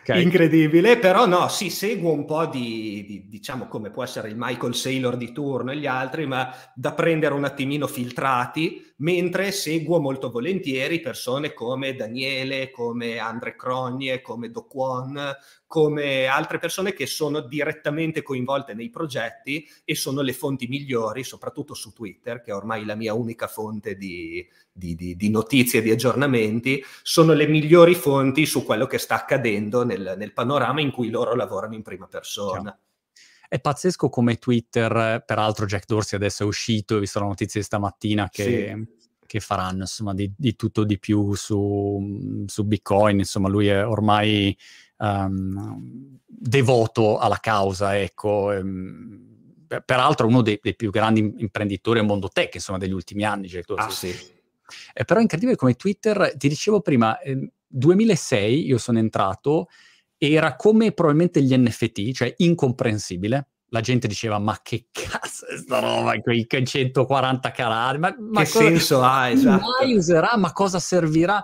Okay. 0.08 0.22
Incredibile, 0.22 1.00
però 1.00 1.26
no, 1.26 1.48
sì, 1.48 1.72
seguo 1.72 2.12
un 2.12 2.26
po' 2.26 2.46
di, 2.46 3.04
di, 3.08 3.28
diciamo, 3.28 3.68
come 3.68 3.90
può 3.90 4.04
essere 4.04 4.28
il 4.28 4.36
Michael 4.38 4.76
Saylor 4.76 5.18
di 5.18 5.32
turno 5.32 5.72
e 5.72 5.78
gli 5.78 5.88
altri, 5.88 6.28
ma 6.28 6.56
da 6.76 6.94
prendere 6.94 7.34
un 7.34 7.44
attimino 7.44 7.88
filtrati, 7.88 8.94
mentre 8.98 9.52
seguo 9.52 10.00
molto 10.00 10.32
volentieri 10.32 11.00
persone 11.00 11.54
come 11.54 11.96
Daniele, 11.96 12.72
come 12.72 13.18
Andre 13.18 13.56
Crogne, 13.56 14.22
come 14.22 14.52
Do 14.52 14.66
Kwon, 14.66 15.36
come 15.68 16.28
altre 16.28 16.58
persone 16.58 16.94
che 16.94 17.06
sono 17.06 17.42
direttamente 17.42 18.22
coinvolte 18.22 18.74
nei 18.74 18.90
progetti 18.90 19.68
e 19.84 19.96
sono 19.96 20.22
le 20.22 20.34
fonti 20.34 20.68
migliori, 20.68 21.24
soprattutto 21.24 21.74
su 21.74 21.92
Twitter, 21.92 22.42
che 22.42 22.52
è 22.52 22.56
ormai 22.56 22.86
la 22.86 22.96
mia 22.96 23.14
unica 23.14 23.48
fonte 23.48 23.96
di, 23.96 24.48
di, 24.72 24.96
di, 24.96 25.16
di 25.16 25.30
notizie 25.30 25.82
di 25.82 25.92
aggiornamenti, 25.92 26.84
sono 27.02 27.34
le 27.34 27.48
migliori 27.48 27.96
fonti 27.96 28.46
su 28.46 28.64
quello 28.64 28.86
che 28.86 28.98
sta 28.98 29.16
accadendo 29.16 29.84
nel, 29.84 30.16
nel 30.18 30.32
panorama 30.34 30.80
in 30.80 30.92
cui 30.92 31.10
loro 31.10 31.36
lavorano 31.36 31.76
in 31.76 31.82
prima 31.82 32.08
persona. 32.08 32.70
Ciao. 32.70 32.80
È 33.48 33.60
pazzesco 33.60 34.10
come 34.10 34.38
Twitter, 34.38 35.24
peraltro 35.26 35.66
Jack 35.66 35.86
Dorsey 35.86 36.18
adesso 36.18 36.44
è 36.44 36.46
uscito, 36.46 36.96
ho 36.96 37.00
visto 37.00 37.20
la 37.20 37.26
notizia 37.26 37.60
di 37.60 37.66
stamattina 37.66 38.30
che, 38.30 38.44
sì. 38.44 38.88
che 39.26 39.40
faranno 39.40 39.82
insomma 39.82 40.14
di, 40.14 40.32
di, 40.36 40.56
tutto 40.56 40.84
di 40.84 41.00
più 41.00 41.34
su, 41.34 42.44
su 42.46 42.64
Bitcoin, 42.64 43.20
insomma 43.20 43.50
lui 43.50 43.68
è 43.68 43.86
ormai 43.86 44.58
um, 44.98 46.18
devoto 46.26 47.18
alla 47.18 47.40
causa, 47.40 47.98
ecco. 48.00 48.52
Um, 48.52 49.34
peraltro 49.84 50.28
uno 50.28 50.42
dei, 50.42 50.60
dei, 50.62 50.76
più 50.76 50.92
grandi 50.92 51.34
imprenditori 51.38 52.00
al 52.00 52.06
mondo 52.06 52.30
tech, 52.30 52.54
insomma, 52.56 52.78
degli 52.78 52.92
ultimi 52.92 53.24
anni. 53.24 53.50
Cioè, 53.50 53.64
ah, 53.76 53.90
sì. 53.90 54.14
Eh, 54.94 55.06
però 55.06 55.20
è 55.20 55.22
incredibile 55.24 55.58
come 55.58 55.74
Twitter, 55.74 56.36
ti 56.38 56.48
dicevo 56.48 56.82
prima, 56.82 57.20
eh, 57.20 57.52
2006 57.68 58.66
io 58.66 58.78
sono 58.78 59.00
entrato, 59.00 59.68
era 60.34 60.56
come 60.56 60.92
probabilmente 60.92 61.42
gli 61.42 61.56
NFT, 61.56 62.12
cioè 62.12 62.34
incomprensibile. 62.38 63.50
La 63.70 63.82
gente 63.82 64.08
diceva, 64.08 64.40
ma 64.40 64.60
che 64.62 64.88
cazzo 64.92 65.48
è 65.48 65.58
sta 65.58 65.80
roba, 65.80 66.18
quei 66.22 66.46
140 66.48 67.52
carati, 67.52 67.98
ma, 67.98 68.16
ma 68.20 68.44
che 68.44 68.52
cosa, 68.52 68.66
senso 68.66 69.02
ha, 69.02 69.30
esatto. 69.30 69.66
mai 69.80 69.96
userà, 69.96 70.38
ma 70.38 70.54
cosa 70.54 70.80
servirà? 70.80 71.44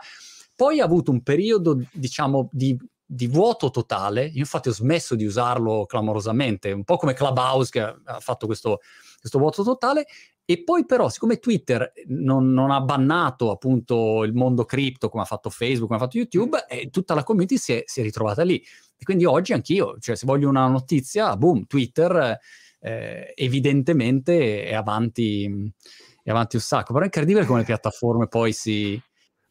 Poi 0.56 0.80
ha 0.80 0.86
avuto 0.86 1.12
un 1.12 1.24
periodo, 1.24 1.82
diciamo, 1.92 2.50
di 2.52 2.78
di 3.14 3.28
vuoto 3.28 3.70
totale. 3.72 4.24
Io 4.24 4.40
infatti 4.40 4.70
ho 4.70 4.74
smesso 4.74 5.16
di 5.16 5.26
usarlo 5.26 5.86
clamorosamente, 5.86 6.72
un 6.72 6.86
po' 6.86 6.96
come 6.96 7.14
Clubhouse 7.14 7.70
che 7.70 7.82
ha 7.82 8.20
fatto 8.22 8.46
questo, 8.46 8.80
questo 9.20 9.38
vuoto 9.38 9.64
totale. 9.64 10.06
E 10.52 10.64
poi 10.66 10.86
però, 10.86 11.08
siccome 11.08 11.40
Twitter 11.40 11.94
non, 12.08 12.52
non, 12.52 12.72
ha 12.72 12.82
bannato 12.82 13.52
appunto 13.52 14.26
il 14.26 14.34
mondo 14.34 14.66
cripto 14.66 15.08
come 15.08 15.24
ha 15.24 15.26
fatto 15.26 15.50
Facebook, 15.50 15.88
come 15.88 15.98
ha 15.98 16.04
fatto 16.04 16.18
YouTube, 16.18 16.66
eh, 16.68 16.90
tutta 16.90 17.14
la 17.14 17.24
community 17.24 17.56
si 17.56 17.72
è, 17.72 17.84
si 17.86 18.02
è, 18.02 18.04
ritrovata 18.04 18.44
lì. 18.44 18.62
E 18.98 19.06
quindi 19.06 19.24
oggi 19.24 19.54
anch'io, 19.54 19.98
cioè 20.00 20.18
se 20.18 20.26
voglio 20.26 20.50
una 20.50 20.68
notizia, 20.68 21.38
boom, 21.38 21.68
Twitter 21.68 22.38
eh, 22.82 23.34
evidentemente 23.34 24.66
è 24.66 24.74
avanti, 24.74 25.72
è 26.22 26.30
avanti 26.30 26.58
un 26.58 26.62
sacco. 26.62 26.92
Però 26.92 27.04
è 27.04 27.06
incredibile 27.06 27.46
come 27.46 27.60
le 27.60 27.66
piattaforme 27.66 28.28
poi 28.28 28.52
si, 28.52 29.02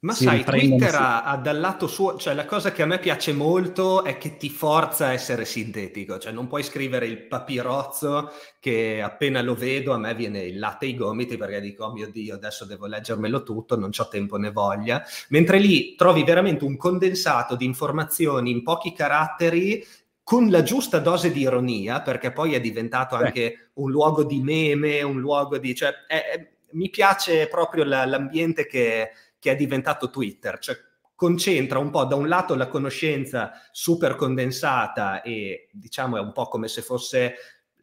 ma 0.02 0.14
sai, 0.14 0.43
Twitter 0.44 0.94
ha, 0.94 1.24
ha, 1.24 1.36
dal 1.36 1.60
lato 1.60 1.86
suo, 1.86 2.16
cioè 2.16 2.32
la 2.32 2.47
cosa 2.47 2.72
che 2.72 2.82
a 2.82 2.86
me 2.86 2.98
piace 2.98 3.35
molto 3.35 4.02
è 4.02 4.16
che 4.16 4.39
ti 4.39 4.48
forza 4.48 5.06
a 5.06 5.12
essere 5.12 5.44
sintetico, 5.44 6.18
cioè 6.18 6.32
non 6.32 6.47
puoi 6.47 6.62
scrivere 6.62 7.06
il 7.06 7.27
papirozzo 7.27 8.31
che 8.59 9.02
appena 9.02 9.43
lo 9.43 9.55
vedo 9.55 9.93
a 9.93 9.98
me 9.98 10.14
viene 10.14 10.40
il 10.40 10.59
latte 10.59 10.86
ai 10.86 10.94
gomiti 10.94 11.36
perché 11.36 11.60
dico, 11.60 11.85
oh 11.85 11.93
mio 11.93 12.10
Dio, 12.10 12.35
adesso 12.35 12.64
devo 12.64 12.86
leggermelo 12.86 13.43
tutto, 13.43 13.78
non 13.78 13.90
ho 13.94 14.09
tempo 14.09 14.39
né 14.39 14.51
voglia, 14.51 15.05
mentre 15.28 15.59
lì 15.59 15.94
trovi 15.97 16.24
veramente 16.24 16.64
un 16.64 16.78
condensato 16.78 17.55
di 17.55 17.66
informazioni 17.66 18.51
in 18.51 18.62
pochi 18.62 18.94
caratteri 18.94 19.85
con 20.22 20.48
la 20.48 20.62
giusta 20.62 20.98
dose 20.98 21.31
di 21.31 21.40
ironia, 21.40 22.01
perché 22.01 22.32
poi 22.32 22.55
è 22.55 22.60
diventato 22.60 23.18
Beh. 23.18 23.24
anche 23.24 23.70
un 23.74 23.90
luogo 23.90 24.24
di 24.24 24.40
meme, 24.40 25.02
un 25.02 25.20
luogo 25.20 25.59
di... 25.59 25.74
Cioè, 25.74 26.06
è, 26.06 26.14
è, 26.14 26.48
mi 26.72 26.89
piace 26.89 27.48
proprio 27.48 27.82
la, 27.82 28.06
l'ambiente 28.06 28.64
che 28.64 29.10
che 29.41 29.51
è 29.51 29.57
diventato 29.57 30.11
Twitter, 30.11 30.59
cioè 30.59 30.77
concentra 31.17 31.79
un 31.81 31.91
po' 31.91 32.05
da 32.05 32.15
un 32.15 32.29
lato 32.29 32.55
la 32.55 32.69
conoscenza 32.69 33.53
super 33.73 34.15
condensata 34.15 35.23
e 35.23 35.69
diciamo 35.73 36.17
è 36.17 36.21
un 36.21 36.33
po' 36.33 36.47
come 36.47 36.69
se 36.69 36.81
fosse 36.83 37.35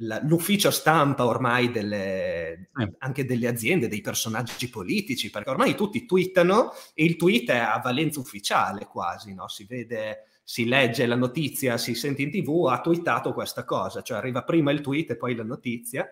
la, 0.02 0.20
l'ufficio 0.24 0.72
stampa 0.72 1.26
ormai 1.26 1.70
delle, 1.72 2.70
anche 3.00 3.26
delle 3.26 3.48
aziende, 3.48 3.88
dei 3.88 4.02
personaggi 4.02 4.70
politici, 4.70 5.30
perché 5.30 5.50
ormai 5.50 5.76
tutti 5.76 6.06
twittano 6.06 6.72
e 6.94 7.04
il 7.04 7.16
tweet 7.16 7.50
è 7.50 7.58
a 7.58 7.80
valenza 7.84 8.20
ufficiale 8.20 8.86
quasi, 8.86 9.34
no? 9.34 9.48
si 9.48 9.66
vede 9.66 10.24
si 10.50 10.66
legge 10.66 11.06
la 11.06 11.18
notizia, 11.18 11.78
si 11.78 11.94
sente 11.94 12.22
in 12.22 12.32
tv, 12.32 12.68
ha 12.70 12.80
twittato 12.80 13.34
questa 13.34 13.66
cosa, 13.66 14.02
cioè 14.02 14.18
arriva 14.18 14.44
prima 14.44 14.72
il 14.72 14.80
tweet 14.80 15.12
e 15.12 15.18
poi 15.18 15.36
la 15.36 15.44
notizia. 15.44 16.08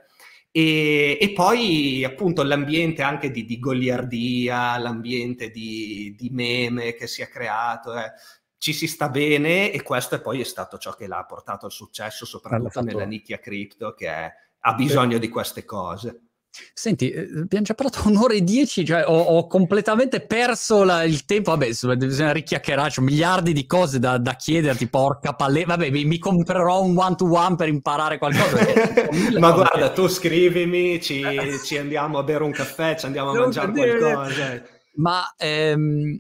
E, 0.57 1.18
e, 1.19 1.34
poi 1.34 2.06
appunto 2.06 2.41
l'ambiente 2.41 3.02
anche 3.02 3.30
di, 3.30 3.44
di 3.44 3.60
goliardia, 3.60 4.77
l'ambiente 4.77 5.49
di, 5.49 6.15
di, 6.18 6.30
meme 6.30 6.94
che 6.94 7.07
si 7.07 7.22
è 7.22 7.27
creato, 7.27 7.94
eh, 7.94 8.14
ci 8.57 8.72
si 8.72 8.88
sta 8.88 9.10
bene 9.10 9.69
e 9.73 9.84
questo 9.84 10.22
poi 10.22 10.40
è 10.40 10.45
stato 10.45 10.77
ciò 10.77 10.94
che 10.94 11.07
l'ha 11.07 11.26
portato 11.26 11.65
al 11.65 11.73
successo, 11.73 12.26
soprattutto 12.26 12.80
nella 12.80 13.03
nicchia 13.03 13.38
cripto 13.38 13.94
che 13.94 14.07
è, 14.07 14.34
ha 14.60 14.73
bisogno 14.76 15.18
di 15.18 15.27
queste 15.27 15.65
cose. 15.65 16.25
Senti, 16.73 17.10
eh, 17.10 17.22
abbiamo 17.41 17.65
già 17.65 17.73
parlato 17.73 18.02
un'ora 18.10 18.34
e 18.34 18.44
dieci, 18.44 18.86
cioè 18.86 19.03
ho, 19.06 19.19
ho 19.19 19.48
completamente 19.48 20.22
perso 20.22 20.84
la, 20.84 21.03
il 21.03 21.26
tempo. 21.26 21.52
Vabbè, 21.52 21.95
bisogna 21.95 22.32
richiacchierare, 22.32 22.94
ho 22.98 23.02
miliardi 23.02 23.53
di 23.53 23.65
cose 23.65 23.99
da, 23.99 24.18
da 24.18 24.36
chiederti, 24.36 24.88
porca 24.88 25.34
palle. 25.34 25.65
Vabbè, 25.65 25.90
mi, 25.90 26.06
mi, 26.06 26.18
comprerò 26.18 26.82
un 26.82 26.98
one-to-one 26.98 27.56
per 27.56 27.68
imparare 27.68 28.18
qualcosa. 28.18 28.57
Ma 29.40 29.52
guarda, 29.52 29.91
tu 29.91 30.07
scrivimi, 30.07 31.02
ci, 31.02 31.23
ci, 31.64 31.77
andiamo 31.77 32.18
a 32.18 32.23
bere 32.23 32.44
un 32.44 32.52
caffè, 32.52 32.95
ci 32.95 33.06
andiamo 33.06 33.32
a 33.32 33.34
mangiare 33.34 33.72
qualcosa. 33.72 34.64
Ma 34.95 35.34
ehm, 35.38 36.18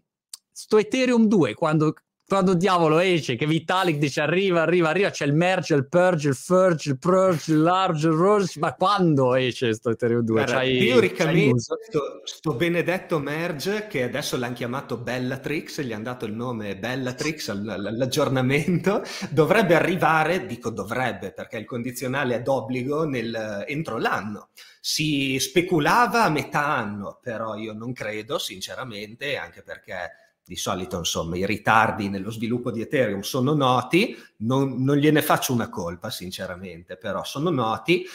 sto 0.51 0.77
Ethereum 0.77 1.27
2, 1.27 1.53
quando 1.53 1.93
quando 2.27 2.55
diavolo 2.55 2.99
esce 2.99 3.35
che 3.35 3.45
Vitalik 3.45 3.97
dice 3.97 4.21
arriva, 4.21 4.61
arriva, 4.61 4.89
arriva, 4.89 5.11
c'è 5.11 5.25
il 5.25 5.35
merge, 5.35 5.75
il 5.75 5.87
purge, 5.87 6.29
il 6.29 6.35
furge, 6.35 6.89
il 6.89 6.97
purge, 6.97 7.51
il 7.51 7.61
large, 7.61 8.07
il 8.07 8.13
rurge, 8.13 8.59
ma 8.59 8.73
quando 8.73 9.35
esce 9.35 9.73
sto 9.73 9.91
Ethereum 9.91 10.21
2? 10.21 10.43
Guarda, 10.43 10.61
teoricamente 10.61 11.59
sto, 11.59 12.21
sto, 12.23 12.55
benedetto 12.55 13.19
merge 13.19 13.85
che 13.87 14.03
adesso 14.03 14.37
l'hanno 14.37 14.53
chiamato 14.55 14.97
Bellatrix, 14.97 15.81
gli 15.81 15.93
hanno 15.93 16.03
dato 16.03 16.25
il 16.25 16.33
nome 16.33 16.77
Bellatrix 16.77 17.49
all'aggiornamento, 17.49 19.03
dovrebbe 19.29 19.75
arrivare, 19.75 20.47
dico 20.47 20.71
dovrebbe 20.71 21.31
perché 21.31 21.57
il 21.57 21.65
condizionale 21.65 22.35
è 22.35 22.41
d'obbligo 22.41 23.05
nel, 23.05 23.65
entro 23.67 23.99
l'anno. 23.99 24.49
Si 24.79 25.37
speculava 25.39 26.23
a 26.23 26.29
metà 26.29 26.65
anno, 26.65 27.19
però 27.21 27.55
io 27.55 27.73
non 27.73 27.93
credo 27.93 28.37
sinceramente, 28.37 29.35
anche 29.35 29.61
perché 29.63 30.24
di 30.45 30.55
solito 30.55 30.99
insomma 30.99 31.37
i 31.37 31.45
ritardi 31.45 32.07
nello 32.07 32.29
sviluppo 32.29 32.69
di 32.69 32.81
Ethereum 32.81 33.21
sono 33.21 33.55
noti, 33.55 34.15
non, 34.37 34.83
non, 34.83 34.97
gliene 34.97 35.23
faccio 35.23 35.53
una 35.53 35.69
colpa 35.69 36.11
sinceramente, 36.11 36.97
però 36.97 37.23
sono 37.23 37.49
noti. 37.49 38.05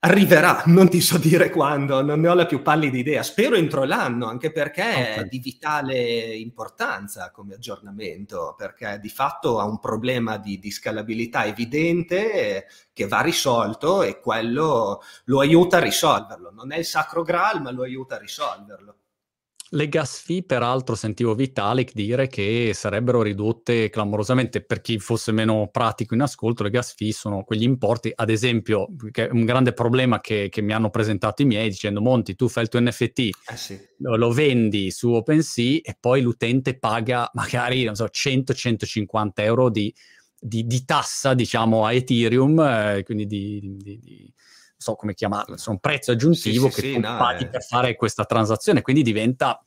Arriverà, 0.00 0.64
non 0.66 0.90
ti 0.90 1.00
so 1.00 1.16
dire 1.16 1.48
quando, 1.48 2.02
non 2.02 2.20
ne 2.20 2.28
ho 2.28 2.34
la 2.34 2.44
più 2.44 2.60
pallida 2.60 2.98
idea. 2.98 3.22
Spero 3.22 3.56
entro 3.56 3.84
l'anno, 3.84 4.26
anche 4.26 4.52
perché 4.52 4.82
okay. 4.82 5.14
è 5.14 5.24
di 5.24 5.38
vitale 5.38 6.36
importanza 6.36 7.30
come 7.30 7.54
aggiornamento, 7.54 8.54
perché 8.56 8.98
di 9.00 9.08
fatto 9.08 9.58
ha 9.58 9.64
un 9.64 9.80
problema 9.80 10.36
di, 10.36 10.58
di 10.58 10.70
scalabilità 10.70 11.46
evidente 11.46 12.66
che 12.92 13.08
va 13.08 13.22
risolto 13.22 14.02
e 14.02 14.20
quello 14.20 15.00
lo 15.24 15.40
aiuta 15.40 15.78
a 15.78 15.80
risolverlo. 15.80 16.50
Non 16.52 16.70
è 16.70 16.76
il 16.76 16.84
sacro 16.84 17.22
graal, 17.22 17.62
ma 17.62 17.70
lo 17.70 17.82
aiuta 17.82 18.16
a 18.16 18.18
risolverlo. 18.18 18.96
Le 19.70 19.88
gas 19.88 20.20
fee, 20.20 20.44
peraltro, 20.44 20.94
sentivo 20.94 21.34
Vitalik 21.34 21.92
dire 21.92 22.28
che 22.28 22.70
sarebbero 22.72 23.20
ridotte 23.22 23.90
clamorosamente. 23.90 24.62
Per 24.62 24.80
chi 24.80 25.00
fosse 25.00 25.32
meno 25.32 25.68
pratico 25.72 26.14
in 26.14 26.20
ascolto, 26.20 26.62
le 26.62 26.70
gas 26.70 26.94
fee 26.94 27.12
sono 27.12 27.42
quegli 27.42 27.64
importi, 27.64 28.12
ad 28.14 28.30
esempio, 28.30 28.86
che 29.10 29.26
è 29.26 29.30
un 29.32 29.44
grande 29.44 29.72
problema 29.72 30.20
che, 30.20 30.48
che 30.50 30.62
mi 30.62 30.72
hanno 30.72 30.90
presentato 30.90 31.42
i 31.42 31.46
miei 31.46 31.68
dicendo 31.68 32.00
Monti, 32.00 32.36
tu 32.36 32.48
fai 32.48 32.62
il 32.62 32.68
tuo 32.68 32.80
NFT, 32.80 33.18
eh 33.18 33.56
sì. 33.56 33.76
lo, 33.98 34.16
lo, 34.16 34.30
vendi 34.30 34.92
su 34.92 35.10
OpenSea 35.10 35.80
e 35.82 35.96
poi 35.98 36.20
l'utente 36.20 36.78
paga 36.78 37.28
magari, 37.34 37.82
non 37.82 37.96
so, 37.96 38.04
100-150 38.04 39.30
euro 39.34 39.68
di, 39.68 39.92
di, 40.38 40.64
di, 40.64 40.84
tassa, 40.84 41.34
diciamo, 41.34 41.84
a 41.84 41.92
Ethereum, 41.92 42.60
eh, 42.60 43.02
quindi 43.04 43.26
di, 43.26 43.76
di 43.78 44.32
so 44.76 44.94
come 44.94 45.14
chiamarlo, 45.14 45.54
insomma, 45.54 45.78
un 45.82 45.90
prezzo 45.90 46.12
aggiuntivo 46.12 46.68
sì, 46.68 46.80
che 46.80 46.86
sì, 46.88 46.92
tu 46.94 47.00
no, 47.00 47.16
paghi 47.16 47.44
eh. 47.44 47.48
per 47.48 47.64
fare 47.64 47.96
questa 47.96 48.24
transazione, 48.24 48.82
quindi 48.82 49.02
diventa 49.02 49.62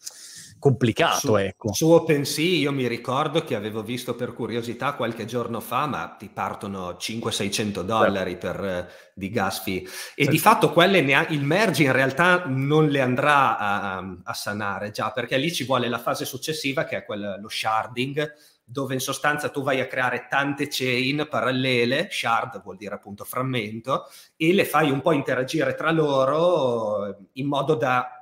complicato. 0.60 1.19
Su, 1.19 1.36
ecco. 1.38 1.73
su 1.73 1.90
OpenSea 1.90 2.44
io 2.44 2.72
mi 2.72 2.88
ricordo 2.88 3.44
che 3.44 3.56
avevo 3.56 3.81
visto 3.81 4.14
per 4.14 4.34
curiosità 4.34 4.94
qualche 4.94 5.26
giorno 5.26 5.61
fa, 5.61 5.88
ma 5.88 6.15
ti 6.19 6.30
partono 6.31 6.91
500-600 6.91 7.81
dollari 7.81 8.38
per, 8.38 8.64
eh, 8.64 8.88
di 9.15 9.30
gas 9.30 9.61
fee. 9.61 9.84
E 10.15 10.26
sì. 10.26 10.30
di 10.30 10.38
fatto 10.38 10.72
quelle 10.72 11.02
ne 11.02 11.14
ha, 11.14 11.26
il 11.30 11.44
merge 11.44 11.84
in 11.84 11.94
realtà 11.94 12.44
non 12.45 12.88
le 12.90 13.02
andrà 13.02 13.57
a, 13.57 14.18
a, 14.23 14.34
sanare 14.34 14.91
già, 14.91 15.11
perché 15.11 15.38
lì 15.38 15.52
ci 15.52 15.64
vuole 15.64 15.88
la 15.88 15.99
fase 15.99 16.26
successiva 16.26 16.84
che 16.84 16.98
è 16.98 17.06
quella, 17.06 17.38
lo 17.38 17.49
sharding, 17.49 18.34
dove 18.70 18.94
in 18.94 19.00
sostanza 19.00 19.50
tu 19.50 19.64
vai 19.64 19.80
a 19.80 19.88
creare 19.88 20.28
tante 20.30 20.68
chain 20.70 21.26
parallele, 21.28 22.08
shard 22.12 22.62
vuol 22.62 22.78
dire 22.78 22.94
appunto 22.94 23.24
frammento, 23.24 24.06
e 24.36 24.54
le 24.54 24.64
fai 24.64 24.91
un 24.91 25.02
po' 25.02 25.12
interagire 25.12 25.74
tra 25.74 25.91
loro 25.91 27.30
in 27.34 27.48
modo 27.48 27.74
da 27.74 28.14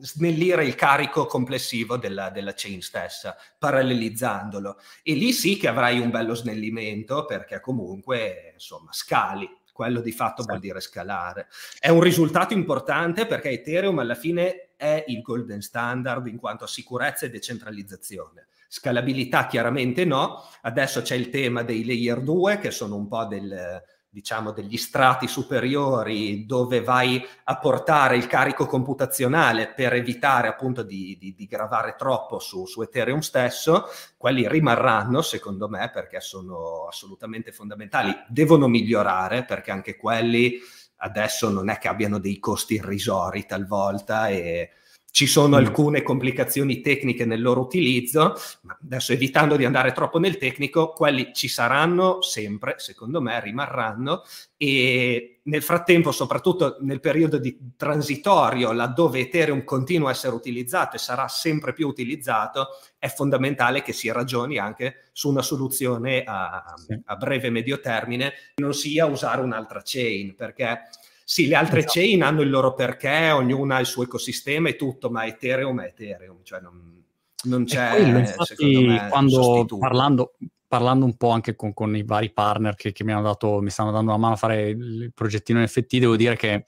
snellire 0.00 0.64
il 0.64 0.74
carico 0.74 1.24
complessivo 1.26 1.96
della, 1.96 2.28
della 2.28 2.52
chain 2.54 2.82
stessa, 2.82 3.36
parallelizzandolo. 3.58 4.78
E 5.02 5.14
lì 5.14 5.32
sì 5.32 5.56
che 5.56 5.68
avrai 5.68 5.98
un 5.98 6.10
bello 6.10 6.34
snellimento 6.34 7.24
perché 7.24 7.60
comunque, 7.60 8.50
insomma, 8.52 8.92
scali. 8.92 9.48
Quello 9.72 10.00
di 10.00 10.12
fatto 10.12 10.42
sì. 10.42 10.48
vuol 10.48 10.60
dire 10.60 10.80
scalare. 10.80 11.48
È 11.80 11.88
un 11.88 12.00
risultato 12.00 12.54
importante 12.54 13.26
perché 13.26 13.50
Ethereum 13.50 13.98
alla 13.98 14.14
fine 14.14 14.74
è 14.76 15.02
il 15.08 15.20
golden 15.20 15.62
standard 15.62 16.28
in 16.28 16.36
quanto 16.36 16.62
a 16.62 16.68
sicurezza 16.68 17.26
e 17.26 17.30
decentralizzazione 17.30 18.46
Scalabilità 18.74 19.46
chiaramente 19.46 20.04
no, 20.04 20.42
adesso 20.62 21.00
c'è 21.00 21.14
il 21.14 21.30
tema 21.30 21.62
dei 21.62 21.86
layer 21.86 22.20
2 22.20 22.58
che 22.58 22.72
sono 22.72 22.96
un 22.96 23.06
po' 23.06 23.24
del, 23.24 23.80
diciamo, 24.08 24.50
degli 24.50 24.76
strati 24.76 25.28
superiori 25.28 26.44
dove 26.44 26.80
vai 26.80 27.24
a 27.44 27.56
portare 27.58 28.16
il 28.16 28.26
carico 28.26 28.66
computazionale 28.66 29.68
per 29.68 29.92
evitare 29.92 30.48
appunto 30.48 30.82
di, 30.82 31.16
di, 31.20 31.36
di 31.36 31.46
gravare 31.46 31.94
troppo 31.96 32.40
su, 32.40 32.66
su, 32.66 32.82
Ethereum 32.82 33.20
stesso, 33.20 33.84
quelli 34.16 34.48
rimarranno 34.48 35.22
secondo 35.22 35.68
me 35.68 35.88
perché 35.92 36.18
sono 36.18 36.88
assolutamente 36.88 37.52
fondamentali, 37.52 38.12
devono 38.26 38.66
migliorare 38.66 39.44
perché 39.44 39.70
anche 39.70 39.96
quelli 39.96 40.58
adesso 40.96 41.48
non 41.48 41.68
è 41.68 41.78
che 41.78 41.86
abbiano 41.86 42.18
dei 42.18 42.40
costi 42.40 42.74
irrisori 42.74 43.46
talvolta 43.46 44.26
e 44.26 44.70
ci 45.14 45.28
sono 45.28 45.50
mm. 45.50 45.60
alcune 45.60 46.02
complicazioni 46.02 46.80
tecniche 46.80 47.24
nel 47.24 47.40
loro 47.40 47.60
utilizzo, 47.60 48.34
ma 48.62 48.76
adesso 48.82 49.12
evitando 49.12 49.54
di 49.54 49.64
andare 49.64 49.92
troppo 49.92 50.18
nel 50.18 50.38
tecnico, 50.38 50.92
quelli 50.92 51.32
ci 51.32 51.46
saranno 51.46 52.20
sempre, 52.20 52.74
secondo 52.78 53.20
me, 53.20 53.40
rimarranno 53.40 54.24
e 54.56 55.38
nel 55.44 55.62
frattempo, 55.62 56.10
soprattutto 56.10 56.78
nel 56.80 56.98
periodo 56.98 57.38
di 57.38 57.74
transitorio, 57.76 58.72
laddove 58.72 59.20
Ethereum 59.20 59.62
continua 59.62 60.08
a 60.08 60.12
essere 60.12 60.34
utilizzato 60.34 60.96
e 60.96 60.98
sarà 60.98 61.28
sempre 61.28 61.72
più 61.72 61.86
utilizzato, 61.86 62.70
è 62.98 63.06
fondamentale 63.06 63.82
che 63.82 63.92
si 63.92 64.10
ragioni 64.10 64.58
anche 64.58 65.10
su 65.12 65.28
una 65.28 65.42
soluzione 65.42 66.24
a, 66.24 66.74
a 67.04 67.14
breve 67.14 67.46
e 67.46 67.50
medio 67.50 67.78
termine, 67.78 68.32
non 68.56 68.74
sia 68.74 69.06
usare 69.06 69.42
un'altra 69.42 69.80
chain, 69.84 70.34
perché 70.34 70.88
sì, 71.24 71.46
le 71.46 71.54
altre 71.54 71.80
esatto. 71.80 71.94
chain 71.94 72.22
hanno 72.22 72.42
il 72.42 72.50
loro 72.50 72.74
perché, 72.74 73.30
ognuna 73.30 73.76
ha 73.76 73.80
il 73.80 73.86
suo 73.86 74.02
ecosistema 74.02 74.68
e 74.68 74.76
tutto, 74.76 75.10
ma 75.10 75.24
Ethereum 75.24 75.80
è 75.80 75.86
Ethereum, 75.86 76.40
cioè 76.42 76.60
non, 76.60 77.02
non 77.44 77.64
c'è... 77.64 77.90
Quello, 77.90 78.18
infatti, 78.18 78.86
me, 78.86 79.08
quando 79.08 79.66
parlando, 79.78 80.34
parlando, 80.68 81.06
un 81.06 81.16
po' 81.16 81.30
anche 81.30 81.56
con, 81.56 81.72
con 81.72 81.96
i 81.96 82.02
vari 82.02 82.30
partner 82.30 82.74
che, 82.74 82.92
che, 82.92 83.04
mi 83.04 83.12
hanno 83.12 83.22
dato, 83.22 83.60
mi 83.60 83.70
stanno 83.70 83.90
dando 83.90 84.10
una 84.10 84.20
mano 84.20 84.34
a 84.34 84.36
fare 84.36 84.68
il 84.68 85.12
progettino 85.14 85.62
NFT, 85.62 85.96
devo 85.96 86.16
dire 86.16 86.36
che 86.36 86.64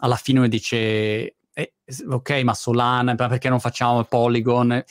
alla 0.00 0.16
fine 0.16 0.40
mi 0.40 0.48
dice, 0.48 0.76
eh, 1.52 1.72
ok, 2.08 2.30
ma 2.44 2.54
Solana, 2.54 3.14
perché 3.14 3.48
non 3.48 3.60
facciamo 3.60 4.04
Polygon? 4.04 4.82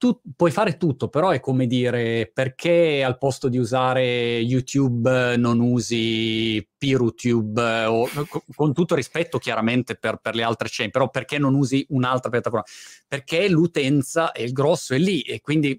Tu 0.00 0.18
puoi 0.34 0.50
fare 0.50 0.78
tutto, 0.78 1.08
però 1.08 1.28
è 1.28 1.40
come 1.40 1.66
dire 1.66 2.30
perché 2.32 3.04
al 3.04 3.18
posto 3.18 3.50
di 3.50 3.58
usare 3.58 4.38
YouTube 4.38 5.36
non 5.36 5.60
usi 5.60 6.66
PeerTube 6.78 7.84
o, 7.84 8.08
con 8.54 8.72
tutto 8.72 8.94
rispetto 8.94 9.36
chiaramente 9.36 9.96
per, 9.96 10.16
per, 10.16 10.34
le 10.34 10.42
altre 10.42 10.68
chain, 10.70 10.90
però 10.90 11.10
perché 11.10 11.36
non 11.36 11.54
usi 11.54 11.84
un'altra 11.90 12.30
piattaforma? 12.30 12.64
Perché 13.06 13.46
l'utenza 13.50 14.32
e 14.32 14.44
il 14.44 14.52
grosso 14.52 14.94
è 14.94 14.98
lì 14.98 15.20
e 15.20 15.42
quindi 15.42 15.78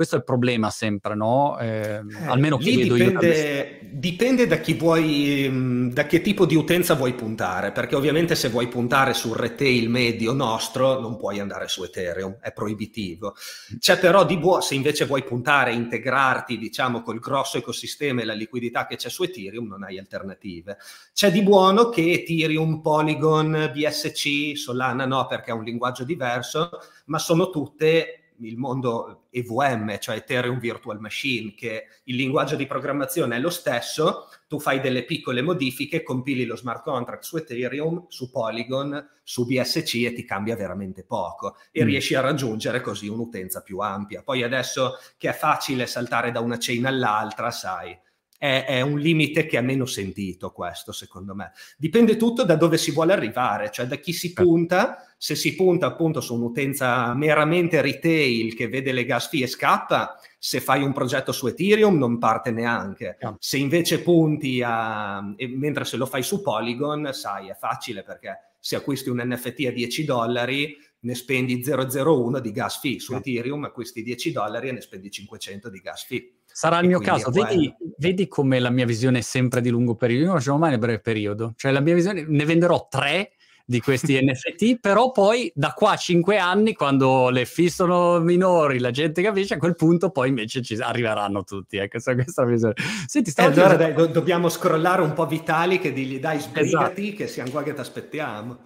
questo 0.00 0.16
è 0.16 0.20
il 0.20 0.24
problema 0.24 0.70
sempre, 0.70 1.14
no? 1.14 1.58
Eh, 1.58 1.96
eh, 1.96 2.26
almeno 2.26 2.56
che 2.56 2.74
vedo 2.74 2.94
dipende, 2.94 3.78
io. 3.82 3.88
Dipende 3.92 4.46
da 4.46 4.56
chi 4.56 4.72
vuoi, 4.72 5.46
mm, 5.46 5.90
da 5.90 6.06
che 6.06 6.22
tipo 6.22 6.46
di 6.46 6.54
utenza 6.54 6.94
vuoi 6.94 7.12
puntare, 7.12 7.70
perché 7.70 7.96
ovviamente 7.96 8.34
se 8.34 8.48
vuoi 8.48 8.68
puntare 8.68 9.12
sul 9.12 9.36
retail 9.36 9.90
medio 9.90 10.32
nostro 10.32 10.98
non 11.00 11.18
puoi 11.18 11.38
andare 11.38 11.68
su 11.68 11.82
Ethereum, 11.82 12.38
è 12.40 12.50
proibitivo. 12.50 13.34
C'è 13.78 13.98
però 13.98 14.24
di 14.24 14.38
buono, 14.38 14.62
se 14.62 14.74
invece 14.74 15.04
vuoi 15.04 15.22
puntare, 15.22 15.74
integrarti, 15.74 16.56
diciamo, 16.56 17.02
col 17.02 17.18
grosso 17.18 17.58
ecosistema 17.58 18.22
e 18.22 18.24
la 18.24 18.32
liquidità 18.32 18.86
che 18.86 18.96
c'è 18.96 19.10
su 19.10 19.24
Ethereum, 19.24 19.68
non 19.68 19.82
hai 19.82 19.98
alternative. 19.98 20.78
C'è 21.12 21.30
di 21.30 21.42
buono 21.42 21.90
che 21.90 22.10
Ethereum, 22.10 22.80
Polygon, 22.80 23.70
BSC, 23.70 24.56
Solana 24.56 25.04
no, 25.04 25.26
perché 25.26 25.50
è 25.50 25.54
un 25.54 25.64
linguaggio 25.64 26.04
diverso, 26.04 26.70
ma 27.04 27.18
sono 27.18 27.50
tutte 27.50 28.19
il 28.40 28.56
mondo 28.56 29.26
EVM, 29.30 29.98
cioè 29.98 30.16
Ethereum 30.16 30.58
Virtual 30.58 31.00
Machine, 31.00 31.54
che 31.54 31.86
il 32.04 32.16
linguaggio 32.16 32.56
di 32.56 32.66
programmazione 32.66 33.36
è 33.36 33.38
lo 33.40 33.50
stesso, 33.50 34.28
tu 34.48 34.58
fai 34.58 34.80
delle 34.80 35.04
piccole 35.04 35.42
modifiche, 35.42 36.02
compili 36.02 36.44
lo 36.44 36.56
smart 36.56 36.82
contract 36.82 37.24
su 37.24 37.36
Ethereum, 37.36 38.06
su 38.08 38.30
Polygon, 38.30 39.08
su 39.22 39.46
BSC 39.46 39.94
e 40.06 40.12
ti 40.12 40.24
cambia 40.24 40.56
veramente 40.56 41.04
poco 41.04 41.56
e 41.70 41.84
mm. 41.84 41.86
riesci 41.86 42.14
a 42.14 42.20
raggiungere 42.20 42.80
così 42.80 43.08
un'utenza 43.08 43.62
più 43.62 43.78
ampia. 43.78 44.22
Poi 44.22 44.42
adesso 44.42 44.98
che 45.16 45.28
è 45.28 45.32
facile 45.32 45.86
saltare 45.86 46.32
da 46.32 46.40
una 46.40 46.56
chain 46.58 46.86
all'altra, 46.86 47.50
sai, 47.50 47.96
è, 48.40 48.64
è, 48.66 48.80
un 48.80 48.98
limite 48.98 49.44
che 49.44 49.58
è 49.58 49.60
meno 49.60 49.84
sentito 49.84 50.50
questo, 50.50 50.92
secondo 50.92 51.34
me. 51.34 51.52
Dipende 51.76 52.16
tutto 52.16 52.42
da 52.42 52.56
dove 52.56 52.78
si 52.78 52.90
vuole 52.90 53.12
arrivare, 53.12 53.70
cioè 53.70 53.84
da 53.84 53.96
chi 53.96 54.14
si 54.14 54.28
certo. 54.28 54.44
punta. 54.44 55.04
Se 55.18 55.34
si 55.34 55.54
punta 55.54 55.84
appunto 55.84 56.22
su 56.22 56.34
un'utenza 56.34 57.12
meramente 57.12 57.82
retail 57.82 58.54
che 58.54 58.68
vede 58.68 58.92
le 58.92 59.04
gas 59.04 59.28
fee 59.28 59.44
e 59.44 59.46
scappa, 59.46 60.18
se 60.38 60.60
fai 60.60 60.82
un 60.82 60.94
progetto 60.94 61.32
su 61.32 61.48
Ethereum 61.48 61.98
non 61.98 62.16
parte 62.16 62.50
neanche. 62.50 63.18
Se 63.38 63.58
invece 63.58 64.00
punti 64.00 64.62
a... 64.64 65.20
mentre 65.54 65.84
se 65.84 65.98
lo 65.98 66.06
fai 66.06 66.22
su 66.22 66.40
Polygon, 66.40 67.10
sai, 67.12 67.50
è 67.50 67.54
facile 67.54 68.02
perché 68.02 68.54
se 68.58 68.76
acquisti 68.76 69.10
un 69.10 69.20
NFT 69.22 69.66
a 69.66 69.70
10 69.70 70.04
dollari 70.04 70.74
ne 71.00 71.14
spendi 71.14 71.62
001 71.62 72.40
di 72.40 72.52
gas 72.52 72.80
fee, 72.80 73.00
su 73.00 73.12
Ethereum 73.14 73.64
acquisti 73.64 74.02
10 74.02 74.32
dollari 74.32 74.68
e 74.68 74.72
ne 74.72 74.80
spendi 74.80 75.10
500 75.10 75.68
di 75.68 75.80
gas 75.80 76.06
fee. 76.06 76.39
Sarà 76.52 76.78
il 76.80 76.88
mio 76.88 76.98
caso, 77.00 77.30
vedi, 77.30 77.74
vedi, 77.98 78.28
come 78.28 78.58
la 78.58 78.70
mia 78.70 78.84
visione 78.84 79.18
è 79.18 79.22
sempre 79.22 79.60
di 79.60 79.70
lungo 79.70 79.94
periodo, 79.94 80.22
io 80.22 80.28
non 80.30 80.38
facciamo 80.38 80.58
mai 80.58 80.70
nel 80.70 80.78
breve 80.78 81.00
periodo, 81.00 81.54
cioè 81.56 81.72
la 81.72 81.80
mia 81.80 81.94
visione, 81.94 82.24
ne 82.26 82.44
venderò 82.44 82.86
tre 82.90 83.32
di 83.70 83.80
questi 83.80 84.18
NFT, 84.20 84.80
però 84.80 85.12
poi 85.12 85.50
da 85.54 85.72
qua 85.72 85.92
a 85.92 85.96
cinque 85.96 86.38
anni, 86.38 86.74
quando 86.74 87.30
le 87.30 87.44
fee 87.44 87.70
sono 87.70 88.18
minori, 88.18 88.80
la 88.80 88.90
gente 88.90 89.22
capisce, 89.22 89.54
a 89.54 89.58
quel 89.58 89.76
punto 89.76 90.10
poi 90.10 90.28
invece 90.28 90.60
ci 90.60 90.74
arriveranno 90.74 91.44
tutti. 91.44 91.76
Ecco, 91.76 91.90
questa, 91.90 92.14
questa 92.14 92.44
visione. 92.44 92.74
Senti, 93.06 93.32
eh, 93.36 93.42
allora 93.44 93.76
dai, 93.76 93.94
do- 93.94 94.08
dobbiamo 94.08 94.48
scrollare 94.48 95.02
un 95.02 95.12
po' 95.12 95.26
Vitali 95.26 95.78
che 95.78 95.92
digli 95.92 96.18
dai 96.18 96.40
sbrigati 96.40 97.02
esatto. 97.02 97.16
che 97.16 97.28
siamo 97.28 97.50
qua 97.50 97.62
che 97.62 97.72
ti 97.72 97.80
aspettiamo. 97.80 98.58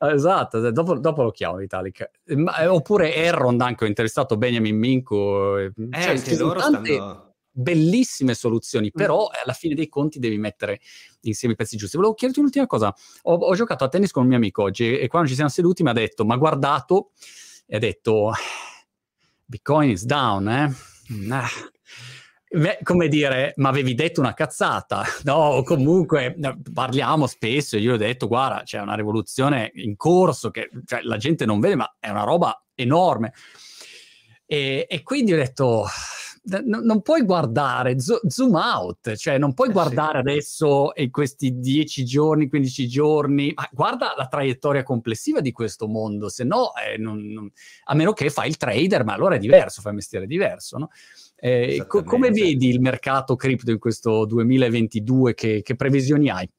Esatto, 0.00 0.70
dopo, 0.70 0.98
dopo, 0.98 1.22
lo 1.22 1.30
chiamo 1.30 1.56
Vitalik. 1.56 2.10
Ma, 2.36 2.58
eh, 2.58 2.66
oppure 2.66 3.14
Erron, 3.14 3.60
anche 3.60 3.84
ho 3.84 3.88
intervistato 3.88 4.36
Benjamin 4.36 4.76
Minko. 4.76 5.56
Eh, 5.58 5.72
cioè, 5.90 6.10
anche 6.10 6.36
loro 6.36 6.60
tante... 6.60 6.94
stanno 6.94 7.27
bellissime 7.58 8.34
soluzioni, 8.34 8.92
però 8.92 9.24
mm. 9.24 9.40
alla 9.44 9.52
fine 9.52 9.74
dei 9.74 9.88
conti 9.88 10.18
devi 10.18 10.38
mettere 10.38 10.80
insieme 11.22 11.54
i 11.54 11.56
pezzi 11.56 11.76
giusti. 11.76 11.96
Volevo 11.96 12.14
chiederti 12.14 12.40
un'ultima 12.40 12.66
cosa. 12.66 12.94
Ho, 13.22 13.34
ho, 13.34 13.54
giocato 13.54 13.84
a 13.84 13.88
tennis 13.88 14.12
con 14.12 14.22
un 14.22 14.28
mio 14.28 14.36
amico 14.36 14.62
oggi 14.62 14.98
e 14.98 15.08
quando 15.08 15.28
ci 15.28 15.34
siamo 15.34 15.50
seduti 15.50 15.82
mi 15.82 15.90
ha 15.90 15.94
detto, 15.94 16.24
ma 16.24 16.36
guardato, 16.36 17.10
e 17.66 17.76
ha 17.76 17.78
detto, 17.78 18.32
Bitcoin 19.44 19.90
is 19.90 20.04
down, 20.04 20.48
eh? 20.48 20.72
Ah. 21.30 21.48
Beh, 22.50 22.78
come 22.82 23.08
dire, 23.08 23.52
ma 23.56 23.68
avevi 23.68 23.94
detto 23.94 24.20
una 24.20 24.34
cazzata? 24.34 25.04
No, 25.24 25.62
comunque 25.64 26.36
parliamo 26.72 27.26
spesso 27.26 27.76
e 27.76 27.80
io 27.80 27.94
ho 27.94 27.96
detto, 27.98 28.26
guarda, 28.28 28.62
c'è 28.62 28.80
una 28.80 28.94
rivoluzione 28.94 29.70
in 29.74 29.96
corso 29.96 30.50
che 30.50 30.70
cioè, 30.86 31.02
la 31.02 31.16
gente 31.16 31.44
non 31.44 31.60
vede, 31.60 31.74
ma 31.74 31.96
è 31.98 32.08
una 32.08 32.24
roba 32.24 32.62
enorme. 32.74 33.34
E, 34.46 34.86
e 34.88 35.02
quindi 35.02 35.34
ho 35.34 35.36
detto, 35.36 35.84
n- 36.48 36.80
non 36.82 37.02
puoi 37.02 37.22
guardare, 37.22 38.00
zo- 38.00 38.20
zoom 38.26 38.54
out, 38.54 39.14
cioè 39.14 39.38
non 39.38 39.54
puoi 39.54 39.68
eh 39.68 39.72
guardare 39.72 40.22
sì. 40.22 40.28
adesso 40.28 40.92
in 40.96 41.10
questi 41.10 41.58
10 41.58 42.04
giorni, 42.04 42.48
15 42.48 42.88
giorni, 42.88 43.52
ma 43.54 43.68
guarda 43.72 44.14
la 44.16 44.26
traiettoria 44.26 44.82
complessiva 44.82 45.40
di 45.40 45.52
questo 45.52 45.86
mondo, 45.86 46.28
se 46.28 46.44
no, 46.44 46.72
eh, 46.74 46.96
non, 46.96 47.18
non, 47.26 47.50
a 47.84 47.94
meno 47.94 48.12
che 48.12 48.30
fai 48.30 48.48
il 48.48 48.56
trader, 48.56 49.04
ma 49.04 49.14
allora 49.14 49.36
è 49.36 49.38
diverso, 49.38 49.80
fai 49.80 49.90
un 49.90 49.96
mestiere 49.96 50.26
diverso, 50.26 50.78
no? 50.78 50.90
Eh, 51.40 51.84
co- 51.86 52.02
come 52.02 52.30
vedi 52.30 52.68
il 52.68 52.80
mercato 52.80 53.36
cripto 53.36 53.70
in 53.70 53.78
questo 53.78 54.24
2022? 54.24 55.34
Che, 55.34 55.62
che 55.62 55.76
previsioni 55.76 56.30
hai? 56.30 56.50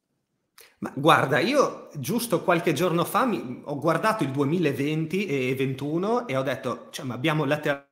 Ma 0.80 0.94
guarda, 0.96 1.40
io 1.40 1.90
giusto 1.96 2.42
qualche 2.42 2.72
giorno 2.72 3.04
fa 3.04 3.26
mi, 3.26 3.62
ho 3.66 3.78
guardato 3.78 4.24
il 4.24 4.32
2020 4.32 5.26
e 5.26 5.54
2021 5.54 6.28
e 6.28 6.38
ho 6.38 6.42
detto, 6.42 6.88
cioè, 6.92 7.06
ma 7.06 7.16
abbiamo 7.16 7.44
lateralizzato 7.44 7.88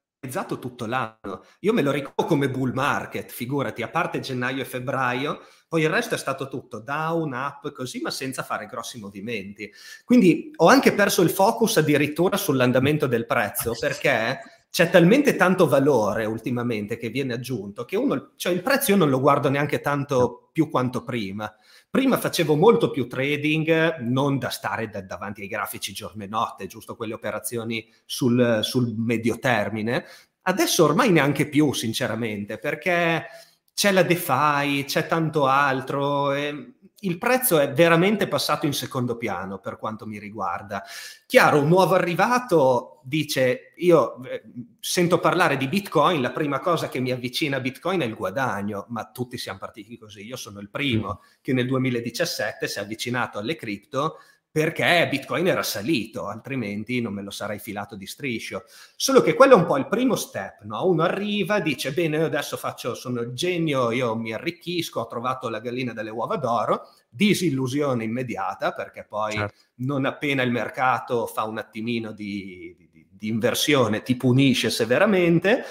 tutto 0.60 0.86
l'anno. 0.86 1.44
Io 1.60 1.74
me 1.74 1.82
lo 1.82 1.92
ricordo 1.92 2.26
come 2.26 2.50
bull 2.50 2.74
market, 2.74 3.32
figurati, 3.32 3.82
a 3.82 3.90
parte 3.90 4.20
gennaio 4.20 4.62
e 4.62 4.66
febbraio, 4.66 5.42
poi 5.68 5.84
il 5.84 5.90
resto 5.90 6.16
è 6.16 6.18
stato 6.18 6.48
tutto 6.48 6.80
down, 6.80 7.34
up, 7.34 7.72
così, 7.72 8.02
ma 8.02 8.10
senza 8.10 8.44
fare 8.44 8.66
grossi 8.66 9.00
movimenti. 9.00 9.72
Quindi 10.04 10.52
ho 10.56 10.68
anche 10.68 10.94
perso 10.94 11.22
il 11.22 11.30
focus 11.30 11.78
addirittura 11.78 12.38
sull'andamento 12.38 13.08
del 13.08 13.26
prezzo, 13.26 13.74
perché 13.80 14.40
c'è 14.70 14.90
talmente 14.90 15.36
tanto 15.36 15.68
valore 15.68 16.26
ultimamente 16.26 16.98
che 16.98 17.10
viene 17.10 17.34
aggiunto 17.34 17.86
che 17.86 17.96
uno, 17.96 18.34
cioè 18.36 18.54
il 18.54 18.62
prezzo 18.62 18.92
io 18.92 18.98
non 18.98 19.10
lo 19.10 19.20
guardo 19.20 19.50
neanche 19.50 19.80
tanto 19.80 20.50
più 20.52 20.70
quanto 20.70 21.04
prima. 21.04 21.52
Prima 21.90 22.18
facevo 22.18 22.56
molto 22.56 22.92
più 22.92 23.08
trading, 23.08 24.00
non 24.00 24.38
da 24.38 24.50
stare 24.50 24.90
da, 24.90 25.02
davanti 25.02 25.42
ai 25.42 25.48
grafici 25.48 25.94
giorno 25.94 26.24
e 26.24 26.28
notte, 26.28 26.68
giusto 26.68 26.96
quelle 26.96 27.14
operazioni 27.14 27.88
sul, 28.06 28.60
sul 28.62 28.94
medio 28.98 29.40
termine. 29.40 30.06
Adesso 30.44 30.84
ormai 30.84 31.12
neanche 31.12 31.48
più, 31.48 31.74
sinceramente, 31.74 32.58
perché 32.58 33.26
c'è 33.74 33.92
la 33.92 34.04
DeFi, 34.04 34.86
c'è 34.86 35.08
tanto 35.08 35.46
altro. 35.46 36.34
E 36.34 36.77
il 37.02 37.18
prezzo 37.20 37.60
è 37.60 37.72
veramente 37.72 38.28
passato 38.28 38.66
in 38.66 38.74
secondo 38.74 39.18
piano 39.18 39.60
per 39.60 39.78
quanto 39.78 40.08
mi 40.08 40.18
riguarda. 40.18 40.84
Chiaro, 41.28 41.62
un 41.62 41.68
nuovo 41.68 41.94
arrivato 41.94 43.02
dice, 43.04 43.74
io 43.78 44.24
eh, 44.24 44.42
sento 44.80 45.20
parlare 45.20 45.58
di 45.58 45.68
Bitcoin, 45.68 46.22
la 46.22 46.32
prima 46.32 46.60
cosa 46.60 46.90
che 46.90 47.00
mi 47.00 47.12
avvicina 47.12 47.58
a 47.58 47.60
Bitcoin 47.60 48.02
è 48.02 48.06
il 48.06 48.16
guadagno, 48.16 48.86
ma 48.90 49.12
tutti 49.12 49.38
siamo 49.38 49.60
partiti 49.60 49.98
così. 49.98 50.26
Io 50.26 50.38
sono 50.38 50.60
il 50.60 50.70
primo 50.70 51.20
mm. 51.22 51.28
che 51.42 51.54
nel 51.54 51.68
2017 51.68 52.68
si 52.68 52.80
è 52.80 52.82
avvicinato 52.82 53.38
alle 53.38 53.56
cripto 53.56 54.18
perché 54.52 55.08
Bitcoin 55.10 55.48
era 55.48 55.62
salito, 55.62 56.28
altrimenti 56.28 57.00
non 57.00 57.14
me 57.14 57.22
lo 57.22 57.30
sarei 57.30 57.60
filato 57.60 57.96
di 57.96 58.08
striscio. 58.08 58.64
Solo 58.96 59.22
che 59.22 59.36
quello 59.36 59.54
è 59.54 59.58
un 59.58 59.66
po' 59.66 59.78
il 59.78 59.88
primo 59.88 60.16
step, 60.16 60.64
no? 60.64 60.88
Uno 60.88 61.04
arriva, 61.04 61.60
dice, 61.60 61.92
bene, 61.92 62.18
io 62.18 62.26
adesso 62.26 62.58
faccio, 62.58 62.96
sono 62.96 63.22
il 63.22 63.34
genio, 63.34 63.92
io 63.92 64.16
mi 64.16 64.34
arricchisco, 64.34 65.02
ho 65.02 65.08
trovato 65.08 65.50
la 65.50 65.60
gallina 65.60 65.94
delle 65.94 66.10
uova 66.10 66.38
d'oro, 66.38 66.90
disillusione 67.10 68.04
immediata, 68.04 68.72
perché 68.74 69.06
poi 69.08 69.34
certo. 69.34 69.60
non 69.76 70.06
appena 70.06 70.42
il 70.42 70.52
mercato 70.52 71.28
fa 71.28 71.44
un 71.44 71.60
attimino 71.60 72.12
di, 72.12 72.76
di, 72.92 73.08
di 73.12 73.28
inversione 73.28 74.02
ti 74.02 74.16
punisce 74.16 74.70
severamente, 74.70 75.64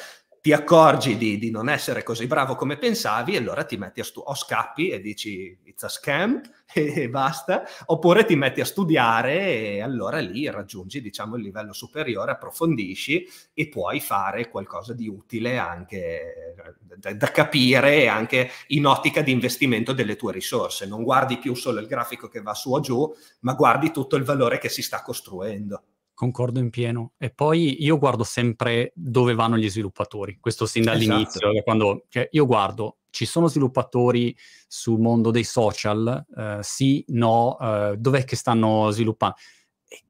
ti 0.46 0.52
accorgi 0.52 1.16
di, 1.16 1.38
di, 1.38 1.50
non 1.50 1.68
essere 1.68 2.04
così 2.04 2.28
bravo 2.28 2.54
come 2.54 2.78
pensavi 2.78 3.34
e 3.34 3.38
allora 3.38 3.64
ti 3.64 3.76
metti 3.76 3.98
a 3.98 4.04
studiare, 4.04 4.30
o 4.30 4.40
scappi 4.40 4.90
e 4.90 5.00
dici 5.00 5.58
it's 5.64 5.82
a 5.82 5.88
scam 5.88 6.40
e 6.72 7.08
basta, 7.08 7.64
oppure 7.86 8.24
ti 8.24 8.36
metti 8.36 8.60
a 8.60 8.64
studiare 8.64 9.40
e 9.40 9.82
allora 9.82 10.20
lì 10.20 10.48
raggiungi 10.48 11.00
diciamo 11.00 11.34
il 11.34 11.42
livello 11.42 11.72
superiore, 11.72 12.30
approfondisci 12.30 13.26
e 13.54 13.68
puoi 13.68 13.98
fare 13.98 14.48
qualcosa 14.48 14.92
di 14.92 15.08
utile 15.08 15.58
anche 15.58 16.54
da, 16.96 17.12
da 17.12 17.30
capire 17.32 18.06
anche 18.06 18.48
in 18.68 18.86
ottica 18.86 19.22
di 19.22 19.32
investimento 19.32 19.92
delle 19.92 20.14
tue 20.14 20.30
risorse. 20.30 20.86
Non 20.86 21.02
guardi 21.02 21.38
più 21.38 21.56
solo 21.56 21.80
il 21.80 21.88
grafico 21.88 22.28
che 22.28 22.40
va 22.40 22.54
su 22.54 22.72
o 22.72 22.78
giù, 22.78 23.12
ma 23.40 23.54
guardi 23.54 23.90
tutto 23.90 24.14
il 24.14 24.22
valore 24.22 24.58
che 24.58 24.68
si 24.68 24.82
sta 24.82 25.02
costruendo. 25.02 25.82
Concordo 26.16 26.60
in 26.60 26.70
pieno. 26.70 27.12
E 27.18 27.28
poi 27.28 27.84
io 27.84 27.98
guardo 27.98 28.24
sempre 28.24 28.90
dove 28.94 29.34
vanno 29.34 29.58
gli 29.58 29.68
sviluppatori, 29.68 30.38
questo 30.40 30.64
sin 30.64 30.84
dall'inizio, 30.84 31.50
esatto. 31.50 31.62
quando 31.62 32.06
cioè, 32.08 32.26
io 32.32 32.46
guardo, 32.46 32.96
ci 33.10 33.26
sono 33.26 33.48
sviluppatori 33.48 34.34
sul 34.66 34.98
mondo 34.98 35.30
dei 35.30 35.44
social? 35.44 36.24
Uh, 36.26 36.58
sì, 36.62 37.04
no, 37.08 37.56
uh, 37.60 37.96
dov'è 37.96 38.24
che 38.24 38.34
stanno 38.34 38.90
sviluppando? 38.92 39.36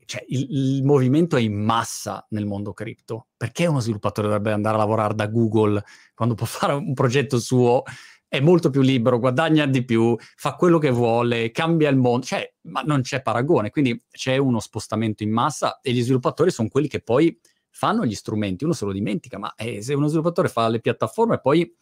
Cioè, 0.04 0.24
il, 0.28 0.46
il, 0.48 0.84
movimento 0.84 1.36
è 1.36 1.40
in 1.40 1.60
massa 1.60 2.24
nel 2.30 2.46
mondo 2.46 2.72
cripto. 2.72 3.26
Perché 3.36 3.66
uno 3.66 3.80
sviluppatore 3.80 4.28
dovrebbe 4.28 4.52
andare 4.52 4.76
a 4.76 4.78
lavorare 4.78 5.16
da 5.16 5.26
Google 5.26 5.82
quando 6.14 6.36
può 6.36 6.46
fare 6.46 6.72
un 6.74 6.94
progetto 6.94 7.40
suo 7.40 7.82
è 8.28 8.40
molto 8.40 8.70
più 8.70 8.80
libero, 8.80 9.18
guadagna 9.18 9.66
di 9.66 9.84
più, 9.84 10.16
fa 10.36 10.54
quello 10.54 10.78
che 10.78 10.90
vuole, 10.90 11.50
cambia 11.50 11.88
il 11.88 11.96
mondo, 11.96 12.26
cioè, 12.26 12.54
ma 12.62 12.82
non 12.82 13.02
c'è 13.02 13.22
paragone, 13.22 13.70
quindi 13.70 14.02
c'è 14.10 14.36
uno 14.36 14.60
spostamento 14.60 15.22
in 15.22 15.30
massa 15.30 15.80
e 15.80 15.92
gli 15.92 16.02
sviluppatori 16.02 16.50
sono 16.50 16.68
quelli 16.68 16.88
che 16.88 17.00
poi 17.00 17.38
fanno 17.70 18.04
gli 18.04 18.14
strumenti, 18.14 18.64
uno 18.64 18.72
se 18.72 18.84
lo 18.84 18.92
dimentica, 18.92 19.38
ma 19.38 19.54
eh, 19.54 19.82
se 19.82 19.94
uno 19.94 20.08
sviluppatore 20.08 20.48
fa 20.48 20.68
le 20.68 20.80
piattaforme 20.80 21.40
poi 21.40 21.72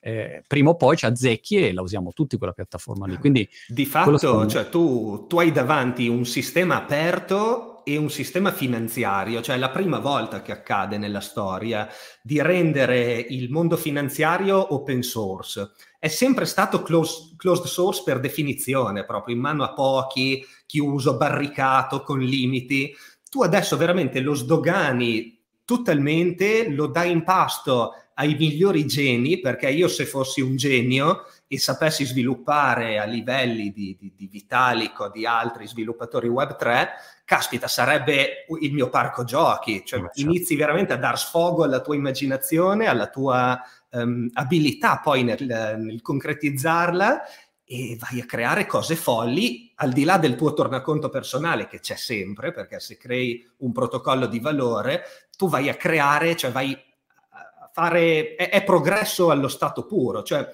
eh, 0.00 0.42
prima 0.46 0.70
o 0.70 0.76
poi 0.76 0.96
ci 0.96 1.06
azzecchi 1.06 1.56
e 1.56 1.72
la 1.72 1.80
usiamo 1.80 2.12
tutti 2.12 2.36
quella 2.36 2.52
piattaforma 2.52 3.06
lì. 3.06 3.16
Quindi, 3.16 3.48
di 3.68 3.86
fatto, 3.86 4.46
cioè, 4.46 4.68
tu, 4.68 5.26
tu 5.26 5.38
hai 5.38 5.50
davanti 5.50 6.08
un 6.08 6.26
sistema 6.26 6.76
aperto 6.76 7.73
e 7.84 7.96
un 7.96 8.10
sistema 8.10 8.50
finanziario, 8.50 9.42
cioè 9.42 9.58
la 9.58 9.70
prima 9.70 9.98
volta 9.98 10.42
che 10.42 10.52
accade 10.52 10.98
nella 10.98 11.20
storia 11.20 11.88
di 12.22 12.40
rendere 12.40 13.18
il 13.18 13.50
mondo 13.50 13.76
finanziario 13.76 14.74
open 14.74 15.02
source. 15.02 15.72
È 15.98 16.08
sempre 16.08 16.46
stato 16.46 16.82
close, 16.82 17.34
closed 17.36 17.66
source 17.66 18.02
per 18.04 18.20
definizione, 18.20 19.04
proprio 19.04 19.34
in 19.34 19.40
mano 19.40 19.62
a 19.64 19.72
pochi, 19.72 20.44
chiuso, 20.66 21.16
barricato, 21.16 22.02
con 22.02 22.20
limiti. 22.20 22.94
Tu 23.30 23.42
adesso 23.42 23.76
veramente 23.76 24.20
lo 24.20 24.34
sdogani 24.34 25.38
totalmente, 25.64 26.70
lo 26.70 26.86
dai 26.86 27.10
in 27.10 27.22
pasto 27.22 27.92
ai 28.14 28.34
migliori 28.38 28.86
geni, 28.86 29.40
perché 29.40 29.70
io 29.70 29.88
se 29.88 30.06
fossi 30.06 30.40
un 30.40 30.56
genio 30.56 31.24
e 31.54 31.58
sapessi 31.60 32.04
sviluppare 32.04 32.98
a 32.98 33.04
livelli 33.04 33.70
di, 33.70 33.96
di, 33.98 34.12
di 34.16 34.26
Vitalico, 34.26 35.08
di 35.08 35.24
altri 35.24 35.68
sviluppatori 35.68 36.28
Web3, 36.28 36.88
caspita, 37.24 37.68
sarebbe 37.68 38.44
il 38.60 38.72
mio 38.72 38.88
parco 38.88 39.22
giochi, 39.22 39.84
cioè 39.84 40.00
certo. 40.00 40.20
inizi 40.20 40.56
veramente 40.56 40.92
a 40.92 40.96
dar 40.96 41.16
sfogo 41.16 41.62
alla 41.62 41.80
tua 41.80 41.94
immaginazione, 41.94 42.86
alla 42.86 43.08
tua 43.08 43.60
um, 43.90 44.28
abilità 44.32 44.98
poi 44.98 45.22
nel, 45.22 45.46
nel 45.46 46.02
concretizzarla 46.02 47.22
e 47.64 47.96
vai 47.98 48.20
a 48.20 48.26
creare 48.26 48.66
cose 48.66 48.96
folli 48.96 49.72
al 49.76 49.92
di 49.92 50.02
là 50.04 50.18
del 50.18 50.34
tuo 50.34 50.52
tornaconto 50.54 51.08
personale 51.08 51.68
che 51.68 51.78
c'è 51.78 51.94
sempre, 51.94 52.50
perché 52.50 52.80
se 52.80 52.96
crei 52.96 53.48
un 53.58 53.70
protocollo 53.70 54.26
di 54.26 54.40
valore, 54.40 55.04
tu 55.36 55.48
vai 55.48 55.68
a 55.68 55.74
creare, 55.74 56.34
cioè 56.34 56.50
vai 56.50 56.72
a 56.72 57.70
fare, 57.72 58.34
è, 58.34 58.50
è 58.50 58.64
progresso 58.64 59.30
allo 59.30 59.48
stato 59.48 59.86
puro, 59.86 60.24
cioè 60.24 60.50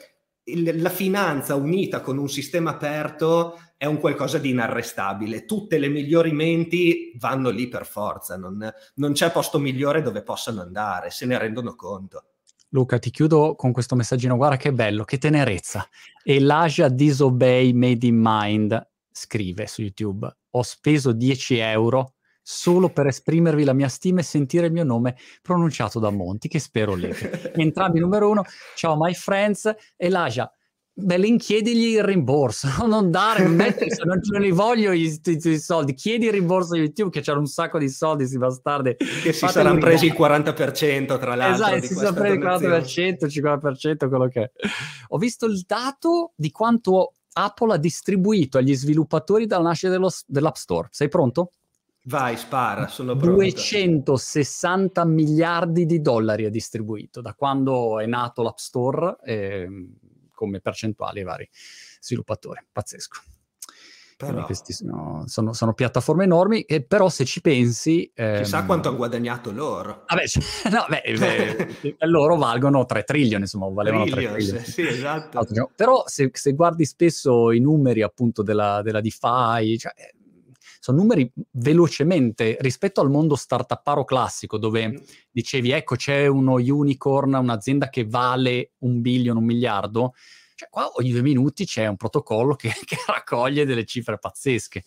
il, 0.53 0.81
la 0.81 0.89
finanza 0.89 1.55
unita 1.55 2.01
con 2.01 2.19
un 2.19 2.29
sistema 2.29 2.71
aperto 2.71 3.59
è 3.77 3.87
un 3.87 3.99
qualcosa 3.99 4.39
di 4.39 4.51
inarrestabile. 4.51 5.45
Tutte 5.47 5.79
le 5.79 5.89
migliori 5.89 6.33
menti 6.33 7.13
vanno 7.19 7.51
lì 7.51 7.69
per 7.69 7.87
forza, 7.87 8.37
non, 8.37 8.71
non 8.97 9.13
c'è 9.13 9.31
posto 9.31 9.59
migliore 9.59 10.03
dove 10.03 10.23
possano 10.23 10.61
andare, 10.61 11.11
se 11.11 11.27
ne 11.27 11.39
rendono 11.39 11.75
conto. 11.75 12.25
Luca, 12.71 12.99
ti 12.99 13.11
chiudo 13.11 13.57
con 13.57 13.73
questo 13.73 13.97
messaggino. 13.97 14.37
Guarda 14.37 14.57
che 14.57 14.73
bello, 14.73 15.05
che 15.05 15.19
tenerezza. 15.19 15.89
Elijah 16.23 16.89
Disobey 16.89 17.73
Made 17.73 18.07
in 18.07 18.21
Mind 18.21 18.89
scrive 19.11 19.67
su 19.67 19.81
YouTube: 19.83 20.31
Ho 20.51 20.63
speso 20.63 21.13
10 21.13 21.57
euro 21.57 22.15
solo 22.43 22.91
per 22.91 23.07
esprimervi 23.07 23.65
la 23.65 23.73
mia 23.73 23.89
stima 23.89 24.21
e 24.21 24.25
sentire 24.25 24.67
il 24.67 24.73
mio 24.73 24.85
nome 24.85 25.17
pronunciato 25.43 25.99
da 25.99 26.11
Monti, 26.11 26.49
che 26.49 26.59
spero 26.59 26.95
legga. 26.95 27.31
Entrambi 27.55 28.01
numero 28.01 28.31
uno. 28.31 28.45
Ciao, 28.75 28.97
my 28.99 29.15
friends. 29.15 29.73
Elijah, 29.97 30.53
Belen, 30.93 31.39
chiedigli 31.39 31.95
il 31.95 32.05
rimborso, 32.05 32.69
non 32.87 33.11
dare, 33.11 33.47
mettere, 33.47 33.91
se 33.91 34.05
non 34.05 34.23
ce 34.23 34.39
li 34.39 34.51
voglio 34.51 34.93
i, 34.93 35.21
i, 35.25 35.41
i, 35.43 35.59
soldi, 35.59 35.95
chiedi 35.95 36.27
il 36.27 36.33
rimborso 36.33 36.75
a 36.75 36.79
YouTube 36.79 37.11
che 37.11 37.21
c'era 37.21 37.39
un 37.39 37.47
sacco 37.47 37.79
di 37.79 37.89
soldi, 37.89 38.27
si 38.27 38.39
bastardi. 38.39 38.97
Che 38.97 39.33
si 39.33 39.47
saranno 39.49 39.79
presi 39.79 40.07
il 40.07 40.15
40% 40.17 41.19
tra 41.19 41.35
l'altro. 41.35 41.67
Esatto, 41.67 41.87
si 41.87 41.95
saranno 41.95 42.19
presi 42.19 42.37
il 42.37 42.53
40%, 42.53 43.25
il 43.25 43.99
50%, 43.99 44.09
quello 44.09 44.29
che 44.29 44.43
è. 44.43 44.51
Ho 45.09 45.19
visto 45.19 45.47
il 45.47 45.63
dato 45.67 46.33
di 46.37 46.51
quanto 46.51 47.15
Apple 47.33 47.73
ha 47.73 47.79
distribuito 47.79 48.59
agli 48.59 48.75
sviluppatori 48.75 49.47
dalla 49.47 49.69
nascita 49.69 49.91
dello, 49.91 50.11
dell'App 50.27 50.57
Store. 50.57 50.89
Sei 50.91 51.09
pronto? 51.09 51.53
Vai, 52.05 52.37
spara, 52.37 52.87
sono 52.89 53.15
pronto. 53.15 53.37
260 53.37 55.05
miliardi 55.05 55.85
di 55.85 56.01
dollari 56.01 56.47
ha 56.47 56.51
distribuito 56.51 57.21
da 57.21 57.35
quando 57.35 58.01
è 58.01 58.07
nato 58.07 58.43
l'App 58.43 58.57
Store. 58.57 59.17
Eh, 59.23 59.69
come 60.41 60.61
percentuali 60.61 61.19
ai 61.19 61.25
vari 61.27 61.49
sviluppatori. 62.01 62.65
Pazzesco. 62.73 63.21
Però... 64.17 64.45
Questi 64.45 64.75
sono, 64.75 65.25
sono, 65.27 65.55
sono, 65.55 65.73
piattaforme 65.73 66.25
enormi, 66.25 66.63
e 66.63 66.83
però 66.83 67.09
se 67.09 67.25
ci 67.25 67.41
pensi... 67.41 68.11
Ehm... 68.15 68.43
Chissà 68.43 68.65
quanto 68.65 68.89
hanno 68.89 68.99
guadagnato 68.99 69.51
loro. 69.51 70.05
Vabbè, 70.07 70.27
cioè, 70.27 70.43
no, 70.73 70.85
beh, 70.89 71.17
beh, 71.19 71.97
loro 72.07 72.37
valgono 72.37 72.85
3 72.85 73.05
trillion, 73.05 73.41
insomma, 73.41 73.69
valevano 73.71 74.05
Trillions, 74.05 74.35
3 74.35 74.45
trillion. 74.45 74.65
Sì, 74.65 74.87
esatto. 74.87 75.71
Però 75.75 76.03
se, 76.07 76.31
se, 76.35 76.53
guardi 76.53 76.85
spesso 76.85 77.51
i 77.51 77.61
numeri 77.61 78.03
appunto 78.03 78.43
della, 78.43 78.83
della 78.83 79.01
DeFi, 79.01 79.79
cioè, 79.79 79.93
sono 80.81 80.97
numeri 80.97 81.31
velocemente 81.53 82.57
rispetto 82.61 83.03
al 83.03 83.11
mondo 83.11 83.37
startuparo 83.37 84.05
classico 84.05 84.57
dove 84.57 84.89
mm. 84.89 84.97
dicevi 85.31 85.71
ecco 85.71 85.95
c'è 85.95 86.27
uno 86.27 86.55
unicorn, 86.55 87.35
un'azienda 87.35 87.91
che 87.91 88.07
vale 88.07 88.73
un 88.79 89.03
billion, 89.03 89.37
un 89.37 89.45
miliardo, 89.45 90.15
cioè 90.55 90.71
qua 90.71 90.91
ogni 90.95 91.11
due 91.11 91.23
minuti 91.23 91.67
c'è 91.67 91.87
un 91.87 91.97
protocollo 91.97 92.55
che, 92.55 92.73
che 92.85 92.97
raccoglie 93.07 93.67
delle 93.67 93.85
cifre 93.85 94.19
pazzesche. 94.19 94.85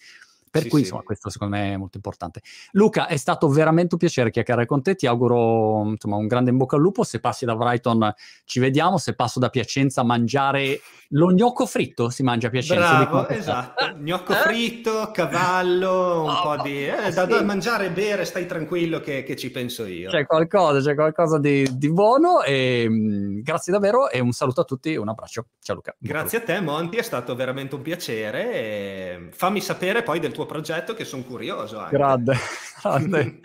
Per 0.54 0.62
sì, 0.62 0.70
cui, 0.70 0.78
sì. 0.78 0.84
insomma, 0.86 1.02
questo 1.02 1.32
secondo 1.32 1.56
me 1.56 1.74
è 1.74 1.78
molto 1.78 1.98
importante. 1.98 2.42
Luca, 2.74 3.08
è 3.08 3.18
stato 3.18 3.48
veramente 3.48 3.96
un 3.96 4.00
piacere 4.00 4.30
chiacchierare 4.30 4.68
con 4.68 4.84
te. 4.84 4.94
Ti 4.94 5.08
auguro 5.08 5.82
insomma, 5.88 6.18
un 6.18 6.28
grande 6.28 6.52
in 6.52 6.58
bocca 6.58 6.76
al 6.76 6.82
lupo. 6.84 7.04
Se 7.04 7.20
passi 7.20 7.44
da 7.44 7.56
Brighton 7.56 8.14
ci 8.46 8.60
vediamo. 8.60 9.00
Se 9.00 9.16
passo 9.16 9.40
da 9.40 9.50
Piacenza 9.50 10.02
a 10.02 10.04
mangiare 10.04 10.80
lo 11.16 11.32
gnocco 11.32 11.66
fritto, 11.66 12.10
si 12.10 12.22
mangia 12.22 12.48
a 12.48 12.50
Piacenza. 12.52 13.06
Bravo, 13.06 13.28
esatto. 13.30 13.94
gnocco 13.98 14.34
fritto, 14.34 15.10
cavallo, 15.12 16.24
un 16.24 16.30
oh, 16.30 16.42
po' 16.42 16.62
di... 16.62 16.88
Eh, 16.88 17.12
da, 17.12 17.26
da, 17.26 17.42
mangiare 17.42 17.88
e 17.88 17.90
bere, 17.90 18.26
stai 18.26 18.46
tranquillo 18.46 19.00
che, 19.00 19.24
che, 19.24 19.36
ci 19.36 19.50
penso 19.50 19.86
io. 19.86 20.12
C'è 20.12 20.28
qualcosa, 20.28 20.80
c'è 20.88 20.94
qualcosa 20.94 21.40
di, 21.40 21.68
di 21.78 21.92
buono. 21.92 22.44
E, 22.44 22.88
mh, 22.88 22.94
mm, 22.94 23.40
grazie 23.42 23.74
davvero 23.74 24.10
e 24.10 24.20
un 24.20 24.32
saluto 24.34 24.62
a 24.62 24.66
tutti 24.66 24.96
un 24.96 25.10
abbraccio. 25.10 25.48
Ciao 25.60 25.76
Luca. 25.76 25.96
Grazie 25.98 26.38
a 26.38 26.42
te 26.42 26.60
Monti, 26.62 26.98
è 26.98 27.04
stato 27.04 27.34
veramente 27.36 27.74
un 27.74 27.82
piacere. 27.82 29.30
fammi 29.32 29.62
sapere 29.62 30.04
poi 30.04 30.20
del 30.20 30.32
tuo 30.32 30.43
tuo 30.44 30.46
progetto 30.46 30.94
che 30.94 31.06
sono 31.06 31.24
curioso. 31.24 31.80
Anche. 31.80 31.96
Grande, 31.96 32.36
grande. 32.82 33.40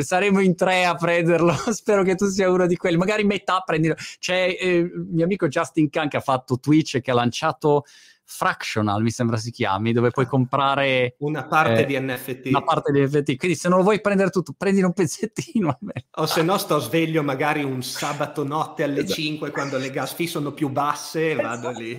saremo 0.00 0.40
in 0.40 0.54
tre 0.54 0.84
a 0.84 0.94
prenderlo, 0.94 1.52
spero 1.72 2.02
che 2.02 2.14
tu 2.14 2.26
sia 2.26 2.50
uno 2.50 2.66
di 2.66 2.76
quelli, 2.76 2.96
magari 2.96 3.24
metà 3.24 3.60
prendilo. 3.64 3.94
C'è 4.18 4.56
eh, 4.58 4.76
il 4.78 5.08
mio 5.10 5.24
amico 5.24 5.48
Justin 5.48 5.88
Khan 5.88 6.08
che 6.08 6.18
ha 6.18 6.20
fatto 6.20 6.58
Twitch 6.58 6.96
e 6.96 7.00
che 7.00 7.10
ha 7.10 7.14
lanciato 7.14 7.84
Fractional, 8.32 9.02
mi 9.02 9.10
sembra 9.10 9.36
si 9.36 9.50
chiami, 9.50 9.92
dove 9.92 10.10
puoi 10.10 10.24
comprare 10.24 11.16
una 11.18 11.46
parte 11.46 11.82
eh, 11.82 11.84
di 11.84 11.98
NFT. 11.98 12.46
Una 12.46 12.62
parte 12.62 12.92
di 12.92 13.02
NFT. 13.02 13.36
Quindi 13.36 13.56
se 13.56 13.68
non 13.68 13.78
lo 13.78 13.82
vuoi 13.82 14.00
prendere 14.00 14.30
tutto, 14.30 14.54
prendi 14.56 14.82
un 14.82 14.92
pezzettino. 14.92 15.78
O 16.20 16.26
se 16.26 16.42
no 16.42 16.58
sto 16.58 16.78
sveglio 16.78 17.22
magari 17.22 17.64
un 17.64 17.82
sabato 17.82 18.44
notte 18.44 18.82
alle 18.82 19.00
esatto. 19.00 19.14
5 19.14 19.50
quando 19.50 19.78
le 19.78 19.90
gas 19.90 20.12
fee 20.12 20.26
sono 20.26 20.52
più 20.52 20.68
basse 20.68 21.30
e 21.30 21.34
vado 21.34 21.70
lì. 21.70 21.98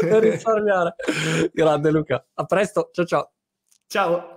per 0.00 0.22
risparmiare. 0.22 0.94
Grande 1.52 1.90
Luca. 1.90 2.24
A 2.34 2.44
presto. 2.44 2.90
Ciao 2.92 3.04
ciao. 3.04 3.32
Ciao! 3.90 4.24